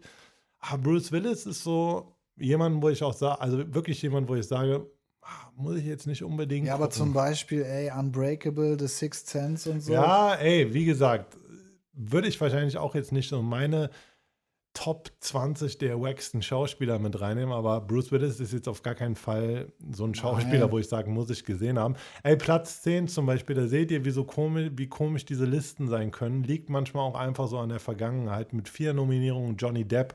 Aber 0.58 0.82
Bruce 0.82 1.12
Willis 1.12 1.46
ist 1.46 1.62
so 1.62 2.14
jemand, 2.36 2.82
wo 2.82 2.88
ich 2.88 3.02
auch 3.02 3.14
sage, 3.14 3.40
also 3.40 3.74
wirklich 3.74 4.02
jemand, 4.02 4.28
wo 4.28 4.34
ich 4.34 4.46
sage, 4.46 4.86
ah, 5.22 5.50
muss 5.56 5.76
ich 5.76 5.84
jetzt 5.84 6.06
nicht 6.06 6.22
unbedingt. 6.22 6.66
Ja, 6.66 6.74
aber 6.74 6.84
gucken. 6.84 6.98
zum 6.98 7.12
Beispiel, 7.12 7.62
ey, 7.62 7.90
Unbreakable, 7.96 8.76
The 8.78 8.88
Sixth 8.88 9.28
Sense 9.28 9.70
und 9.70 9.80
so. 9.80 9.92
Ja, 9.92 10.34
ey, 10.34 10.72
wie 10.72 10.84
gesagt, 10.84 11.36
würde 11.92 12.28
ich 12.28 12.40
wahrscheinlich 12.40 12.78
auch 12.78 12.94
jetzt 12.94 13.12
nicht 13.12 13.28
so 13.28 13.42
meine 13.42 13.90
Top 14.78 15.10
20 15.18 15.78
der 15.78 16.00
wacksten 16.00 16.40
Schauspieler 16.40 17.00
mit 17.00 17.20
reinnehmen, 17.20 17.52
aber 17.52 17.80
Bruce 17.80 18.12
Willis 18.12 18.38
ist 18.38 18.52
jetzt 18.52 18.68
auf 18.68 18.84
gar 18.84 18.94
keinen 18.94 19.16
Fall 19.16 19.72
so 19.90 20.04
ein 20.04 20.14
Schauspieler, 20.14 20.66
Nein. 20.66 20.70
wo 20.70 20.78
ich 20.78 20.86
sagen 20.86 21.12
muss, 21.12 21.30
ich 21.30 21.44
gesehen 21.44 21.80
haben. 21.80 21.96
Ey, 22.22 22.36
Platz 22.36 22.82
10 22.82 23.08
zum 23.08 23.26
Beispiel, 23.26 23.56
da 23.56 23.66
seht 23.66 23.90
ihr, 23.90 24.04
wie, 24.04 24.12
so 24.12 24.22
komisch, 24.22 24.70
wie 24.76 24.88
komisch 24.88 25.24
diese 25.24 25.46
Listen 25.46 25.88
sein 25.88 26.12
können. 26.12 26.44
Liegt 26.44 26.70
manchmal 26.70 27.02
auch 27.02 27.16
einfach 27.16 27.48
so 27.48 27.58
an 27.58 27.70
der 27.70 27.80
Vergangenheit 27.80 28.52
mit 28.52 28.68
vier 28.68 28.92
Nominierungen 28.92 29.56
Johnny 29.56 29.84
Depp 29.84 30.14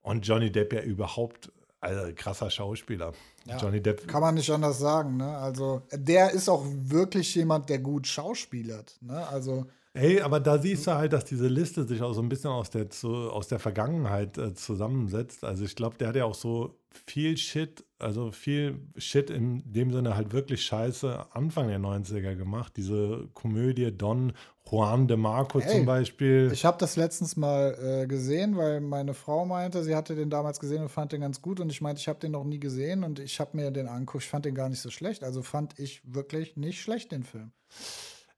und 0.00 0.26
Johnny 0.26 0.50
Depp 0.50 0.72
ja 0.72 0.80
überhaupt, 0.80 1.52
also 1.82 2.10
krasser 2.16 2.48
Schauspieler. 2.48 3.12
Ja. 3.44 3.58
Johnny 3.58 3.82
Depp 3.82 4.08
Kann 4.08 4.22
man 4.22 4.36
nicht 4.36 4.50
anders 4.50 4.78
sagen, 4.78 5.18
ne? 5.18 5.36
Also, 5.36 5.82
der 5.92 6.30
ist 6.30 6.48
auch 6.48 6.64
wirklich 6.66 7.34
jemand, 7.34 7.68
der 7.68 7.80
gut 7.80 8.06
schauspielert, 8.06 8.96
ne? 9.02 9.28
Also, 9.28 9.66
Ey, 9.94 10.20
aber 10.20 10.38
da 10.38 10.58
siehst 10.58 10.86
du 10.86 10.92
halt, 10.92 11.12
dass 11.12 11.24
diese 11.24 11.48
Liste 11.48 11.84
sich 11.84 12.02
auch 12.02 12.12
so 12.12 12.20
ein 12.20 12.28
bisschen 12.28 12.50
aus 12.50 12.70
der, 12.70 12.90
zu, 12.90 13.30
aus 13.30 13.48
der 13.48 13.58
Vergangenheit 13.58 14.38
äh, 14.38 14.54
zusammensetzt. 14.54 15.44
Also 15.44 15.64
ich 15.64 15.74
glaube, 15.74 15.96
der 15.98 16.08
hat 16.08 16.16
ja 16.16 16.24
auch 16.24 16.34
so 16.34 16.78
viel 17.06 17.36
Shit, 17.36 17.84
also 17.98 18.30
viel 18.30 18.80
Shit 18.96 19.30
in 19.30 19.62
dem 19.64 19.92
Sinne 19.92 20.14
halt 20.14 20.32
wirklich 20.32 20.64
scheiße 20.64 21.26
Anfang 21.32 21.68
der 21.68 21.78
90er 21.78 22.34
gemacht. 22.34 22.74
Diese 22.76 23.28
Komödie 23.34 23.90
Don 23.90 24.32
Juan 24.70 25.08
de 25.08 25.16
Marco 25.16 25.60
Ey, 25.60 25.68
zum 25.68 25.86
Beispiel. 25.86 26.50
Ich 26.52 26.64
habe 26.64 26.76
das 26.78 26.96
letztens 26.96 27.36
mal 27.36 27.76
äh, 27.80 28.06
gesehen, 28.06 28.56
weil 28.56 28.80
meine 28.80 29.14
Frau 29.14 29.46
meinte, 29.46 29.82
sie 29.82 29.96
hatte 29.96 30.14
den 30.14 30.28
damals 30.28 30.60
gesehen 30.60 30.82
und 30.82 30.90
fand 30.90 31.12
den 31.12 31.22
ganz 31.22 31.40
gut. 31.40 31.60
Und 31.60 31.70
ich 31.70 31.80
meinte, 31.80 32.00
ich 32.00 32.08
habe 32.08 32.18
den 32.18 32.32
noch 32.32 32.44
nie 32.44 32.60
gesehen 32.60 33.04
und 33.04 33.18
ich 33.18 33.40
habe 33.40 33.56
mir 33.56 33.70
den 33.70 33.88
angeguckt. 33.88 34.24
Ich 34.24 34.30
fand 34.30 34.44
den 34.44 34.54
gar 34.54 34.68
nicht 34.68 34.80
so 34.80 34.90
schlecht. 34.90 35.24
Also 35.24 35.42
fand 35.42 35.78
ich 35.78 36.02
wirklich 36.04 36.56
nicht 36.56 36.82
schlecht, 36.82 37.12
den 37.12 37.22
Film. 37.24 37.52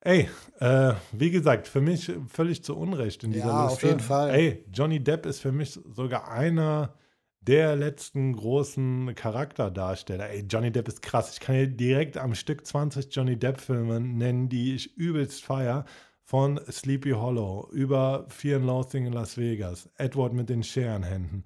Ey, 0.03 0.29
äh, 0.61 0.95
wie 1.13 1.31
gesagt, 1.31 1.69
für 1.69 1.81
mich 1.83 2.11
völlig 2.29 2.65
zu 2.65 2.77
Unrecht 2.77 3.23
in 3.23 3.33
dieser 3.33 3.49
Ja, 3.49 3.65
Liste. 3.65 3.75
auf 3.75 3.83
jeden 3.83 4.01
Fall. 4.01 4.31
Ey, 4.31 4.65
Johnny 4.73 5.03
Depp 5.03 5.27
ist 5.27 5.41
für 5.41 5.53
mich 5.53 5.79
sogar 5.95 6.31
einer 6.31 6.95
der 7.43 7.77
letzten 7.77 8.35
großen 8.35 9.15
Charakterdarsteller. 9.15 10.31
Ey, 10.31 10.45
Johnny 10.49 10.71
Depp 10.73 10.89
ist 10.89 11.03
krass. 11.03 11.33
Ich 11.35 11.41
kann 11.41 11.55
hier 11.55 11.67
direkt 11.67 12.17
am 12.17 12.35
Stück 12.35 12.67
20 12.67 13.15
Johnny 13.15 13.37
Depp-Filme 13.39 14.01
nennen, 14.01 14.49
die 14.49 14.75
ich 14.75 14.97
übelst 14.97 15.45
feier. 15.45 15.85
Von 16.23 16.61
Sleepy 16.71 17.11
Hollow 17.11 17.69
über 17.73 18.25
Fear 18.29 18.59
and 18.59 18.67
Loathing 18.67 19.05
in 19.07 19.13
Las 19.13 19.37
Vegas, 19.37 19.89
Edward 19.97 20.33
mit 20.33 20.49
den 20.49 20.63
Scherenhänden. 20.63 21.45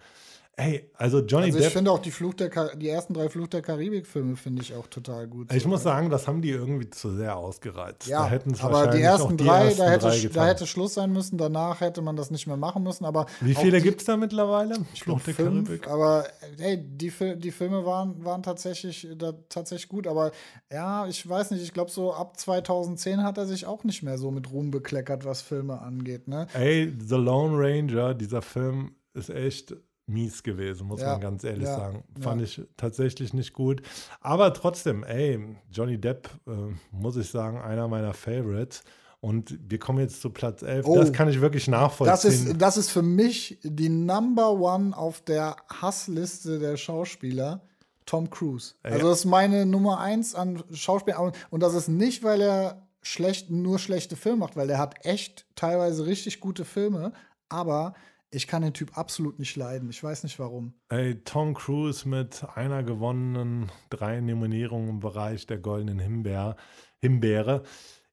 Ey, 0.57 0.89
also 0.95 1.19
Johnny 1.21 1.47
Also 1.47 1.59
ich 1.59 1.65
Depp. 1.65 1.73
finde 1.73 1.91
auch 1.91 1.99
die 1.99 2.13
Fluch 2.13 2.35
der 2.35 2.49
Kar 2.49 2.77
die 2.77 2.89
ersten 2.89 3.13
drei 3.13 3.29
Fluch 3.29 3.49
der 3.49 3.61
Karibik-Filme 3.61 4.37
finde 4.37 4.63
ich 4.63 4.73
auch 4.75 4.87
total 4.87 5.27
gut. 5.27 5.53
Ich 5.53 5.65
So, 5.65 5.69
muss 5.69 5.81
ne? 5.81 5.85
sagen, 5.85 6.11
das 6.11 6.29
haben 6.29 6.43
die 6.43 6.51
irgendwie 6.51 6.89
zu 6.91 7.11
sehr 7.17 7.37
ausgereizt. 7.37 8.07
Ja, 8.07 8.31
aber 8.61 8.87
die 8.89 9.01
ersten 9.03 9.37
die 9.37 9.45
drei, 9.45 9.65
ersten 9.65 9.79
da, 9.81 9.91
hätte, 9.91 10.07
drei 10.09 10.29
da 10.29 10.47
hätte 10.47 10.67
Schluss 10.69 10.95
sein 10.95 11.13
müssen. 11.13 11.39
Danach 11.39 11.81
hätte 11.81 12.03
man 12.03 12.15
das 12.15 12.31
nicht 12.31 12.47
mehr 12.47 12.57
machen 12.57 12.85
müssen. 12.85 13.05
Aber 13.05 13.27
Wie 13.41 13.55
viele 13.55 13.81
gibt 13.81 14.01
es 14.01 14.07
da 14.07 14.17
mittlerweile? 14.17 14.77
Flucht 14.95 15.27
der 15.27 15.35
fünf, 15.35 15.69
Karibik. 15.69 15.89
aber 15.89 16.25
hey, 16.59 16.79
die, 16.79 17.13
die 17.37 17.51
Filme 17.51 17.85
waren, 17.85 18.25
waren 18.25 18.43
tatsächlich, 18.45 19.09
da, 19.17 19.33
tatsächlich 19.49 19.89
gut, 19.89 20.07
aber 20.07 20.31
ja, 20.73 21.07
ich 21.09 21.29
weiß 21.29 21.51
nicht, 21.51 21.63
ich 21.65 21.73
glaube 21.73 21.91
so 21.91 22.13
ab 22.15 22.39
2010 22.39 23.23
hat 23.25 23.39
er 23.39 23.47
sich 23.47 23.67
auch 23.67 23.83
nicht 23.83 24.03
mehr 24.05 24.19
so 24.19 24.31
mit 24.31 24.53
Ruhm 24.53 24.71
bekleckert, 24.71 25.25
was 25.25 25.43
Filme 25.43 25.81
angeht, 25.81 26.29
ne? 26.29 26.47
Ey, 26.55 26.93
The 27.07 27.17
Lone 27.17 27.57
Ranger, 27.59 28.15
dieser 28.15 28.41
Film 28.43 28.95
ist 29.15 29.31
echt 29.31 29.75
mies 30.07 30.43
gewesen, 30.43 30.87
muss 30.87 31.01
Ja, 31.01 31.13
man 31.13 31.21
ganz 31.21 31.45
ehrlich 31.45 31.65
ja, 31.65 31.77
sagen. 31.77 32.05
ja. 32.17 32.23
Fand 32.23 32.43
ich 32.43 32.61
tatsächlich 32.77 33.33
nicht 33.33 33.53
gut. 33.53 33.83
Aber 34.21 34.53
trotzdem, 34.53 35.03
ey, 35.05 35.57
Johnny 35.71 35.99
Depp, 36.01 36.29
äh, 36.47 36.51
muss 36.91 37.17
ich 37.17 37.31
sagen, 37.31 37.59
einer 37.59 37.89
meiner 37.89 38.15
Favorites. 38.15 38.85
Und 39.21 39.59
wir 39.71 39.79
kommen 39.79 40.01
jetzt 40.01 40.21
zu 40.21 40.29
Platz 40.29 40.61
11. 40.61 40.87
Oh. 40.87 40.97
das 40.99 41.11
kann 41.13 41.31
ich 41.31 41.41
wirklich 41.41 41.67
nachvollziehen. 41.67 42.13
Das 42.13 42.25
ist, 42.27 42.61
das 42.61 42.77
ist 42.77 42.91
für 42.91 43.01
mich 43.01 43.59
die 43.63 43.89
Number 43.89 44.53
One 44.53 44.95
auf 44.95 45.23
der 45.23 45.57
Hassliste 45.71 46.59
der 46.59 46.77
Schauspieler. 46.77 47.63
Tom 48.07 48.29
Cruise. 48.29 48.75
Ja. 48.85 48.91
Also 48.91 49.09
das 49.09 49.21
ist 49.21 49.25
meine 49.25 49.65
Nummer 49.65 49.99
eins 49.99 50.35
an 50.35 50.63
Schauspielern. 50.73 51.33
Und 51.49 51.63
das 51.63 51.73
ist 51.73 51.89
nicht, 51.89 52.23
weil 52.23 52.43
er 52.43 52.87
schlecht, 53.01 53.51
nur 53.51 53.79
schlechte 53.79 54.15
Filme 54.17 54.39
macht, 54.41 54.57
weil 54.57 54.67
der 54.67 54.77
hat 54.77 55.07
echt 55.07 55.47
teilweise 55.57 56.05
richtig 56.05 56.41
gute 56.41 56.67
Filme. 56.67 57.13
Aber 57.49 57.95
ich 58.35 58.47
kann 58.47 58.63
den 58.63 58.73
Typ 58.73 58.97
absolut 58.99 59.39
nicht 59.39 59.57
leiden. 59.57 59.89
Ich 59.91 60.03
weiß 60.03 60.23
nicht 60.25 60.39
warum. 60.39 60.75
Ey, 60.89 61.23
Tom 61.25 61.55
Cruise 61.55 62.09
mit 62.09 62.45
einer 62.55 62.83
gewonnenen, 62.83 63.71
drei 63.91 64.21
Nominierungen 64.21 64.89
im 64.89 65.01
Bereich 65.01 65.47
der 65.47 65.59
goldenen 65.59 65.99
Himbeer, 65.99 66.57
Himbeere. 67.01 67.63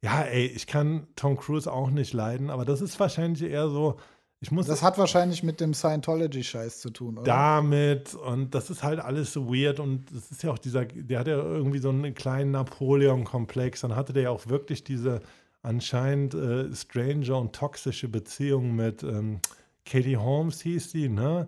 Ja, 0.02 0.22
ey, 0.22 0.46
ich 0.48 0.68
kann 0.68 1.08
Tom 1.16 1.38
Cruise 1.38 1.72
auch 1.72 1.90
nicht 1.90 2.14
leiden, 2.14 2.50
aber 2.50 2.66
das 2.66 2.82
ist 2.82 3.00
wahrscheinlich 3.00 3.44
eher 3.44 3.70
so, 3.70 4.00
ich 4.40 4.52
muss 4.52 4.66
Das 4.66 4.82
hat 4.82 4.98
wahrscheinlich 4.98 5.44
mit 5.44 5.62
dem 5.62 5.76
Scientology-Scheiß 5.76 6.80
zu 6.80 6.90
tun, 6.90 7.20
oder? 7.20 7.26
damit 7.26 8.16
und 8.16 8.56
das 8.56 8.72
ist 8.72 8.82
halt 8.82 9.00
alles 9.00 9.32
so 9.32 9.54
weird 9.54 9.80
und 9.80 10.06
das 10.12 10.32
ist 10.32 10.42
ja 10.42 10.52
auch 10.52 10.58
dieser, 10.58 10.86
der 10.86 11.20
hat 11.20 11.28
ja 11.28 11.36
irgendwie 11.38 11.78
so 11.78 11.90
einen 11.90 12.16
kleinen 12.16 12.50
Napoleon-Komplex, 12.52 13.82
dann 13.82 13.96
hatte 13.96 14.14
der 14.14 14.24
ja 14.24 14.30
auch 14.32 14.48
wirklich 14.48 14.84
diese 14.84 15.22
anscheinend 15.62 16.34
äh, 16.34 16.74
stranger 16.74 17.38
und 17.38 17.54
toxische 17.54 18.08
Beziehung 18.08 18.76
mit 18.76 19.04
ähm, 19.04 19.40
Katie 19.86 20.18
Holmes 20.18 20.62
hieß 20.62 20.92
die, 20.92 21.10
ne? 21.10 21.48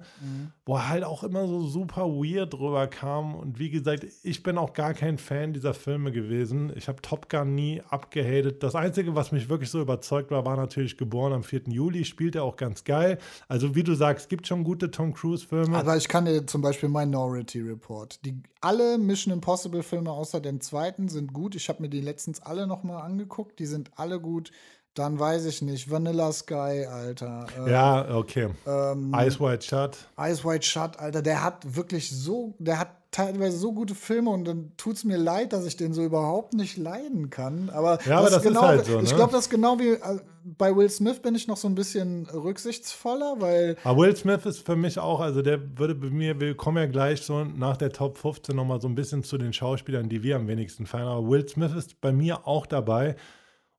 Wo 0.66 0.76
er 0.76 0.90
halt 0.90 1.04
auch 1.04 1.24
immer 1.24 1.48
so 1.48 1.62
super 1.62 2.08
weird 2.08 2.54
drüber 2.54 2.88
kam. 2.88 3.36
Und 3.36 3.60
wie 3.60 3.70
gesagt, 3.70 4.06
ich 4.24 4.44
bin 4.44 4.58
auch 4.58 4.74
gar 4.74 4.94
kein 4.94 5.18
Fan 5.18 5.54
dieser 5.54 5.74
Filme 5.74 6.12
gewesen. 6.12 6.72
Ich 6.76 6.88
habe 6.88 7.02
Top 7.02 7.30
Gun 7.30 7.54
nie 7.54 7.82
abgehatet. 7.90 8.64
Das 8.64 8.76
Einzige, 8.76 9.16
was 9.16 9.32
mich 9.32 9.50
wirklich 9.50 9.70
so 9.70 9.82
überzeugt 9.82 10.32
war, 10.32 10.46
war 10.46 10.58
natürlich 10.58 10.98
geboren 10.98 11.34
am 11.34 11.44
4. 11.44 11.64
Juli. 11.68 12.06
Spielt 12.06 12.36
er 12.36 12.44
auch 12.44 12.56
ganz 12.56 12.84
geil. 12.84 13.20
Also, 13.48 13.76
wie 13.76 13.84
du 13.84 13.94
sagst, 13.94 14.30
gibt 14.30 14.48
schon 14.48 14.64
gute 14.64 14.90
Tom 14.90 15.14
Cruise-Filme. 15.14 15.78
Aber 15.78 15.96
ich 15.96 16.08
kann 16.08 16.26
dir 16.26 16.46
zum 16.48 16.62
Beispiel 16.62 16.90
Minority 16.90 17.62
Report. 17.62 18.24
Die, 18.26 18.42
alle 18.62 18.98
Mission 18.98 19.34
Impossible 19.34 19.84
Filme 19.84 20.12
außer 20.12 20.40
dem 20.40 20.60
zweiten 20.60 21.08
sind 21.08 21.34
gut. 21.34 21.56
Ich 21.56 21.70
habe 21.70 21.82
mir 21.82 21.90
die 21.90 22.02
letztens 22.02 22.42
alle 22.42 22.68
noch 22.68 22.84
mal 22.84 23.02
angeguckt. 23.02 23.60
Die 23.60 23.68
sind 23.68 23.92
alle 23.96 24.20
gut. 24.20 24.52
Dann 24.96 25.18
weiß 25.18 25.46
ich 25.46 25.62
nicht. 25.64 25.90
Vanilla 25.90 26.32
Sky, 26.32 26.86
Alter. 26.86 27.48
Ähm, 27.58 27.68
ja, 27.68 28.16
okay. 28.16 28.50
Ähm, 28.68 29.14
Ice 29.18 29.40
White 29.40 29.66
Shut. 29.66 29.98
Ice 30.20 30.44
White 30.44 30.66
Shut, 30.66 31.00
Alter. 31.00 31.24
Der 31.24 31.44
hat 31.44 31.76
wirklich 31.76 32.12
so, 32.12 32.54
der 32.60 32.80
hat 32.80 32.90
teilweise 33.10 33.58
so 33.58 33.74
gute 33.74 33.96
Filme 33.96 34.30
und 34.30 34.46
dann 34.46 34.72
tut 34.78 34.98
es 34.98 35.04
mir 35.04 35.18
leid, 35.18 35.54
dass 35.54 35.66
ich 35.66 35.78
den 35.78 35.94
so 35.94 36.04
überhaupt 36.04 36.54
nicht 36.54 36.78
leiden 36.78 37.30
kann. 37.30 37.70
Aber 37.70 38.00
ja, 38.06 38.20
aber 38.20 38.30
das, 38.30 38.38
ist, 38.38 38.44
genau, 38.44 38.62
ist 38.62 38.68
halt 38.68 38.86
so. 38.86 38.98
Ne? 38.98 39.04
Ich 39.04 39.16
glaube, 39.16 39.32
das 39.32 39.46
ist 39.46 39.50
genau 39.50 39.80
wie 39.80 39.90
äh, 39.90 40.20
bei 40.44 40.76
Will 40.76 40.90
Smith 40.90 41.22
bin 41.22 41.36
ich 41.36 41.48
noch 41.48 41.58
so 41.58 41.68
ein 41.68 41.76
bisschen 41.76 42.28
rücksichtsvoller, 42.28 43.36
weil. 43.40 43.78
Aber 43.84 44.02
Will 44.02 44.16
Smith 44.16 44.46
ist 44.46 44.66
für 44.66 44.76
mich 44.76 45.00
auch, 45.00 45.22
also 45.22 45.42
der 45.42 45.78
würde 45.80 45.96
bei 45.96 46.10
mir, 46.10 46.40
wir 46.40 46.56
kommen 46.56 46.78
ja 46.78 46.86
gleich 46.86 47.22
so 47.22 47.44
nach 47.44 47.78
der 47.78 47.92
Top 47.92 48.18
15 48.18 48.56
nochmal 48.56 48.82
so 48.82 48.88
ein 48.88 48.96
bisschen 48.96 49.24
zu 49.24 49.38
den 49.38 49.54
Schauspielern, 49.54 50.10
die 50.10 50.22
wir 50.22 50.36
am 50.36 50.48
wenigsten 50.48 50.86
feiern. 50.86 51.08
Aber 51.08 51.28
Will 51.30 51.48
Smith 51.48 51.72
ist 51.74 52.02
bei 52.02 52.12
mir 52.12 52.48
auch 52.48 52.66
dabei. 52.66 53.16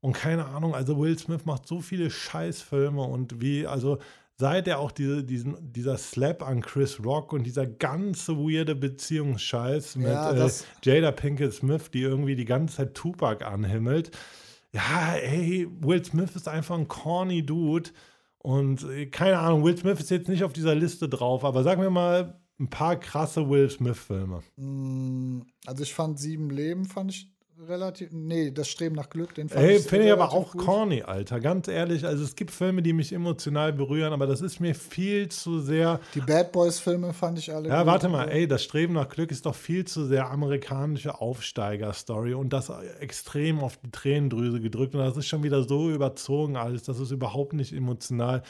Und 0.05 0.13
keine 0.13 0.45
Ahnung, 0.45 0.75
also 0.75 0.99
Will 0.99 1.19
Smith 1.19 1.47
macht 1.47 1.67
so 1.67 1.81
viele 1.81 2.11
Scheißfilme 2.11 3.01
und 3.01 3.41
wie, 3.41 3.67
also 3.67 3.97
seit 4.37 4.69
er 4.69 4.79
auch 4.79 4.93
diese, 4.93 5.25
diesen, 5.25 5.57
dieser 5.73 5.97
Slap 5.97 6.47
an 6.47 6.61
Chris 6.61 7.03
Rock 7.03 7.33
und 7.33 7.45
dieser 7.45 7.67
ganze 7.67 8.37
weirde 8.37 8.75
Beziehungsscheiß 8.75 9.97
mit 9.97 10.09
ja, 10.09 10.47
äh, 10.47 10.51
Jada 10.83 11.11
Pinkett 11.11 11.55
Smith, 11.55 11.91
die 11.91 12.03
irgendwie 12.03 12.37
die 12.37 12.45
ganze 12.45 12.77
Zeit 12.77 12.95
Tupac 12.95 13.47
anhimmelt. 13.47 14.11
Ja, 14.75 15.15
ey, 15.15 15.67
Will 15.81 16.05
Smith 16.05 16.37
ist 16.37 16.49
einfach 16.49 16.77
ein 16.77 16.87
corny 16.87 17.43
Dude. 17.47 17.89
Und 18.37 18.85
äh, 18.85 19.07
keine 19.07 19.39
Ahnung, 19.39 19.65
Will 19.65 19.79
Smith 19.79 20.01
ist 20.01 20.11
jetzt 20.11 20.29
nicht 20.29 20.45
auf 20.45 20.53
dieser 20.53 20.75
Liste 20.75 21.09
drauf, 21.09 21.47
aber 21.47 21.63
sagen 21.63 21.81
wir 21.81 21.89
mal 21.89 22.39
ein 22.61 22.69
paar 22.69 22.97
krasse 22.97 23.49
Will 23.49 23.71
Smith-Filme. 23.71 24.43
Mm, 24.57 25.41
also 25.65 25.83
ich 25.83 25.95
fand 25.95 26.19
Sieben 26.19 26.51
Leben, 26.51 26.85
fand 26.85 27.11
ich 27.11 27.34
relativ. 27.69 28.11
Nee, 28.13 28.51
das 28.51 28.69
Streben 28.69 28.95
nach 28.95 29.09
Glück, 29.09 29.35
den 29.35 29.49
fand 29.49 29.65
Ey, 29.65 29.79
finde 29.79 30.07
ich 30.07 30.13
aber 30.13 30.33
auch 30.33 30.53
gut. 30.53 30.65
corny, 30.65 31.03
Alter. 31.03 31.41
Ganz 31.41 31.69
ehrlich, 31.69 32.05
also 32.05 32.25
es 32.25 32.37
gibt 32.37 32.51
Filme, 32.51 32.83
die 32.83 32.93
mich 32.93 33.13
emotional 33.13 33.73
berühren, 33.73 34.13
aber 34.13 34.27
das 34.27 34.41
ist 34.41 34.61
mir 34.61 34.75
viel 34.75 35.29
zu 35.29 35.61
sehr. 35.61 36.01
Die 36.15 36.21
Bad 36.21 36.53
Boys-Filme 36.53 37.13
fand 37.13 37.39
ich 37.39 37.53
alle. 37.55 37.69
Ja, 37.69 37.79
gut. 37.79 37.87
warte 37.87 38.09
mal, 38.09 38.29
ey, 38.29 38.47
das 38.47 38.63
Streben 38.63 38.95
nach 38.95 39.09
Glück 39.09 39.31
ist 39.31 39.47
doch 39.47 39.55
viel 39.55 39.85
zu 39.85 40.05
sehr 40.07 40.31
amerikanische 40.31 41.21
Aufsteiger-Story 41.21 42.35
und 42.35 42.53
das 42.53 42.71
extrem 43.01 43.61
auf 43.61 43.79
die 43.79 43.91
Tränendrüse 43.91 44.61
gedrückt 44.61 44.95
und 44.95 45.01
das 45.01 45.17
ist 45.17 45.27
schon 45.27 45.43
wieder 45.43 45.63
so 45.63 45.91
überzogen 45.91 46.57
alles, 46.57 46.83
das 46.83 46.99
ist 46.99 47.11
überhaupt 47.11 47.53
nicht 47.53 47.73
emotional 47.73 48.43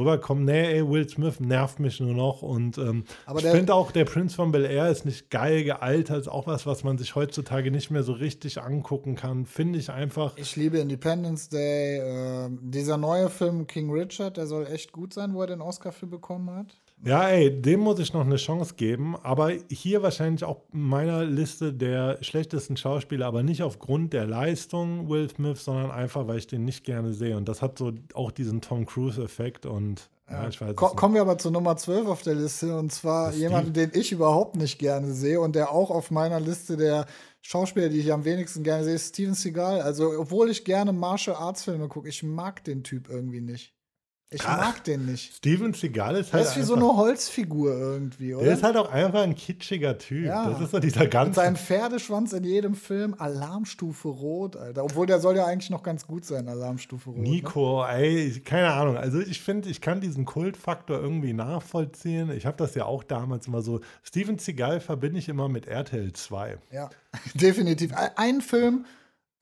rüberkommen, 0.00 0.44
nee, 0.44 0.78
ey, 0.78 0.88
Will 0.88 1.08
Smith 1.08 1.40
nervt 1.40 1.78
mich 1.78 2.00
nur 2.00 2.14
noch. 2.14 2.42
Und 2.42 2.78
ähm, 2.78 3.04
ich 3.36 3.46
finde 3.46 3.74
auch, 3.74 3.92
der 3.92 4.04
Prince 4.04 4.34
von 4.34 4.50
Bel 4.52 4.64
Air 4.64 4.90
ist 4.90 5.04
nicht 5.04 5.30
geil 5.30 5.64
gealtert, 5.64 6.22
ist 6.22 6.28
auch 6.28 6.46
was, 6.46 6.66
was 6.66 6.84
man 6.84 6.98
sich 6.98 7.14
heutzutage 7.14 7.70
nicht 7.70 7.90
mehr 7.90 8.02
so 8.02 8.12
richtig 8.12 8.60
angucken 8.60 9.14
kann. 9.14 9.46
Finde 9.46 9.78
ich 9.78 9.90
einfach. 9.90 10.36
Ich 10.36 10.56
liebe 10.56 10.78
Independence 10.78 11.48
Day. 11.48 11.98
Äh, 11.98 12.48
dieser 12.60 12.96
neue 12.96 13.28
Film 13.28 13.66
King 13.66 13.90
Richard, 13.90 14.36
der 14.36 14.46
soll 14.46 14.66
echt 14.66 14.92
gut 14.92 15.14
sein, 15.14 15.34
wo 15.34 15.42
er 15.42 15.46
den 15.46 15.60
Oscar 15.60 15.92
für 15.92 16.06
bekommen 16.06 16.50
hat. 16.50 16.79
Ja, 17.02 17.28
ey, 17.28 17.62
dem 17.62 17.80
muss 17.80 17.98
ich 17.98 18.12
noch 18.12 18.24
eine 18.24 18.36
Chance 18.36 18.74
geben. 18.74 19.16
Aber 19.22 19.52
hier 19.70 20.02
wahrscheinlich 20.02 20.44
auch 20.44 20.62
meiner 20.70 21.24
Liste 21.24 21.72
der 21.72 22.18
schlechtesten 22.22 22.76
Schauspieler, 22.76 23.26
aber 23.26 23.42
nicht 23.42 23.62
aufgrund 23.62 24.12
der 24.12 24.26
Leistung 24.26 25.08
Will 25.08 25.28
Smith, 25.30 25.64
sondern 25.64 25.90
einfach, 25.90 26.26
weil 26.28 26.38
ich 26.38 26.46
den 26.46 26.64
nicht 26.64 26.84
gerne 26.84 27.12
sehe. 27.12 27.36
Und 27.36 27.48
das 27.48 27.62
hat 27.62 27.78
so 27.78 27.92
auch 28.14 28.30
diesen 28.30 28.60
Tom 28.60 28.84
Cruise-Effekt 28.84 29.64
und 29.66 30.10
ja, 30.30 30.46
ich 30.46 30.60
weiß 30.60 30.76
Ko 30.76 30.90
kommen 30.90 31.14
wir 31.14 31.22
aber 31.22 31.38
zu 31.38 31.50
Nummer 31.50 31.76
12 31.76 32.06
auf 32.06 32.22
der 32.22 32.36
Liste 32.36 32.76
und 32.76 32.92
zwar 32.92 33.32
jemanden, 33.32 33.72
den 33.72 33.90
ich 33.94 34.12
überhaupt 34.12 34.54
nicht 34.54 34.78
gerne 34.78 35.12
sehe 35.12 35.40
und 35.40 35.56
der 35.56 35.72
auch 35.72 35.90
auf 35.90 36.12
meiner 36.12 36.38
Liste 36.38 36.76
der 36.76 37.06
Schauspieler, 37.42 37.88
die 37.88 37.98
ich 37.98 38.12
am 38.12 38.24
wenigsten 38.24 38.62
gerne 38.62 38.84
sehe, 38.84 38.94
ist 38.94 39.08
Steven 39.08 39.34
Seagal. 39.34 39.80
Also, 39.80 40.12
obwohl 40.16 40.50
ich 40.50 40.64
gerne 40.64 40.92
Martial 40.92 41.34
Arts 41.34 41.64
Filme 41.64 41.88
gucke, 41.88 42.08
ich 42.08 42.22
mag 42.22 42.62
den 42.62 42.84
Typ 42.84 43.08
irgendwie 43.08 43.40
nicht. 43.40 43.74
Ich 44.32 44.42
Ach, 44.44 44.58
mag 44.58 44.84
den 44.84 45.06
nicht. 45.06 45.34
Steven 45.34 45.74
Seagal 45.74 46.14
ist 46.14 46.32
halt. 46.32 46.44
Der 46.44 46.52
ist 46.52 46.56
wie 46.56 46.62
so 46.62 46.76
eine 46.76 46.86
Holzfigur 46.86 47.76
irgendwie, 47.76 48.32
oder? 48.32 48.44
Der 48.44 48.54
ist 48.54 48.62
halt 48.62 48.76
auch 48.76 48.88
einfach 48.88 49.22
ein 49.22 49.34
kitschiger 49.34 49.98
Typ. 49.98 50.26
Ja. 50.26 50.48
Das 50.48 50.60
ist 50.60 50.70
so 50.70 50.78
dieser 50.78 51.08
ganze. 51.08 51.30
Mit 51.30 51.34
seinem 51.34 51.56
Pferdeschwanz 51.56 52.32
in 52.32 52.44
jedem 52.44 52.76
Film, 52.76 53.16
Alarmstufe 53.18 54.06
Rot, 54.06 54.54
Alter. 54.54 54.84
Obwohl 54.84 55.06
der 55.06 55.18
soll 55.18 55.36
ja 55.36 55.46
eigentlich 55.46 55.70
noch 55.70 55.82
ganz 55.82 56.06
gut 56.06 56.24
sein, 56.24 56.48
Alarmstufe 56.48 57.10
Rot. 57.10 57.18
Ne? 57.18 57.28
Nico, 57.28 57.82
ne? 57.82 57.88
ey, 57.92 58.40
keine 58.44 58.72
Ahnung. 58.72 58.96
Also 58.96 59.18
ich 59.18 59.40
finde, 59.40 59.68
ich 59.68 59.80
kann 59.80 60.00
diesen 60.00 60.26
Kultfaktor 60.26 61.00
irgendwie 61.00 61.32
nachvollziehen. 61.32 62.30
Ich 62.30 62.46
habe 62.46 62.56
das 62.56 62.76
ja 62.76 62.84
auch 62.84 63.02
damals 63.02 63.48
immer 63.48 63.62
so. 63.62 63.80
Steven 64.04 64.38
Seagal 64.38 64.78
verbinde 64.78 65.18
ich 65.18 65.28
immer 65.28 65.48
mit 65.48 65.66
RTL 65.66 66.12
2. 66.12 66.56
Ja, 66.70 66.88
definitiv. 67.34 67.92
Ein 68.14 68.42
Film 68.42 68.84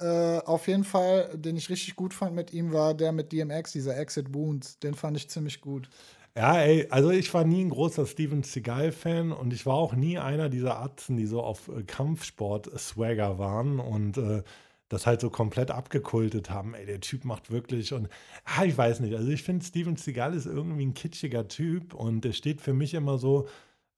äh, 0.01 0.39
auf 0.39 0.69
jeden 0.69 0.85
Fall, 0.85 1.31
den 1.37 1.57
ich 1.57 1.71
richtig 1.71 1.97
gut 1.97 2.15
fand 2.15 2.35
mit 2.35 2.53
ihm, 2.53 2.73
war 2.73 2.95
der 2.95 3.13
mit 3.13 3.33
DMX, 3.33 3.73
dieser 3.73 3.97
Exit 3.99 4.33
Wounds. 4.35 4.79
Den 4.79 4.95
fand 4.95 5.17
ich 5.17 5.29
ziemlich 5.29 5.61
gut. 5.61 5.89
Ja, 6.37 6.61
ey, 6.61 6.87
also 6.91 7.11
ich 7.11 7.33
war 7.35 7.45
nie 7.45 7.65
ein 7.65 7.71
großer 7.71 8.07
Steven 8.07 8.45
Seagal-Fan 8.45 9.33
und 9.33 9.53
ich 9.53 9.67
war 9.67 9.75
auch 9.75 9.95
nie 9.95 10.19
einer 10.19 10.49
dieser 10.49 10.81
Atzen, 10.81 11.17
die 11.17 11.27
so 11.27 11.43
auf 11.43 11.69
äh, 11.69 11.83
Kampfsport-Swagger 11.83 13.39
waren 13.39 13.81
und 13.81 14.19
äh, 14.19 14.43
das 14.89 15.07
halt 15.07 15.21
so 15.21 15.31
komplett 15.31 15.71
abgekultet 15.73 16.51
haben. 16.51 16.75
Ey, 16.75 16.87
der 16.87 17.01
Typ 17.01 17.25
macht 17.25 17.51
wirklich 17.51 17.93
und 17.93 18.09
ah, 18.45 18.65
ich 18.65 18.79
weiß 18.79 19.01
nicht. 19.01 19.17
Also 19.17 19.29
ich 19.31 19.43
finde, 19.43 19.65
Steven 19.65 19.97
Seagal 19.97 20.35
ist 20.35 20.47
irgendwie 20.47 20.87
ein 20.87 20.95
kitschiger 20.95 21.49
Typ 21.49 21.93
und 21.95 22.23
der 22.25 22.33
steht 22.33 22.61
für 22.61 22.73
mich 22.73 22.95
immer 22.95 23.19
so 23.19 23.49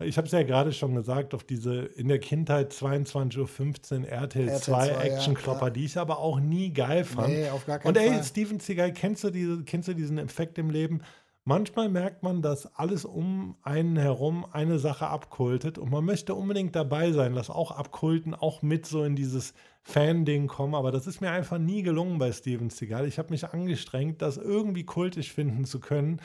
ich 0.01 0.16
habe 0.16 0.26
es 0.26 0.32
ja 0.32 0.42
gerade 0.42 0.72
schon 0.72 0.94
gesagt, 0.94 1.34
auf 1.34 1.44
diese 1.44 1.74
in 1.74 2.09
der 2.09 2.18
Kindheit 2.18 2.72
22.15 2.72 4.01
Uhr 4.01 4.09
RTL, 4.09 4.48
RTL 4.48 4.61
2 4.61 4.88
Action-Klopper, 4.88 5.66
ja, 5.66 5.70
die 5.70 5.84
ich 5.84 5.98
aber 5.98 6.18
auch 6.18 6.40
nie 6.40 6.72
geil 6.72 7.05
fand. 7.05 7.28
Nee, 7.28 7.48
auf 7.51 7.66
gar 7.66 7.78
keinen 7.78 7.88
Und 7.88 7.96
ey, 7.96 8.09
Fall. 8.09 8.24
Steven 8.24 8.61
Seagal, 8.61 8.92
kennst 8.92 9.24
du, 9.24 9.30
diese, 9.30 9.62
kennst 9.64 9.88
du 9.88 9.94
diesen 9.94 10.18
Effekt 10.18 10.59
im 10.59 10.70
Leben? 10.70 11.03
Manchmal 11.44 11.88
merkt 11.88 12.22
man, 12.22 12.42
dass 12.42 12.74
alles 12.76 13.05
um 13.05 13.57
einen 13.62 13.96
herum 13.96 14.46
eine 14.53 14.78
Sache 14.78 15.07
abkultet 15.07 15.78
und 15.78 15.90
man 15.90 16.05
möchte 16.05 16.34
unbedingt 16.34 16.76
dabei 16.76 17.12
sein, 17.12 17.34
dass 17.34 17.48
auch 17.48 17.70
Abkulten 17.70 18.34
auch 18.34 18.61
mit 18.62 18.86
so 18.86 19.05
in 19.05 19.16
dieses 19.16 19.55
Fan-Ding 19.82 20.46
kommen, 20.46 20.74
aber 20.74 20.92
das 20.92 21.07
ist 21.07 21.20
mir 21.20 21.30
einfach 21.30 21.59
nie 21.59 21.82
gelungen 21.82 22.18
bei 22.18 22.30
Steven 22.30 22.68
Seagal. 22.68 23.09
Ich 23.09 23.18
habe 23.18 23.30
mich 23.30 23.48
angestrengt, 23.48 24.20
das 24.20 24.36
irgendwie 24.36 24.84
kultisch 24.84 25.32
finden 25.32 25.64
zu 25.64 25.80
können. 25.80 26.20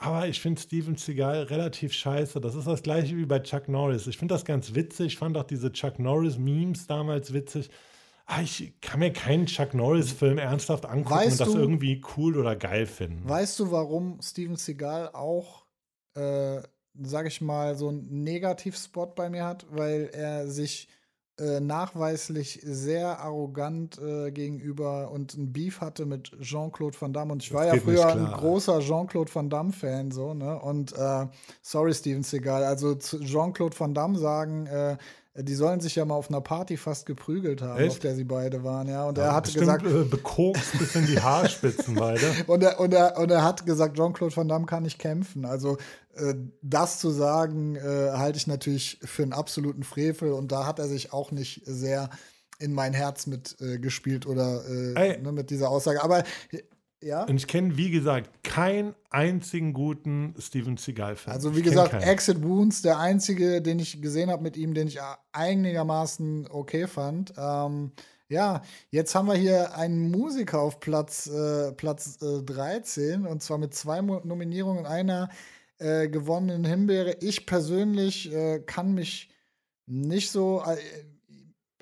Aber 0.00 0.28
ich 0.28 0.40
finde 0.40 0.60
Steven 0.60 0.96
Seagal 0.96 1.42
relativ 1.44 1.92
scheiße. 1.92 2.40
Das 2.40 2.54
ist 2.54 2.68
das 2.68 2.82
gleiche 2.82 3.16
wie 3.16 3.26
bei 3.26 3.40
Chuck 3.40 3.68
Norris. 3.68 4.06
Ich 4.06 4.16
finde 4.16 4.34
das 4.34 4.44
ganz 4.44 4.74
witzig. 4.74 5.06
Ich 5.08 5.18
fand 5.18 5.36
auch 5.36 5.44
diese 5.44 5.72
Chuck 5.72 5.98
Norris-Memes 5.98 6.86
damals 6.86 7.32
witzig. 7.32 7.68
Aber 8.26 8.42
ich 8.42 8.74
kann 8.80 9.00
mir 9.00 9.12
keinen 9.12 9.46
Chuck 9.46 9.74
Norris-Film 9.74 10.38
ernsthaft 10.38 10.86
angucken 10.86 11.16
weißt 11.16 11.40
und 11.40 11.46
das 11.48 11.54
du, 11.54 11.58
irgendwie 11.58 12.00
cool 12.16 12.36
oder 12.36 12.54
geil 12.54 12.86
finden. 12.86 13.28
Weißt 13.28 13.58
du, 13.58 13.72
warum 13.72 14.20
Steven 14.22 14.54
Seagal 14.54 15.10
auch, 15.14 15.66
äh, 16.14 16.60
sag 16.94 17.26
ich 17.26 17.40
mal, 17.40 17.74
so 17.74 17.88
einen 17.88 18.22
Negativspot 18.22 19.16
bei 19.16 19.28
mir 19.28 19.44
hat? 19.44 19.66
Weil 19.70 20.10
er 20.12 20.46
sich 20.46 20.88
äh, 21.38 21.60
nachweislich 21.60 22.60
sehr 22.62 23.20
arrogant 23.20 23.98
äh, 23.98 24.30
gegenüber 24.30 25.10
und 25.10 25.34
ein 25.34 25.52
Beef 25.52 25.80
hatte 25.80 26.04
mit 26.04 26.32
Jean-Claude 26.40 27.00
Van 27.00 27.12
Damme. 27.12 27.32
Und 27.32 27.42
ich 27.42 27.52
war 27.52 27.66
ja 27.66 27.76
früher 27.76 28.06
ein 28.06 28.26
großer 28.26 28.80
Jean-Claude 28.80 29.34
Van 29.34 29.48
Damme-Fan, 29.48 30.10
so, 30.10 30.34
ne? 30.34 30.58
Und 30.58 30.92
äh, 30.92 31.26
sorry, 31.62 31.94
Steven 31.94 32.22
Seagal, 32.22 32.64
also 32.64 32.96
Jean-Claude 32.96 33.78
Van 33.78 33.94
Damme 33.94 34.18
sagen, 34.18 34.66
äh, 34.66 34.96
die 35.42 35.54
sollen 35.54 35.80
sich 35.80 35.94
ja 35.94 36.04
mal 36.04 36.14
auf 36.14 36.28
einer 36.28 36.40
Party 36.40 36.76
fast 36.76 37.06
geprügelt 37.06 37.62
haben, 37.62 37.78
Echt? 37.78 37.90
auf 37.90 37.98
der 38.00 38.14
sie 38.14 38.24
beide 38.24 38.64
waren, 38.64 38.88
ja. 38.88 39.04
Und 39.04 39.18
ja, 39.18 39.24
er 39.24 39.34
hat 39.34 39.52
gesagt. 39.52 39.86
Äh, 39.86 40.04
bekokst 40.04 40.78
bis 40.78 40.94
in 40.94 41.06
die 41.06 41.20
Haarspitzen 41.20 41.94
beide. 41.94 42.26
und, 42.46 42.62
er, 42.62 42.80
und, 42.80 42.92
er, 42.92 43.18
und 43.18 43.30
er 43.30 43.44
hat 43.44 43.64
gesagt, 43.64 43.96
Jean-Claude 43.96 44.36
Van 44.36 44.48
Damme 44.48 44.66
kann 44.66 44.82
nicht 44.82 44.98
kämpfen. 44.98 45.44
Also 45.44 45.78
äh, 46.16 46.34
das 46.62 46.98
zu 46.98 47.10
sagen, 47.10 47.76
äh, 47.76 48.10
halte 48.12 48.38
ich 48.38 48.46
natürlich 48.46 48.98
für 49.04 49.22
einen 49.22 49.32
absoluten 49.32 49.84
Frevel. 49.84 50.32
Und 50.32 50.50
da 50.52 50.66
hat 50.66 50.78
er 50.78 50.88
sich 50.88 51.12
auch 51.12 51.30
nicht 51.30 51.62
sehr 51.64 52.10
in 52.58 52.72
mein 52.72 52.92
Herz 52.92 53.26
mitgespielt 53.26 54.26
äh, 54.26 54.28
oder 54.28 54.64
äh, 54.68 55.18
ne, 55.18 55.32
mit 55.32 55.50
dieser 55.50 55.70
Aussage. 55.70 56.02
Aber 56.02 56.24
ja. 57.02 57.24
Und 57.24 57.36
ich 57.36 57.46
kenne, 57.46 57.76
wie 57.76 57.90
gesagt, 57.90 58.42
keinen 58.42 58.94
einzigen 59.10 59.72
guten 59.72 60.34
Steven 60.38 60.76
Seagal-Fan. 60.76 61.32
Also, 61.32 61.56
wie 61.56 61.62
gesagt, 61.62 61.92
keinen. 61.92 62.02
Exit 62.02 62.42
Wounds, 62.42 62.82
der 62.82 62.98
einzige, 62.98 63.62
den 63.62 63.78
ich 63.78 64.02
gesehen 64.02 64.30
habe 64.30 64.42
mit 64.42 64.56
ihm, 64.56 64.74
den 64.74 64.88
ich 64.88 64.98
einigermaßen 65.32 66.48
okay 66.50 66.86
fand. 66.86 67.32
Ähm, 67.36 67.92
ja, 68.28 68.62
jetzt 68.90 69.14
haben 69.14 69.26
wir 69.26 69.34
hier 69.34 69.74
einen 69.76 70.10
Musiker 70.10 70.60
auf 70.60 70.80
Platz, 70.80 71.28
äh, 71.28 71.72
Platz 71.72 72.18
äh, 72.20 72.42
13 72.42 73.26
und 73.26 73.42
zwar 73.42 73.58
mit 73.58 73.74
zwei 73.74 74.02
Nominierungen 74.02 74.80
und 74.80 74.86
einer 74.86 75.30
äh, 75.78 76.08
gewonnenen 76.08 76.64
Himbeere. 76.64 77.16
Ich 77.20 77.46
persönlich 77.46 78.32
äh, 78.32 78.60
kann 78.60 78.92
mich 78.92 79.30
nicht 79.86 80.30
so 80.30 80.62
äh, 80.66 80.76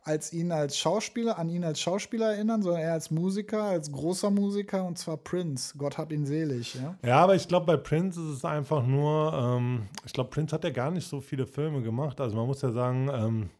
als 0.06 0.32
ihn 0.32 0.52
als 0.52 0.78
Schauspieler, 0.78 1.36
an 1.36 1.48
ihn 1.48 1.64
als 1.64 1.80
Schauspieler 1.80 2.34
erinnern, 2.34 2.62
sondern 2.62 2.82
eher 2.82 2.92
als 2.92 3.10
Musiker, 3.10 3.64
als 3.64 3.90
großer 3.90 4.30
Musiker 4.30 4.84
und 4.84 4.96
zwar 4.96 5.16
Prince. 5.16 5.76
Gott 5.76 5.98
hab 5.98 6.12
ihn 6.12 6.24
selig. 6.24 6.74
Ja, 6.76 6.96
ja 7.04 7.16
aber 7.18 7.34
ich 7.34 7.48
glaube, 7.48 7.66
bei 7.66 7.76
Prince 7.76 8.20
ist 8.20 8.38
es 8.38 8.44
einfach 8.44 8.86
nur, 8.86 9.32
ähm, 9.34 9.88
ich 10.04 10.12
glaube, 10.12 10.30
Prince 10.30 10.54
hat 10.54 10.62
ja 10.62 10.70
gar 10.70 10.92
nicht 10.92 11.08
so 11.08 11.20
viele 11.20 11.44
Filme 11.44 11.82
gemacht. 11.82 12.20
Also 12.20 12.36
man 12.36 12.46
muss 12.46 12.62
ja 12.62 12.70
sagen, 12.70 13.10
ähm, 13.12 13.50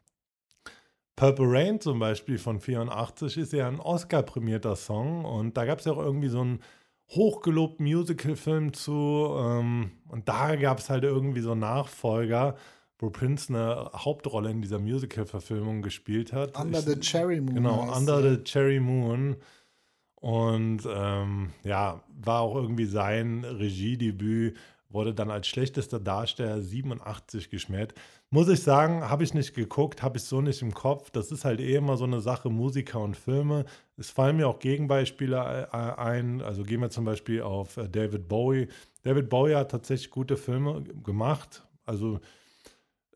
Purple 1.17 1.47
Rain 1.51 1.81
zum 1.81 1.99
Beispiel 1.99 2.39
von 2.39 2.61
84 2.61 3.39
ist 3.39 3.53
ja 3.53 3.67
ein 3.67 3.81
Oscar-prämierter 3.81 4.77
Song 4.77 5.25
und 5.25 5.57
da 5.57 5.65
gab 5.65 5.81
es 5.81 5.87
ja 5.87 5.93
auch 5.93 5.99
irgendwie 5.99 6.29
so 6.29 6.43
einen 6.43 6.61
hochgelobten 7.11 7.87
Musical-Film 7.87 8.73
zu 8.73 9.35
ähm, 9.37 9.91
und 10.09 10.29
da 10.29 10.55
gab 10.55 10.79
es 10.79 10.91
halt 10.91 11.03
irgendwie 11.03 11.41
so 11.41 11.57
Nachfolger, 11.57 12.55
wo 12.99 13.11
Prince 13.11 13.53
eine 13.53 13.91
Hauptrolle 13.95 14.51
in 14.51 14.63
dieser 14.63 14.79
Musical-Verfilmung 14.79 15.83
gespielt 15.83 16.33
hat. 16.33 16.59
Under 16.59 16.79
ich, 16.79 16.85
the 16.85 17.01
Cherry 17.01 17.41
Moon. 17.41 17.55
Genau, 17.57 17.95
Under 17.95 18.23
the 18.23 18.43
Cherry 18.43 18.81
Moon. 18.81 19.37
Und 20.17 20.81
ähm, 20.89 21.51
ja, 21.63 22.03
war 22.09 22.41
auch 22.41 22.57
irgendwie 22.57 22.87
sein 22.87 23.45
Regiedebüt, 23.45 24.57
wurde 24.89 25.15
dann 25.15 25.31
als 25.31 25.47
schlechtester 25.47 26.01
Darsteller 26.01 26.63
87 26.63 27.51
geschmäht. 27.51 27.95
Muss 28.31 28.49
ich 28.49 28.63
sagen, 28.63 29.09
habe 29.09 29.23
ich 29.23 29.35
nicht 29.35 29.55
geguckt, 29.55 30.03
habe 30.03 30.17
ich 30.17 30.25
so 30.25 30.41
nicht 30.41 30.63
im 30.63 30.75
Kopf. 30.75 31.11
Das 31.11 31.31
ist 31.31 31.45
halt 31.45 31.61
eh 31.61 31.77
immer 31.77 31.97
so 31.97 32.05
eine 32.05 32.21
Sache, 32.21 32.51
Musiker 32.51 33.01
und 33.01 33.17
Filme. 33.17 33.67
Es 33.99 34.11
fallen 34.11 34.37
mir 34.37 34.49
auch 34.49 34.59
Gegenbeispiele 34.59 35.37
äh, 35.37 35.77
ein. 35.77 36.41
Also 36.41 36.65
gehen 36.65 36.81
wir 36.81 36.91
zum 36.91 37.05
Beispiel 37.05 37.43
auf 37.43 37.77
äh, 37.77 37.89
David 37.89 38.27
Bowie. 38.27 38.69
David 39.05 39.29
Bowie 39.29 39.55
hat 39.55 39.71
tatsächlich 39.71 40.11
gute 40.11 40.37
Filme 40.37 40.83
gemacht. 41.05 41.63
Also 41.85 42.21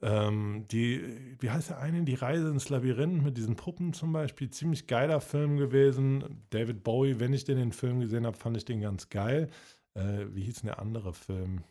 ähm, 0.02 0.66
die, 0.70 1.02
wie 1.40 1.50
heißt 1.50 1.70
der 1.70 1.78
eine? 1.78 2.02
Die 2.02 2.14
Reise 2.14 2.48
ins 2.48 2.68
Labyrinth 2.68 3.22
mit 3.22 3.36
diesen 3.36 3.56
Puppen 3.56 3.92
zum 3.92 4.12
Beispiel. 4.12 4.50
Ziemlich 4.50 4.86
geiler 4.86 5.20
Film 5.20 5.56
gewesen. 5.56 6.42
David 6.50 6.82
Bowie, 6.82 7.20
wenn 7.20 7.32
ich 7.32 7.44
den, 7.44 7.58
den 7.58 7.72
Film 7.72 8.00
gesehen 8.00 8.26
habe, 8.26 8.36
fand 8.36 8.56
ich 8.56 8.64
den 8.64 8.80
ganz 8.80 9.08
geil. 9.10 9.48
Äh, 9.94 10.26
wie 10.32 10.42
hieß 10.42 10.60
denn 10.60 10.68
der 10.68 10.78
andere 10.78 11.12
Film? 11.12 11.64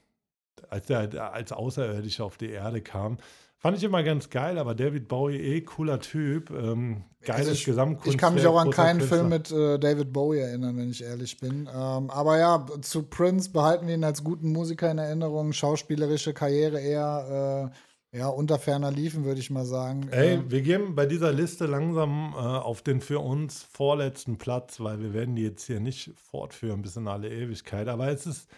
als 0.70 0.90
er 0.90 1.34
als 1.34 1.52
Außerirdischer 1.52 2.26
auf 2.26 2.38
die 2.38 2.50
Erde 2.50 2.82
kam. 2.82 3.18
Fand 3.58 3.78
ich 3.78 3.84
immer 3.84 4.04
ganz 4.04 4.30
geil, 4.30 4.58
aber 4.58 4.74
David 4.74 5.10
Bowie, 5.10 5.36
eh 5.36 5.62
cooler 5.62 6.00
Typ. 6.00 6.50
Ähm, 6.50 7.04
geiles 7.22 7.50
also 7.50 7.66
Gesamtkunstwerk. 7.66 8.16
Ich 8.16 8.18
kann 8.18 8.34
mich 8.34 8.48
auch 8.48 8.58
an 8.58 8.72
keinen 8.72 9.00
Künstler. 9.00 9.18
Film 9.18 9.30
mit 9.30 9.52
äh, 9.52 9.78
David 9.78 10.14
Bowie 10.14 10.40
erinnern, 10.40 10.78
wenn 10.78 10.90
ich 10.90 11.04
ehrlich 11.04 11.38
bin. 11.40 11.68
Ähm, 11.68 12.10
aber 12.10 12.38
ja, 12.38 12.66
zu 12.82 13.04
Prince 13.04 13.50
behalten 13.50 13.88
wir 13.88 13.96
ihn 13.96 14.06
als 14.06 14.24
guten 14.24 14.54
Musiker 14.54 14.90
in 14.90 14.98
Erinnerung. 14.98 15.52
Schauspielerische 15.52 16.34
Karriere 16.34 16.80
eher 16.80 17.72
äh, 17.74 17.76
ja, 18.12 18.28
unter 18.28 18.58
ferner 18.58 18.92
liefen, 18.92 19.24
würde 19.24 19.40
ich 19.40 19.50
mal 19.50 19.66
sagen. 19.66 20.10
Ey, 20.10 20.36
ähm, 20.36 20.52
wir 20.52 20.62
gehen 20.62 20.96
bei 20.96 21.06
dieser 21.06 21.32
Liste 21.32 21.68
langsam 21.68 22.34
äh, 22.34 22.38
auf 22.38 22.82
den 22.82 23.02
für 23.02 23.20
uns 23.20 23.64
vorletzten 23.64 24.38
Platz, 24.38 24.80
weil 24.80 25.00
wir 25.00 25.14
werden 25.14 25.36
die 25.36 25.44
jetzt 25.44 25.66
hier 25.66 25.80
nicht 25.80 26.12
fortführen 26.16 26.82
bis 26.82 26.96
in 26.96 27.08
alle 27.08 27.30
Ewigkeit. 27.30 27.88
Aber 27.88 28.08
es 28.10 28.26
ist 28.26 28.50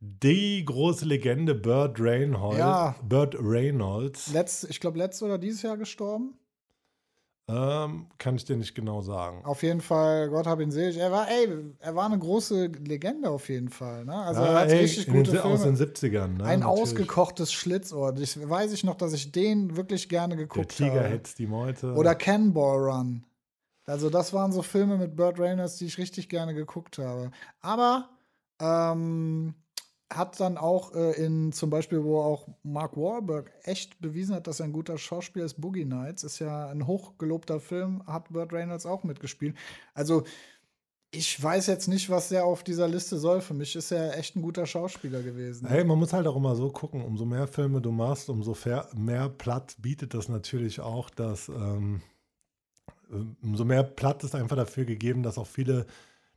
die 0.00 0.64
große 0.64 1.06
Legende 1.06 1.54
Burt 1.54 1.98
Reynolds. 1.98 2.58
Ja. 2.58 2.96
Burt 3.02 3.34
Reynolds. 3.38 4.32
Letzt, 4.32 4.68
ich 4.68 4.80
glaube, 4.80 4.98
letztes 4.98 5.22
oder 5.22 5.38
dieses 5.38 5.62
Jahr 5.62 5.78
gestorben. 5.78 6.38
Ähm, 7.48 8.06
kann 8.18 8.34
ich 8.34 8.44
dir 8.44 8.56
nicht 8.56 8.74
genau 8.74 9.02
sagen. 9.02 9.44
Auf 9.44 9.62
jeden 9.62 9.80
Fall, 9.80 10.28
Gott 10.30 10.48
hab 10.48 10.58
ihn 10.60 10.72
selig. 10.72 10.96
Er 10.96 11.12
war, 11.12 11.28
ey, 11.30 11.48
er 11.78 11.94
war 11.94 12.06
eine 12.06 12.18
große 12.18 12.66
Legende 12.66 13.30
auf 13.30 13.48
jeden 13.48 13.68
Fall. 13.68 14.04
Ne? 14.04 14.16
Also 14.16 14.40
ja, 14.40 14.48
er 14.48 14.60
hat 14.62 14.68
ey, 14.70 14.78
richtig 14.80 15.06
gute 15.06 15.30
den, 15.30 15.40
Filme. 15.40 15.54
Aus 15.54 15.62
den 15.62 15.76
70ern. 15.76 16.38
Ne? 16.38 16.44
Ein 16.44 16.60
Natürlich. 16.60 16.64
ausgekochtes 16.64 17.52
Schlitzohr. 17.52 18.16
Ich 18.18 18.36
weiß 18.48 18.72
ich 18.72 18.82
noch, 18.82 18.96
dass 18.96 19.12
ich 19.12 19.30
den 19.30 19.76
wirklich 19.76 20.08
gerne 20.08 20.34
geguckt 20.34 20.56
habe. 20.56 20.66
Der 20.66 20.88
Tiger 20.88 21.04
habe. 21.04 21.14
hetzt 21.14 21.38
die 21.38 21.46
Meute. 21.46 21.94
Oder 21.94 22.16
Cannonball 22.16 22.90
Run. 22.90 23.24
Also 23.86 24.10
das 24.10 24.32
waren 24.32 24.50
so 24.50 24.62
Filme 24.62 24.96
mit 24.96 25.14
Burt 25.14 25.38
Reynolds, 25.38 25.76
die 25.76 25.86
ich 25.86 25.98
richtig 25.98 26.28
gerne 26.28 26.52
geguckt 26.52 26.98
habe. 26.98 27.30
Aber 27.60 28.08
ähm, 28.60 29.54
hat 30.12 30.38
dann 30.38 30.56
auch 30.56 30.94
äh, 30.94 31.12
in 31.24 31.52
zum 31.52 31.70
Beispiel, 31.70 32.04
wo 32.04 32.20
auch 32.20 32.46
Mark 32.62 32.96
Wahlberg 32.96 33.50
echt 33.64 34.00
bewiesen 34.00 34.34
hat, 34.34 34.46
dass 34.46 34.60
er 34.60 34.66
ein 34.66 34.72
guter 34.72 34.98
Schauspieler 34.98 35.44
ist, 35.44 35.60
Boogie 35.60 35.84
Nights, 35.84 36.22
ist 36.22 36.38
ja 36.38 36.68
ein 36.68 36.86
hochgelobter 36.86 37.60
Film, 37.60 38.06
hat 38.06 38.32
Burt 38.32 38.52
Reynolds 38.52 38.86
auch 38.86 39.02
mitgespielt. 39.02 39.56
Also 39.94 40.24
ich 41.10 41.42
weiß 41.42 41.66
jetzt 41.68 41.88
nicht, 41.88 42.10
was 42.10 42.28
der 42.28 42.44
auf 42.44 42.62
dieser 42.62 42.88
Liste 42.88 43.16
soll. 43.16 43.40
Für 43.40 43.54
mich 43.54 43.74
ist 43.74 43.90
er 43.90 44.18
echt 44.18 44.36
ein 44.36 44.42
guter 44.42 44.66
Schauspieler 44.66 45.22
gewesen. 45.22 45.66
Hey, 45.66 45.82
man 45.84 45.98
muss 45.98 46.12
halt 46.12 46.26
auch 46.26 46.36
immer 46.36 46.54
so 46.54 46.70
gucken, 46.70 47.02
umso 47.02 47.24
mehr 47.24 47.46
Filme 47.46 47.80
du 47.80 47.90
machst, 47.90 48.28
umso 48.28 48.56
mehr 48.94 49.28
Platz 49.28 49.76
bietet 49.76 50.14
das 50.14 50.28
natürlich 50.28 50.80
auch, 50.80 51.10
dass 51.10 51.48
ähm, 51.48 52.02
umso 53.42 53.64
mehr 53.64 53.82
Platz 53.82 54.24
ist 54.24 54.34
einfach 54.34 54.56
dafür 54.56 54.84
gegeben, 54.84 55.22
dass 55.22 55.38
auch 55.38 55.46
viele 55.46 55.86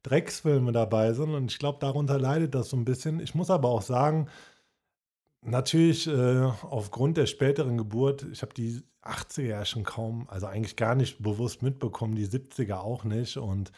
Drecksfilme 0.04 0.72
dabei 0.72 1.14
sind. 1.14 1.34
Und 1.34 1.52
ich 1.52 1.60
glaube, 1.60 1.80
darunter 1.80 2.20
leidet 2.20 2.56
das 2.56 2.70
so 2.70 2.78
ein 2.78 2.86
bisschen. 2.86 3.20
Ich 3.20 3.36
muss 3.36 3.50
aber 3.50 3.70
auch 3.70 3.82
sagen, 3.82 4.28
natürlich 5.42 6.08
äh, 6.08 6.52
aufgrund 6.62 7.18
der 7.18 7.26
späteren 7.26 7.78
Geburt, 7.78 8.26
ich 8.32 8.42
habe 8.42 8.54
die 8.54 8.82
80er 9.04 9.42
ja 9.42 9.66
schon 9.66 9.84
kaum, 9.84 10.28
also 10.30 10.48
eigentlich 10.48 10.76
gar 10.76 10.96
nicht 10.96 11.22
bewusst 11.22 11.62
mitbekommen, 11.62 12.16
die 12.16 12.28
70er 12.28 12.80
auch 12.80 13.04
nicht. 13.04 13.38
Und 13.38 13.72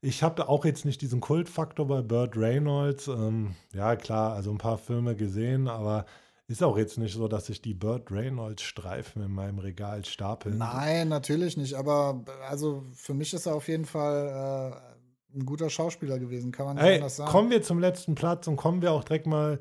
ich 0.00 0.22
habe 0.22 0.48
auch 0.48 0.64
jetzt 0.64 0.84
nicht 0.84 1.00
diesen 1.00 1.20
Kultfaktor 1.20 1.86
bei 1.86 2.02
Burt 2.02 2.36
Reynolds. 2.36 3.08
Ähm, 3.08 3.56
ja, 3.72 3.96
klar, 3.96 4.34
also 4.34 4.50
ein 4.50 4.58
paar 4.58 4.78
Filme 4.78 5.16
gesehen, 5.16 5.68
aber 5.68 6.06
ist 6.48 6.62
auch 6.62 6.78
jetzt 6.78 6.96
nicht 6.98 7.14
so, 7.14 7.26
dass 7.26 7.48
ich 7.48 7.60
die 7.60 7.74
Burt 7.74 8.10
Reynolds 8.12 8.62
Streifen 8.62 9.22
in 9.22 9.32
meinem 9.32 9.58
Regal 9.58 10.04
stapel. 10.04 10.54
Nein, 10.54 11.08
natürlich 11.08 11.56
nicht. 11.56 11.74
Aber 11.74 12.24
also 12.48 12.84
für 12.94 13.14
mich 13.14 13.34
ist 13.34 13.46
er 13.46 13.56
auf 13.56 13.66
jeden 13.66 13.84
Fall 13.84 14.72
äh, 14.72 14.95
ein 15.34 15.44
guter 15.44 15.70
Schauspieler 15.70 16.18
gewesen, 16.18 16.52
kann 16.52 16.66
man 16.66 16.76
nicht 16.76 16.84
Ey, 16.84 16.96
anders 16.96 17.16
sagen. 17.16 17.30
Kommen 17.30 17.50
wir 17.50 17.62
zum 17.62 17.78
letzten 17.78 18.14
Platz 18.14 18.46
und 18.46 18.56
kommen 18.56 18.82
wir 18.82 18.92
auch 18.92 19.04
direkt 19.04 19.26
mal 19.26 19.60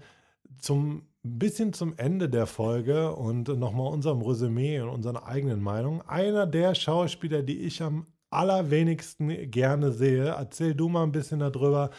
zum 0.60 1.08
bisschen 1.26 1.74
zum 1.74 1.96
Ende 1.98 2.30
der 2.30 2.46
Folge 2.46 3.14
und 3.16 3.48
nochmal 3.48 3.92
unserem 3.92 4.22
Resümee 4.22 4.80
und 4.82 4.90
unserer 4.90 5.26
eigenen 5.26 5.62
Meinung. 5.62 6.02
Einer 6.08 6.46
der 6.46 6.76
Schauspieler, 6.76 7.42
die 7.42 7.62
ich 7.62 7.82
am 7.82 8.06
allerwenigsten 8.30 9.50
gerne 9.50 9.92
sehe, 9.92 10.26
erzähl 10.26 10.76
du 10.76 10.88
mal 10.88 11.04
ein 11.04 11.12
bisschen 11.12 11.40
darüber. 11.40 11.90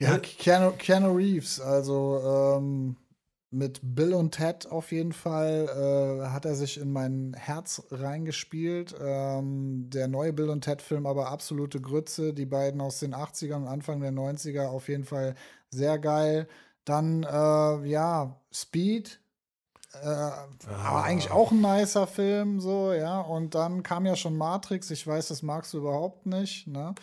Ja, 0.00 0.18
Keanu, 0.18 0.72
Keanu 0.72 1.12
Reeves, 1.12 1.60
also 1.60 2.56
ähm, 2.58 2.96
mit 3.54 3.80
Bill 3.82 4.14
und 4.14 4.32
Ted 4.32 4.66
auf 4.70 4.90
jeden 4.90 5.12
Fall 5.12 5.68
äh, 5.68 6.28
hat 6.28 6.44
er 6.44 6.56
sich 6.56 6.78
in 6.78 6.92
mein 6.92 7.34
Herz 7.34 7.82
reingespielt. 7.90 8.94
Ähm, 9.00 9.88
der 9.90 10.08
neue 10.08 10.32
Bill 10.32 10.50
und 10.50 10.62
Ted-Film 10.62 11.06
aber 11.06 11.30
absolute 11.30 11.80
Grütze. 11.80 12.34
Die 12.34 12.46
beiden 12.46 12.80
aus 12.80 12.98
den 12.98 13.14
80ern 13.14 13.56
und 13.56 13.68
Anfang 13.68 14.00
der 14.00 14.12
90er 14.12 14.66
auf 14.66 14.88
jeden 14.88 15.04
Fall 15.04 15.36
sehr 15.70 15.98
geil. 15.98 16.48
Dann, 16.84 17.22
äh, 17.22 17.88
ja, 17.88 18.40
Speed. 18.52 19.20
Äh, 20.02 20.08
ah. 20.08 20.48
Aber 20.84 21.04
eigentlich 21.04 21.30
auch 21.30 21.52
ein 21.52 21.60
nicer 21.60 22.08
Film, 22.08 22.58
so, 22.58 22.92
ja. 22.92 23.20
Und 23.20 23.54
dann 23.54 23.84
kam 23.84 24.04
ja 24.04 24.16
schon 24.16 24.36
Matrix. 24.36 24.90
Ich 24.90 25.06
weiß, 25.06 25.28
das 25.28 25.42
magst 25.42 25.72
du 25.74 25.78
überhaupt 25.78 26.26
nicht, 26.26 26.66
ne? 26.66 26.94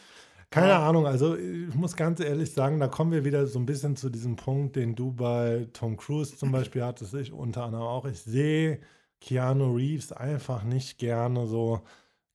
Keine 0.51 0.67
ja. 0.67 0.87
Ahnung, 0.87 1.07
also 1.07 1.37
ich 1.37 1.73
muss 1.75 1.95
ganz 1.95 2.19
ehrlich 2.19 2.51
sagen, 2.51 2.79
da 2.81 2.89
kommen 2.89 3.13
wir 3.13 3.23
wieder 3.23 3.47
so 3.47 3.57
ein 3.57 3.65
bisschen 3.65 3.95
zu 3.95 4.09
diesem 4.09 4.35
Punkt, 4.35 4.75
den 4.75 4.95
du 4.95 5.13
bei 5.13 5.67
Tom 5.71 5.95
Cruise 5.95 6.35
zum 6.35 6.51
Beispiel 6.51 6.83
hattest, 6.83 7.13
ich 7.13 7.31
unter 7.31 7.63
anderem 7.63 7.85
auch. 7.85 8.05
Ich 8.05 8.19
sehe 8.19 8.81
Keanu 9.21 9.75
Reeves 9.75 10.11
einfach 10.11 10.63
nicht 10.63 10.97
gerne 10.97 11.47
so. 11.47 11.81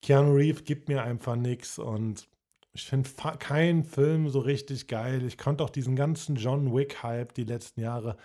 Keanu 0.01 0.33
Reeves 0.35 0.65
gibt 0.65 0.89
mir 0.89 1.03
einfach 1.03 1.37
nichts 1.37 1.79
und 1.79 2.27
ich 2.73 2.87
finde 2.87 3.11
keinen 3.39 3.85
Film 3.85 4.31
so 4.31 4.41
richtig 4.41 4.89
geil. 4.89 5.23
Ich 5.27 5.37
konnte 5.37 5.63
auch 5.63 5.71
diesen 5.71 5.95
ganzen 5.95 6.37
John 6.37 6.75
Wick-Hype 6.75 7.35
die 7.35 7.45
letzten 7.45 7.83
Jahre 7.83 8.17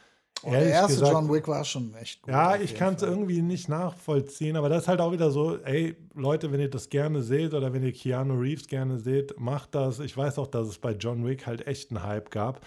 Oh, 0.43 0.51
der 0.51 0.63
erste 0.63 0.93
gesagt, 0.93 1.11
John 1.11 1.31
Wick 1.31 1.47
war 1.47 1.63
schon 1.63 1.93
echt 1.95 2.21
gut. 2.21 2.33
Ja, 2.33 2.55
ich 2.55 2.75
kann 2.75 2.95
es 2.95 3.03
irgendwie 3.03 3.41
nicht 3.41 3.69
nachvollziehen, 3.69 4.55
aber 4.55 4.69
das 4.69 4.83
ist 4.83 4.87
halt 4.87 4.99
auch 4.99 5.11
wieder 5.11 5.29
so, 5.29 5.57
ey, 5.57 5.95
Leute, 6.15 6.51
wenn 6.51 6.59
ihr 6.59 6.69
das 6.69 6.89
gerne 6.89 7.21
seht 7.21 7.53
oder 7.53 7.73
wenn 7.73 7.83
ihr 7.83 7.93
Keanu 7.93 8.39
Reeves 8.39 8.67
gerne 8.67 8.97
seht, 8.97 9.39
macht 9.39 9.75
das. 9.75 9.99
Ich 9.99 10.15
weiß 10.17 10.39
auch, 10.39 10.47
dass 10.47 10.67
es 10.67 10.79
bei 10.79 10.93
John 10.93 11.25
Wick 11.25 11.45
halt 11.45 11.67
echt 11.67 11.91
einen 11.91 12.03
Hype 12.03 12.31
gab. 12.31 12.65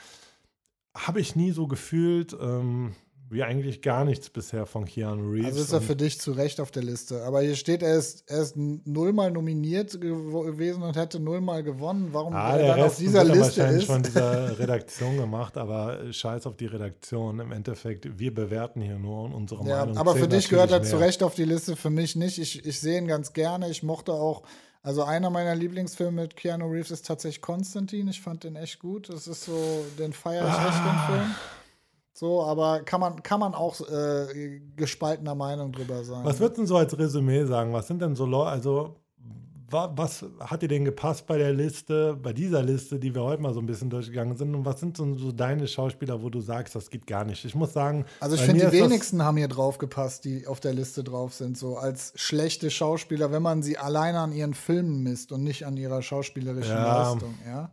Habe 0.97 1.21
ich 1.21 1.35
nie 1.35 1.51
so 1.51 1.67
gefühlt. 1.67 2.37
Ähm, 2.41 2.95
wie 3.31 3.43
eigentlich 3.43 3.83
gar 3.83 4.05
nichts 4.05 4.31
bisher 4.31 4.67
von 4.67 4.85
Keanu 4.85 5.31
Reeves. 5.31 5.47
Also 5.47 5.61
ist 5.63 5.73
er 5.73 5.81
für 5.81 5.97
dich 5.97 6.21
zu 6.21 6.33
Recht 6.33 6.61
auf 6.61 6.71
der 6.71 6.83
Liste. 6.83 7.25
Aber 7.25 7.41
hier 7.41 7.57
steht, 7.57 7.83
er 7.83 7.97
ist, 7.97 8.25
er 8.31 8.43
ist 8.43 8.57
nullmal 8.57 9.31
nominiert 9.31 10.01
gewesen 10.01 10.83
und 10.83 10.97
hätte 10.97 11.21
nullmal 11.21 11.63
gewonnen. 11.63 12.11
Warum 12.13 12.35
ah, 12.35 12.57
er 12.57 12.69
dann 12.69 12.81
Rest 12.81 12.93
auf 12.93 12.99
dieser 12.99 13.25
Liste 13.25 13.41
wahrscheinlich 13.41 13.83
ist? 13.83 13.87
von 13.87 14.03
dieser 14.03 14.59
Redaktion 14.59 15.17
gemacht, 15.17 15.57
aber 15.57 16.13
scheiß 16.13 16.47
auf 16.47 16.57
die 16.57 16.67
Redaktion. 16.67 17.41
Im 17.41 17.53
Endeffekt, 17.53 18.19
wir 18.19 18.35
bewerten 18.35 18.81
hier 18.81 18.99
nur 18.99 19.35
unsere 19.35 19.67
ja, 19.67 19.81
Meinung. 19.81 19.97
Aber 19.97 20.15
für 20.17 20.29
dich 20.29 20.49
gehört 20.49 20.71
er 20.71 20.83
zu 20.83 20.99
Recht 20.99 21.23
auf 21.23 21.35
die 21.35 21.45
Liste, 21.45 21.77
für 21.77 21.91
mich 21.91 22.17
nicht. 22.17 22.39
Ich, 22.39 22.65
ich 22.65 22.81
sehe 22.81 22.99
ihn 22.99 23.09
ganz 23.09 23.33
gerne. 23.33 23.71
Ich 23.71 23.83
mochte 23.83 24.13
auch 24.13 24.43
also 24.85 25.03
einer 25.03 25.31
meiner 25.31 25.55
Lieblingsfilme 25.55 26.23
mit 26.23 26.37
Keanu 26.37 26.67
Reeves 26.67 26.91
ist 26.91 27.07
tatsächlich 27.07 27.41
Konstantin. 27.41 28.07
Ich 28.07 28.21
fand 28.21 28.45
den 28.45 28.55
echt 28.55 28.81
gut. 28.81 29.09
Das 29.09 29.27
ist 29.27 29.47
so, 29.47 29.87
den 29.99 30.13
feiere 30.13 30.47
ich 30.47 30.53
ah. 30.53 30.69
echt, 30.69 30.79
den 30.79 31.17
Film. 31.17 31.35
So, 32.17 32.43
aber 32.45 32.83
kann 32.83 33.01
man, 33.01 33.23
kann 33.25 33.41
man 33.41 33.55
auch 33.55 33.81
äh, 33.81 34.61
gespaltener 34.77 35.35
Meinung 35.35 35.73
drüber 35.73 36.05
sein. 36.05 36.25
Was 36.25 36.39
würdest 36.39 36.61
du 36.61 36.67
so 36.67 36.77
als 36.77 36.97
Resümee 36.97 37.45
sagen? 37.45 37.73
Was 37.73 37.89
sind 37.89 38.01
denn 38.01 38.15
so 38.15 38.25
Leute, 38.25 38.51
also 38.51 38.97
wa- 39.69 39.93
was 39.97 40.25
hat 40.39 40.63
dir 40.63 40.69
denn 40.69 40.85
gepasst 40.85 41.27
bei 41.27 41.39
der 41.39 41.53
Liste, 41.53 42.15
bei 42.15 42.33
dieser 42.33 42.63
Liste, 42.63 43.01
die 43.01 43.13
wir 43.17 43.23
heute 43.25 43.43
mal 43.43 43.53
so 43.53 43.59
ein 43.59 43.67
bisschen 43.67 43.91
durchgegangen 43.91 44.37
sind? 44.37 44.55
Und 44.55 44.65
was 44.65 44.79
sind 44.79 44.97
so, 44.97 45.13
so 45.17 45.33
deine 45.33 45.67
Schauspieler, 45.67 46.23
wo 46.23 46.31
du 46.31 46.41
sagst, 46.41 46.77
das 46.77 46.89
geht 46.89 47.05
gar 47.09 47.25
nicht? 47.25 47.45
Ich 47.45 47.57
muss 47.57 47.73
sagen, 47.73 48.05
Also 48.21 48.37
ich 48.37 48.43
finde, 48.43 48.71
die 48.71 48.73
wenigsten 48.79 49.25
haben 49.25 49.37
hier 49.37 49.49
drauf 49.49 49.79
gepasst, 49.79 50.25
die 50.25 50.47
auf 50.47 50.61
der 50.61 50.73
Liste 50.73 51.03
drauf 51.03 51.35
sind, 51.35 51.59
so 51.59 51.77
als 51.79 52.13
schlechte 52.15 52.71
Schauspieler, 52.71 53.33
wenn 53.33 53.43
man 53.43 53.65
sie 53.65 53.77
alleine 53.77 54.21
an 54.21 54.31
ihren 54.31 54.55
Filmen 54.55 55.03
misst 55.03 55.33
und 55.33 55.43
nicht 55.43 55.67
an 55.67 55.77
ihrer 55.77 56.01
schauspielerischen 56.01 56.77
Ja. 56.77 57.11
Leistung, 57.11 57.35
ja. 57.45 57.73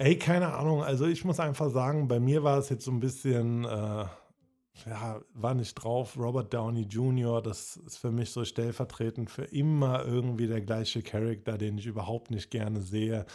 Ey, 0.00 0.16
keine 0.16 0.54
Ahnung. 0.54 0.84
Also 0.84 1.06
ich 1.06 1.24
muss 1.24 1.40
einfach 1.40 1.70
sagen, 1.70 2.06
bei 2.06 2.20
mir 2.20 2.44
war 2.44 2.58
es 2.58 2.68
jetzt 2.68 2.84
so 2.84 2.92
ein 2.92 3.00
bisschen, 3.00 3.64
äh, 3.64 4.04
ja, 4.86 5.20
war 5.34 5.54
nicht 5.54 5.74
drauf. 5.74 6.16
Robert 6.16 6.54
Downey 6.54 6.82
Jr., 6.82 7.42
das 7.42 7.76
ist 7.78 7.98
für 7.98 8.12
mich 8.12 8.30
so 8.30 8.44
stellvertretend 8.44 9.28
für 9.28 9.42
immer 9.42 10.04
irgendwie 10.04 10.46
der 10.46 10.60
gleiche 10.60 11.02
Charakter, 11.02 11.58
den 11.58 11.78
ich 11.78 11.86
überhaupt 11.86 12.30
nicht 12.30 12.52
gerne 12.52 12.80
sehe. 12.80 13.26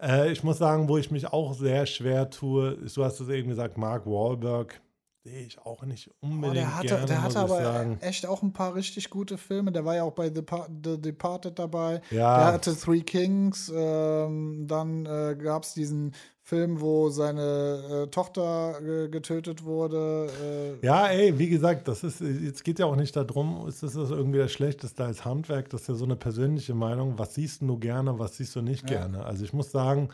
Äh, 0.00 0.32
ich 0.32 0.42
muss 0.42 0.58
sagen, 0.58 0.88
wo 0.88 0.98
ich 0.98 1.12
mich 1.12 1.28
auch 1.28 1.54
sehr 1.54 1.86
schwer 1.86 2.30
tue, 2.30 2.78
du 2.78 3.04
hast 3.04 3.20
es 3.20 3.28
eben 3.28 3.48
gesagt, 3.50 3.78
Mark 3.78 4.04
Wahlberg. 4.04 4.80
Sehe 5.24 5.46
ich 5.46 5.60
auch 5.64 5.84
nicht 5.84 6.10
Oh, 6.20 6.26
unbedingt 6.26 6.56
der 6.56 6.76
hatte, 6.76 6.86
gerne, 6.88 7.06
der 7.06 7.16
muss 7.20 7.36
hatte 7.36 7.46
ich 7.46 7.52
aber 7.52 7.62
sagen. 7.62 7.98
echt 8.00 8.26
auch 8.26 8.42
ein 8.42 8.52
paar 8.52 8.74
richtig 8.74 9.08
gute 9.08 9.38
Filme. 9.38 9.70
Der 9.70 9.84
war 9.84 9.94
ja 9.94 10.02
auch 10.02 10.12
bei 10.14 10.32
The, 10.34 10.42
Pa- 10.42 10.66
The 10.84 11.00
Departed 11.00 11.56
dabei. 11.60 12.00
Ja. 12.10 12.38
Der 12.38 12.46
hatte 12.54 12.76
Three 12.76 13.02
Kings. 13.02 13.70
Ähm, 13.72 14.66
dann 14.66 15.06
äh, 15.06 15.36
gab 15.40 15.62
es 15.62 15.74
diesen 15.74 16.12
Film, 16.40 16.80
wo 16.80 17.08
seine 17.10 18.04
äh, 18.06 18.10
Tochter 18.10 18.80
äh, 18.82 19.08
getötet 19.08 19.62
wurde. 19.62 20.78
Äh, 20.82 20.84
Ja, 20.84 21.06
ey, 21.06 21.38
wie 21.38 21.48
gesagt, 21.48 21.86
das 21.86 22.02
ist, 22.02 22.20
jetzt 22.20 22.64
geht 22.64 22.80
ja 22.80 22.86
auch 22.86 22.96
nicht 22.96 23.14
darum, 23.14 23.68
ist 23.68 23.84
das 23.84 23.94
irgendwie 23.94 24.38
das 24.40 24.50
Schlechteste 24.50 25.04
als 25.04 25.24
Handwerk, 25.24 25.70
das 25.70 25.82
ist 25.82 25.88
ja 25.88 25.94
so 25.94 26.04
eine 26.04 26.16
persönliche 26.16 26.74
Meinung. 26.74 27.16
Was 27.16 27.34
siehst 27.34 27.62
du 27.62 27.78
gerne, 27.78 28.18
was 28.18 28.38
siehst 28.38 28.56
du 28.56 28.60
nicht 28.60 28.90
Ja. 28.90 28.98
gerne? 28.98 29.24
Also 29.24 29.44
ich 29.44 29.52
muss 29.52 29.70
sagen, 29.70 30.08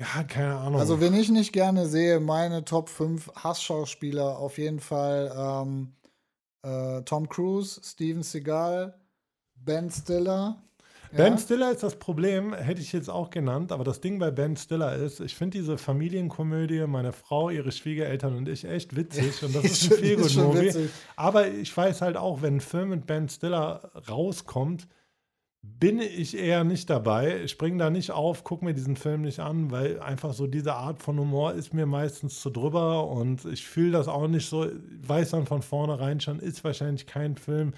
ja, 0.00 0.22
keine 0.24 0.56
Ahnung. 0.56 0.80
Also, 0.80 1.00
wen 1.00 1.14
ich 1.14 1.30
nicht 1.30 1.52
gerne 1.52 1.86
sehe, 1.86 2.20
meine 2.20 2.64
Top 2.64 2.88
5 2.88 3.30
Hassschauspieler 3.34 4.38
auf 4.38 4.58
jeden 4.58 4.80
Fall 4.80 5.32
ähm, 5.36 5.92
äh, 6.62 7.02
Tom 7.02 7.28
Cruise, 7.28 7.80
Steven 7.82 8.22
Seagal, 8.22 8.94
Ben 9.56 9.90
Stiller. 9.90 10.62
Ben 11.10 11.32
ja. 11.32 11.38
Stiller 11.38 11.72
ist 11.72 11.82
das 11.82 11.96
Problem, 11.96 12.52
hätte 12.52 12.82
ich 12.82 12.92
jetzt 12.92 13.08
auch 13.08 13.30
genannt, 13.30 13.72
aber 13.72 13.82
das 13.82 14.00
Ding 14.00 14.18
bei 14.18 14.30
Ben 14.30 14.56
Stiller 14.56 14.94
ist, 14.94 15.20
ich 15.20 15.34
finde 15.34 15.56
diese 15.58 15.78
Familienkomödie, 15.78 16.86
meine 16.86 17.12
Frau, 17.12 17.48
ihre 17.48 17.72
Schwiegereltern 17.72 18.36
und 18.36 18.48
ich 18.48 18.66
echt 18.66 18.94
witzig 18.94 19.42
und 19.42 19.54
das 19.54 19.64
ist 19.64 19.84
ein 19.84 19.92
Ist 19.92 20.00
viel 20.00 20.28
schon 20.28 20.44
Movie. 20.44 20.66
witzig. 20.66 20.90
Aber 21.16 21.48
ich 21.48 21.74
weiß 21.74 22.02
halt 22.02 22.18
auch, 22.18 22.42
wenn 22.42 22.56
ein 22.56 22.60
Film 22.60 22.90
mit 22.90 23.06
Ben 23.06 23.28
Stiller 23.28 23.90
rauskommt, 24.08 24.86
bin 25.62 25.98
ich 26.00 26.36
eher 26.36 26.64
nicht 26.64 26.88
dabei. 26.88 27.42
Ich 27.42 27.50
springe 27.52 27.78
da 27.78 27.90
nicht 27.90 28.10
auf, 28.10 28.44
gucke 28.44 28.64
mir 28.64 28.74
diesen 28.74 28.96
Film 28.96 29.22
nicht 29.22 29.40
an, 29.40 29.70
weil 29.70 30.00
einfach 30.00 30.32
so 30.32 30.46
diese 30.46 30.74
Art 30.74 31.02
von 31.02 31.18
Humor 31.18 31.52
ist 31.54 31.74
mir 31.74 31.86
meistens 31.86 32.40
zu 32.40 32.50
drüber 32.50 33.08
und 33.08 33.44
ich 33.44 33.66
fühle 33.66 33.92
das 33.92 34.08
auch 34.08 34.28
nicht 34.28 34.48
so. 34.48 34.66
Weiß 35.06 35.30
dann 35.30 35.46
von 35.46 35.62
vornherein 35.62 36.20
schon, 36.20 36.38
ist 36.38 36.62
wahrscheinlich 36.64 37.06
kein 37.06 37.36
Film, 37.36 37.74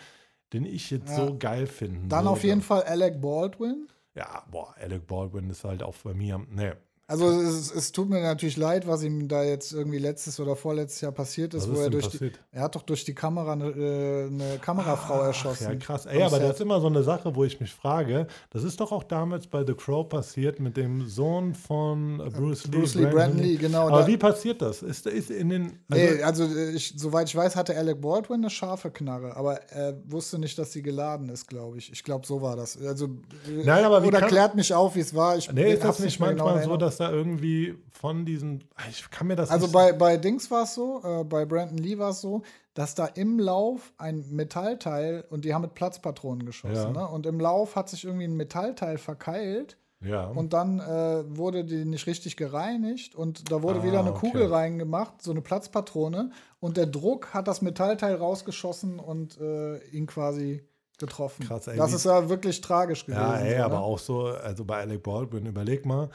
den 0.52 0.64
ich 0.64 0.90
jetzt 0.90 1.10
Ja. 1.10 1.26
so 1.26 1.38
geil 1.38 1.66
finde. 1.66 2.08
Dann 2.08 2.24
so, 2.24 2.30
auf 2.30 2.44
jeden 2.44 2.62
Fall 2.62 2.82
Alec 2.82 3.20
Baldwin. 3.20 3.88
Ja, 4.14 4.44
boah, 4.50 4.74
Alec 4.80 5.06
Baldwin 5.06 5.48
ist 5.50 5.64
halt 5.64 5.82
auch 5.82 5.96
bei 6.04 6.14
mir. 6.14 6.40
Nee. 6.50 6.72
Also 7.10 7.28
es, 7.28 7.74
es 7.74 7.90
tut 7.90 8.08
mir 8.08 8.20
natürlich 8.22 8.56
leid, 8.56 8.86
was 8.86 9.02
ihm 9.02 9.26
da 9.26 9.42
jetzt 9.42 9.72
irgendwie 9.72 9.98
letztes 9.98 10.38
oder 10.38 10.54
vorletztes 10.54 11.00
Jahr 11.00 11.10
passiert 11.10 11.54
ist, 11.54 11.62
Was 11.62 11.70
wo 11.70 11.80
ist 11.80 11.86
er 11.86 11.90
durch 11.90 12.06
die, 12.06 12.18
passiert? 12.18 12.40
er 12.52 12.62
hat 12.62 12.76
doch 12.76 12.82
durch 12.82 13.04
die 13.04 13.16
Kamera 13.16 13.54
eine, 13.54 13.64
äh, 13.70 14.26
eine 14.28 14.58
Kamerafrau 14.62 15.20
erschossen. 15.22 15.72
Ja, 15.72 15.74
krass. 15.74 16.06
Ey, 16.06 16.22
aber 16.22 16.38
das 16.38 16.52
ist 16.52 16.60
immer 16.60 16.80
so 16.80 16.86
eine 16.86 17.02
Sache, 17.02 17.34
wo 17.34 17.42
ich 17.42 17.58
mich 17.58 17.74
frage, 17.74 18.28
das 18.50 18.62
ist 18.62 18.80
doch 18.80 18.92
auch 18.92 19.02
damals 19.02 19.48
bei 19.48 19.66
The 19.66 19.74
Crow 19.74 20.08
passiert 20.08 20.60
mit 20.60 20.76
dem 20.76 21.08
Sohn 21.08 21.56
von 21.56 22.20
äh, 22.20 22.30
Bruce 22.30 22.66
Lee. 22.66 22.78
Bruce 22.78 22.94
Lee, 22.94 23.06
Brandon 23.06 23.58
genau. 23.58 23.88
Aber 23.88 24.06
wie 24.06 24.16
passiert 24.16 24.62
das? 24.62 24.80
Ist, 24.80 25.08
ist 25.08 25.32
in 25.32 25.48
den. 25.48 25.80
Also, 25.90 26.14
nee, 26.14 26.22
also 26.22 26.44
äh, 26.44 26.70
ich, 26.70 26.94
soweit 26.96 27.28
ich 27.28 27.34
weiß, 27.34 27.56
hatte 27.56 27.76
Alec 27.76 28.00
Baldwin 28.00 28.36
eine 28.36 28.50
scharfe 28.50 28.92
Knarre, 28.92 29.36
aber 29.36 29.56
er 29.72 30.00
wusste 30.04 30.38
nicht, 30.38 30.56
dass 30.56 30.70
sie 30.70 30.82
geladen 30.82 31.28
ist, 31.28 31.48
glaube 31.48 31.78
ich. 31.78 31.90
Ich 31.90 32.04
glaube, 32.04 32.24
so 32.24 32.40
war 32.40 32.54
das. 32.54 32.80
Also, 32.80 33.06
äh, 33.06 33.64
Nein, 33.64 33.84
aber 33.84 34.00
oder 34.06 34.20
klärt 34.22 34.54
mich 34.54 34.72
auf, 34.72 34.94
wie 34.94 35.00
es 35.00 35.12
war. 35.12 35.36
Ich 35.36 35.50
nee, 35.52 35.72
ist 35.72 35.82
das 35.82 35.98
nicht 35.98 36.16
genau 36.16 36.44
manchmal 36.44 36.62
in 36.62 36.68
so, 36.68 36.76
dass 36.76 36.99
da 37.00 37.10
irgendwie 37.10 37.74
von 37.90 38.24
diesen. 38.24 38.64
Ich 38.90 39.10
kann 39.10 39.26
mir 39.26 39.36
das 39.36 39.50
Also 39.50 39.70
bei, 39.70 39.92
bei 39.92 40.16
Dings 40.16 40.50
war 40.50 40.64
es 40.64 40.74
so, 40.74 41.00
äh, 41.04 41.24
bei 41.24 41.44
Brandon 41.44 41.78
Lee 41.78 41.98
war 41.98 42.10
es 42.10 42.20
so, 42.20 42.42
dass 42.74 42.94
da 42.94 43.06
im 43.06 43.38
Lauf 43.38 43.92
ein 43.98 44.24
Metallteil, 44.30 45.24
und 45.30 45.44
die 45.44 45.54
haben 45.54 45.62
mit 45.62 45.74
Platzpatronen 45.74 46.46
geschossen, 46.46 46.94
Ja. 46.94 47.02
ne? 47.02 47.08
und 47.08 47.26
im 47.26 47.40
Lauf 47.40 47.76
hat 47.76 47.88
sich 47.88 48.04
irgendwie 48.04 48.24
ein 48.24 48.36
Metallteil 48.36 48.96
verkeilt 48.98 49.76
ja. 50.00 50.26
und 50.28 50.52
dann 50.52 50.78
äh, 50.80 51.24
wurde 51.36 51.64
die 51.64 51.84
nicht 51.84 52.06
richtig 52.06 52.36
gereinigt 52.36 53.14
und 53.16 53.50
da 53.50 53.62
wurde 53.62 53.80
Ah, 53.80 53.84
wieder 53.84 54.00
eine 54.00 54.12
okay. 54.12 54.28
Kugel 54.30 54.46
reingemacht, 54.46 55.20
so 55.20 55.30
eine 55.32 55.40
Platzpatrone, 55.42 56.30
und 56.60 56.76
der 56.76 56.86
Druck 56.86 57.34
hat 57.34 57.48
das 57.48 57.60
Metallteil 57.60 58.14
rausgeschossen 58.14 58.98
und 59.00 59.38
äh, 59.40 59.78
ihn 59.88 60.06
quasi 60.06 60.62
getroffen. 60.98 61.46
Krass, 61.46 61.66
ey, 61.66 61.76
das 61.76 61.92
ist 61.94 62.04
ja 62.04 62.28
wirklich 62.28 62.60
tragisch 62.60 63.04
gewesen. 63.06 63.20
Ja, 63.22 63.36
ey, 63.38 63.56
so, 63.58 63.64
aber 63.64 63.76
ne? 63.76 63.80
auch 63.82 63.98
so, 63.98 64.26
also 64.26 64.64
bei 64.64 64.80
Alec 64.80 65.02
Baldwin, 65.02 65.46
überleg 65.46 65.86
mal, 65.86 66.10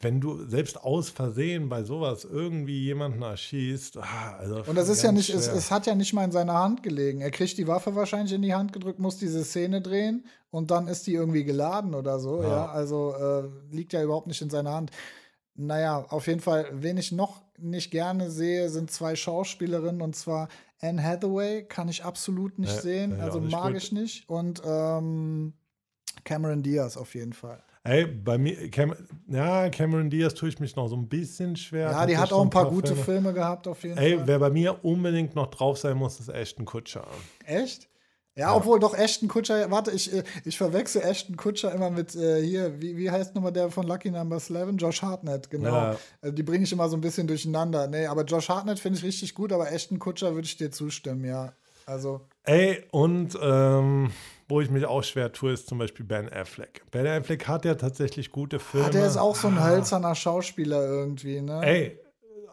wenn 0.00 0.20
du 0.20 0.44
selbst 0.46 0.76
aus 0.82 1.08
Versehen 1.08 1.68
bei 1.68 1.82
sowas 1.82 2.24
irgendwie 2.24 2.82
jemanden 2.84 3.22
erschießt, 3.22 3.96
ah, 3.98 4.36
also 4.38 4.62
Und 4.66 4.74
das 4.76 4.88
ist 4.88 5.02
ja 5.02 5.12
nicht, 5.12 5.30
es, 5.30 5.46
es 5.48 5.70
hat 5.70 5.86
ja 5.86 5.94
nicht 5.94 6.12
mal 6.12 6.24
in 6.24 6.32
seiner 6.32 6.54
Hand 6.54 6.82
gelegen. 6.82 7.20
Er 7.20 7.30
kriegt 7.30 7.56
die 7.56 7.66
Waffe 7.68 7.94
wahrscheinlich 7.94 8.32
in 8.34 8.42
die 8.42 8.54
Hand 8.54 8.72
gedrückt, 8.72 8.98
muss 8.98 9.16
diese 9.18 9.44
Szene 9.44 9.80
drehen 9.80 10.26
und 10.50 10.70
dann 10.70 10.88
ist 10.88 11.06
die 11.06 11.14
irgendwie 11.14 11.44
geladen 11.44 11.94
oder 11.94 12.18
so. 12.18 12.42
Ja, 12.42 12.48
Ja. 12.48 12.66
also 12.66 13.14
äh, 13.14 13.48
liegt 13.74 13.92
ja 13.92 14.02
überhaupt 14.02 14.26
nicht 14.26 14.42
in 14.42 14.50
seiner 14.50 14.72
Hand. 14.74 14.90
Naja, 15.54 16.04
auf 16.10 16.26
jeden 16.26 16.40
Fall, 16.40 16.66
wen 16.72 16.96
ich 16.98 17.12
noch 17.12 17.42
nicht 17.56 17.90
gerne 17.92 18.30
sehe, 18.30 18.68
sind 18.68 18.90
zwei 18.90 19.14
Schauspielerinnen 19.16 20.02
und 20.02 20.16
zwar 20.16 20.48
Anne 20.82 21.02
Hathaway 21.02 21.62
kann 21.64 21.88
ich 21.88 22.04
absolut 22.04 22.58
nicht 22.58 22.74
Nee, 22.76 22.80
sehen, 22.82 23.20
also 23.20 23.38
nicht 23.40 23.52
mag 23.52 23.72
gut. 23.72 23.82
ich 23.82 23.92
nicht 23.92 24.28
und 24.28 24.60
ähm, 24.66 25.54
Cameron 26.24 26.62
Diaz 26.62 26.96
auf 26.96 27.14
jeden 27.14 27.32
Fall. 27.32 27.62
Ey, 27.86 28.06
bei 28.06 28.38
mir, 28.38 28.70
Cam 28.70 28.94
ja, 29.28 29.68
Cameron 29.68 30.08
Diaz 30.08 30.32
tue 30.32 30.48
ich 30.48 30.58
mich 30.58 30.74
noch 30.74 30.88
so 30.88 30.96
ein 30.96 31.06
bisschen 31.06 31.54
schwer. 31.54 31.90
Ja, 31.90 32.06
die 32.06 32.16
hat 32.16 32.32
auch 32.32 32.40
ein 32.42 32.48
paar 32.50 32.70
gute 32.70 32.88
Filme. 32.96 33.04
Filme 33.04 33.32
gehabt 33.34 33.68
auf 33.68 33.82
jeden 33.82 33.98
Ey, 33.98 34.16
Fall. 34.16 34.26
wer 34.26 34.38
bei 34.38 34.48
mir 34.50 34.82
unbedingt 34.84 35.34
noch 35.34 35.48
drauf 35.48 35.76
sein 35.76 35.96
muss, 35.98 36.18
ist 36.18 36.30
Ashton 36.30 36.64
Kutscher. 36.64 37.06
Echt? 37.44 37.88
Ja, 38.36 38.48
Ja. 38.48 38.56
obwohl 38.56 38.80
doch 38.80 38.94
Ashton 38.96 39.28
Kutscher, 39.28 39.70
warte, 39.70 39.90
ich, 39.90 40.12
äh, 40.12 40.24
ich 40.46 40.56
verwechsel 40.56 41.02
Ashton 41.02 41.36
Kutscher 41.36 41.72
immer 41.74 41.90
mit 41.90 42.16
äh, 42.16 42.42
hier, 42.42 42.80
wie, 42.80 42.96
wie 42.96 43.10
heißt 43.10 43.34
nochmal 43.34 43.52
der 43.52 43.70
von 43.70 43.86
Lucky 43.86 44.10
Number 44.10 44.36
11? 44.36 44.76
Josh 44.78 45.02
Hartnett, 45.02 45.50
genau. 45.50 45.74
Ja. 45.74 45.96
Äh, 46.22 46.32
die 46.32 46.42
bringe 46.42 46.64
ich 46.64 46.72
immer 46.72 46.88
so 46.88 46.96
ein 46.96 47.00
bisschen 47.02 47.26
durcheinander. 47.26 47.86
Nee, 47.86 48.06
aber 48.06 48.24
Josh 48.24 48.48
Hartnett 48.48 48.80
finde 48.80 48.98
ich 48.98 49.04
richtig 49.04 49.34
gut, 49.34 49.52
aber 49.52 49.70
Ashton 49.70 49.98
Kutscher 49.98 50.34
würde 50.34 50.46
ich 50.46 50.56
dir 50.56 50.70
zustimmen, 50.70 51.24
ja. 51.26 51.52
Also, 51.86 52.22
Ey, 52.44 52.82
und 52.92 53.38
ähm, 53.42 54.10
wo 54.48 54.60
ich 54.60 54.70
mich 54.70 54.84
auch 54.86 55.02
schwer 55.02 55.32
tue, 55.32 55.52
ist 55.52 55.66
zum 55.68 55.78
Beispiel 55.78 56.04
Ben 56.04 56.30
Affleck. 56.32 56.82
Ben 56.90 57.06
Affleck 57.06 57.48
hat 57.48 57.64
ja 57.64 57.74
tatsächlich 57.74 58.30
gute 58.30 58.58
Filme. 58.58 58.86
ah, 58.86 58.90
der 58.90 59.06
ist 59.06 59.16
auch 59.16 59.34
so 59.36 59.48
ein 59.48 59.58
Ah. 59.58 59.68
hölzerner 59.68 60.14
Schauspieler 60.14 60.84
irgendwie, 60.86 61.40
ne? 61.40 61.60
Ey, 61.62 61.98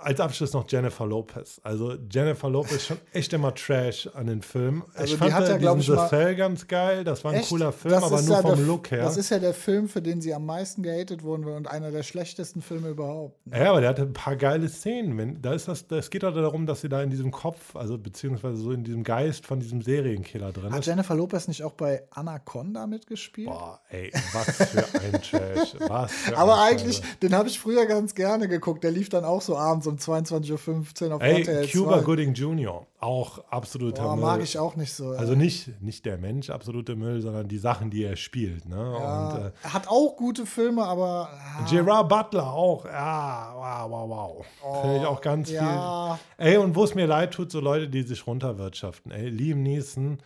als 0.03 0.19
Abschluss 0.19 0.53
noch 0.53 0.65
Jennifer 0.67 1.05
Lopez. 1.05 1.59
Also 1.63 1.95
Jennifer 2.09 2.49
Lopez 2.49 2.73
ist 2.73 2.85
schon 2.87 2.97
echt 3.13 3.33
immer 3.33 3.53
Trash 3.53 4.09
an 4.13 4.27
den 4.27 4.41
Filmen. 4.41 4.83
Also 4.93 5.13
ich 5.13 5.19
fand 5.19 5.33
hat 5.33 5.47
ja, 5.47 5.75
diesen 5.75 5.95
The 5.97 6.01
Cell 6.09 6.35
ganz 6.35 6.67
geil. 6.67 7.03
Das 7.03 7.23
war 7.23 7.31
ein 7.31 7.39
Echt? 7.39 7.49
cooler 7.49 7.71
Film, 7.71 7.93
Das 7.93 8.03
aber 8.03 8.21
nur 8.21 8.35
ja 8.35 8.41
vom 8.41 8.55
der, 8.55 8.65
Look 8.65 8.91
her. 8.91 9.03
Das 9.03 9.17
ist 9.17 9.29
ja 9.29 9.39
der 9.39 9.53
Film, 9.53 9.87
für 9.87 10.01
den 10.01 10.21
sie 10.21 10.33
am 10.33 10.45
meisten 10.45 10.83
gehatet 10.83 11.23
wurden 11.23 11.45
und 11.45 11.67
einer 11.67 11.91
der 11.91 12.03
schlechtesten 12.03 12.61
Filme 12.61 12.89
überhaupt. 12.89 13.45
Ne? 13.47 13.59
Ja, 13.59 13.71
aber 13.71 13.81
der 13.81 13.89
hatte 13.89 14.03
ein 14.03 14.13
paar 14.13 14.35
geile 14.35 14.69
Szenen. 14.69 15.17
Wenn, 15.17 15.41
da 15.41 15.53
ist 15.53 15.67
das, 15.67 15.87
das 15.87 16.09
geht 16.09 16.23
doch 16.23 16.33
darum, 16.33 16.65
dass 16.65 16.81
sie 16.81 16.89
da 16.89 17.01
in 17.01 17.09
diesem 17.09 17.31
Kopf, 17.31 17.75
also 17.75 17.97
beziehungsweise 17.97 18.57
so 18.57 18.71
in 18.71 18.83
diesem 18.83 19.03
Geist 19.03 19.45
von 19.45 19.59
diesem 19.59 19.81
Serienkiller 19.81 20.51
drin 20.51 20.71
Hat 20.71 20.79
ist. 20.79 20.85
Jennifer 20.85 21.15
Lopez 21.15 21.47
nicht 21.47 21.63
auch 21.63 21.73
bei 21.73 22.03
Anaconda 22.11 22.87
mitgespielt? 22.87 23.47
Boah, 23.47 23.79
ey, 23.89 24.11
was 24.33 24.69
für 24.69 24.85
ein 24.99 25.21
Trash. 25.21 25.75
Was 25.87 26.11
für 26.11 26.37
Aber 26.41 26.61
ein 26.61 26.73
eigentlich, 26.73 26.97
Scheiße. 26.97 27.17
den 27.21 27.35
habe 27.35 27.47
ich 27.49 27.59
früher 27.59 27.85
ganz 27.85 28.15
gerne 28.15 28.47
geguckt. 28.47 28.83
Der 28.83 28.91
lief 28.91 29.09
dann 29.09 29.25
auch 29.25 29.41
so 29.41 29.57
abends 29.57 29.87
um 29.91 29.97
22.15 29.97 31.07
Uhr 31.09 31.15
auf 31.15 31.21
Ey, 31.21 31.41
RTL 31.41 31.67
Cuba 31.67 31.99
2. 31.99 32.03
Gooding 32.03 32.33
Jr., 32.33 32.85
auch 32.99 33.39
absoluter 33.49 34.03
Boah, 34.03 34.15
Müll. 34.15 34.25
mag 34.25 34.41
ich 34.41 34.57
auch 34.57 34.75
nicht 34.75 34.93
so. 34.93 35.09
Also 35.09 35.35
nicht, 35.35 35.81
nicht 35.81 36.05
der 36.05 36.17
Mensch, 36.17 36.49
absolute 36.49 36.95
Müll, 36.95 37.21
sondern 37.21 37.47
die 37.47 37.57
Sachen, 37.57 37.89
die 37.89 38.03
er 38.03 38.15
spielt. 38.15 38.67
Ne? 38.67 38.75
ja, 38.75 39.29
Und 39.29 39.39
äh, 39.45 39.51
er 39.63 39.73
hat 39.73 39.87
auch 39.87 40.15
gute 40.15 40.45
Filme, 40.45 40.83
aber 40.83 41.29
ah, 41.31 41.65
Gerard 41.69 42.09
Butler 42.09 42.51
auch. 42.53 42.85
Ja, 42.85 43.87
wow, 43.87 43.91
wow, 44.09 44.45
wow. 44.63 44.81
Finde 44.81 44.97
ich 44.97 45.05
auch 45.05 45.21
ganz 45.21 45.49
Oh, 45.49 45.53
ja, 45.53 46.19
viel. 46.37 46.47
Ey, 46.47 46.57
und 46.57 46.75
wo 46.75 46.83
es 46.83 46.95
mir 46.95 47.05
leid 47.07 47.33
tut, 47.33 47.51
so 47.51 47.59
Leute, 47.59 47.87
die 47.89 48.03
sich 48.03 48.25
runterwirtschaften. 48.25 49.11
Ey, 49.11 49.29
Liam 49.29 49.61
Neeson, 49.63 50.19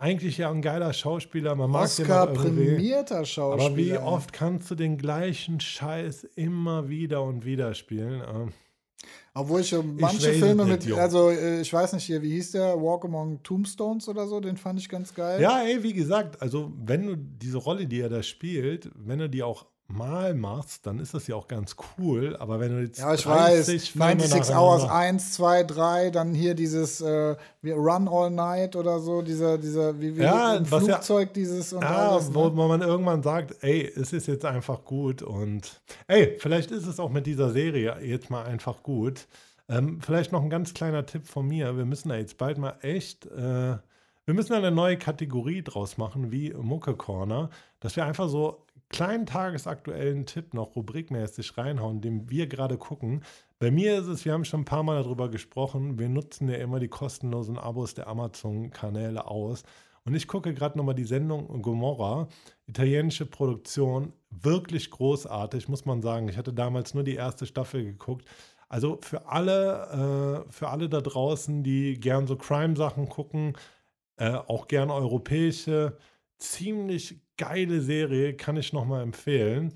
eigentlich 0.00 0.38
ja 0.38 0.48
ein 0.50 0.62
geiler 0.62 0.92
Schauspieler, 0.92 1.56
man 1.56 1.70
mag 1.70 1.86
den 1.96 2.02
Oscar 2.04 2.24
auch 2.24 2.28
irgendwie. 2.44 2.66
prämierter 2.66 3.24
Schauspieler. 3.24 3.66
Aber 3.66 3.76
wie 3.76 3.96
oft 3.98 4.32
kannst 4.32 4.70
du 4.70 4.76
den 4.76 4.96
gleichen 4.96 5.58
Scheiß 5.58 6.22
immer 6.36 6.88
wieder 6.88 7.22
und 7.24 7.44
wieder 7.44 7.74
spielen? 7.74 8.22
Obwohl 9.38 9.60
ich 9.60 9.68
schon 9.68 9.96
manche 9.96 10.28
weiß 10.28 10.38
Filme 10.38 10.64
mit, 10.64 10.84
Junge. 10.84 11.00
also 11.00 11.30
äh, 11.30 11.60
ich 11.60 11.72
weiß 11.72 11.92
nicht 11.92 12.04
hier, 12.04 12.20
wie 12.22 12.30
hieß 12.30 12.52
der? 12.52 12.74
Walk 12.82 13.04
Among 13.04 13.40
Tombstones 13.44 14.08
oder 14.08 14.26
so, 14.26 14.40
den 14.40 14.56
fand 14.56 14.80
ich 14.80 14.88
ganz 14.88 15.14
geil. 15.14 15.40
Ja, 15.40 15.62
ey, 15.62 15.82
wie 15.82 15.92
gesagt, 15.92 16.42
also 16.42 16.72
wenn 16.84 17.06
du 17.06 17.16
diese 17.16 17.58
Rolle, 17.58 17.86
die 17.86 18.00
er 18.00 18.08
da 18.08 18.22
spielt, 18.22 18.90
wenn 18.96 19.20
du 19.20 19.28
die 19.28 19.44
auch 19.44 19.66
mal 19.88 20.34
machst, 20.34 20.86
dann 20.86 20.98
ist 20.98 21.14
das 21.14 21.26
ja 21.26 21.34
auch 21.34 21.48
ganz 21.48 21.74
cool. 21.98 22.36
Aber 22.38 22.60
wenn 22.60 22.76
du 22.76 22.82
jetzt 22.82 22.98
Ja, 22.98 23.14
ich 23.14 23.26
weiß. 23.26 23.66
30 23.66 23.92
Filme 23.92 24.06
96 24.20 24.54
Hours 24.54 24.82
nacheinander- 24.82 24.94
1, 24.94 25.32
2, 25.32 25.62
3, 25.64 26.10
dann 26.10 26.34
hier 26.34 26.54
dieses 26.54 27.00
äh, 27.00 27.36
Run 27.64 28.06
All 28.08 28.30
Night 28.30 28.76
oder 28.76 29.00
so, 29.00 29.22
dieser, 29.22 29.56
dieser 29.56 29.98
wie, 29.98 30.16
wie 30.16 30.22
Ja, 30.22 30.56
im 30.56 30.70
was 30.70 30.86
ja- 30.86 30.94
Flugzeug 30.96 31.32
dieses 31.32 31.72
und 31.72 31.82
Ja, 31.82 32.10
alles. 32.10 32.34
wo, 32.34 32.44
Ne? 32.48 32.56
wo 32.56 32.68
man 32.68 32.82
irgendwann 32.82 33.22
sagt, 33.22 33.56
ey, 33.62 33.90
es 33.96 34.12
ist 34.12 34.26
jetzt 34.26 34.44
einfach 34.44 34.84
gut 34.84 35.22
und 35.22 35.80
ey, 36.06 36.36
vielleicht 36.38 36.70
ist 36.70 36.86
es 36.86 37.00
auch 37.00 37.10
mit 37.10 37.26
dieser 37.26 37.50
Serie 37.50 37.96
jetzt 38.02 38.28
mal 38.28 38.44
einfach 38.44 38.82
gut. 38.82 39.26
Ähm, 39.70 40.00
vielleicht 40.02 40.32
noch 40.32 40.42
ein 40.42 40.50
ganz 40.50 40.74
kleiner 40.74 41.06
Tipp 41.06 41.26
von 41.26 41.46
mir. 41.46 41.76
Wir 41.76 41.84
müssen 41.86 42.10
da 42.10 42.16
jetzt 42.16 42.36
bald 42.38 42.58
mal 42.58 42.74
echt, 42.82 43.26
äh, 43.26 43.76
wir 44.26 44.34
müssen 44.34 44.52
eine 44.52 44.70
neue 44.70 44.98
Kategorie 44.98 45.62
draus 45.62 45.96
machen, 45.96 46.30
wie 46.30 46.52
Mucke 46.52 46.94
Corner, 46.94 47.48
dass 47.80 47.96
wir 47.96 48.04
einfach 48.04 48.28
so 48.28 48.64
kleinen 48.88 49.26
tagesaktuellen 49.26 50.26
Tipp 50.26 50.54
noch 50.54 50.76
rubrikmäßig 50.76 51.56
reinhauen, 51.58 52.00
den 52.00 52.30
wir 52.30 52.46
gerade 52.46 52.78
gucken. 52.78 53.22
Bei 53.58 53.70
mir 53.70 53.98
ist 53.98 54.06
es, 54.06 54.24
wir 54.24 54.32
haben 54.32 54.44
schon 54.44 54.60
ein 54.60 54.66
paar 54.66 54.82
Mal 54.82 55.02
darüber 55.02 55.28
gesprochen, 55.28 55.98
wir 55.98 56.08
nutzen 56.08 56.48
ja 56.48 56.56
immer 56.56 56.80
die 56.80 56.88
kostenlosen 56.88 57.58
Abos 57.58 57.94
der 57.94 58.06
Amazon-Kanäle 58.08 59.26
aus. 59.26 59.62
Und 60.04 60.14
ich 60.14 60.26
gucke 60.26 60.54
gerade 60.54 60.78
nochmal 60.78 60.94
die 60.94 61.04
Sendung 61.04 61.60
Gomorra, 61.60 62.28
italienische 62.66 63.26
Produktion, 63.26 64.14
wirklich 64.30 64.90
großartig, 64.90 65.68
muss 65.68 65.84
man 65.84 66.00
sagen. 66.00 66.28
Ich 66.28 66.38
hatte 66.38 66.54
damals 66.54 66.94
nur 66.94 67.04
die 67.04 67.14
erste 67.14 67.44
Staffel 67.44 67.84
geguckt. 67.84 68.26
Also 68.70 68.98
für 69.02 69.26
alle, 69.26 70.44
äh, 70.48 70.52
für 70.52 70.68
alle 70.68 70.88
da 70.88 71.00
draußen, 71.00 71.62
die 71.62 72.00
gern 72.00 72.26
so 72.26 72.36
Crime-Sachen 72.36 73.08
gucken, 73.08 73.54
äh, 74.16 74.32
auch 74.32 74.68
gern 74.68 74.90
europäische, 74.90 75.98
ziemlich 76.38 77.20
geile 77.38 77.80
Serie, 77.80 78.34
kann 78.34 78.56
ich 78.56 78.72
nochmal 78.72 79.02
empfehlen. 79.02 79.72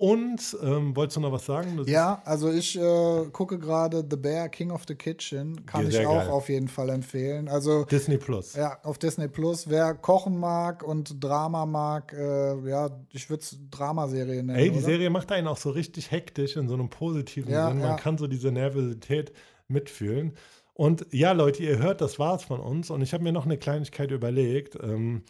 Und 0.00 0.56
ähm, 0.62 0.94
wolltest 0.94 1.16
du 1.16 1.20
noch 1.22 1.32
was 1.32 1.44
sagen? 1.44 1.76
Das 1.76 1.88
Ja, 1.88 2.22
also 2.24 2.52
ich 2.52 2.78
äh, 2.78 3.24
gucke 3.32 3.58
gerade 3.58 4.06
The 4.08 4.16
Bear, 4.16 4.48
King 4.48 4.70
of 4.70 4.84
the 4.86 4.94
Kitchen. 4.94 5.66
Kann 5.66 5.90
Ja, 5.90 6.02
ich 6.02 6.06
auch 6.06 6.18
geil. 6.18 6.28
auf 6.30 6.48
jeden 6.48 6.68
Fall 6.68 6.90
empfehlen. 6.90 7.48
Also 7.48 7.84
Disney 7.84 8.16
Plus. 8.16 8.54
ja, 8.54 8.78
auf 8.84 8.98
Disney 8.98 9.26
Plus. 9.26 9.68
Wer 9.68 9.94
kochen 9.94 10.38
mag 10.38 10.84
und 10.84 11.16
Drama 11.22 11.66
mag, 11.66 12.12
äh, 12.12 12.68
ja, 12.70 12.90
ich 13.12 13.28
würde 13.28 13.42
es 13.42 13.58
Dramaserie 13.72 14.36
nennen. 14.44 14.50
Ey, 14.56 14.70
die 14.70 14.76
oder? 14.78 14.86
Serie 14.86 15.10
macht 15.10 15.32
einen 15.32 15.48
auch 15.48 15.56
so 15.56 15.70
richtig 15.70 16.12
hektisch 16.12 16.54
in 16.56 16.68
so 16.68 16.74
einem 16.74 16.90
positiven 16.90 17.50
Ja, 17.50 17.66
Sinn. 17.66 17.78
Man 17.80 17.88
ja. 17.88 17.96
kann 17.96 18.18
so 18.18 18.28
diese 18.28 18.52
Nervosität 18.52 19.32
mitfühlen. 19.66 20.34
Und 20.74 21.06
ja, 21.10 21.32
Leute, 21.32 21.64
ihr 21.64 21.78
hört, 21.78 22.00
das 22.02 22.20
war's 22.20 22.44
von 22.44 22.60
uns. 22.60 22.90
Und 22.90 23.02
ich 23.02 23.12
habe 23.14 23.24
mir 23.24 23.32
noch 23.32 23.46
eine 23.46 23.58
Kleinigkeit 23.58 24.12
überlegt. 24.12 24.78
Ähm, 24.80 25.24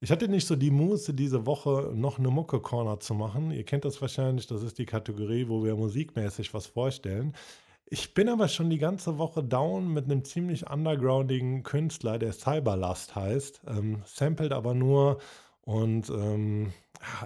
ich 0.00 0.10
hatte 0.10 0.28
nicht 0.28 0.46
so 0.46 0.56
die 0.56 0.70
Muße, 0.70 1.14
diese 1.14 1.46
Woche 1.46 1.92
noch 1.94 2.18
eine 2.18 2.30
Mucke-Corner 2.30 3.00
zu 3.00 3.14
machen. 3.14 3.50
Ihr 3.50 3.64
kennt 3.64 3.84
das 3.84 4.00
wahrscheinlich, 4.00 4.46
das 4.46 4.62
ist 4.62 4.78
die 4.78 4.86
Kategorie, 4.86 5.48
wo 5.48 5.64
wir 5.64 5.74
musikmäßig 5.74 6.54
was 6.54 6.66
vorstellen. 6.66 7.34
Ich 7.90 8.12
bin 8.14 8.28
aber 8.28 8.48
schon 8.48 8.68
die 8.70 8.78
ganze 8.78 9.18
Woche 9.18 9.42
down 9.42 9.92
mit 9.92 10.04
einem 10.04 10.22
ziemlich 10.24 10.70
undergroundigen 10.70 11.62
Künstler, 11.62 12.18
der 12.18 12.32
Cyberlust 12.32 13.16
heißt. 13.16 13.62
Ähm, 13.66 14.02
samplet 14.04 14.52
aber 14.52 14.74
nur 14.74 15.18
und 15.62 16.10
ähm, 16.10 16.72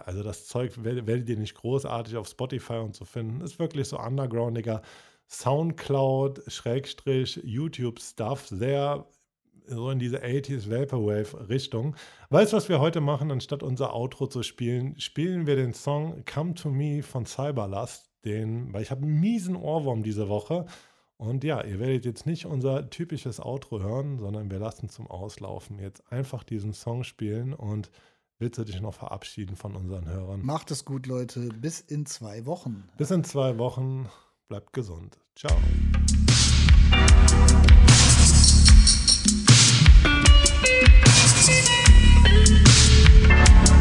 also 0.05 0.23
das 0.23 0.47
Zeug 0.47 0.73
wer- 0.79 1.07
werdet 1.07 1.29
ihr 1.29 1.37
nicht 1.37 1.55
großartig 1.55 2.17
auf 2.17 2.29
Spotify 2.29 2.75
und 2.75 2.95
so 2.95 3.05
finden. 3.05 3.41
Ist 3.41 3.59
wirklich 3.59 3.89
so 3.89 3.99
undergroundiger 3.99 4.83
Soundcloud, 5.29 6.43
Schrägstrich, 6.47 7.41
YouTube-Stuff, 7.43 8.47
sehr 8.49 9.07
so 9.75 9.91
in 9.91 9.99
diese 9.99 10.23
80s 10.23 10.71
Vaporwave-Richtung. 10.71 11.97
Weißt 12.31 12.53
du, 12.53 12.57
was 12.57 12.69
wir 12.69 12.81
heute 12.81 13.01
machen? 13.01 13.31
Anstatt 13.31 13.63
unser 13.63 13.95
Outro 13.95 14.27
zu 14.27 14.43
spielen, 14.43 14.99
spielen 15.01 15.47
wir 15.47 15.57
den 15.57 15.75
Song 15.75 16.25
Come 16.25 16.55
to 16.55 16.71
Me 16.71 17.03
von 17.03 17.27
Cyberlust. 17.27 18.11
Den, 18.25 18.73
weil 18.73 18.83
ich 18.83 18.93
habe 18.93 19.03
einen 19.03 19.19
miesen 19.19 19.57
Ohrwurm 19.57 20.05
diese 20.05 20.29
Woche. 20.29 20.67
Und 21.17 21.45
ja, 21.45 21.63
ihr 21.63 21.79
werdet 21.81 22.05
jetzt 22.05 22.27
nicht 22.27 22.47
unser 22.47 22.89
typisches 22.91 23.41
Outro 23.41 23.81
hören, 23.81 24.19
sondern 24.19 24.51
wir 24.51 24.59
lassen 24.59 24.89
zum 24.89 25.09
Auslaufen 25.09 25.79
jetzt 25.79 26.03
einfach 26.13 26.43
diesen 26.45 26.73
Song 26.73 27.05
spielen 27.05 27.53
und 27.53 27.91
willst 28.39 28.59
du 28.59 28.65
dich 28.65 28.81
noch 28.81 28.95
verabschieden 28.95 29.57
von 29.57 29.77
unseren 29.77 30.09
Hörern? 30.09 30.45
Macht 30.45 30.71
es 30.71 30.85
gut, 30.85 31.07
Leute. 31.07 31.49
Bis 31.61 31.81
in 31.81 32.07
zwei 32.07 32.45
Wochen. 32.47 32.89
Bis 32.97 33.11
in 33.11 33.25
zwei 33.25 33.59
Wochen. 33.59 34.09
Bleibt 34.49 34.73
gesund. 34.73 35.19
Ciao. 35.35 35.57
Thank 41.45 41.67
you. 43.67 43.72